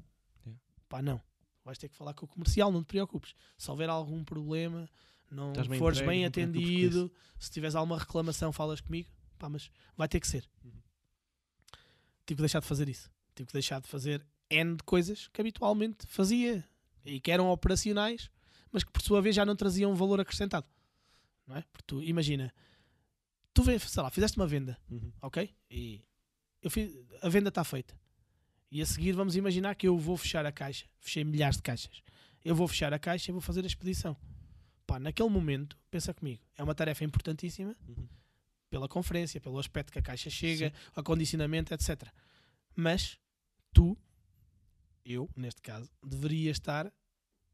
Yeah. 0.46 0.62
Pá, 0.88 1.03
não. 1.03 1.20
Vais 1.62 1.76
ter 1.76 1.90
que 1.90 1.94
falar 1.94 2.14
com 2.14 2.24
o 2.24 2.28
comercial, 2.28 2.72
não 2.72 2.82
te 2.82 2.86
preocupes. 2.86 3.34
Se 3.59 3.70
houver 3.70 3.90
algum 3.90 4.24
problema, 4.24 4.88
não 5.30 5.53
bem 5.53 5.78
fores 5.78 5.99
entregue, 5.99 6.11
bem 6.11 6.20
não 6.22 6.28
atendido, 6.28 7.12
se 7.38 7.51
tiveres 7.51 7.74
alguma 7.74 7.99
reclamação, 7.99 8.51
falas 8.51 8.80
comigo. 8.80 9.11
Pá, 9.38 9.51
mas 9.51 9.70
vai 9.94 10.09
ter 10.09 10.20
que 10.20 10.26
ser. 10.26 10.49
Uhum. 10.64 10.72
Tive 12.24 12.36
que 12.36 12.42
deixar 12.42 12.61
de 12.61 12.66
fazer 12.66 12.88
isso. 12.88 13.11
Tive 13.39 13.47
que 13.47 13.53
deixar 13.53 13.80
de 13.80 13.86
fazer 13.86 14.24
N 14.51 14.74
de 14.76 14.82
coisas 14.82 15.28
que 15.28 15.41
habitualmente 15.41 16.05
fazia 16.09 16.64
e 17.05 17.20
que 17.20 17.30
eram 17.30 17.49
operacionais, 17.51 18.28
mas 18.72 18.82
que 18.82 18.91
por 18.91 19.01
sua 19.01 19.22
vez 19.22 19.36
já 19.36 19.47
não 19.47 19.55
traziam 19.55 19.95
valor 19.95 20.20
acrescentado. 20.20 20.66
Não 21.47 21.57
é? 21.57 21.62
Porque 21.72 21.84
tu, 21.86 22.03
imagina, 22.03 22.53
tu 23.55 23.62
vê, 23.62 23.78
sei 23.78 24.03
lá, 24.03 24.11
fizeste 24.11 24.36
uma 24.36 24.47
venda, 24.47 24.76
Uhum. 24.91 25.12
ok? 25.22 25.55
E 25.70 26.03
eu 26.61 26.68
fiz, 26.70 26.93
a 27.22 27.28
venda 27.28 27.49
está 27.49 27.62
feita. 27.62 27.97
E 28.70 28.82
a 28.82 28.86
seguir 28.86 29.12
vamos 29.12 29.36
imaginar 29.36 29.76
que 29.76 29.86
eu 29.86 29.97
vou 29.97 30.16
fechar 30.16 30.45
a 30.45 30.51
caixa. 30.53 30.86
Fechei 30.99 31.22
milhares 31.24 31.57
de 31.57 31.62
caixas. 31.62 32.03
Eu 32.45 32.55
vou 32.57 32.66
fechar 32.66 32.93
a 32.93 32.99
caixa 32.99 33.30
e 33.30 33.32
vou 33.32 33.41
fazer 33.41 33.62
a 33.62 33.66
expedição. 33.68 34.16
Pá, 34.84 34.99
naquele 34.99 35.28
momento, 35.30 35.78
pensa 35.91 36.12
comigo, 36.12 36.43
é 36.57 36.62
uma 36.64 36.74
tarefa 36.74 37.05
importantíssima 37.05 37.76
Uhum. 37.86 38.09
pela 38.68 38.89
conferência, 38.89 39.41
pelo 39.41 39.59
aspecto 39.61 39.93
que 39.93 39.99
a 39.99 40.03
caixa 40.03 40.28
chega, 40.28 40.72
acondicionamento, 40.97 41.72
etc. 41.72 42.03
Mas 42.74 43.18
tu, 43.79 43.97
eu, 45.05 45.29
neste 45.37 45.62
caso, 45.62 45.89
deveria 46.05 46.51
estar 46.51 46.93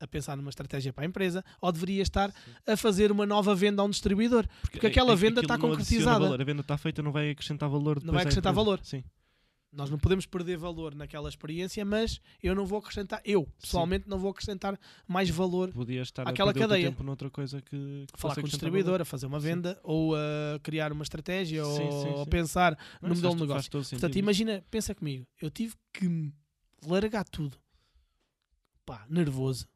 a 0.01 0.07
pensar 0.07 0.37
numa 0.37 0.51
estratégia 0.51 0.93
para 0.93 1.05
a 1.05 1.07
empresa 1.07 1.45
ou 1.61 1.71
deveria 1.71 2.03
estar 2.03 2.33
a 2.67 2.77
fazer 2.77 3.13
uma 3.13 3.25
nova 3.27 3.55
venda 3.55 3.81
a 3.81 3.85
um 3.85 3.91
distribuidor. 3.91 4.47
Porque 4.63 4.87
aquela 4.87 5.13
a- 5.13 5.17
venda 5.17 5.41
aquilo 5.41 5.55
está 5.55 5.59
não 5.59 5.69
concretizada. 5.71 6.35
A 6.43 6.45
venda 6.45 6.61
está 6.63 6.77
feita, 6.77 7.03
não 7.03 7.13
vai 7.13 7.31
acrescentar 7.31 7.69
valor. 7.69 7.97
depois 8.01 8.13
vai 8.15 8.23
acrescentar 8.23 8.53
valor. 8.53 8.81
Sim. 8.83 9.05
Nós 9.75 9.91
não 9.91 9.99
podemos 9.99 10.25
perder 10.25 10.57
valor 10.57 10.95
naquela 10.95 11.29
experiência, 11.29 11.85
mas 11.85 12.21
eu 12.43 12.55
não 12.55 12.65
vou 12.65 12.79
acrescentar, 12.79 13.21
eu 13.25 13.45
pessoalmente 13.61 14.09
não 14.09 14.19
vou 14.19 14.31
acrescentar 14.31 14.79
mais 15.07 15.29
valor 15.29 15.73
Podias 15.73 16.07
estar 16.09 16.29
Aquela 16.29 16.53
a 16.53 16.55
cadeia. 16.55 16.89
tempo 16.91 17.03
noutra 17.03 17.29
coisa 17.29 17.61
que, 17.61 18.07
que 18.13 18.19
falar 18.21 18.37
com 18.37 18.43
o 18.43 18.45
distribuidor, 18.45 18.93
valor. 18.93 19.03
a 19.03 19.05
fazer 19.05 19.27
uma 19.27 19.41
Sim. 19.41 19.47
venda 19.47 19.81
ou 19.83 20.15
a 20.15 20.61
criar 20.63 20.93
uma 20.93 21.03
estratégia 21.03 21.65
Sim, 21.65 21.71
ou, 21.83 22.03
sim, 22.03 22.17
sim. 22.25 22.31
pensar 22.31 22.79
Não, 23.03 23.09
no 23.09 23.15
modelo 23.17 23.35
de 23.35 23.41
negócio. 23.41 23.71
Portanto, 23.71 24.17
imagina, 24.17 24.65
pensa 24.71 24.95
comigo, 24.95 25.27
eu 25.43 25.51
tive 25.51 25.75
que 25.93 26.33
largar 26.87 27.25
tudo, 27.29 27.57
pá, 28.87 29.05
nervoso, 29.09 29.67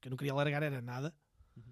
que 0.00 0.08
eu 0.08 0.10
não 0.10 0.16
queria 0.16 0.34
largar 0.34 0.62
era 0.62 0.80
nada, 0.82 1.14
Uhum. 1.56 1.62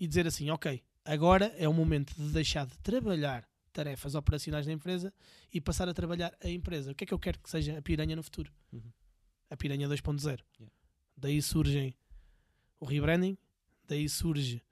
e 0.00 0.06
dizer 0.06 0.26
assim, 0.26 0.48
ok, 0.50 0.82
agora 1.04 1.54
é 1.58 1.68
o 1.68 1.72
momento 1.74 2.14
de 2.14 2.30
deixar 2.32 2.64
de 2.66 2.78
trabalhar 2.78 3.46
tarefas 3.76 4.14
operacionais 4.14 4.64
da 4.64 4.72
empresa 4.72 5.12
e 5.52 5.60
passar 5.60 5.86
a 5.86 5.92
trabalhar 5.92 6.34
a 6.42 6.48
empresa. 6.48 6.92
O 6.92 6.94
que 6.94 7.04
é 7.04 7.06
que 7.06 7.12
eu 7.12 7.18
quero 7.18 7.38
que 7.38 7.50
seja 7.50 7.76
a 7.76 7.82
piranha 7.82 8.16
no 8.16 8.22
futuro? 8.22 8.50
Uhum. 8.72 8.90
A 9.50 9.56
piranha 9.56 9.86
2.0. 9.86 10.24
Yeah. 10.58 10.72
Daí 11.14 11.42
surgem 11.42 11.94
o 12.80 12.86
rebranding, 12.86 13.36
daí 13.86 14.08
surge, 14.08 14.62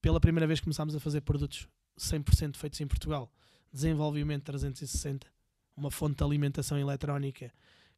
pela 0.00 0.20
primeira 0.20 0.46
vez 0.46 0.60
começámos 0.60 0.94
a 0.94 1.00
fazer 1.00 1.20
produtos 1.22 1.68
100% 1.98 2.56
feitos 2.56 2.80
em 2.80 2.86
Portugal, 2.86 3.32
desenvolvimento 3.72 4.44
360, 4.44 5.26
uma 5.76 5.90
fonte 5.90 6.18
de 6.18 6.24
alimentação 6.24 6.78
eletrónica 6.78 7.48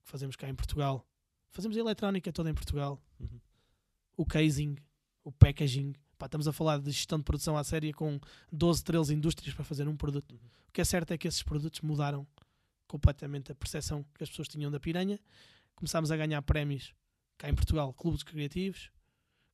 que 0.03 0.11
fazemos 0.11 0.37
cá 0.37 0.49
em 0.49 0.55
Portugal. 0.55 1.07
Fazemos 1.51 1.77
a 1.77 1.81
eletrónica 1.81 2.33
toda 2.33 2.49
em 2.49 2.55
Portugal. 2.55 2.99
Uhum. 3.19 3.41
O 4.17 4.25
casing, 4.25 4.77
o 5.23 5.31
packaging. 5.31 5.95
Pá, 6.21 6.27
estamos 6.27 6.47
a 6.47 6.53
falar 6.53 6.79
de 6.79 6.91
gestão 6.91 7.17
de 7.17 7.25
produção 7.25 7.57
à 7.57 7.65
séria 7.65 7.95
com 7.95 8.21
12, 8.53 8.85
13 8.85 9.15
indústrias 9.15 9.55
para 9.55 9.65
fazer 9.65 9.89
um 9.89 9.97
produto. 9.97 10.33
Uhum. 10.33 10.39
O 10.69 10.71
que 10.71 10.83
é 10.83 10.85
certo 10.85 11.13
é 11.13 11.17
que 11.17 11.27
esses 11.27 11.43
produtos 11.43 11.81
mudaram 11.81 12.27
completamente 12.87 13.51
a 13.51 13.55
percepção 13.55 14.05
que 14.15 14.23
as 14.23 14.29
pessoas 14.29 14.47
tinham 14.47 14.71
da 14.71 14.79
piranha. 14.79 15.19
Começámos 15.75 16.13
a 16.13 16.17
ganhar 16.19 16.43
prémios 16.43 16.93
cá 17.39 17.49
em 17.49 17.55
Portugal, 17.55 17.95
clubes 17.95 18.23
criativos. 18.23 18.91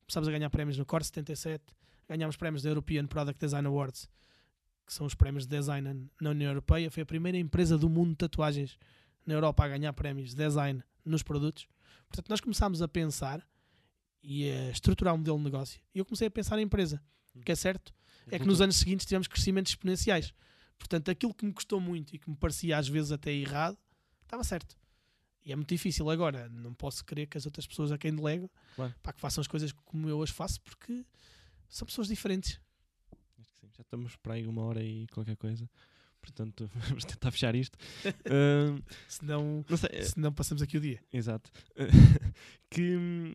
Começámos 0.01 0.27
a 0.27 0.31
ganhar 0.33 0.49
prémios 0.49 0.77
no 0.77 0.85
Core 0.85 1.05
77. 1.05 1.63
Ganhámos 2.09 2.35
prémios 2.35 2.61
da 2.63 2.69
European 2.69 3.07
Product 3.07 3.39
Design 3.39 3.65
Awards, 3.65 4.09
que 4.85 4.93
são 4.93 5.07
os 5.07 5.15
prémios 5.15 5.47
de 5.47 5.57
design 5.57 6.09
na 6.19 6.31
União 6.31 6.49
Europeia. 6.49 6.91
Foi 6.91 7.03
a 7.03 7.05
primeira 7.05 7.37
empresa 7.37 7.77
do 7.77 7.87
mundo 7.87 8.09
de 8.09 8.17
tatuagens 8.17 8.77
na 9.25 9.35
Europa 9.35 9.63
a 9.63 9.69
ganhar 9.69 9.93
prémios 9.93 10.31
de 10.31 10.35
design 10.35 10.83
nos 11.05 11.23
produtos. 11.23 11.65
Portanto, 12.09 12.29
nós 12.29 12.41
começámos 12.41 12.81
a 12.81 12.89
pensar 12.89 13.41
e 14.29 14.51
a 14.51 14.69
estruturar 14.71 15.13
um 15.13 15.17
modelo 15.19 15.37
de 15.37 15.43
negócio. 15.45 15.79
E 15.95 15.99
eu 15.99 16.03
comecei 16.05 16.27
a 16.27 16.31
pensar 16.31 16.59
em 16.59 16.63
empresa. 16.63 17.01
O 17.33 17.39
que 17.39 17.51
é 17.51 17.55
certo 17.55 17.93
é 18.29 18.37
que 18.37 18.45
nos 18.45 18.59
anos 18.59 18.75
seguintes 18.75 19.05
tivemos 19.05 19.25
crescimentos 19.27 19.71
exponenciais. 19.71 20.33
Portanto, 20.77 21.09
aquilo 21.09 21.33
que 21.33 21.45
me 21.45 21.53
custou 21.53 21.79
muito 21.79 22.13
e 22.13 22.19
que 22.19 22.29
me 22.29 22.35
parecia 22.35 22.77
às 22.77 22.89
vezes 22.89 23.13
até 23.13 23.31
errado, 23.31 23.77
estava 24.23 24.43
certo. 24.43 24.75
E 25.45 25.53
é 25.53 25.55
muito 25.55 25.69
difícil 25.69 26.09
agora. 26.09 26.49
Não 26.49 26.73
posso 26.73 27.05
querer 27.05 27.25
que 27.27 27.37
as 27.37 27.45
outras 27.45 27.65
pessoas 27.65 27.89
a 27.89 27.97
quem 27.97 28.13
delego 28.13 28.51
Claro. 28.75 28.93
pá, 29.01 29.13
que 29.13 29.21
façam 29.21 29.39
as 29.41 29.47
coisas 29.47 29.71
como 29.71 30.09
eu 30.09 30.21
as 30.21 30.29
faço, 30.29 30.59
porque 30.61 31.05
são 31.69 31.85
pessoas 31.85 32.09
diferentes. 32.09 32.59
Acho 33.39 33.53
que 33.53 33.59
sim. 33.61 33.69
Já 33.77 33.81
estamos 33.81 34.17
para 34.17 34.33
aí 34.33 34.45
uma 34.45 34.63
hora 34.63 34.83
e 34.83 35.07
qualquer 35.07 35.37
coisa. 35.37 35.69
Portanto, 36.19 36.69
vamos 36.89 37.05
tentar 37.05 37.31
fechar 37.31 37.55
isto. 37.55 37.77
Ahm, 38.29 38.81
Senão, 39.07 39.63
não 39.69 39.77
sei. 39.77 40.03
senão 40.03 40.33
passamos 40.33 40.61
aqui 40.61 40.77
o 40.77 40.81
dia. 40.81 41.01
Exato. 41.13 41.49
que 42.69 42.97
hum, 42.97 43.33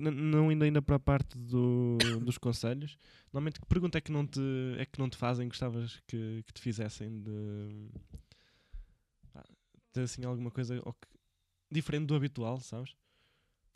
não 0.00 0.50
indo 0.52 0.64
ainda 0.64 0.80
para 0.82 0.96
a 0.96 1.00
parte 1.00 1.36
do- 1.38 1.98
dos 2.22 2.38
conselhos, 2.38 2.96
normalmente 3.32 3.60
que 3.60 3.66
pergunta 3.66 3.98
é 3.98 4.00
que 4.00 4.10
não 4.12 4.26
te, 4.26 4.40
é 4.78 4.84
que 4.86 4.98
não 4.98 5.08
te 5.08 5.16
fazem, 5.16 5.48
gostavas 5.48 6.00
que, 6.06 6.42
que 6.46 6.52
te 6.52 6.60
fizessem 6.60 7.20
de 7.20 7.88
pá, 9.32 9.44
ter 9.92 10.02
assim 10.02 10.24
alguma 10.24 10.50
coisa 10.50 10.80
que- 10.80 11.18
diferente 11.70 12.06
do 12.06 12.14
habitual, 12.14 12.58
sabes? 12.60 12.94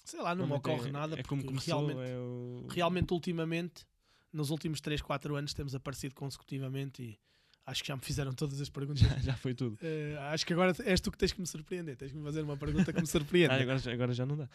Sei 0.05 0.21
lá, 0.21 0.35
não 0.35 0.47
me 0.47 0.55
ocorre 0.55 0.89
é, 0.89 0.93
nada, 0.93 1.19
É 1.19 1.23
como 1.23 1.43
porque 1.43 1.55
começou, 1.55 1.87
realmente, 1.87 2.11
é 2.11 2.19
o... 2.19 2.67
realmente, 2.71 3.13
ultimamente, 3.15 3.87
nos 4.33 4.51
últimos 4.51 4.81
3, 4.81 5.01
4 5.01 5.37
anos, 5.37 5.55
temos 5.55 5.75
aparecido 5.75 6.15
consecutivamente 6.15 7.03
e 7.03 7.21
acho 7.67 7.83
que 7.83 7.89
já 7.89 7.97
me 7.97 8.03
fizeram 8.03 8.33
todas 8.33 8.61
as 8.61 8.69
perguntas. 8.69 9.01
já, 9.03 9.09
já 9.21 9.37
foi 9.37 9.55
tudo. 9.55 9.79
Eh, 9.83 10.17
acho 10.33 10.45
que 10.47 10.53
agora 10.53 10.75
és 10.85 11.01
tu 11.01 11.11
que 11.11 11.19
tens 11.19 11.33
que 11.33 11.41
me 11.41 11.47
surpreender. 11.47 11.97
Tens 11.97 12.11
que 12.13 12.17
me 12.19 12.25
fazer 12.25 12.43
uma 12.43 12.57
pergunta 12.57 12.93
que 12.93 12.99
me 12.99 13.05
Ah, 13.07 13.07
surpreenda. 13.07 13.55
agora, 13.55 13.79
já- 13.79 13.93
agora 13.93 14.13
já 14.15 14.27
não 14.27 14.37
dá. 14.37 14.49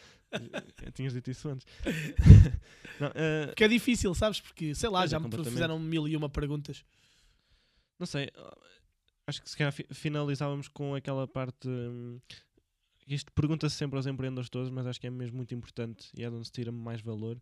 Tinhas 0.93 1.13
dito 1.13 1.29
isso 1.31 1.47
antes. 1.49 1.65
não, 2.99 3.11
eh, 3.15 3.47
Porque 3.47 3.63
é 3.63 3.67
difícil, 3.67 4.13
sabes? 4.13 4.39
Porque, 4.41 4.73
sei 4.75 4.89
lá, 4.89 4.99
Pois 4.99 5.11
é, 5.11 5.15
já 5.15 5.19
me 5.19 5.43
fizeram 5.43 5.79
mil 5.79 6.07
e 6.07 6.15
uma 6.15 6.29
perguntas. 6.29 6.83
Não 7.99 8.05
sei, 8.05 8.29
acho 9.25 9.41
que 9.41 9.49
se 9.49 9.57
calhar 9.57 9.71
fi- 9.73 9.87
finalizávamos 9.91 10.67
com 10.67 10.93
aquela 10.95 11.27
parte. 11.27 11.67
hum, 11.67 12.19
isto 13.07 13.31
pergunta-se 13.31 13.75
sempre 13.75 13.95
aos 13.97 14.05
empreendedores 14.05 14.49
todos, 14.49 14.69
mas 14.69 14.85
acho 14.85 14.99
que 14.99 15.07
é 15.07 15.09
mesmo 15.09 15.37
muito 15.37 15.55
importante 15.55 16.09
e 16.13 16.23
é 16.25 16.29
de 16.29 16.35
onde 16.35 16.45
se 16.45 16.51
tira 16.51 16.71
mais 16.73 16.99
valor. 17.01 17.41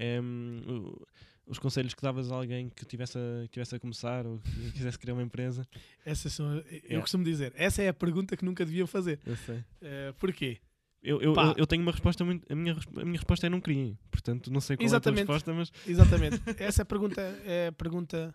É, 0.00 0.20
o- 0.20 1.04
os 1.46 1.58
conselhos 1.58 1.92
que 1.94 2.02
davas 2.02 2.30
a 2.30 2.34
alguém 2.36 2.68
que 2.68 2.84
tivesse 2.84 3.16
a, 3.18 3.42
que 3.44 3.48
tivesse 3.48 3.74
a 3.74 3.80
começar 3.80 4.26
ou 4.26 4.38
que 4.38 4.50
quisesse 4.72 4.98
criar 4.98 5.14
uma 5.14 5.22
empresa. 5.22 5.66
Essas 6.04 6.32
são, 6.34 6.56
eu 6.58 6.64
Yeah. 6.70 7.00
costumo 7.00 7.24
dizer, 7.24 7.52
essa 7.56 7.82
é 7.82 7.88
a 7.88 7.94
pergunta 7.94 8.36
que 8.36 8.44
nunca 8.44 8.64
deviam 8.64 8.86
fazer. 8.86 9.18
Eu 9.26 9.36
sei. 9.38 9.64
Eh, 9.80 10.12
porquê? 10.18 10.60
Eu, 11.02 11.20
eu, 11.22 11.34
eu, 11.34 11.54
eu 11.58 11.66
tenho 11.66 11.82
uma 11.82 11.92
resposta 11.92 12.24
muito. 12.24 12.44
A 12.52 12.54
minha, 12.54 12.74
a 12.96 13.04
minha 13.04 13.16
resposta 13.18 13.46
é 13.46 13.50
não 13.50 13.60
queria. 13.60 13.98
Portanto, 14.10 14.50
não 14.52 14.60
sei 14.60 14.76
qual 14.76 14.84
Exatamente. 14.84 15.20
é 15.20 15.22
a 15.22 15.26
tua 15.26 15.34
resposta, 15.36 15.54
mas. 15.54 15.72
Exatamente. 15.88 16.40
Essa 16.62 16.82
é 16.82 16.84
a 16.84 16.86
pergunta, 16.86 17.20
é 17.44 17.68
a 17.68 17.72
pergunta 17.72 18.34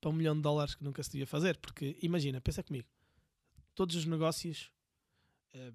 para 0.00 0.10
um 0.10 0.12
milhão 0.12 0.34
de 0.36 0.42
dólares 0.42 0.74
que 0.74 0.84
nunca 0.84 1.02
se 1.02 1.10
devia 1.10 1.26
fazer. 1.26 1.56
Porque 1.58 1.96
imagina, 2.02 2.40
pensa 2.40 2.62
comigo, 2.62 2.86
todos 3.74 3.96
os 3.96 4.04
negócios 4.04 4.70
eh, 5.54 5.72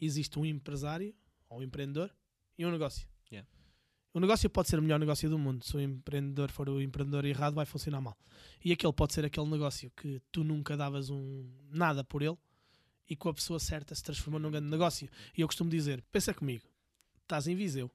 existe 0.00 0.38
um 0.38 0.44
empresário 0.44 1.14
ou 1.48 1.60
um 1.60 1.62
empreendedor 1.62 2.10
e 2.58 2.66
um 2.66 2.70
negócio. 2.72 3.06
Yeah. 3.30 3.48
O 4.16 4.18
negócio 4.18 4.48
pode 4.48 4.70
ser 4.70 4.78
o 4.78 4.82
melhor 4.82 4.98
negócio 4.98 5.28
do 5.28 5.38
mundo. 5.38 5.62
Se 5.62 5.76
o 5.76 5.80
empreendedor 5.80 6.50
for 6.50 6.66
o 6.70 6.80
empreendedor 6.80 7.26
errado, 7.26 7.52
vai 7.52 7.66
funcionar 7.66 8.00
mal. 8.00 8.16
E 8.64 8.72
aquele 8.72 8.90
pode 8.90 9.12
ser 9.12 9.26
aquele 9.26 9.46
negócio 9.46 9.90
que 9.90 10.22
tu 10.32 10.42
nunca 10.42 10.74
davas 10.74 11.10
um 11.10 11.46
nada 11.68 12.02
por 12.02 12.22
ele 12.22 12.38
e 13.10 13.14
com 13.14 13.28
a 13.28 13.34
pessoa 13.34 13.60
certa 13.60 13.94
se 13.94 14.02
transformou 14.02 14.40
num 14.40 14.50
grande 14.50 14.70
negócio. 14.70 15.06
E 15.36 15.42
eu 15.42 15.46
costumo 15.46 15.68
dizer: 15.68 16.02
pensa 16.10 16.32
comigo, 16.32 16.64
estás 17.20 17.46
em 17.46 17.54
Viseu, 17.54 17.90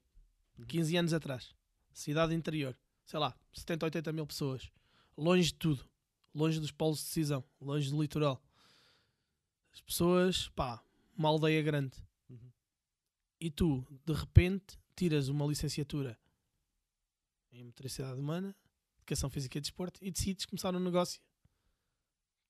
15 0.67 0.95
anos 0.95 1.11
atrás, 1.11 1.55
cidade 1.91 2.35
interior, 2.35 2.77
sei 3.03 3.19
lá, 3.19 3.35
70, 3.51 3.87
80 3.87 4.13
mil 4.13 4.27
pessoas, 4.27 4.69
longe 5.17 5.47
de 5.47 5.55
tudo, 5.55 5.83
longe 6.35 6.59
dos 6.59 6.69
polos 6.69 6.99
de 6.99 7.05
decisão, 7.05 7.43
longe 7.59 7.89
do 7.89 7.99
litoral. 7.99 8.39
As 9.73 9.81
pessoas, 9.81 10.49
pá, 10.49 10.83
uma 11.17 11.29
aldeia 11.29 11.63
grande. 11.63 11.97
Uhum. 12.29 12.51
E 13.39 13.49
tu, 13.49 13.83
de 14.05 14.13
repente, 14.13 14.77
tiras 15.01 15.29
uma 15.29 15.47
licenciatura 15.47 16.15
em 17.51 17.63
motricidade 17.63 18.19
humana, 18.19 18.55
educação 18.99 19.31
física 19.31 19.57
e 19.57 19.61
desporto 19.61 19.99
e 19.99 20.11
decides 20.11 20.45
começar 20.45 20.75
um 20.75 20.79
negócio. 20.79 21.19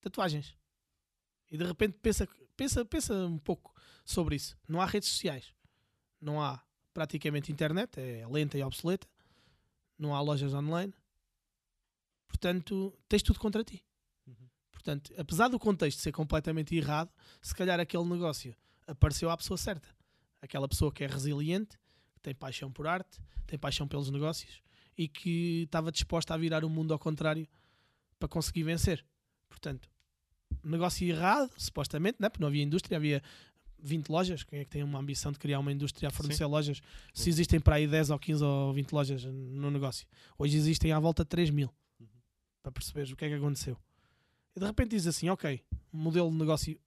Tatuagens. 0.01 0.53
E 1.49 1.57
de 1.57 1.63
repente 1.63 1.97
pensa, 2.01 2.27
pensa, 2.57 2.83
pensa 2.83 3.13
um 3.25 3.37
pouco 3.37 3.73
sobre 4.03 4.35
isso. 4.35 4.57
Não 4.67 4.81
há 4.81 4.85
redes 4.85 5.07
sociais. 5.07 5.53
Não 6.19 6.41
há 6.41 6.61
praticamente 6.93 7.53
internet, 7.53 7.97
é 7.97 8.27
lenta 8.27 8.57
e 8.57 8.63
obsoleta. 8.63 9.07
Não 9.97 10.13
há 10.13 10.19
lojas 10.19 10.53
online. 10.53 10.93
Portanto, 12.27 12.93
tens 13.07 13.23
tudo 13.23 13.39
contra 13.39 13.63
ti. 13.63 13.81
Uhum. 14.27 14.49
Portanto, 14.73 15.13
apesar 15.17 15.47
do 15.47 15.57
contexto 15.57 15.99
ser 15.99 16.11
completamente 16.11 16.75
errado, 16.75 17.13
se 17.41 17.55
calhar 17.55 17.79
aquele 17.79 18.03
negócio 18.03 18.53
apareceu 18.85 19.29
à 19.29 19.37
pessoa 19.37 19.57
certa. 19.57 19.87
Aquela 20.41 20.67
pessoa 20.67 20.91
que 20.91 21.05
é 21.05 21.07
resiliente, 21.07 21.79
tem 22.22 22.34
paixão 22.34 22.72
por 22.72 22.88
arte, 22.88 23.19
tem 23.47 23.57
paixão 23.57 23.88
pelos 23.88 24.09
negócios 24.09 24.61
e 24.97 25.07
que 25.07 25.63
estava 25.63 25.91
disposta 25.91 26.34
a 26.34 26.38
virar 26.38 26.63
o 26.63 26.69
mundo 26.69 26.93
ao 26.93 26.99
contrário 26.99 27.47
para 28.19 28.30
conseguir 28.30 28.63
vencer. 28.63 29.05
Portanto, 29.49 29.89
negócio 30.63 31.07
errado, 31.07 31.51
supostamente, 31.57 32.17
né? 32.19 32.30
porque 32.30 32.41
não 32.41 32.47
havia 32.47 32.63
indústria, 32.63 32.97
havia 32.97 33.22
20 33.80 34.09
lojas. 34.09 34.43
Quem 34.43 34.59
é 34.59 34.63
que 34.63 34.69
tem 34.69 34.84
uma 34.84 34.99
ambição 34.99 35.32
de 35.32 35.39
criar 35.39 35.59
uma 35.59 35.72
indústria 35.72 36.09
a 36.09 36.11
fornecer 36.11 36.45
lojas? 36.45 36.82
Se 37.13 37.30
existem 37.30 37.59
para 37.59 37.76
aí 37.76 37.88
10 37.88 38.11
ou 38.11 38.19
15 38.19 38.43
ou 38.43 38.74
20 38.74 38.91
lojas 38.91 39.26
no 39.26 39.72
negócio. 39.72 40.07
Hoje 40.38 40.57
existem 40.57 40.91
à 40.91 40.99
volta 40.99 41.24
de 41.24 41.30
3 41.30 41.49
mil. 41.49 41.74
Uhum. 41.99 42.07
Para 42.61 42.72
perceberes 42.72 43.11
o 43.11 43.15
que 43.15 43.26
é 43.26 43.30
que 43.30 43.36
aconteceu. 43.36 43.78
E 44.55 44.59
de 44.59 44.65
repente 44.65 44.91
diz 44.91 45.07
assim: 45.07 45.30
ok, 45.30 45.63
modelo 45.91 46.30
de 46.30 46.38
negócio 46.38 46.80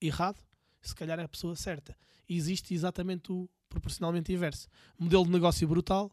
errado, 0.00 0.38
se 0.80 0.94
calhar 0.94 1.18
é 1.18 1.22
a 1.22 1.28
pessoa 1.28 1.56
certa. 1.56 1.96
E 2.28 2.36
existe 2.36 2.74
exatamente 2.74 3.32
o 3.32 3.48
proporcionalmente 3.68 4.32
inverso. 4.32 4.68
Modelo 4.98 5.24
de 5.24 5.30
negócio 5.30 5.66
brutal, 5.68 6.10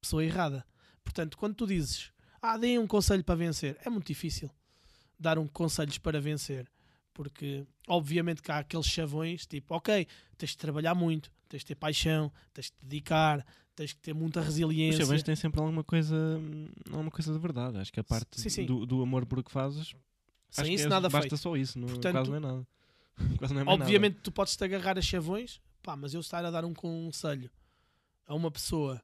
pessoa 0.00 0.24
errada. 0.24 0.64
Portanto, 1.04 1.36
quando 1.36 1.54
tu 1.54 1.66
dizes, 1.66 2.12
ah, 2.40 2.56
deem 2.56 2.78
um 2.78 2.86
conselho 2.86 3.24
para 3.24 3.34
vencer, 3.36 3.76
é 3.84 3.90
muito 3.90 4.06
difícil 4.06 4.50
dar 5.18 5.38
um 5.38 5.46
conselhos 5.46 5.98
para 5.98 6.20
vencer. 6.20 6.70
Porque, 7.14 7.66
obviamente, 7.86 8.40
que 8.42 8.50
há 8.50 8.58
aqueles 8.58 8.86
chavões, 8.86 9.46
tipo, 9.46 9.74
ok, 9.74 10.06
tens 10.38 10.50
de 10.50 10.56
trabalhar 10.56 10.94
muito, 10.94 11.30
tens 11.48 11.60
de 11.60 11.66
ter 11.66 11.74
paixão, 11.74 12.32
tens 12.54 12.66
de 12.70 12.72
dedicar, 12.82 13.44
tens 13.76 13.90
de 13.90 13.96
ter 13.96 14.14
muita 14.14 14.40
Os 14.40 14.46
resiliência. 14.46 15.00
chavões 15.00 15.22
têm 15.22 15.36
sempre 15.36 15.60
alguma 15.60 15.84
coisa, 15.84 16.16
hum, 16.16 16.68
alguma 16.90 17.10
coisa 17.10 17.30
de 17.32 17.38
verdade. 17.38 17.76
Acho 17.76 17.92
que 17.92 18.00
a 18.00 18.04
parte 18.04 18.40
Sim, 18.40 18.48
sim. 18.48 18.64
Do, 18.66 18.86
do 18.86 19.02
amor 19.02 19.26
por 19.26 19.38
o 19.40 19.44
que 19.44 19.50
fazes. 19.50 19.80
acho 19.88 19.96
Sem 20.50 20.64
que 20.64 20.72
isso, 20.72 20.86
é- 20.86 20.88
nada 20.88 21.08
basta 21.10 21.28
feito. 21.28 21.36
só 21.36 21.54
isso, 21.54 21.78
não, 21.78 21.88
Portanto, 21.88 22.12
quase 22.14 22.30
não 22.30 22.36
é 22.36 22.40
nada. 22.40 22.66
não 23.18 23.26
é 23.26 23.38
mais 23.38 23.50
nada. 23.66 23.70
Obviamente 23.72 24.18
tu 24.22 24.32
podes 24.32 24.56
te 24.56 24.64
agarrar 24.64 24.96
a 24.96 25.02
chavões, 25.02 25.60
pá, 25.82 25.96
mas 25.96 26.14
eu 26.14 26.20
estar 26.20 26.44
a 26.44 26.50
dar 26.50 26.64
um 26.64 26.74
conselho 26.74 27.50
a 28.26 28.34
uma 28.34 28.50
pessoa 28.50 29.02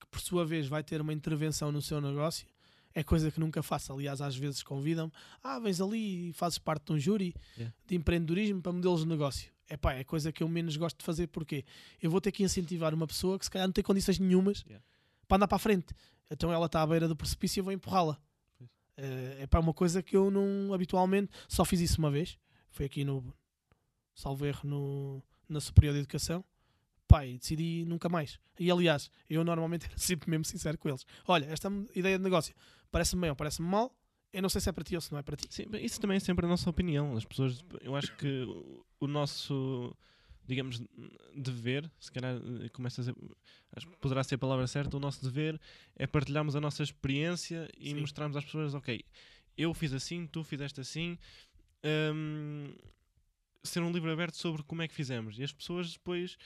que 0.00 0.06
por 0.06 0.20
sua 0.20 0.44
vez 0.44 0.66
vai 0.66 0.82
ter 0.82 1.00
uma 1.00 1.12
intervenção 1.12 1.70
no 1.70 1.82
seu 1.82 2.00
negócio 2.00 2.46
é 2.94 3.02
coisa 3.02 3.30
que 3.30 3.40
nunca 3.40 3.62
faço. 3.62 3.92
Aliás, 3.92 4.20
às 4.20 4.36
vezes 4.36 4.62
convidam-me, 4.62 5.12
ah, 5.42 5.58
vens 5.58 5.80
ali 5.80 6.28
e 6.28 6.32
fazes 6.32 6.58
parte 6.58 6.86
de 6.86 6.92
um 6.92 6.98
júri 6.98 7.34
Yeah. 7.56 7.74
de 7.86 7.96
empreendedorismo 7.96 8.62
para 8.62 8.72
modelos 8.72 9.00
de 9.00 9.08
negócio. 9.08 9.52
É 9.68 9.76
pá, 9.76 9.94
é 9.94 10.04
coisa 10.04 10.30
que 10.30 10.42
eu 10.42 10.48
menos 10.48 10.76
gosto 10.76 10.98
de 10.98 11.04
fazer 11.04 11.26
porque 11.28 11.64
eu 12.00 12.10
vou 12.10 12.20
ter 12.20 12.30
que 12.30 12.44
incentivar 12.44 12.94
uma 12.94 13.06
pessoa 13.06 13.38
que 13.38 13.44
se 13.44 13.50
calhar 13.50 13.66
não 13.66 13.72
tem 13.72 13.82
condições 13.82 14.18
nenhumas 14.18 14.62
Yeah. 14.62 14.84
para 15.26 15.36
andar 15.38 15.48
para 15.48 15.56
a 15.56 15.58
frente. 15.58 15.92
Então 16.30 16.52
ela 16.52 16.66
está 16.66 16.82
à 16.82 16.86
beira 16.86 17.08
do 17.08 17.16
precipício 17.16 17.58
e 17.58 17.60
eu 17.60 17.64
vou 17.64 17.72
empurrá-la. 17.72 18.16
Eh, 18.96 19.38
é 19.40 19.46
para 19.46 19.58
uma 19.58 19.74
coisa 19.74 20.00
que 20.02 20.16
eu 20.16 20.30
não 20.30 20.72
habitualmente 20.72 21.32
só 21.48 21.64
fiz 21.64 21.80
isso 21.80 21.98
uma 21.98 22.10
vez. 22.10 22.38
Foi 22.70 22.86
aqui 22.86 23.04
no 23.04 23.34
salvo 24.14 24.46
erro 24.46 24.60
no, 24.68 25.22
na 25.48 25.60
Superior 25.60 25.92
de 25.94 26.00
Educação. 26.00 26.44
E 27.24 27.38
decidi 27.38 27.84
nunca 27.86 28.08
mais. 28.08 28.40
E 28.58 28.68
aliás, 28.68 29.08
eu 29.30 29.44
normalmente 29.44 29.86
era 29.86 29.96
sempre 29.96 30.28
mesmo 30.28 30.44
sincero 30.44 30.76
com 30.76 30.88
eles. 30.88 31.06
Olha, 31.28 31.44
esta 31.46 31.70
ideia 31.94 32.18
de 32.18 32.24
negócio 32.24 32.52
parece-me 32.90 33.20
bem 33.20 33.30
ou 33.30 33.36
parece-me 33.36 33.68
mal. 33.68 33.96
Eu 34.32 34.42
não 34.42 34.48
sei 34.48 34.60
se 34.60 34.68
é 34.68 34.72
para 34.72 34.82
ti 34.82 34.96
ou 34.96 35.00
se 35.00 35.12
não 35.12 35.20
é 35.20 35.22
para 35.22 35.36
ti. 35.36 35.46
Sim, 35.48 35.66
isso 35.80 36.00
também 36.00 36.16
é 36.16 36.20
sempre 36.20 36.44
a 36.44 36.48
nossa 36.48 36.68
opinião. 36.68 37.16
As 37.16 37.24
pessoas, 37.24 37.64
eu 37.82 37.94
acho 37.94 38.16
que 38.16 38.42
o- 38.98 39.06
nosso, 39.06 39.96
digamos, 40.44 40.82
dever, 41.36 41.88
se 42.00 42.10
calhar 42.10 42.34
eh, 42.64 42.68
começa 42.70 43.00
a 43.00 43.04
ser, 43.04 43.14
acho 43.76 43.86
que 43.86 43.96
poderá 43.98 44.24
ser 44.24 44.34
a 44.34 44.38
palavra 44.38 44.66
certa, 44.66 44.96
o 44.96 45.00
nosso 45.00 45.22
dever 45.22 45.60
é 45.94 46.08
partilharmos 46.08 46.56
a 46.56 46.60
nossa 46.60 46.82
experiência 46.82 47.68
e 47.78 47.90
Sim. 47.90 48.00
mostrarmos 48.00 48.36
às 48.36 48.44
pessoas, 48.44 48.74
ok, 48.74 49.04
eu 49.56 49.72
fiz 49.72 49.92
assim, 49.92 50.26
tu 50.26 50.42
fizeste 50.42 50.80
assim, 50.80 51.16
hum, 52.12 52.74
ser 53.64 53.82
um 53.82 53.90
livro 53.92 54.10
aberto 54.10 54.36
sobre 54.36 54.62
como 54.62 54.82
é 54.82 54.88
que 54.88 54.94
fizemos. 54.94 55.38
E 55.38 55.42
as 55.42 55.52
pessoas 55.52 55.92
depois 55.94 56.36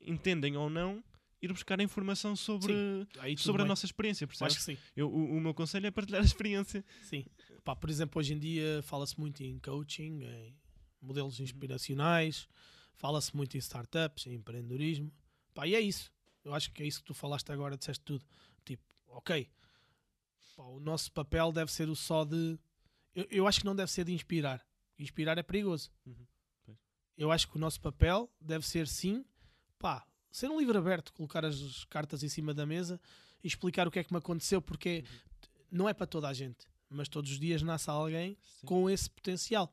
entendem 0.00 0.56
ou 0.56 0.68
não 0.68 1.02
ir 1.40 1.52
buscar 1.52 1.78
informação 1.80 2.34
sobre, 2.34 2.72
tudo 2.72 3.38
sobre 3.40 3.62
a 3.62 3.64
nossa 3.66 3.84
experiência, 3.84 4.24
Acho 4.24 4.38
percebes? 4.38 4.56
que 4.56 4.62
sim. 4.62 4.78
Eu, 4.96 5.08
o, 5.08 5.36
o 5.36 5.40
meu 5.40 5.52
conselho 5.52 5.86
é 5.86 5.90
partilhar 5.90 6.22
a 6.22 6.24
experiência. 6.24 6.84
Sim. 7.02 7.24
Pá, 7.62 7.76
por 7.76 7.90
exemplo, 7.90 8.18
hoje 8.18 8.32
em 8.34 8.38
dia 8.38 8.80
fala-se 8.82 9.18
muito 9.20 9.42
em 9.42 9.58
coaching, 9.58 10.22
em 10.22 10.54
Uhum. 11.04 11.08
modelos 11.08 11.38
inspiracionais, 11.40 12.48
fala-se 12.94 13.36
muito 13.36 13.56
em 13.56 13.58
startups, 13.58 14.26
em 14.26 14.34
empreendedorismo. 14.36 15.12
Pá, 15.52 15.66
e 15.66 15.74
é 15.74 15.80
isso. 15.80 16.10
Eu 16.42 16.54
acho 16.54 16.70
que 16.72 16.82
é 16.82 16.86
isso 16.86 17.00
que 17.00 17.06
tu 17.06 17.14
falaste 17.14 17.50
agora, 17.52 17.76
disseste 17.76 18.02
tudo. 18.04 18.24
Tipo, 18.64 18.82
ok, 19.08 19.46
pá, 20.56 20.62
o 20.64 20.80
nosso 20.80 21.12
papel 21.12 21.52
deve 21.52 21.70
ser 21.70 21.88
o 21.90 21.94
só 21.96 22.24
de. 22.24 22.58
Eu, 23.14 23.26
eu 23.30 23.46
acho 23.46 23.60
que 23.60 23.66
não 23.66 23.76
deve 23.76 23.90
ser 23.90 24.04
de 24.04 24.12
inspirar. 24.12 24.64
Inspirar 24.98 25.36
é 25.36 25.42
perigoso. 25.42 25.90
Uhum. 26.06 26.26
Eu 27.16 27.30
acho 27.30 27.48
que 27.48 27.56
o 27.56 27.60
nosso 27.60 27.80
papel 27.80 28.30
deve 28.40 28.66
ser, 28.66 28.86
sim, 28.88 29.24
pá, 29.78 30.04
ser 30.30 30.50
um 30.50 30.58
livro 30.58 30.76
aberto, 30.78 31.12
colocar 31.12 31.44
as 31.44 31.84
cartas 31.84 32.22
em 32.22 32.28
cima 32.28 32.52
da 32.52 32.66
mesa 32.66 33.00
e 33.42 33.46
explicar 33.46 33.86
o 33.86 33.90
que 33.90 33.98
é 33.98 34.04
que 34.04 34.12
me 34.12 34.18
aconteceu, 34.18 34.60
porque 34.60 35.04
não 35.70 35.88
é 35.88 35.94
para 35.94 36.06
toda 36.06 36.28
a 36.28 36.32
gente, 36.32 36.66
mas 36.88 37.08
todos 37.08 37.30
os 37.30 37.38
dias 37.38 37.62
nasce 37.62 37.88
alguém 37.90 38.36
Sim. 38.42 38.66
com 38.66 38.88
esse 38.90 39.08
potencial. 39.10 39.72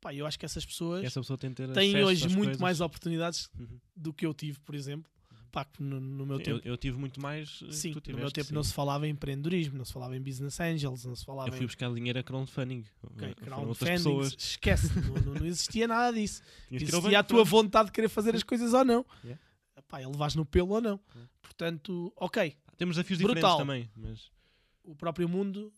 Pá, 0.00 0.12
eu 0.12 0.26
acho 0.26 0.36
que 0.38 0.44
essas 0.44 0.66
pessoas 0.66 1.04
Essa 1.04 1.20
pessoa 1.20 1.38
tem 1.38 1.52
têm 1.54 2.02
hoje 2.02 2.26
muito 2.28 2.44
coisas. 2.48 2.60
mais 2.60 2.80
oportunidades 2.80 3.48
Uhum. 3.58 3.78
do 3.94 4.12
que 4.12 4.26
eu 4.26 4.34
tive, 4.34 4.58
por 4.60 4.74
exemplo. 4.74 5.10
Pá, 5.52 5.66
no, 5.78 6.00
no 6.00 6.24
meu 6.24 6.38
Sim, 6.38 6.44
tempo. 6.44 6.60
eu, 6.64 6.72
eu 6.72 6.76
tive 6.78 6.96
muito 6.98 7.20
mais. 7.20 7.62
eh, 7.68 7.72
Sim, 7.72 7.94
no 8.08 8.16
meu 8.18 8.32
tempo 8.32 8.48
sim. 8.48 8.54
não 8.54 8.62
se 8.64 8.72
falava 8.72 9.06
em 9.06 9.10
empreendedorismo, 9.10 9.76
não 9.76 9.84
se 9.84 9.92
falava 9.92 10.16
em 10.16 10.20
business 10.22 10.58
angels, 10.58 11.04
não 11.04 11.14
se 11.14 11.24
falava 11.26 11.48
Eu 11.48 11.52
fui 11.52 11.64
em 11.64 11.66
buscar 11.66 11.92
dinheiro 11.92 12.18
a 12.18 12.22
crowdfunding. 12.22 12.84
Ok, 13.02 13.28
Eh, 13.28 13.34
crowdfunding, 13.34 13.92
pessoas. 13.92 14.34
esquece, 14.38 14.88
não, 14.98 15.34
não- 15.34 15.44
existia 15.46 15.86
nada 15.86 16.16
disso. 16.16 16.42
Tinhas 16.68 16.82
Existia 16.84 17.18
a 17.18 17.22
tua 17.22 17.44
vontade 17.44 17.86
de 17.86 17.92
querer 17.92 18.08
fazer 18.08 18.34
as 18.34 18.42
coisas 18.42 18.72
ou 18.72 18.82
não. 18.82 19.04
Yeah. 19.22 19.40
Epá, 19.76 20.00
ele 20.02 20.16
vais 20.16 20.34
no 20.34 20.46
pelo 20.46 20.70
ou 20.70 20.80
não. 20.80 20.98
Yeah. 21.14 21.30
Portanto, 21.42 22.10
ok, 22.16 22.56
Temos 22.78 22.96
desafios 22.96 23.20
Brutal. 23.20 23.34
diferentes 23.58 23.58
também, 23.58 23.90
mas 23.94 24.30
o 24.82 24.94
próprio 24.96 25.28
mundo 25.28 25.70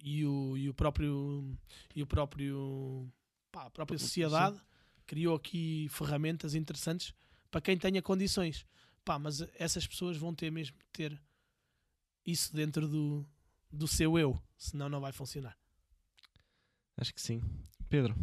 e 0.00 0.24
o, 0.24 0.56
e 0.56 0.68
o 0.68 0.74
próprio 0.74 1.52
e 1.94 2.02
o 2.02 2.06
próprio 2.06 3.12
pá, 3.50 3.64
a 3.64 3.70
própria 3.70 3.98
Sim. 3.98 4.04
sociedade 4.06 4.60
criou 5.04 5.34
aqui 5.34 5.88
ferramentas 5.90 6.54
interessantes 6.54 7.12
para 7.50 7.60
quem 7.60 7.76
tenha 7.78 8.00
condições. 8.02 8.66
Pá, 9.04 9.18
mas 9.18 9.40
essas 9.54 9.86
pessoas 9.86 10.16
vão 10.16 10.34
ter 10.34 10.50
mesmo 10.50 10.76
de 10.76 10.84
ter 10.92 11.20
isso 12.26 12.54
dentro 12.54 12.86
do, 12.86 13.26
do 13.72 13.88
seu 13.88 14.18
eu, 14.18 14.40
senão 14.56 14.88
não 14.88 15.00
vai 15.00 15.12
funcionar. 15.12 15.56
acho 16.96 17.14
que 17.14 17.20
sim. 17.20 17.40
Pedro, 17.88 18.14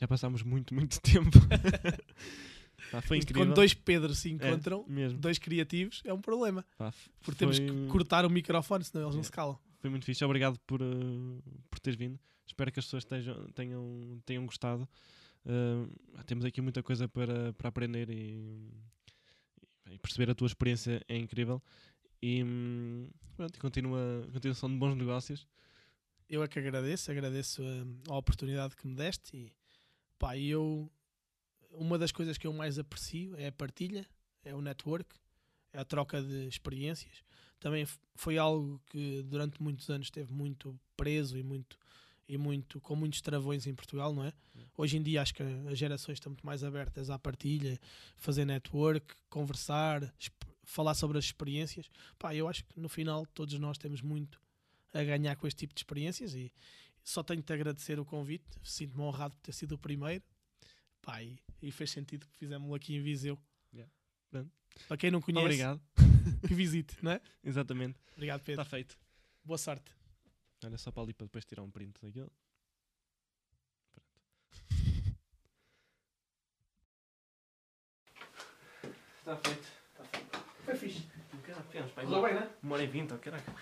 já 0.00 0.08
passámos 0.08 0.42
muito, 0.42 0.72
muito 0.74 0.98
tempo. 1.02 1.38
Pá, 2.90 3.02
foi 3.02 3.18
Isto, 3.18 3.30
incrível. 3.30 3.48
quando 3.48 3.54
dois 3.56 3.74
Pedros 3.74 4.18
se 4.18 4.28
É, 4.30 4.32
encontram, 4.32 4.84
mesmo. 4.88 5.18
dois 5.18 5.38
criativos, 5.38 6.00
é 6.06 6.12
um 6.12 6.20
problema. 6.22 6.64
Pá, 6.78 6.92
Porque 7.20 7.38
temos 7.38 7.58
foi- 7.58 7.66
que 7.66 7.86
cortar 7.88 8.24
o 8.24 8.30
microfone, 8.30 8.82
senão 8.84 9.04
eles 9.04 9.14
não 9.14 9.20
É. 9.20 9.24
se 9.24 9.32
calam. 9.32 9.58
Foi 9.80 9.90
muito 9.90 10.06
fixe. 10.06 10.24
Obrigado 10.24 10.58
por, 10.60 10.80
eh, 10.80 10.84
por 11.70 11.78
teres 11.80 11.98
vindo. 11.98 12.18
Espero 12.46 12.72
que 12.72 12.78
as 12.78 12.86
pessoas 12.86 13.02
estejam- 13.04 13.46
tenham, 13.50 14.22
tenham 14.24 14.46
gostado. 14.46 14.88
Eh, 15.44 16.22
temos 16.26 16.44
aqui 16.44 16.60
muita 16.60 16.82
coisa 16.82 17.08
para, 17.08 17.52
para 17.54 17.68
aprender 17.68 18.10
e, 18.10 18.70
e 19.90 19.98
perceber 19.98 20.30
a 20.30 20.34
tua 20.34 20.46
experiência 20.46 21.02
é 21.08 21.16
incrível. 21.16 21.62
E 22.22 22.44
pronto, 23.36 23.58
continua, 23.60 24.28
continuação 24.32 24.68
de 24.68 24.76
bons 24.76 24.94
negócios. 24.96 25.46
Eu 26.28 26.42
é 26.42 26.48
que 26.48 26.58
agradeço, 26.58 27.10
agradeço 27.10 27.62
hum, 27.62 28.00
a, 28.08 28.16
oportunidade 28.16 28.76
que 28.76 28.86
me 28.86 28.94
deste 28.94 29.36
e 29.36 29.52
pá, 30.18 30.36
eu 30.36 30.90
uma 31.70 31.96
das 31.96 32.12
coisas 32.12 32.36
que 32.36 32.46
eu 32.46 32.52
mais 32.52 32.78
aprecio 32.78 33.34
é 33.36 33.46
a 33.46 33.52
partilha, 33.52 34.06
é 34.44 34.54
o 34.54 34.60
network, 34.60 35.14
é 35.72 35.78
a 35.78 35.84
troca 35.84 36.22
de 36.22 36.46
experiências. 36.46 37.22
Também 37.60 37.86
foi 38.14 38.36
algo 38.36 38.80
que 38.86 39.22
durante 39.22 39.62
muitos 39.62 39.88
anos 39.90 40.06
esteve 40.08 40.32
muito 40.32 40.78
preso 40.96 41.36
e 41.38 41.42
muito 41.42 41.78
e 42.28 42.36
muito 42.36 42.80
com 42.80 42.94
muitos 42.94 43.20
travões 43.22 43.66
em 43.66 43.74
Portugal, 43.74 44.14
não 44.14 44.24
é? 44.24 44.32
Hoje 44.76 44.98
em 44.98 45.02
dia 45.02 45.22
acho 45.22 45.34
que 45.34 45.42
as 45.42 45.78
gerações 45.78 46.16
estão 46.16 46.30
muito 46.30 46.44
mais 46.44 46.62
abertas 46.62 47.08
à 47.10 47.18
partilha, 47.18 47.80
fazer 48.16 48.44
network, 48.44 49.14
conversar, 49.30 50.14
falar 50.62 50.94
sobre 50.94 51.18
as 51.18 51.24
experiências. 51.24 51.90
Pá, 52.18 52.34
eu 52.34 52.46
acho 52.46 52.64
que 52.64 52.78
no 52.78 52.88
final 52.88 53.26
todos 53.26 53.58
nós 53.58 53.78
temos 53.78 54.02
muito 54.02 54.40
a 54.92 55.02
ganhar 55.02 55.34
com 55.36 55.46
este 55.46 55.60
tipo 55.60 55.74
de 55.74 55.80
experiências 55.80 56.34
e 56.34 56.52
só 57.02 57.22
tenho 57.22 57.42
de 57.42 57.52
agradecer 57.52 57.98
o 57.98 58.04
convite. 58.04 58.44
Sinto-me 58.62 59.02
honrado 59.02 59.34
por 59.34 59.42
ter 59.42 59.52
sido 59.52 59.72
o 59.72 59.78
primeiro. 59.78 60.22
Pá, 61.00 61.22
e, 61.22 61.38
e 61.62 61.72
fez 61.72 61.90
sentido 61.90 62.26
que 62.26 62.36
fizemos 62.36 62.72
aqui 62.74 62.94
em 62.94 63.00
Viseu. 63.00 63.38
Yeah. 63.72 63.90
Para 64.86 64.96
quem 64.96 65.10
não 65.10 65.20
conhece, 65.20 65.44
Obrigado. 65.44 65.80
que 66.46 66.54
visite, 66.54 66.96
não 67.02 67.12
é? 67.12 67.20
Exatamente. 67.42 67.98
Obrigado, 68.12 68.40
Pedro. 68.42 68.62
Está 68.62 68.70
feito. 68.70 68.98
Boa 69.42 69.58
sorte. 69.58 69.97
Olha 70.64 70.76
só 70.78 70.90
para 70.90 71.02
ali 71.02 71.14
para 71.14 71.26
depois 71.26 71.44
tirar 71.44 71.62
um 71.62 71.70
print 71.70 72.00
daquilo. 72.02 72.32
Está 79.20 79.36
feito. 79.36 79.68
Foi 80.64 80.74
fixe. 80.76 81.06
Um 81.32 81.36
bocado, 81.36 81.62
ficamos 81.64 81.92
para 81.92 82.02
aí 82.02 82.08
Correu 82.08 82.22
bem, 82.22 82.34
não 82.34 82.40
é? 82.42 82.50
uma 82.62 82.74
hora 82.74 82.84
e 82.84 82.86
vinte, 82.86 83.12
oh, 83.14 83.18
caraca. 83.18 83.54